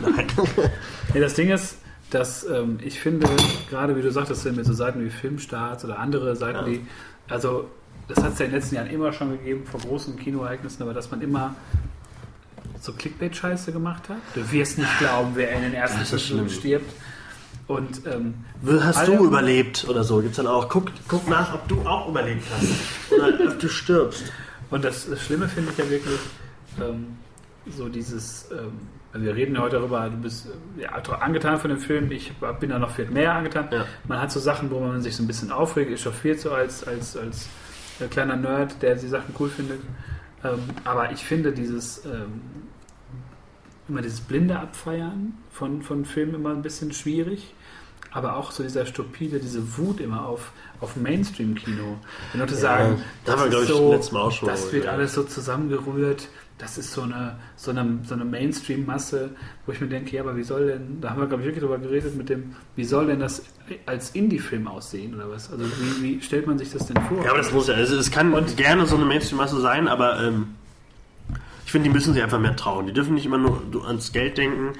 Nein. 0.02 0.28
Nee, 1.14 1.20
das 1.22 1.34
Ding 1.34 1.50
ist, 1.50 1.78
dass 2.12 2.46
ähm, 2.46 2.78
ich 2.84 3.00
finde, 3.00 3.28
gerade 3.70 3.96
wie 3.96 4.02
du 4.02 4.12
sagtest, 4.12 4.46
mit 4.52 4.66
so 4.66 4.74
Seiten 4.74 5.04
wie 5.04 5.10
Filmstarts 5.10 5.86
oder 5.86 6.00
andere 6.00 6.36
Seiten, 6.36 6.58
Ja. 6.60 6.64
die, 6.64 6.86
also 7.30 7.70
das 8.08 8.24
hat 8.24 8.34
es 8.34 8.40
ja 8.40 8.46
in 8.46 8.52
den 8.52 8.60
letzten 8.60 8.76
Jahren 8.76 8.88
immer 8.90 9.12
schon 9.14 9.32
gegeben, 9.32 9.64
vor 9.66 9.80
großen 9.80 10.16
Kinoereignissen, 10.18 10.82
aber 10.84 10.94
dass 10.94 11.10
man 11.12 11.22
immer 11.22 11.56
so 12.82 12.92
Clickbait-Scheiße 12.94 13.72
gemacht 13.72 14.10
hat. 14.10 14.18
Du 14.36 14.52
wirst 14.52 14.78
nicht 14.78 15.00
glauben, 15.00 15.32
wer 15.36 15.52
in 15.54 15.62
den 15.64 15.74
ersten 15.74 16.06
schlimm. 16.20 16.50
stirbt. 16.50 16.92
Und 17.68 18.06
ähm, 18.06 18.36
Hast 18.82 18.98
alle- 18.98 19.18
du 19.18 19.26
überlebt 19.26 19.86
oder 19.90 20.04
so? 20.04 20.22
Gibt's 20.22 20.38
dann 20.38 20.46
auch. 20.48 20.70
Guck, 20.70 20.92
guck 21.08 21.28
nach, 21.28 21.56
ob 21.56 21.68
du 21.68 21.82
auch 21.82 22.10
überlebt 22.10 22.44
hast. 22.56 23.12
Oder 23.12 23.48
ob 23.52 23.60
du 23.60 23.68
stirbst. 23.70 24.26
Und 24.70 24.84
das, 24.84 25.10
das 25.10 25.24
Schlimme 25.24 25.48
finde 25.48 25.72
ich 25.72 25.78
ja 25.80 25.90
wirklich, 25.90 26.20
ähm, 26.80 27.08
so 27.76 27.90
dieses, 27.90 28.50
ähm, 28.52 28.74
also 29.16 29.28
wir 29.28 29.36
reden 29.36 29.56
ja 29.56 29.62
heute 29.62 29.78
darüber, 29.78 30.10
du 30.10 30.18
bist 30.18 30.48
äh, 30.78 30.82
ja, 30.82 30.90
angetan 30.90 31.58
von 31.58 31.70
dem 31.70 31.80
Film, 31.80 32.12
ich 32.12 32.34
bin 32.60 32.70
da 32.70 32.78
noch 32.78 32.92
viel 32.92 33.10
mehr 33.10 33.34
angetan. 33.34 33.70
Ja. 33.72 33.86
Man 34.10 34.20
hat 34.20 34.30
so 34.30 34.42
Sachen, 34.42 34.70
wo 34.70 34.82
man 34.82 35.02
sich 35.02 35.16
so 35.16 35.24
ein 35.24 35.28
bisschen 35.28 35.54
aufregt, 35.54 35.90
echauffiert 35.90 36.42
so 36.42 36.52
als, 36.52 36.86
als, 36.86 37.16
als 37.16 37.48
äh, 38.02 38.08
kleiner 38.08 38.36
Nerd, 38.36 38.82
der 38.82 38.96
die 38.96 39.08
Sachen 39.08 39.34
cool 39.40 39.48
findet. 39.48 39.80
Ähm, 40.44 40.60
aber 40.84 41.14
ich 41.14 41.24
finde 41.24 41.54
dieses, 41.54 42.04
ähm, 42.06 42.42
immer 43.88 44.02
dieses 44.02 44.20
blinde 44.20 44.60
Abfeiern 44.60 45.38
von, 45.50 45.82
von 45.82 46.04
Filmen 46.04 46.36
immer 46.36 46.50
ein 46.50 46.62
bisschen 46.62 46.92
schwierig. 46.92 47.54
Aber 48.12 48.36
auch 48.36 48.52
so 48.52 48.64
dieser 48.64 48.86
stupide, 48.86 49.40
diese 49.40 49.78
Wut 49.78 50.02
immer 50.02 50.26
auf, 50.26 50.52
auf 50.82 50.98
Mainstream-Kino. 50.98 52.00
Wenn 52.34 52.42
Leute 52.42 52.56
sagen, 52.56 53.02
da 53.24 53.34
haben 53.40 53.50
wir, 53.50 53.60
ist 53.60 53.70
ich, 53.70 53.76
so, 53.76 53.92
das 54.46 54.72
wird 54.74 54.84
drüber 54.84 54.92
alles 54.94 55.14
so 55.14 55.24
zusammengerührt, 55.24 56.28
das 56.58 56.78
ist 56.78 56.94
so 56.94 57.02
eine, 57.02 57.38
so 57.58 57.72
eine, 57.72 58.00
so 58.08 58.14
eine 58.14 58.24
Mainstream-Masse, 58.24 59.32
wo 59.66 59.72
ich 59.74 59.82
mir 59.82 59.88
denke, 59.88 60.16
ja, 60.16 60.22
aber 60.22 60.38
wie 60.38 60.44
soll 60.44 60.68
denn, 60.68 61.02
da 61.02 61.10
haben 61.10 61.20
wir, 61.20 61.28
glaube 61.28 61.44
ich, 61.44 61.48
wirklich 61.48 61.64
drüber 61.64 61.78
geredet 61.78 62.16
mit 62.16 62.30
dem, 62.30 62.56
wie 62.78 62.86
soll 62.86 63.08
denn 63.08 63.20
das 63.20 63.44
als 63.86 64.12
Indie-Film 64.12 64.68
aussehen 64.68 65.16
oder 65.16 65.30
was? 65.30 65.52
Also 65.52 65.66
wie, 65.66 66.04
wie 66.18 66.22
stellt 66.22 66.48
man 66.48 66.58
sich 66.58 66.72
das 66.72 66.88
denn 66.88 66.96
vor? 67.04 67.24
Ja, 67.24 67.32
aber 67.32 67.40
das 67.40 67.52
muss 67.52 67.68
ja. 67.68 67.74
Also 67.74 67.98
es 67.98 68.10
kann 68.10 68.34
Und- 68.34 68.56
gerne 68.56 68.86
so 68.86 68.96
eine 68.96 69.06
Mainstream-Masse 69.06 69.60
sein, 69.60 69.88
aber 69.90 70.22
ähm, 70.24 70.56
ich 71.66 71.72
finde, 71.72 71.90
die 71.90 71.94
müssen 71.94 72.14
sich 72.14 72.24
einfach 72.24 72.40
mehr 72.40 72.56
trauen. 72.56 72.88
Die 72.88 72.94
dürfen 72.94 73.16
nicht 73.16 73.26
immer 73.26 73.38
nur 73.38 73.62
ans 73.86 74.14
Geld 74.14 74.38
denken 74.38 74.74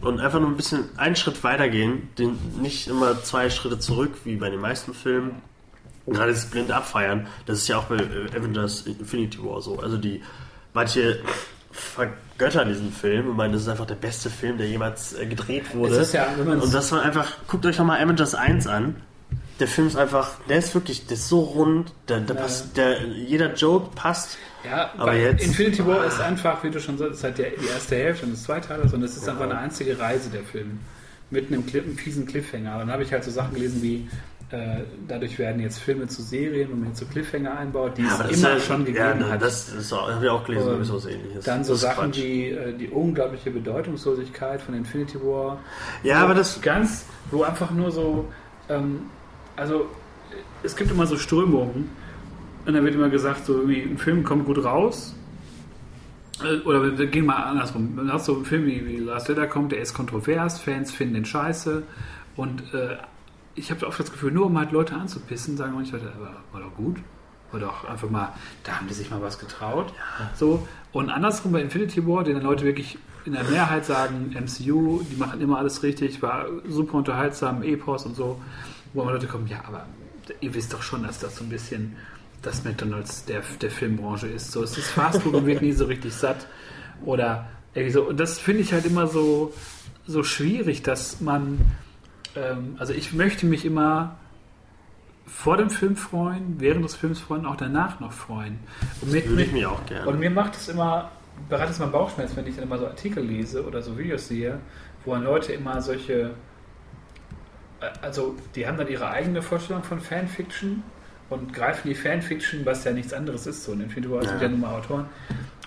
und 0.00 0.20
einfach 0.20 0.40
nur 0.40 0.48
ein 0.48 0.56
bisschen 0.56 0.84
einen 0.96 1.16
Schritt 1.16 1.42
weitergehen, 1.44 2.08
den, 2.18 2.38
nicht 2.62 2.88
immer 2.88 3.22
zwei 3.22 3.50
Schritte 3.50 3.78
zurück, 3.78 4.12
wie 4.24 4.36
bei 4.36 4.48
den 4.48 4.60
meisten 4.60 4.94
Filmen. 4.94 5.32
Gerade 6.06 6.32
das 6.32 6.46
blind 6.50 6.70
abfeiern, 6.70 7.26
das 7.46 7.58
ist 7.58 7.68
ja 7.68 7.78
auch 7.78 7.84
bei 7.84 7.96
äh, 7.96 8.36
Avengers 8.36 8.82
Infinity 8.86 9.42
War 9.42 9.60
so. 9.62 9.78
Also 9.80 9.96
die 9.96 10.22
manche 10.74 11.20
vergöttern 11.72 12.68
diesen 12.68 12.92
Film 12.92 13.30
und 13.30 13.36
meinen, 13.36 13.52
das 13.52 13.62
ist 13.62 13.68
einfach 13.68 13.86
der 13.86 13.94
beste 13.94 14.30
Film, 14.30 14.58
der 14.58 14.68
jemals 14.68 15.12
äh, 15.14 15.26
gedreht 15.26 15.74
wurde. 15.74 15.96
Ist 15.96 16.12
ja, 16.14 16.26
und 16.36 16.72
das 16.74 16.92
war 16.92 17.02
einfach, 17.02 17.32
guckt 17.48 17.64
euch 17.66 17.78
nochmal 17.78 18.02
Avengers 18.02 18.34
1 18.34 18.66
an. 18.66 18.96
Der 19.60 19.68
Film 19.68 19.86
ist 19.86 19.96
einfach, 19.96 20.32
der 20.48 20.58
ist 20.58 20.74
wirklich, 20.74 21.06
der 21.06 21.14
ist 21.16 21.28
so 21.28 21.40
rund, 21.40 21.92
der, 22.08 22.20
der 22.20 22.34
Ja. 22.36 22.42
passt, 22.42 22.76
der, 22.76 23.02
jeder 23.06 23.54
Joke 23.54 23.90
passt. 23.94 24.36
Ja, 24.68 24.90
Aber 24.98 25.14
jetzt- 25.14 25.44
Infinity 25.44 25.86
War 25.86 26.04
ist 26.06 26.20
einfach, 26.20 26.62
wie 26.64 26.70
du 26.70 26.80
schon 26.80 26.98
sagst, 26.98 27.14
ist 27.14 27.24
halt 27.24 27.38
der, 27.38 27.50
die 27.50 27.66
erste 27.66 27.96
Hälfte 27.96 28.26
und 28.26 28.32
das 28.32 28.42
zweite 28.44 28.68
Teil, 28.68 28.80
und 28.80 29.02
es 29.02 29.16
ist 29.16 29.28
einfach 29.28 29.44
eine 29.44 29.58
einzige 29.58 29.98
Reise 29.98 30.30
der 30.30 30.42
Film. 30.42 30.80
Mit 31.30 31.48
einem, 31.48 31.66
Clip, 31.66 31.84
einem 31.84 31.96
fiesen 31.96 32.26
Cliffhanger. 32.26 32.78
Dann 32.78 32.90
habe 32.90 33.02
ich 33.02 33.12
halt 33.12 33.24
so 33.24 33.30
Sachen 33.30 33.54
gelesen 33.54 33.82
wie, 33.82 34.08
dadurch 35.08 35.38
werden 35.38 35.60
jetzt 35.60 35.78
Filme 35.80 36.06
zu 36.06 36.22
Serien, 36.22 36.70
wo 36.70 36.76
man 36.76 36.88
jetzt 36.88 37.00
so 37.00 37.06
Cliffhanger 37.06 37.56
einbaut, 37.58 37.98
die 37.98 38.02
aber 38.04 38.26
es 38.26 38.30
das 38.30 38.38
immer 38.38 38.56
ist 38.56 38.68
ja- 38.68 38.74
schon 38.74 38.84
gegeben 38.84 39.20
ja, 39.20 39.28
hat. 39.30 39.42
Das 39.42 39.68
ist 39.72 39.92
auch, 39.92 40.08
habe 40.10 40.24
ich 40.24 40.30
auch 40.30 40.44
gelesen, 40.44 40.68
Und 40.68 40.74
sowieso 40.84 40.96
was 40.96 41.06
ähnliches. 41.06 41.44
Dann 41.44 41.64
so 41.64 41.72
Das 41.72 41.80
Sachen 41.80 42.04
Quatsch. 42.12 42.16
wie 42.22 42.48
äh, 42.50 42.72
die 42.76 42.88
unglaubliche 42.88 43.50
Bedeutungslosigkeit 43.50 44.62
von 44.62 44.74
Infinity 44.74 45.18
War. 45.20 45.58
Ja, 46.02 46.22
aber 46.22 46.34
das, 46.34 46.60
Ganz, 46.60 47.04
wo 47.30 47.42
einfach 47.42 47.70
nur 47.72 47.90
so, 47.90 48.28
ähm, 48.68 49.00
also 49.56 49.86
es 50.62 50.76
gibt 50.76 50.90
immer 50.90 51.06
so 51.06 51.16
Strömungen 51.16 51.88
und 52.66 52.72
dann 52.74 52.84
wird 52.84 52.94
immer 52.94 53.08
gesagt, 53.08 53.46
so 53.46 53.54
irgendwie 53.54 53.82
ein 53.82 53.98
Film 53.98 54.22
kommt 54.24 54.46
gut 54.46 54.62
raus. 54.64 55.14
Äh, 56.44 56.60
Oder 56.66 56.82
wir, 56.82 56.98
wir 56.98 57.06
gehen 57.06 57.26
mal 57.26 57.42
andersrum. 57.44 57.94
Dann 57.96 58.12
hast 58.12 58.28
du 58.28 58.34
einen 58.36 58.44
Film 58.44 58.66
wie, 58.66 58.86
wie 58.86 58.96
Last 58.98 59.28
Letter 59.28 59.46
kommt, 59.46 59.72
der 59.72 59.80
ist 59.80 59.94
kontrovers, 59.94 60.60
Fans 60.60 60.92
finden 60.92 61.14
den 61.14 61.24
scheiße 61.24 61.82
und 62.36 62.62
äh, 62.74 62.96
ich 63.54 63.70
habe 63.70 63.86
oft 63.86 63.98
das 64.00 64.10
Gefühl, 64.10 64.32
nur 64.32 64.46
um 64.46 64.58
halt 64.58 64.72
Leute 64.72 64.94
anzupissen, 64.94 65.56
sagen 65.56 65.74
manche 65.74 65.92
Leute, 65.92 66.12
aber 66.14 66.42
war 66.52 66.60
doch 66.60 66.74
gut. 66.74 66.96
War 67.52 67.60
doch 67.60 67.84
einfach 67.84 68.10
mal, 68.10 68.32
da 68.64 68.78
haben 68.78 68.88
die 68.88 68.94
sich 68.94 69.10
mal 69.10 69.22
was 69.22 69.38
getraut. 69.38 69.92
So. 70.34 70.66
Und 70.92 71.10
andersrum 71.10 71.52
bei 71.52 71.60
Infinity 71.60 72.06
War, 72.06 72.24
den 72.24 72.34
dann 72.34 72.42
Leute 72.42 72.64
wirklich 72.64 72.98
in 73.24 73.32
der 73.32 73.44
Mehrheit 73.44 73.84
sagen, 73.84 74.34
MCU, 74.34 75.02
die 75.10 75.16
machen 75.16 75.40
immer 75.40 75.58
alles 75.58 75.82
richtig, 75.82 76.20
war 76.20 76.46
super 76.68 76.98
unterhaltsam, 76.98 77.62
Epos 77.62 78.06
und 78.06 78.16
so, 78.16 78.40
wo 78.92 79.02
immer 79.02 79.12
Leute 79.12 79.26
kommen, 79.26 79.46
ja, 79.46 79.62
aber 79.66 79.86
ihr 80.40 80.54
wisst 80.54 80.72
doch 80.72 80.82
schon, 80.82 81.02
dass 81.04 81.20
das 81.20 81.36
so 81.36 81.44
ein 81.44 81.48
bisschen 81.48 81.96
das 82.42 82.64
McDonalds 82.64 83.24
der, 83.24 83.42
der 83.60 83.70
Filmbranche 83.70 84.26
ist. 84.26 84.52
So, 84.52 84.62
es 84.62 84.76
ist 84.76 84.90
Fast 84.90 85.22
Food 85.22 85.34
und 85.34 85.46
wird 85.46 85.62
nie 85.62 85.72
so 85.72 85.86
richtig 85.86 86.12
satt. 86.12 86.46
Oder 87.04 87.48
irgendwie 87.74 87.92
so. 87.92 88.02
Und 88.02 88.20
das 88.20 88.38
finde 88.38 88.60
ich 88.62 88.72
halt 88.72 88.84
immer 88.84 89.06
so, 89.06 89.52
so 90.06 90.22
schwierig, 90.22 90.82
dass 90.82 91.20
man, 91.20 91.58
ähm, 92.36 92.76
also 92.78 92.92
ich 92.92 93.12
möchte 93.12 93.46
mich 93.46 93.64
immer 93.64 94.16
vor 95.26 95.56
dem 95.56 95.70
Film 95.70 95.96
freuen, 95.96 96.56
während 96.58 96.84
des 96.84 96.94
Films 96.94 97.20
freuen, 97.20 97.46
auch 97.46 97.56
danach 97.56 98.00
noch 98.00 98.12
freuen. 98.12 98.58
Und 99.00 99.12
mit, 99.12 99.28
würde 99.28 99.42
ich 99.42 99.52
mir 99.52 99.70
auch 99.70 99.84
gerne. 99.86 100.06
und 100.08 100.18
mir 100.18 100.30
macht 100.30 100.54
es 100.54 100.68
immer, 100.68 101.10
bereitet 101.48 101.72
es 101.72 101.78
mal 101.78 101.86
Bauchschmerzen, 101.86 102.36
wenn 102.36 102.46
ich 102.46 102.56
dann 102.56 102.64
immer 102.64 102.78
so 102.78 102.86
Artikel 102.86 103.24
lese 103.24 103.66
oder 103.66 103.82
so 103.82 103.96
Videos 103.96 104.28
sehe, 104.28 104.58
wo 105.04 105.14
dann 105.14 105.24
Leute 105.24 105.52
immer 105.52 105.80
solche, 105.80 106.32
äh, 107.80 107.86
also 108.02 108.36
die 108.54 108.66
haben 108.66 108.76
dann 108.76 108.88
ihre 108.88 109.08
eigene 109.08 109.40
Vorstellung 109.42 109.82
von 109.82 110.00
Fanfiction 110.00 110.82
und 111.30 111.54
greifen 111.54 111.88
die 111.88 111.94
Fanfiction, 111.94 112.66
was 112.66 112.84
ja 112.84 112.92
nichts 112.92 113.12
anderes 113.14 113.46
ist, 113.46 113.64
so 113.64 113.72
in 113.72 113.80
Infinity 113.80 114.12
War 114.12 114.22
sind 114.24 114.36
Ja. 114.36 114.42
ja 114.42 114.48
nun 114.48 114.60
mal 114.60 114.74
Autoren, 114.74 115.06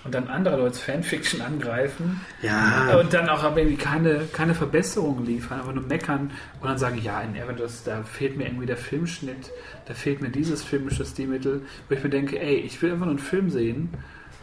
und 0.08 0.14
dann 0.14 0.28
andere 0.28 0.56
Leute 0.56 0.78
Fanfiction 0.78 1.42
angreifen 1.42 2.20
ja, 2.40 2.98
und 2.98 3.12
dann 3.12 3.28
auch 3.28 3.42
aber 3.44 3.58
irgendwie 3.58 3.76
keine, 3.76 4.20
keine 4.32 4.54
Verbesserungen 4.54 5.26
liefern, 5.26 5.60
aber 5.60 5.74
nur 5.74 5.84
meckern 5.84 6.30
und 6.62 6.66
dann 6.68 6.78
sagen, 6.78 6.98
ja, 7.02 7.20
in 7.20 7.38
Avengers, 7.40 7.84
da 7.84 8.02
fehlt 8.04 8.38
mir 8.38 8.46
irgendwie 8.46 8.64
der 8.64 8.78
Filmschnitt, 8.78 9.50
da 9.86 9.92
fehlt 9.92 10.22
mir 10.22 10.30
dieses 10.30 10.62
filmische 10.62 11.04
Stilmittel, 11.04 11.60
wo 11.88 11.94
ich 11.94 12.02
mir 12.02 12.08
denke, 12.08 12.40
ey, 12.40 12.54
ich 12.56 12.80
will 12.80 12.90
einfach 12.92 13.04
nur 13.04 13.16
einen 13.16 13.18
Film 13.18 13.50
sehen, 13.50 13.90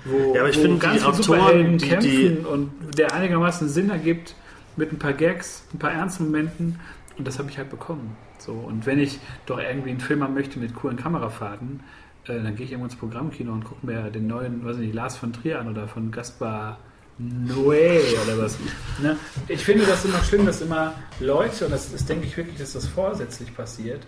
wo, 0.05 0.36
Ja, 0.36 0.41
aber 0.41 0.49
ich 0.51 0.59
wo 0.59 0.68
die 0.68 0.78
ganz 0.78 1.01
viele 1.03 1.07
Autoren, 1.07 1.78
die- 1.80 1.88
kämpfen 1.88 2.09
die- 2.11 2.45
und 2.45 2.72
der 2.97 3.11
einigermaßen 3.11 3.68
Sinn 3.68 3.89
ergibt 3.89 4.36
mit 4.76 4.91
ein 4.93 4.99
paar 4.99 5.13
Gags, 5.13 5.63
ein 5.74 5.80
paar 5.80 5.91
ernsten 5.93 6.26
Momenten 6.26 6.80
und 7.18 7.28
das 7.28 7.39
habe 7.39 7.49
ich 7.49 7.57
halt 7.57 7.72
bekommen. 7.72 8.16
So, 8.38 8.51
und 8.51 8.86
wenn 8.86 8.99
ich 8.99 9.18
doch 9.47 9.57
irgendwie 9.57 9.89
einen 9.89 9.99
Film 9.99 10.22
haben 10.22 10.36
möchte 10.36 10.59
mit 10.59 10.76
coolen 10.76 10.97
Kamerafahrten, 10.97 11.80
äh, 12.28 12.41
dann 12.41 12.55
gehe 12.55 12.65
ich 12.65 12.71
irgendwo 12.71 12.86
ins 12.86 12.95
Programmkino 12.95 13.51
und 13.51 13.63
gucke 13.63 13.86
mir 13.86 14.09
den 14.09 14.28
neuen, 14.28 14.65
weiß 14.65 14.76
ich 14.78 14.84
nicht, 14.84 14.95
Lars 14.95 15.17
von 15.17 15.34
Trier 15.34 15.59
an 15.59 15.69
oder 15.69 15.88
von 15.88 16.11
Gaspar 16.11 16.78
Noé 17.17 18.01
oder 18.23 18.38
was. 18.43 18.57
Ne? 19.01 19.17
Ich 19.47 19.63
finde 19.63 19.86
das 19.86 20.03
immer 20.03 20.21
schlimm, 20.23 20.45
dass 20.45 20.61
immer 20.61 20.93
Leute, 21.19 21.65
und 21.65 21.71
das, 21.71 21.91
das 21.91 22.05
denke 22.05 22.26
ich 22.26 22.36
wirklich, 22.36 22.57
dass 22.57 22.73
das 22.73 22.88
vorsätzlich 22.88 23.55
passiert, 23.55 24.05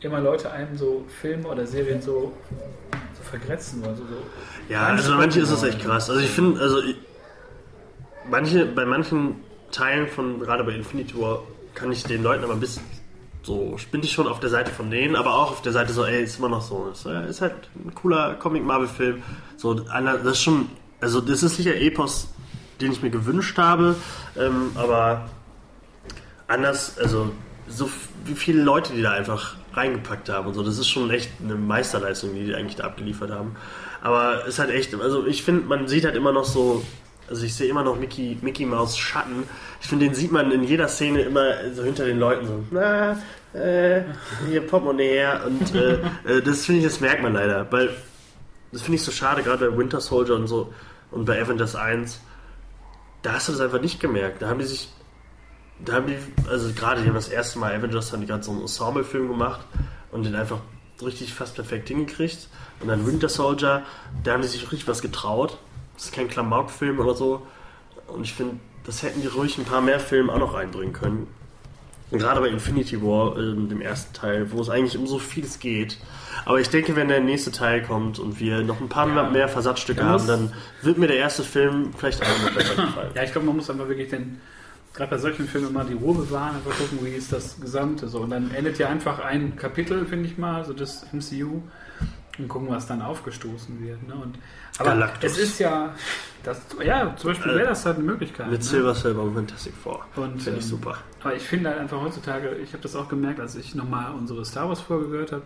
immer 0.00 0.20
Leute 0.20 0.50
einem 0.50 0.76
so 0.76 1.04
Filme 1.20 1.48
oder 1.48 1.66
Serien 1.66 2.02
so, 2.02 2.32
so 3.14 3.22
vergrätzen 3.22 3.82
wollen. 3.82 3.96
So, 3.96 4.02
so 4.02 4.16
Ja, 4.68 4.88
also 4.88 5.12
bei 5.12 5.18
manchen 5.18 5.42
ist 5.42 5.52
das 5.52 5.62
echt 5.62 5.80
krass. 5.80 6.10
Also 6.10 6.20
ich 6.20 6.30
finde, 6.30 6.60
also 6.60 6.82
ich, 6.82 6.96
manche, 8.30 8.66
bei 8.66 8.84
manchen 8.84 9.36
Teilen 9.72 10.06
von, 10.06 10.38
gerade 10.38 10.64
bei 10.64 10.72
Infinity 10.72 11.18
War, 11.18 11.42
kann 11.74 11.90
ich 11.90 12.04
den 12.04 12.22
Leuten 12.22 12.44
aber 12.44 12.52
ein 12.52 12.60
bisschen 12.60 12.82
so, 13.46 13.76
bin 13.92 14.02
ich 14.02 14.12
schon 14.12 14.26
auf 14.26 14.40
der 14.40 14.50
Seite 14.50 14.72
von 14.72 14.90
denen, 14.90 15.14
aber 15.14 15.34
auch 15.34 15.52
auf 15.52 15.62
der 15.62 15.70
Seite 15.70 15.92
so, 15.92 16.04
ey, 16.04 16.24
ist 16.24 16.38
immer 16.38 16.48
noch 16.48 16.62
so, 16.62 16.90
ist, 16.92 17.06
äh, 17.06 17.32
halt 17.40 17.54
ein 17.76 17.94
cooler 17.94 18.34
Comic-Marvel-Film. 18.34 19.22
So, 19.56 19.74
das 19.74 20.24
ist 20.24 20.42
schon, 20.42 20.68
also 21.00 21.20
das 21.20 21.44
ist 21.44 21.56
sicher 21.56 21.76
Epos, 21.76 22.28
den 22.80 22.90
ich 22.90 23.02
mir 23.02 23.10
gewünscht 23.10 23.56
habe, 23.56 23.94
ähm, 24.36 24.72
aber 24.74 25.30
anders, 26.48 26.98
also 26.98 27.30
so 27.68 27.88
wie 28.24 28.34
viele 28.34 28.62
Leute, 28.62 28.92
die 28.92 29.02
da 29.02 29.12
einfach 29.12 29.54
reingepackt 29.74 30.28
haben 30.28 30.48
und 30.48 30.54
so, 30.54 30.64
das 30.64 30.78
ist 30.78 30.88
schon 30.88 31.10
echt 31.10 31.30
eine 31.40 31.54
Meisterleistung, 31.54 32.34
die 32.34 32.46
die 32.46 32.54
eigentlich 32.54 32.76
da 32.76 32.84
abgeliefert 32.84 33.30
haben. 33.30 33.54
Aber 34.02 34.42
es 34.42 34.54
ist 34.54 34.58
halt 34.58 34.70
echt, 34.70 34.92
also 34.94 35.24
ich 35.24 35.44
finde, 35.44 35.66
man 35.66 35.86
sieht 35.86 36.04
halt 36.04 36.16
immer 36.16 36.32
noch 36.32 36.44
so, 36.44 36.84
also 37.28 37.44
ich 37.44 37.54
sehe 37.54 37.68
immer 37.68 37.82
noch 37.82 37.98
Mickey, 37.98 38.38
Mickey 38.42 38.64
Maus 38.66 38.96
Schatten. 38.96 39.44
Ich 39.80 39.88
finde, 39.88 40.06
den 40.06 40.14
sieht 40.14 40.32
man 40.32 40.50
in 40.50 40.64
jeder 40.64 40.88
Szene 40.88 41.22
immer 41.22 41.72
so 41.74 41.82
hinter 41.82 42.04
den 42.04 42.18
Leuten 42.18 42.46
so, 42.46 42.64
na, 42.70 43.12
äh, 43.52 44.02
hier 44.48 44.66
Portemonnaie 44.66 45.08
her 45.08 45.42
und 45.46 45.74
äh, 45.74 45.94
äh, 46.24 46.42
das 46.42 46.64
finde 46.64 46.80
ich, 46.80 46.86
das 46.86 47.00
merkt 47.00 47.22
man 47.22 47.34
leider, 47.34 47.70
weil 47.70 47.90
das 48.72 48.82
finde 48.82 48.96
ich 48.96 49.02
so 49.02 49.12
schade, 49.12 49.42
gerade 49.42 49.70
bei 49.70 49.78
Winter 49.78 50.00
Soldier 50.00 50.34
und 50.34 50.46
so 50.46 50.72
und 51.10 51.24
bei 51.24 51.40
Avengers 51.40 51.76
1, 51.76 52.20
da 53.22 53.34
hast 53.34 53.48
du 53.48 53.52
das 53.52 53.60
einfach 53.60 53.80
nicht 53.80 54.00
gemerkt. 54.00 54.42
Da 54.42 54.48
haben 54.48 54.58
die 54.58 54.66
sich 54.66 54.90
da 55.84 55.94
haben 55.94 56.06
die, 56.06 56.16
also 56.48 56.72
gerade 56.72 57.02
die 57.02 57.08
haben 57.08 57.14
das 57.14 57.28
erste 57.28 57.58
Mal 57.58 57.74
Avengers, 57.74 58.12
haben 58.12 58.20
die 58.20 58.26
gerade 58.26 58.42
so 58.42 58.50
einen 58.50 58.62
Ensemble-Film 58.62 59.28
gemacht 59.28 59.60
und 60.10 60.24
den 60.24 60.34
einfach 60.34 60.60
richtig 61.02 61.34
fast 61.34 61.54
perfekt 61.54 61.88
hingekriegt. 61.88 62.48
Und 62.80 62.88
dann 62.88 63.06
Winter 63.06 63.28
Soldier, 63.28 63.84
da 64.24 64.32
haben 64.32 64.42
die 64.42 64.48
sich 64.48 64.62
richtig 64.72 64.88
was 64.88 65.02
getraut. 65.02 65.58
Das 65.96 66.06
ist 66.06 66.14
kein 66.14 66.28
Klamauk-Film 66.28 66.98
oder 67.00 67.14
so. 67.14 67.42
Und 68.06 68.22
ich 68.24 68.34
finde, 68.34 68.56
das 68.84 69.02
hätten 69.02 69.20
die 69.20 69.26
ruhig 69.26 69.58
ein 69.58 69.64
paar 69.64 69.80
mehr 69.80 69.98
Filme 69.98 70.32
auch 70.32 70.38
noch 70.38 70.54
reinbringen 70.54 70.92
können. 70.92 71.26
Gerade 72.12 72.40
bei 72.40 72.46
Infinity 72.48 73.02
War, 73.02 73.36
ähm, 73.36 73.68
dem 73.68 73.80
ersten 73.80 74.14
Teil, 74.14 74.52
wo 74.52 74.60
es 74.60 74.70
eigentlich 74.70 74.96
um 74.96 75.08
so 75.08 75.18
vieles 75.18 75.58
geht. 75.58 75.98
Aber 76.44 76.60
ich 76.60 76.68
denke, 76.70 76.94
wenn 76.94 77.08
der 77.08 77.20
nächste 77.20 77.50
Teil 77.50 77.82
kommt 77.82 78.20
und 78.20 78.38
wir 78.38 78.62
noch 78.62 78.80
ein 78.80 78.88
paar 78.88 79.08
Ja. 79.08 79.28
mehr 79.28 79.48
Versatzstücke 79.48 80.04
haben, 80.04 80.24
dann 80.28 80.52
wird 80.82 80.98
mir 80.98 81.08
der 81.08 81.16
erste 81.16 81.42
Film 81.42 81.92
vielleicht 81.96 82.22
auch 82.22 82.42
noch 82.44 82.54
besser 82.54 82.74
gefallen. 82.86 83.10
Ja, 83.16 83.24
ich 83.24 83.32
glaube, 83.32 83.48
man 83.48 83.56
muss 83.56 83.68
einfach 83.68 83.88
wirklich 83.88 84.08
den, 84.10 84.40
gerade 84.94 85.10
bei 85.10 85.18
solchen 85.18 85.48
Filmen 85.48 85.70
immer 85.70 85.82
die 85.84 85.94
Ruhe 85.94 86.14
bewahren, 86.14 86.54
einfach 86.54 86.78
gucken, 86.78 86.98
wie 87.04 87.10
ist 87.10 87.32
das 87.32 87.60
Gesamte 87.60 88.06
so. 88.06 88.20
Und 88.20 88.30
dann 88.30 88.52
endet 88.54 88.78
ja 88.78 88.88
einfach 88.88 89.18
ein 89.18 89.56
Kapitel, 89.56 90.06
finde 90.06 90.28
ich 90.28 90.38
mal, 90.38 90.64
so 90.64 90.74
das 90.74 91.06
MCU 91.12 91.60
und 92.38 92.46
gucken, 92.48 92.68
was 92.70 92.86
dann 92.86 93.02
aufgestoßen 93.02 93.82
wird. 93.82 94.06
Ne? 94.06 94.14
Und, 94.14 94.38
aber 94.78 94.90
Galactus. 94.90 95.32
es 95.32 95.38
ist 95.38 95.58
ja, 95.58 95.94
das, 96.44 96.60
ja, 96.84 97.14
zum 97.16 97.30
Beispiel 97.30 97.54
wäre 97.54 97.68
das 97.68 97.84
halt 97.84 97.96
eine 97.96 98.04
Möglichkeit. 98.04 98.50
Mit 98.50 98.58
ne? 98.58 98.64
Silver 98.64 98.94
Silver 98.94 99.22
und 99.22 99.34
Fantastic 99.34 99.74
Four. 99.82 100.04
Und, 100.16 100.42
Finde 100.42 100.58
ich 100.58 100.64
ähm, 100.64 100.70
super. 100.70 100.98
Aber 101.22 101.34
ich 101.34 101.42
finde 101.42 101.70
halt 101.70 101.80
einfach 101.80 102.00
heutzutage, 102.00 102.56
ich 102.62 102.72
habe 102.72 102.82
das 102.82 102.94
auch 102.94 103.08
gemerkt, 103.08 103.40
als 103.40 103.56
ich 103.56 103.74
nochmal 103.74 104.12
unsere 104.14 104.44
Star 104.44 104.68
Wars 104.68 104.80
Folge 104.80 105.08
gehört 105.08 105.32
habe, 105.32 105.42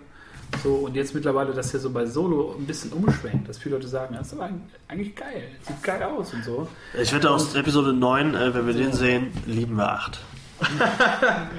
so 0.63 0.75
und 0.75 0.95
jetzt 0.95 1.15
mittlerweile, 1.15 1.53
dass 1.53 1.71
hier 1.71 1.81
so 1.81 1.91
bei 1.91 2.07
Solo 2.07 2.57
ein 2.59 2.67
bisschen 2.67 2.93
umschwenkt, 2.93 3.49
dass 3.49 3.59
viele 3.59 3.77
Leute 3.77 3.89
sagen, 3.89 4.15
das 4.15 4.29
ist 4.29 4.33
aber 4.35 4.51
eigentlich 4.89 5.15
geil, 5.15 5.45
sieht 5.63 5.83
geil 5.83 6.03
aus 6.03 6.35
und 6.35 6.45
so. 6.45 6.69
Ich 7.01 7.13
wette 7.13 7.31
aus 7.31 7.55
Episode 7.55 7.93
9, 7.93 8.35
äh, 8.35 8.55
wenn 8.55 8.67
wir 8.67 8.75
den 8.75 8.93
sehen, 8.93 9.33
lieben 9.47 9.77
wir 9.77 9.91
8. 9.91 10.21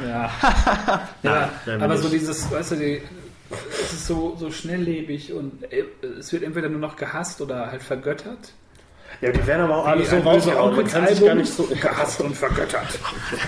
Ja. 0.07 0.29
ja, 1.23 1.49
Nein, 1.65 1.81
aber 1.81 1.93
nicht. 1.93 2.03
so 2.03 2.09
dieses, 2.09 2.51
weißt 2.51 2.71
du, 2.71 2.75
die, 2.75 3.01
es 3.71 3.93
ist 3.93 4.07
so, 4.07 4.35
so 4.39 4.51
schnelllebig 4.51 5.33
und 5.33 5.63
äh, 5.71 5.83
es 6.19 6.31
wird 6.33 6.43
entweder 6.43 6.69
nur 6.69 6.79
noch 6.79 6.95
gehasst 6.95 7.41
oder 7.41 7.71
halt 7.71 7.83
vergöttert. 7.83 8.53
Ja, 9.19 9.31
die 9.31 9.45
werden 9.45 9.63
aber 9.63 9.77
auch 9.77 9.85
alle 9.85 10.05
so 10.05 10.15
rausgehauen. 10.17 10.75
Man 10.75 10.87
kann 10.87 11.05
sich 11.07 11.23
gar 11.23 11.35
nicht 11.35 11.51
so. 11.53 11.63
gehasst 11.81 12.21
und 12.21 12.35
vergöttert. 12.35 12.87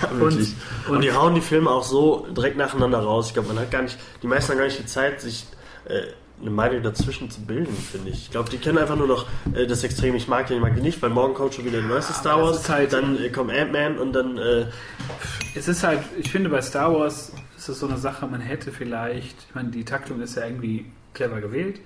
Ja. 0.02 0.08
Und- 0.10 0.54
Und, 0.88 1.00
die 1.02 1.10
hauen 1.12 1.34
die 1.34 1.40
Filme 1.40 1.70
auch 1.70 1.82
so 1.84 2.26
direkt 2.36 2.56
nacheinander 2.58 2.98
raus. 3.00 3.28
Ich 3.28 3.34
glaube, 3.34 3.48
man 3.48 3.58
hat 3.58 3.70
gar 3.70 3.82
nicht, 3.82 3.98
die 4.22 4.26
meisten 4.26 4.52
haben 4.52 4.58
gar 4.58 4.66
nicht 4.66 4.78
die 4.78 4.86
Zeit, 4.86 5.20
sich 5.22 5.46
äh, 5.86 6.02
eine 6.40 6.50
Meinung 6.50 6.82
dazwischen 6.82 7.30
zu 7.30 7.40
bilden, 7.40 7.74
finde 7.74 8.10
ich. 8.10 8.24
Ich 8.24 8.30
glaube, 8.30 8.50
die 8.50 8.58
kennen 8.58 8.76
einfach 8.78 8.96
nur 8.96 9.06
noch 9.06 9.26
äh, 9.54 9.66
das 9.66 9.82
Extrem, 9.84 10.14
ich 10.16 10.28
mag 10.28 10.46
den, 10.48 10.56
ich 10.58 10.62
mag 10.62 10.74
den 10.74 10.82
nicht, 10.84 11.00
weil 11.00 11.10
morgen 11.10 11.32
kommt 11.32 11.54
schon 11.54 11.64
wieder 11.64 11.78
der 11.78 11.88
neueste 11.88 12.12
Star 12.12 12.38
das 12.38 12.46
Wars, 12.58 12.68
halt- 12.68 12.92
dann 12.92 13.22
äh, 13.24 13.30
kommt 13.30 13.50
Ant-Man 13.50 13.98
und 13.98 14.12
dann 14.12 14.36
äh, 14.36 14.66
Es 15.54 15.66
ist 15.68 15.82
halt, 15.82 16.00
ich 16.18 16.30
finde 16.30 16.50
bei 16.50 16.60
Star 16.60 16.92
Wars 16.92 17.32
ist 17.64 17.76
es 17.76 17.80
so 17.80 17.88
eine 17.88 17.96
Sache, 17.98 18.26
man 18.26 18.40
hätte 18.40 18.72
vielleicht, 18.72 19.36
ich 19.48 19.54
meine, 19.54 19.70
die 19.70 19.84
Taktung 19.84 20.20
ist 20.20 20.36
ja 20.36 20.44
irgendwie 20.44 20.86
clever 21.14 21.40
gewählt, 21.40 21.80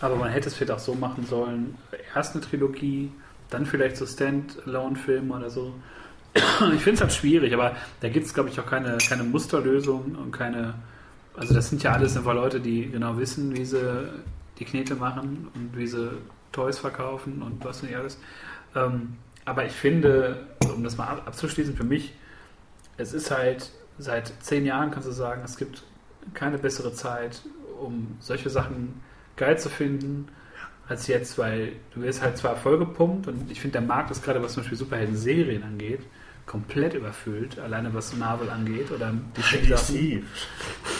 aber 0.00 0.16
man 0.16 0.30
hätte 0.30 0.48
es 0.48 0.54
vielleicht 0.54 0.70
auch 0.70 0.78
so 0.78 0.94
machen 0.94 1.26
sollen, 1.26 1.76
erst 2.14 2.34
eine 2.34 2.44
Trilogie, 2.44 3.10
dann 3.50 3.66
vielleicht 3.66 3.96
so 3.96 4.06
Stand-Alone-Filme 4.06 5.34
oder 5.34 5.50
so. 5.50 5.74
Ich 6.34 6.82
finde 6.82 6.94
es 6.94 7.00
halt 7.00 7.12
schwierig, 7.12 7.54
aber 7.54 7.74
da 8.00 8.08
gibt 8.08 8.26
es, 8.26 8.34
glaube 8.34 8.50
ich, 8.50 8.60
auch 8.60 8.66
keine, 8.66 8.98
keine 8.98 9.24
Musterlösung 9.24 10.16
und 10.16 10.32
keine, 10.32 10.74
also 11.36 11.54
das 11.54 11.70
sind 11.70 11.82
ja 11.82 11.92
alles 11.92 12.16
einfach 12.16 12.34
Leute, 12.34 12.60
die 12.60 12.90
genau 12.90 13.16
wissen, 13.16 13.56
wie 13.56 13.64
sie 13.64 14.08
die 14.58 14.64
Knete 14.64 14.94
machen 14.94 15.48
und 15.54 15.76
wie 15.76 15.86
sie 15.86 16.10
Toys 16.52 16.78
verkaufen 16.78 17.42
und 17.42 17.64
was 17.64 17.82
nicht 17.82 17.96
alles. 17.96 18.18
Ähm, 18.74 19.16
aber 19.44 19.64
ich 19.64 19.72
finde, 19.72 20.46
um 20.74 20.84
das 20.84 20.96
mal 20.96 21.08
ab- 21.08 21.22
abzuschließen, 21.26 21.74
für 21.74 21.84
mich, 21.84 22.12
es 22.96 23.12
ist 23.12 23.30
halt 23.30 23.70
seit 23.98 24.32
zehn 24.40 24.64
Jahren, 24.66 24.90
kannst 24.90 25.08
du 25.08 25.12
sagen, 25.12 25.42
es 25.44 25.56
gibt 25.56 25.82
keine 26.34 26.58
bessere 26.58 26.92
Zeit, 26.92 27.42
um 27.80 28.16
solche 28.20 28.50
Sachen 28.50 29.00
geil 29.36 29.58
zu 29.58 29.68
finden, 29.68 30.28
als 30.88 31.06
jetzt, 31.08 31.38
weil 31.38 31.72
du 31.94 32.02
wirst 32.02 32.22
halt 32.22 32.36
zwar 32.36 32.56
vollgepumpt 32.56 33.26
und 33.26 33.50
ich 33.50 33.60
finde, 33.60 33.78
der 33.78 33.86
Markt 33.86 34.10
ist 34.10 34.22
gerade, 34.24 34.42
was 34.42 34.52
zum 34.54 34.62
Beispiel 34.62 34.78
Superhelden-Serien 34.78 35.62
angeht, 35.62 36.00
komplett 36.46 36.94
überfüllt, 36.94 37.58
alleine 37.58 37.92
was 37.92 38.14
Marvel 38.16 38.48
angeht 38.50 38.92
oder 38.92 39.12
die 39.36 39.42
Sachen. 39.68 40.22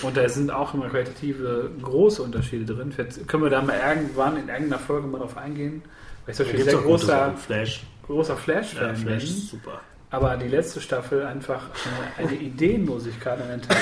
Und 0.03 0.17
da 0.17 0.29
sind 0.29 0.51
auch 0.51 0.75
immer 0.75 0.89
qualitative 0.89 1.71
große 1.81 2.21
Unterschiede 2.23 2.75
drin. 2.75 2.91
Vielleicht 2.93 3.29
können 3.29 3.45
wir 3.45 3.51
da 3.51 3.63
mal 3.63 3.79
irgendwann 3.79 4.37
in 4.37 4.49
irgendeiner 4.49 4.81
Folge 4.81 5.07
mal 5.07 5.19
drauf 5.19 5.37
eingehen. 5.37 5.83
Weil 6.25 6.33
ich 6.33 6.37
zum 6.37 6.47
Beispiel 6.47 6.65
sehr 6.65 6.81
großer. 6.81 7.35
Flash. 7.37 7.87
großer 8.07 8.33
Ja, 8.33 8.39
Flash-Fan 8.39 8.97
Flash 8.97 9.25
bin. 9.25 9.35
super. 9.35 9.81
Aber 10.17 10.35
die 10.39 10.49
letzte 10.49 10.81
Staffel 10.81 11.27
einfach 11.27 11.69
eine, 12.17 12.29
eine 12.29 12.39
Ideenlosigkeit 12.39 13.39
an 13.39 13.49
den 13.49 13.61
Tag. 13.61 13.77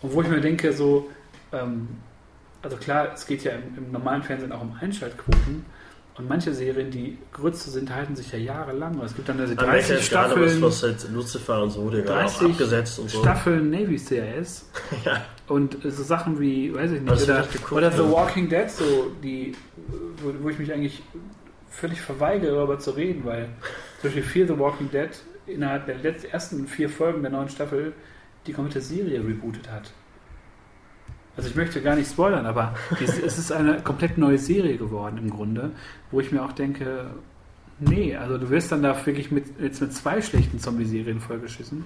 Und 0.00 0.14
wo 0.14 0.22
ich 0.22 0.28
mir 0.28 0.40
denke, 0.40 0.72
so, 0.72 1.10
ähm, 1.52 1.88
also 2.62 2.76
klar, 2.76 3.08
es 3.12 3.26
geht 3.26 3.42
ja 3.42 3.50
im, 3.52 3.86
im 3.86 3.90
normalen 3.90 4.22
Fernsehen 4.22 4.52
auch 4.52 4.60
um 4.60 4.76
Einschaltquoten. 4.80 5.64
Und 6.16 6.28
manche 6.28 6.54
Serien, 6.54 6.92
die 6.92 7.18
Grütze 7.32 7.70
sind, 7.70 7.92
halten 7.92 8.14
sich 8.14 8.30
ja 8.30 8.38
jahrelang. 8.38 9.00
Es 9.04 9.16
gibt 9.16 9.28
dann 9.28 9.40
also 9.40 9.52
An 9.56 9.72
welcher 9.72 9.94
30 9.94 10.06
Staffeln, 10.06 10.62
was 10.62 10.82
halt 10.84 11.10
Lucifer 11.12 11.60
und 11.60 11.70
so 11.70 11.82
wurde 11.82 11.98
ja 11.98 12.04
gerade 12.04 12.26
auch 12.26 12.38
30 12.38 12.50
abgesetzt 12.52 12.98
und 13.00 13.10
so. 13.10 13.18
Staffeln 13.18 13.70
Navy 13.70 13.98
CIS. 13.98 14.70
Ja. 15.04 15.24
Und 15.48 15.76
so 15.82 16.04
Sachen 16.04 16.38
wie, 16.38 16.72
weiß 16.72 16.92
ich 16.92 17.00
nicht, 17.00 17.10
Also, 17.10 17.24
oder, 17.24 17.42
geguckt, 17.42 17.72
oder 17.72 17.90
The. 17.90 17.98
Walking 17.98 18.48
Dead, 18.48 18.70
so 18.70 19.10
die, 19.24 19.56
wo, 20.22 20.32
wo 20.40 20.50
ich 20.50 20.58
mich 20.60 20.72
eigentlich 20.72 21.02
völlig 21.68 22.00
verweigere, 22.00 22.54
darüber 22.54 22.78
zu 22.78 22.92
reden, 22.92 23.24
weil 23.24 23.48
zum 24.06 24.14
Beispiel 24.14 24.46
Fear 24.46 24.54
the 24.54 24.58
Walking 24.58 24.90
Dead 24.90 25.10
innerhalb 25.46 25.86
der 25.86 25.98
letzten, 25.98 26.28
ersten 26.28 26.68
vier 26.68 26.88
Folgen 26.88 27.22
der 27.22 27.30
neuen 27.30 27.48
Staffel 27.48 27.92
die 28.46 28.52
komplette 28.52 28.80
Serie 28.80 29.18
rebootet 29.20 29.70
hat. 29.70 29.90
Also 31.36 31.50
ich 31.50 31.56
möchte 31.56 31.82
gar 31.82 31.96
nicht 31.96 32.10
spoilern, 32.10 32.46
aber 32.46 32.74
es, 33.02 33.18
ist 33.18 33.52
eine 33.52 33.80
komplett 33.82 34.16
neue 34.16 34.38
Serie 34.38 34.76
geworden 34.76 35.18
im 35.18 35.30
Grunde, 35.30 35.72
wo 36.10 36.20
ich 36.20 36.30
mir 36.32 36.42
auch 36.44 36.52
denke, 36.52 37.10
nee, 37.80 38.16
also 38.16 38.38
du 38.38 38.48
wirst 38.50 38.72
dann 38.72 38.82
da 38.82 38.94
wirklich 39.04 39.30
mit, 39.30 39.60
jetzt 39.60 39.80
mit 39.80 39.92
zwei 39.92 40.22
schlechten 40.22 40.60
Zombie-Serien 40.60 41.20
vollgeschissen. 41.20 41.84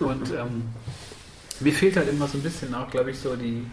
Und 0.00 0.30
ähm, 0.30 0.62
mir 1.60 1.72
fehlt 1.72 1.96
halt 1.96 2.08
immer 2.08 2.26
so 2.26 2.38
ein 2.38 2.42
bisschen 2.42 2.74
auch, 2.74 2.90
glaube 2.90 3.10
ich, 3.10 3.18
so 3.18 3.36
die, 3.36 3.66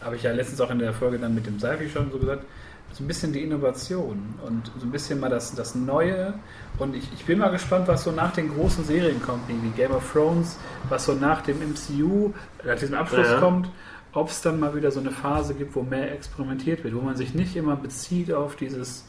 habe 0.00 0.16
ich 0.16 0.22
ja 0.22 0.32
letztens 0.32 0.60
auch 0.60 0.70
in 0.70 0.78
der 0.78 0.92
Folge 0.92 1.18
dann 1.18 1.34
mit 1.34 1.46
dem 1.46 1.58
Seifi 1.58 1.88
schon 1.88 2.12
so 2.12 2.18
gesagt, 2.18 2.44
so 2.92 3.04
ein 3.04 3.08
bisschen 3.08 3.32
die 3.32 3.42
Innovation 3.42 4.34
und 4.46 4.70
so 4.78 4.86
ein 4.86 4.90
bisschen 4.90 5.20
mal 5.20 5.28
das, 5.28 5.54
das 5.54 5.74
Neue. 5.74 6.34
Und 6.78 6.94
ich, 6.96 7.08
ich 7.14 7.24
bin 7.26 7.38
mal 7.38 7.50
gespannt, 7.50 7.88
was 7.88 8.04
so 8.04 8.10
nach 8.12 8.32
den 8.32 8.48
großen 8.54 8.84
Serien 8.84 9.20
kommt, 9.22 9.48
wie 9.48 9.54
Game 9.76 9.90
of 9.92 10.10
Thrones, 10.12 10.56
was 10.88 11.04
so 11.04 11.12
nach 11.12 11.42
dem 11.42 11.58
MCU, 11.58 12.32
nach 12.64 12.76
diesem 12.78 12.94
Abschluss 12.94 13.28
Ja. 13.28 13.38
kommt, 13.40 13.68
ob 14.12 14.30
es 14.30 14.40
dann 14.40 14.58
mal 14.58 14.74
wieder 14.74 14.90
so 14.90 15.00
eine 15.00 15.10
Phase 15.10 15.54
gibt, 15.54 15.74
wo 15.76 15.82
mehr 15.82 16.10
experimentiert 16.12 16.84
wird, 16.84 16.94
wo 16.94 17.00
man 17.02 17.16
sich 17.16 17.34
nicht 17.34 17.54
immer 17.54 17.76
bezieht 17.76 18.32
auf 18.32 18.56
dieses 18.56 19.04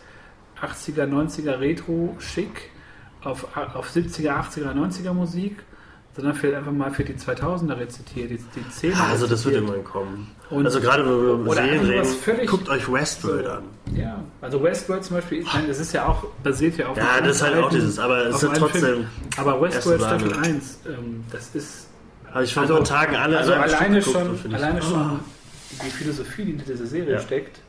80er, 0.62 1.06
90er 1.06 1.60
Retro-Schick, 1.60 2.72
auf, 3.24 3.48
auf 3.56 3.90
70er, 3.90 4.32
80er, 4.32 4.74
90er 4.74 5.14
Musik, 5.14 5.64
sondern 6.18 6.36
vielleicht 6.36 6.58
einfach 6.58 6.72
mal 6.74 6.92
für 6.92 7.04
die 7.06 7.14
2000er 7.14 7.78
rezitiert, 7.80 8.32
die, 8.32 8.38
die 8.38 8.90
10er 8.92 9.10
Also 9.10 9.28
das 9.28 9.46
wird 9.46 9.56
irgendwann 9.56 9.84
kommen. 9.84 10.28
Und- 10.50 10.66
also 10.66 10.82
gerade 10.82 11.06
wenn 11.06 11.12
wir 11.24 11.34
über 11.34 11.54
Serien 11.54 11.86
reden, 11.86 12.48
guckt 12.48 12.68
euch 12.70 12.92
Westworld 12.92 13.46
So. 13.46 13.52
an. 13.52 13.64
Ja, 13.96 14.20
also 14.42 14.62
Westworld 14.64 15.04
zum 15.04 15.18
Beispiel, 15.18 15.42
ich 15.44 15.54
meine, 15.54 15.68
das 15.68 15.80
ist 15.80 15.94
ja 15.94 16.08
auch, 16.08 16.26
basiert 16.44 16.78
ja 16.78 16.88
auf 16.88 16.98
Ja, 16.98 17.22
das 17.22 17.38
ist 17.38 17.42
halt 17.44 17.58
auch 17.64 17.70
dieses, 17.70 18.00
aber 18.00 18.26
es 18.26 18.42
ist 18.44 18.56
trotzdem, 18.56 18.82
Film. 18.82 19.06
Aber 19.38 19.62
Westworld 19.62 20.02
Staffel 20.02 20.30
Sahne. 20.34 20.46
1, 20.48 20.80
ähm, 20.88 21.24
das 21.32 21.50
ist 21.54 21.88
habe 22.34 22.44
ich 22.44 22.54
vor 22.54 22.64
Also- 22.64 22.74
ein 22.76 22.84
paar 22.84 22.88
Tagen 23.00 23.16
alle 23.16 23.38
also 23.38 23.54
alleine 23.54 24.00
geguckt, 24.00 24.18
schon, 24.44 24.54
alleine 24.54 24.80
Oh. 24.82 24.84
schon 24.84 25.20
die 25.86 25.90
Philosophie, 25.92 26.44
die 26.46 26.52
hinter 26.52 26.66
dieser 26.66 26.86
Serie 26.88 27.14
Ja. 27.14 27.20
steckt, 27.20 27.60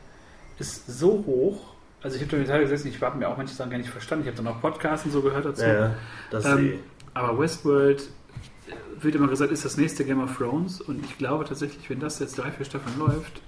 ist 0.59 0.85
so 0.99 1.23
hoch. 1.25 1.59
Also 2.01 2.15
ich 2.17 2.21
habe 2.23 2.37
da 2.37 2.43
Teil 2.51 2.61
gesessen, 2.61 2.87
ich 2.87 3.01
habe 3.01 3.17
mir 3.17 3.27
auch 3.29 3.37
manche 3.37 3.53
Sachen 3.53 3.69
gar 3.71 3.77
nicht 3.77 3.89
verstanden. 3.89 4.25
Ich 4.25 4.33
habe 4.33 4.43
dann 4.43 4.53
auch 4.53 4.59
Podcasts 4.61 5.05
und 5.05 5.11
so 5.11 5.21
gehört 5.21 5.45
dazu. 5.45 5.63
Ja, 5.63 5.91
das 6.31 6.45
Ähm, 6.45 6.79
aber 7.13 7.37
Westworld 7.39 8.03
wird 9.03 9.15
immer 9.15 9.27
gesagt, 9.27 9.51
ist 9.51 9.65
das 9.65 9.77
nächste 9.77 10.05
Game 10.05 10.21
of 10.21 10.37
Thrones. 10.37 10.81
Und 10.81 11.03
ich 11.05 11.17
glaube 11.17 11.45
tatsächlich, 11.45 11.89
wenn 11.89 11.99
das 11.99 12.19
jetzt 12.19 12.37
drei, 12.37 12.51
vier 12.51 12.65
Staffeln 12.65 12.97
läuft, 12.99 13.41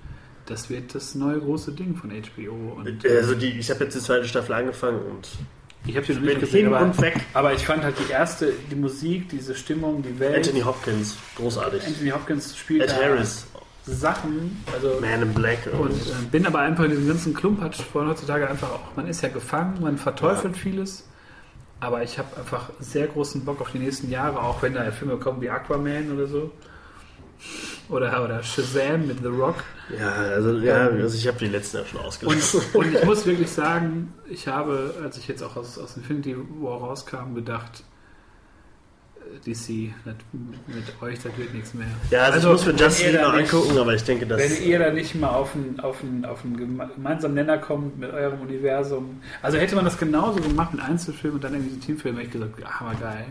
das 0.45 0.69
wird 0.69 0.93
das 0.95 1.15
neue 1.15 1.39
große 1.39 1.71
Ding 1.71 1.95
von 1.95 2.11
HBO. 2.11 2.75
Und 2.77 3.05
Also 3.05 3.35
die, 3.35 3.59
ich 3.59 3.69
habe 3.69 3.83
jetzt 3.83 3.95
die 3.95 3.99
zweite 3.99 4.27
Staffel 4.27 4.53
angefangen 4.53 4.99
und 5.09 5.27
ich 5.85 5.95
habe 5.95 6.05
die 6.05 6.13
noch 6.13 6.21
nicht 6.21 6.39
gesehen, 6.39 6.65
hin 6.65 6.73
aber, 6.73 6.85
und 6.85 7.01
weg. 7.01 7.15
aber 7.33 7.53
ich 7.53 7.65
fand 7.65 7.83
halt 7.83 7.95
die 7.97 8.11
erste, 8.11 8.53
die 8.69 8.75
Musik, 8.75 9.29
diese 9.29 9.55
Stimmung, 9.55 10.03
die 10.03 10.19
Welt. 10.19 10.35
Anthony 10.35 10.61
Hopkins, 10.61 11.17
großartig. 11.35 11.85
Anthony 11.87 12.09
Hopkins 12.11 12.55
spielt 12.55 12.83
Ed 12.83 12.95
Harris, 12.95 13.47
Sachen. 13.85 14.63
Also 14.73 14.99
Man 15.01 15.23
in 15.23 15.33
Black. 15.33 15.59
Und 15.79 15.91
äh, 15.91 16.25
bin 16.29 16.45
aber 16.45 16.59
einfach 16.59 16.83
in 16.83 16.91
diesem 16.91 17.07
ganzen 17.07 17.33
Klumpatsch 17.33 17.81
von 17.81 18.07
heutzutage 18.07 18.47
einfach 18.47 18.69
auch, 18.69 18.95
man 18.95 19.07
ist 19.07 19.21
ja 19.21 19.29
gefangen, 19.29 19.81
man 19.81 19.97
verteufelt 19.97 20.55
vieles. 20.55 21.07
Aber 21.81 22.03
ich 22.03 22.17
habe 22.17 22.37
einfach 22.37 22.69
sehr 22.79 23.07
großen 23.07 23.43
Bock 23.43 23.59
auf 23.59 23.71
die 23.71 23.79
nächsten 23.79 24.09
Jahre, 24.09 24.39
auch 24.39 24.61
wenn 24.61 24.75
da 24.75 24.89
Filme 24.91 25.17
kommen 25.17 25.41
wie 25.41 25.49
Aquaman 25.49 26.11
oder 26.13 26.27
so. 26.27 26.51
Oder, 27.89 28.23
oder 28.23 28.41
Shazam 28.43 29.07
mit 29.07 29.17
The 29.19 29.27
Rock. 29.27 29.55
ja, 29.99 30.11
also, 30.11 30.57
ja, 30.59 30.87
also 30.87 31.17
ich 31.17 31.27
habe 31.27 31.39
die 31.39 31.47
letzten 31.47 31.77
ja 31.77 31.85
schon 31.85 31.99
Und, 31.99 32.05
ausgelassen. 32.05 32.61
und 32.73 32.93
ich 32.95 33.03
muss 33.03 33.25
wirklich 33.25 33.49
sagen, 33.51 34.13
ich 34.29 34.47
habe, 34.47 34.93
als 35.03 35.17
ich 35.17 35.27
jetzt 35.27 35.41
auch 35.43 35.55
aus, 35.57 35.77
aus 35.79 35.97
Infinity 35.97 36.37
War 36.37 36.77
rauskam, 36.77 37.33
gedacht, 37.33 37.83
DC, 39.39 39.93
das, 40.05 40.15
mit 40.67 41.01
euch, 41.01 41.19
das 41.19 41.37
wird 41.37 41.53
nichts 41.53 41.73
mehr. 41.73 41.87
Ja, 42.09 42.23
also, 42.23 42.49
Also, 42.49 42.49
ich 42.49 42.53
muss 42.53 42.65
mir 42.79 42.85
Justice 42.85 43.03
ihr 43.05 43.11
League 43.13 43.35
nicht- 43.35 43.53
angucken, 43.53 43.77
aber 43.77 43.93
ich 43.95 44.03
denke, 44.03 44.25
dass... 44.27 44.39
Wenn 44.41 44.63
ihr 44.67 44.79
da 44.79 44.91
nicht 44.91 45.15
mal 45.15 45.29
auf 45.29 45.55
einen, 45.55 45.79
auf, 45.79 46.03
einen, 46.03 46.25
auf 46.25 46.43
einen 46.45 46.57
geme- 46.57 46.93
gemeinsamen 46.95 47.33
Nenner 47.35 47.57
kommt 47.57 47.97
mit 47.99 48.11
eurem 48.11 48.41
Universum. 48.41 49.21
Also 49.41 49.57
hätte 49.57 49.75
man 49.75 49.85
das 49.85 49.97
genauso 49.97 50.39
gemacht 50.41 50.73
mit 50.73 50.81
Einzelfilmen 50.83 51.35
und 51.37 51.43
dann 51.43 51.53
irgendwie 51.53 51.73
so 51.75 51.79
Teamfilmen, 51.81 52.21
hätte 52.21 52.37
ich 52.37 52.41
gesagt, 52.41 52.59
ja, 52.59 52.79
hammer 52.79 52.95
geil. 52.95 53.25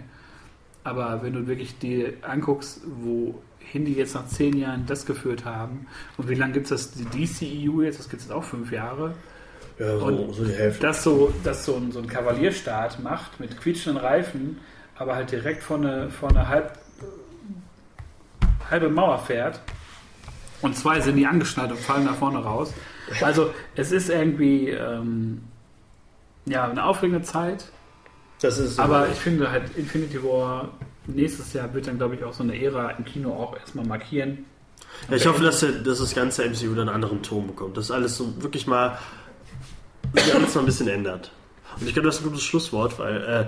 Aber 0.84 1.22
wenn 1.22 1.34
du 1.34 1.46
wirklich 1.46 1.78
die 1.78 2.06
anguckst, 2.22 2.80
wohin 2.86 3.84
die 3.84 3.92
jetzt 3.94 4.14
nach 4.14 4.26
zehn 4.26 4.56
Jahren 4.56 4.86
das 4.86 5.04
geführt 5.04 5.44
haben 5.44 5.86
und 6.16 6.28
wie 6.28 6.34
lange 6.34 6.54
gibt 6.54 6.70
es 6.70 6.90
das, 6.90 6.92
die 6.92 7.04
DCEU 7.04 7.82
jetzt, 7.82 7.98
das 7.98 8.08
gibt 8.08 8.22
es 8.22 8.28
jetzt 8.28 8.34
auch 8.34 8.44
fünf 8.44 8.72
Jahre, 8.72 9.14
Ja, 9.78 9.98
so, 9.98 10.06
Und 10.06 10.34
so 10.34 10.44
die 10.44 10.52
Hälfte. 10.52 10.86
das 10.86 11.02
so, 11.04 11.32
das 11.44 11.66
so, 11.66 11.76
ein, 11.76 11.92
so 11.92 11.98
ein 12.00 12.06
Kavalierstart 12.06 13.02
macht 13.02 13.40
mit 13.40 13.60
quietschenden 13.60 14.02
Reifen, 14.02 14.58
aber 15.00 15.14
halt 15.14 15.32
direkt 15.32 15.62
vor 15.62 15.78
eine, 15.78 16.10
vor 16.10 16.28
eine 16.28 16.46
halb, 16.46 16.78
halbe 18.70 18.90
Mauer 18.90 19.18
fährt 19.18 19.58
und 20.60 20.76
zwei 20.76 21.00
sind 21.00 21.16
die 21.16 21.26
angeschnallt 21.26 21.70
und 21.70 21.80
fallen 21.80 22.04
da 22.04 22.12
vorne 22.12 22.38
raus. 22.38 22.74
Also 23.22 23.50
es 23.74 23.92
ist 23.92 24.10
irgendwie 24.10 24.68
ähm, 24.68 25.42
ja, 26.44 26.68
eine 26.68 26.84
aufregende 26.84 27.22
Zeit, 27.22 27.72
Das 28.42 28.58
ist 28.58 28.78
aber 28.78 29.08
ich 29.08 29.18
finde 29.18 29.50
halt 29.50 29.74
Infinity 29.74 30.22
War 30.22 30.68
nächstes 31.06 31.54
Jahr 31.54 31.72
wird 31.72 31.86
dann 31.86 31.96
glaube 31.96 32.16
ich 32.16 32.22
auch 32.22 32.34
so 32.34 32.42
eine 32.42 32.62
Ära 32.62 32.90
im 32.90 33.04
Kino 33.06 33.32
auch 33.32 33.56
erstmal 33.56 33.86
markieren. 33.86 34.44
Ja, 35.08 35.16
ich 35.16 35.26
hoffe, 35.26 35.42
dass, 35.42 35.60
dass 35.60 35.98
das 35.98 36.14
ganze 36.14 36.44
MCU 36.44 36.74
dann 36.74 36.88
einen 36.88 36.96
anderen 36.96 37.22
Ton 37.22 37.46
bekommt. 37.46 37.76
Dass 37.78 37.90
alles 37.90 38.18
so 38.18 38.42
wirklich 38.42 38.66
mal 38.66 38.98
sich 40.12 40.34
alles 40.34 40.54
mal 40.54 40.60
ein 40.60 40.66
bisschen 40.66 40.88
ändert. 40.88 41.32
Und 41.78 41.86
ich 41.86 41.92
glaube, 41.92 42.06
das 42.08 42.16
ist 42.16 42.22
ein 42.22 42.28
gutes 42.30 42.42
Schlusswort, 42.42 42.98
weil 42.98 43.22
äh, 43.22 43.44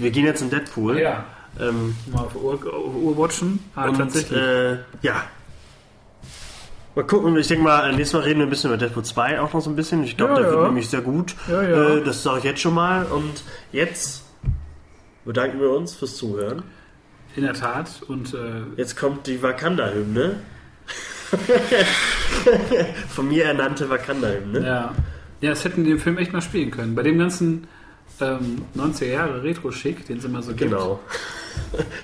wir 0.00 0.10
gehen 0.10 0.24
jetzt 0.26 0.42
in 0.42 0.50
Deadpool. 0.50 0.98
Ja, 1.00 1.24
Ähm, 1.60 1.96
mal 2.12 2.20
auf 2.24 2.34
Uhr, 2.34 2.54
auf 2.54 2.94
Uhr 2.94 3.16
watchen. 3.16 3.58
Ah, 3.76 3.88
und 3.88 3.96
tatsächlich. 3.98 4.38
Äh, 4.40 4.72
ja. 5.02 5.22
Mal 6.96 7.04
gucken, 7.04 7.36
ich 7.36 7.48
denke 7.48 7.64
mal, 7.64 7.92
nächstes 7.92 8.12
Mal 8.12 8.20
reden 8.24 8.38
wir 8.40 8.46
ein 8.46 8.50
bisschen 8.50 8.70
über 8.70 8.76
Deadpool 8.78 9.04
2 9.04 9.40
auch 9.40 9.52
noch 9.52 9.60
so 9.60 9.70
ein 9.70 9.76
bisschen. 9.76 10.04
Ich 10.04 10.16
glaube, 10.16 10.34
Ja, 10.34 10.38
der 10.40 10.48
ja. 10.48 10.52
wird 10.56 10.66
nämlich 10.66 10.88
sehr 10.88 11.00
gut. 11.00 11.34
Ja, 11.48 11.62
ja. 11.62 11.94
Äh, 11.96 12.02
das 12.04 12.22
sage 12.22 12.38
ich 12.38 12.44
jetzt 12.44 12.60
schon 12.60 12.74
mal. 12.74 13.04
Und 13.06 13.42
jetzt 13.72 14.22
bedanken 15.24 15.60
wir 15.60 15.70
uns 15.70 15.94
fürs 15.94 16.16
Zuhören. 16.16 16.62
In 17.36 17.42
der 17.42 17.54
Tat. 17.54 18.02
Und 18.06 18.32
äh, 18.34 18.62
Jetzt 18.76 18.96
kommt 18.96 19.26
die 19.26 19.42
Wakanda-Hymne. 19.42 20.36
Von 23.08 23.28
mir 23.28 23.44
ernannte 23.46 23.88
Wakanda-Hymne. 23.90 24.64
Ja. 24.66 24.94
Ja, 25.40 25.50
das 25.50 25.64
hätten 25.64 25.84
die 25.84 25.90
im 25.92 25.98
Film 25.98 26.18
echt 26.18 26.32
mal 26.32 26.40
spielen 26.40 26.70
können. 26.70 26.94
Bei 26.94 27.02
dem 27.02 27.18
ganzen 27.18 27.66
ähm, 28.20 28.62
90er 28.76 29.06
Jahre 29.06 29.42
Retro-Schick, 29.42 30.06
den 30.06 30.18
es 30.18 30.24
immer 30.24 30.42
so 30.42 30.54
gibt. 30.54 30.70
Genau. 30.70 31.00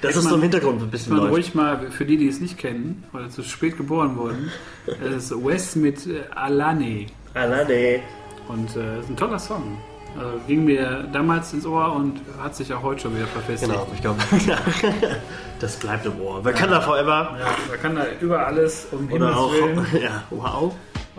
Das 0.01 0.17
ist 0.17 0.25
so 0.29 0.35
im 0.35 0.43
Hintergrund 0.43 0.83
ein 0.83 0.91
bisschen 0.91 1.13
man 1.13 1.23
läuft. 1.23 1.33
ruhig 1.33 1.55
mal, 1.55 1.91
für 1.91 2.05
die, 2.05 2.17
die 2.17 2.29
es 2.29 2.41
nicht 2.41 2.59
kennen, 2.59 3.05
weil 3.13 3.29
zu 3.31 3.43
spät 3.43 3.77
geboren 3.77 4.17
wurden, 4.17 4.51
das 4.87 5.25
ist 5.25 5.45
Wes 5.45 5.77
mit 5.77 6.07
äh, 6.07 6.23
Alane. 6.35 7.07
Alane. 7.35 8.01
Und 8.49 8.77
äh, 8.77 9.01
ist 9.01 9.09
ein 9.09 9.17
toller 9.17 9.39
Song. 9.39 9.79
Also, 10.19 10.41
ging 10.49 10.65
mir 10.65 11.09
damals 11.13 11.53
ins 11.53 11.65
Ohr 11.65 11.93
und 11.95 12.21
hat 12.43 12.57
sich 12.57 12.73
auch 12.75 12.83
heute 12.83 13.03
schon 13.03 13.15
wieder 13.15 13.29
verfestigt. 13.29 13.71
Genau, 13.71 13.87
ich 13.95 14.01
glaube. 14.01 14.19
das 15.61 15.77
bleibt 15.77 16.05
im 16.07 16.21
Ohr. 16.21 16.45
Wakanda 16.45 16.81
Forever. 16.81 17.37
Ja, 17.39 17.57
man 17.69 17.81
kann 17.81 17.95
da 17.95 18.07
über 18.21 18.45
alles 18.45 18.89
um 18.91 19.05
Oder 19.07 19.13
Himmels 19.13 19.37
auch. 19.37 19.53
Willen. 19.53 19.87
Ja, 20.03 20.25
wow. 20.31 20.75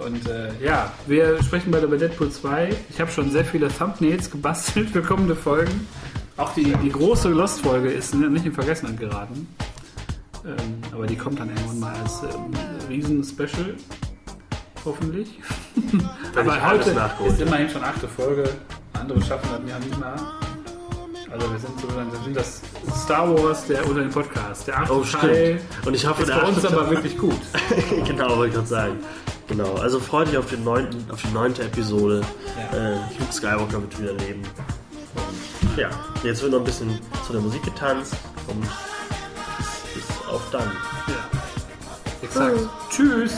Und 0.05 0.27
äh, 0.27 0.49
ja, 0.63 0.91
wir 1.07 1.41
sprechen 1.43 1.71
bald 1.71 1.83
über 1.83 1.97
Deadpool 1.97 2.31
2. 2.31 2.69
Ich 2.89 2.99
habe 2.99 3.11
schon 3.11 3.31
sehr 3.31 3.45
viele 3.45 3.67
Thumbnails 3.69 4.31
gebastelt 4.31 4.89
für 4.89 5.01
kommende 5.01 5.35
Folgen. 5.35 5.87
Auch 6.37 6.53
die, 6.53 6.73
die 6.83 6.89
große 6.89 7.29
Lost-Folge 7.29 7.89
ist 7.89 8.15
nicht 8.15 8.45
in 8.45 8.53
Vergessenheit 8.53 8.99
geraten. 8.99 9.47
Ähm, 10.45 10.55
aber 10.91 11.05
die 11.05 11.15
kommt 11.15 11.39
dann 11.39 11.49
irgendwann 11.49 11.79
mal 11.79 11.93
als 12.01 12.23
ähm, 12.23 12.51
Riesen-Special. 12.89 13.75
Hoffentlich. 14.83 15.39
Aber 16.35 16.69
heute 16.71 16.89
ist 17.27 17.39
immerhin 17.39 17.69
schon 17.69 17.83
achte 17.83 18.07
Folge. 18.07 18.49
Andere 18.93 19.21
schaffen 19.21 19.49
das 19.51 19.69
ja 19.69 19.77
nicht 19.77 19.99
mal. 19.99 20.15
Also 21.31 21.51
wir 21.51 21.59
sind 21.59 21.79
so 21.79 21.87
wir 21.87 22.23
sind 22.25 22.35
das 22.35 22.61
Star 23.03 23.29
Wars 23.33 23.65
der 23.67 23.87
unter 23.87 24.01
den 24.01 24.09
Podcast. 24.09 24.67
Der 24.67 24.79
achte 24.79 24.93
Oh, 24.93 25.03
Teil. 25.03 25.61
Und 25.85 25.93
ich 25.93 26.05
hoffe, 26.05 26.23
ist 26.23 26.29
der 26.29 26.35
bei 26.37 26.47
uns 26.47 26.65
aber 26.65 26.89
wirklich 26.89 27.17
gut. 27.17 27.39
genau, 28.05 28.35
wollte 28.35 28.47
ich 28.47 28.53
gerade 28.55 28.67
sagen. 28.67 28.99
Genau, 29.51 29.73
also 29.75 29.99
freut 29.99 30.29
euch 30.29 30.37
auf, 30.37 30.49
den 30.49 30.63
neunten, 30.63 31.11
auf 31.11 31.21
die 31.21 31.33
neunte 31.33 31.63
Episode. 31.63 32.21
Ja. 32.71 32.77
Äh, 32.77 32.95
Luke 33.19 33.33
Skywalker 33.33 33.81
wird 33.81 33.99
wieder 33.99 34.13
leben. 34.13 34.43
Und 35.61 35.77
ja, 35.77 35.89
jetzt 36.23 36.41
wird 36.41 36.53
noch 36.53 36.59
ein 36.59 36.63
bisschen 36.63 36.97
zu 37.27 37.33
der 37.33 37.41
Musik 37.41 37.61
getanzt 37.63 38.15
und 38.47 38.61
bis, 38.61 39.67
bis 39.93 40.27
auf 40.29 40.41
dann. 40.53 40.71
Ja. 41.07 41.29
Exakt. 42.21 42.59
Tschüss. 42.89 43.33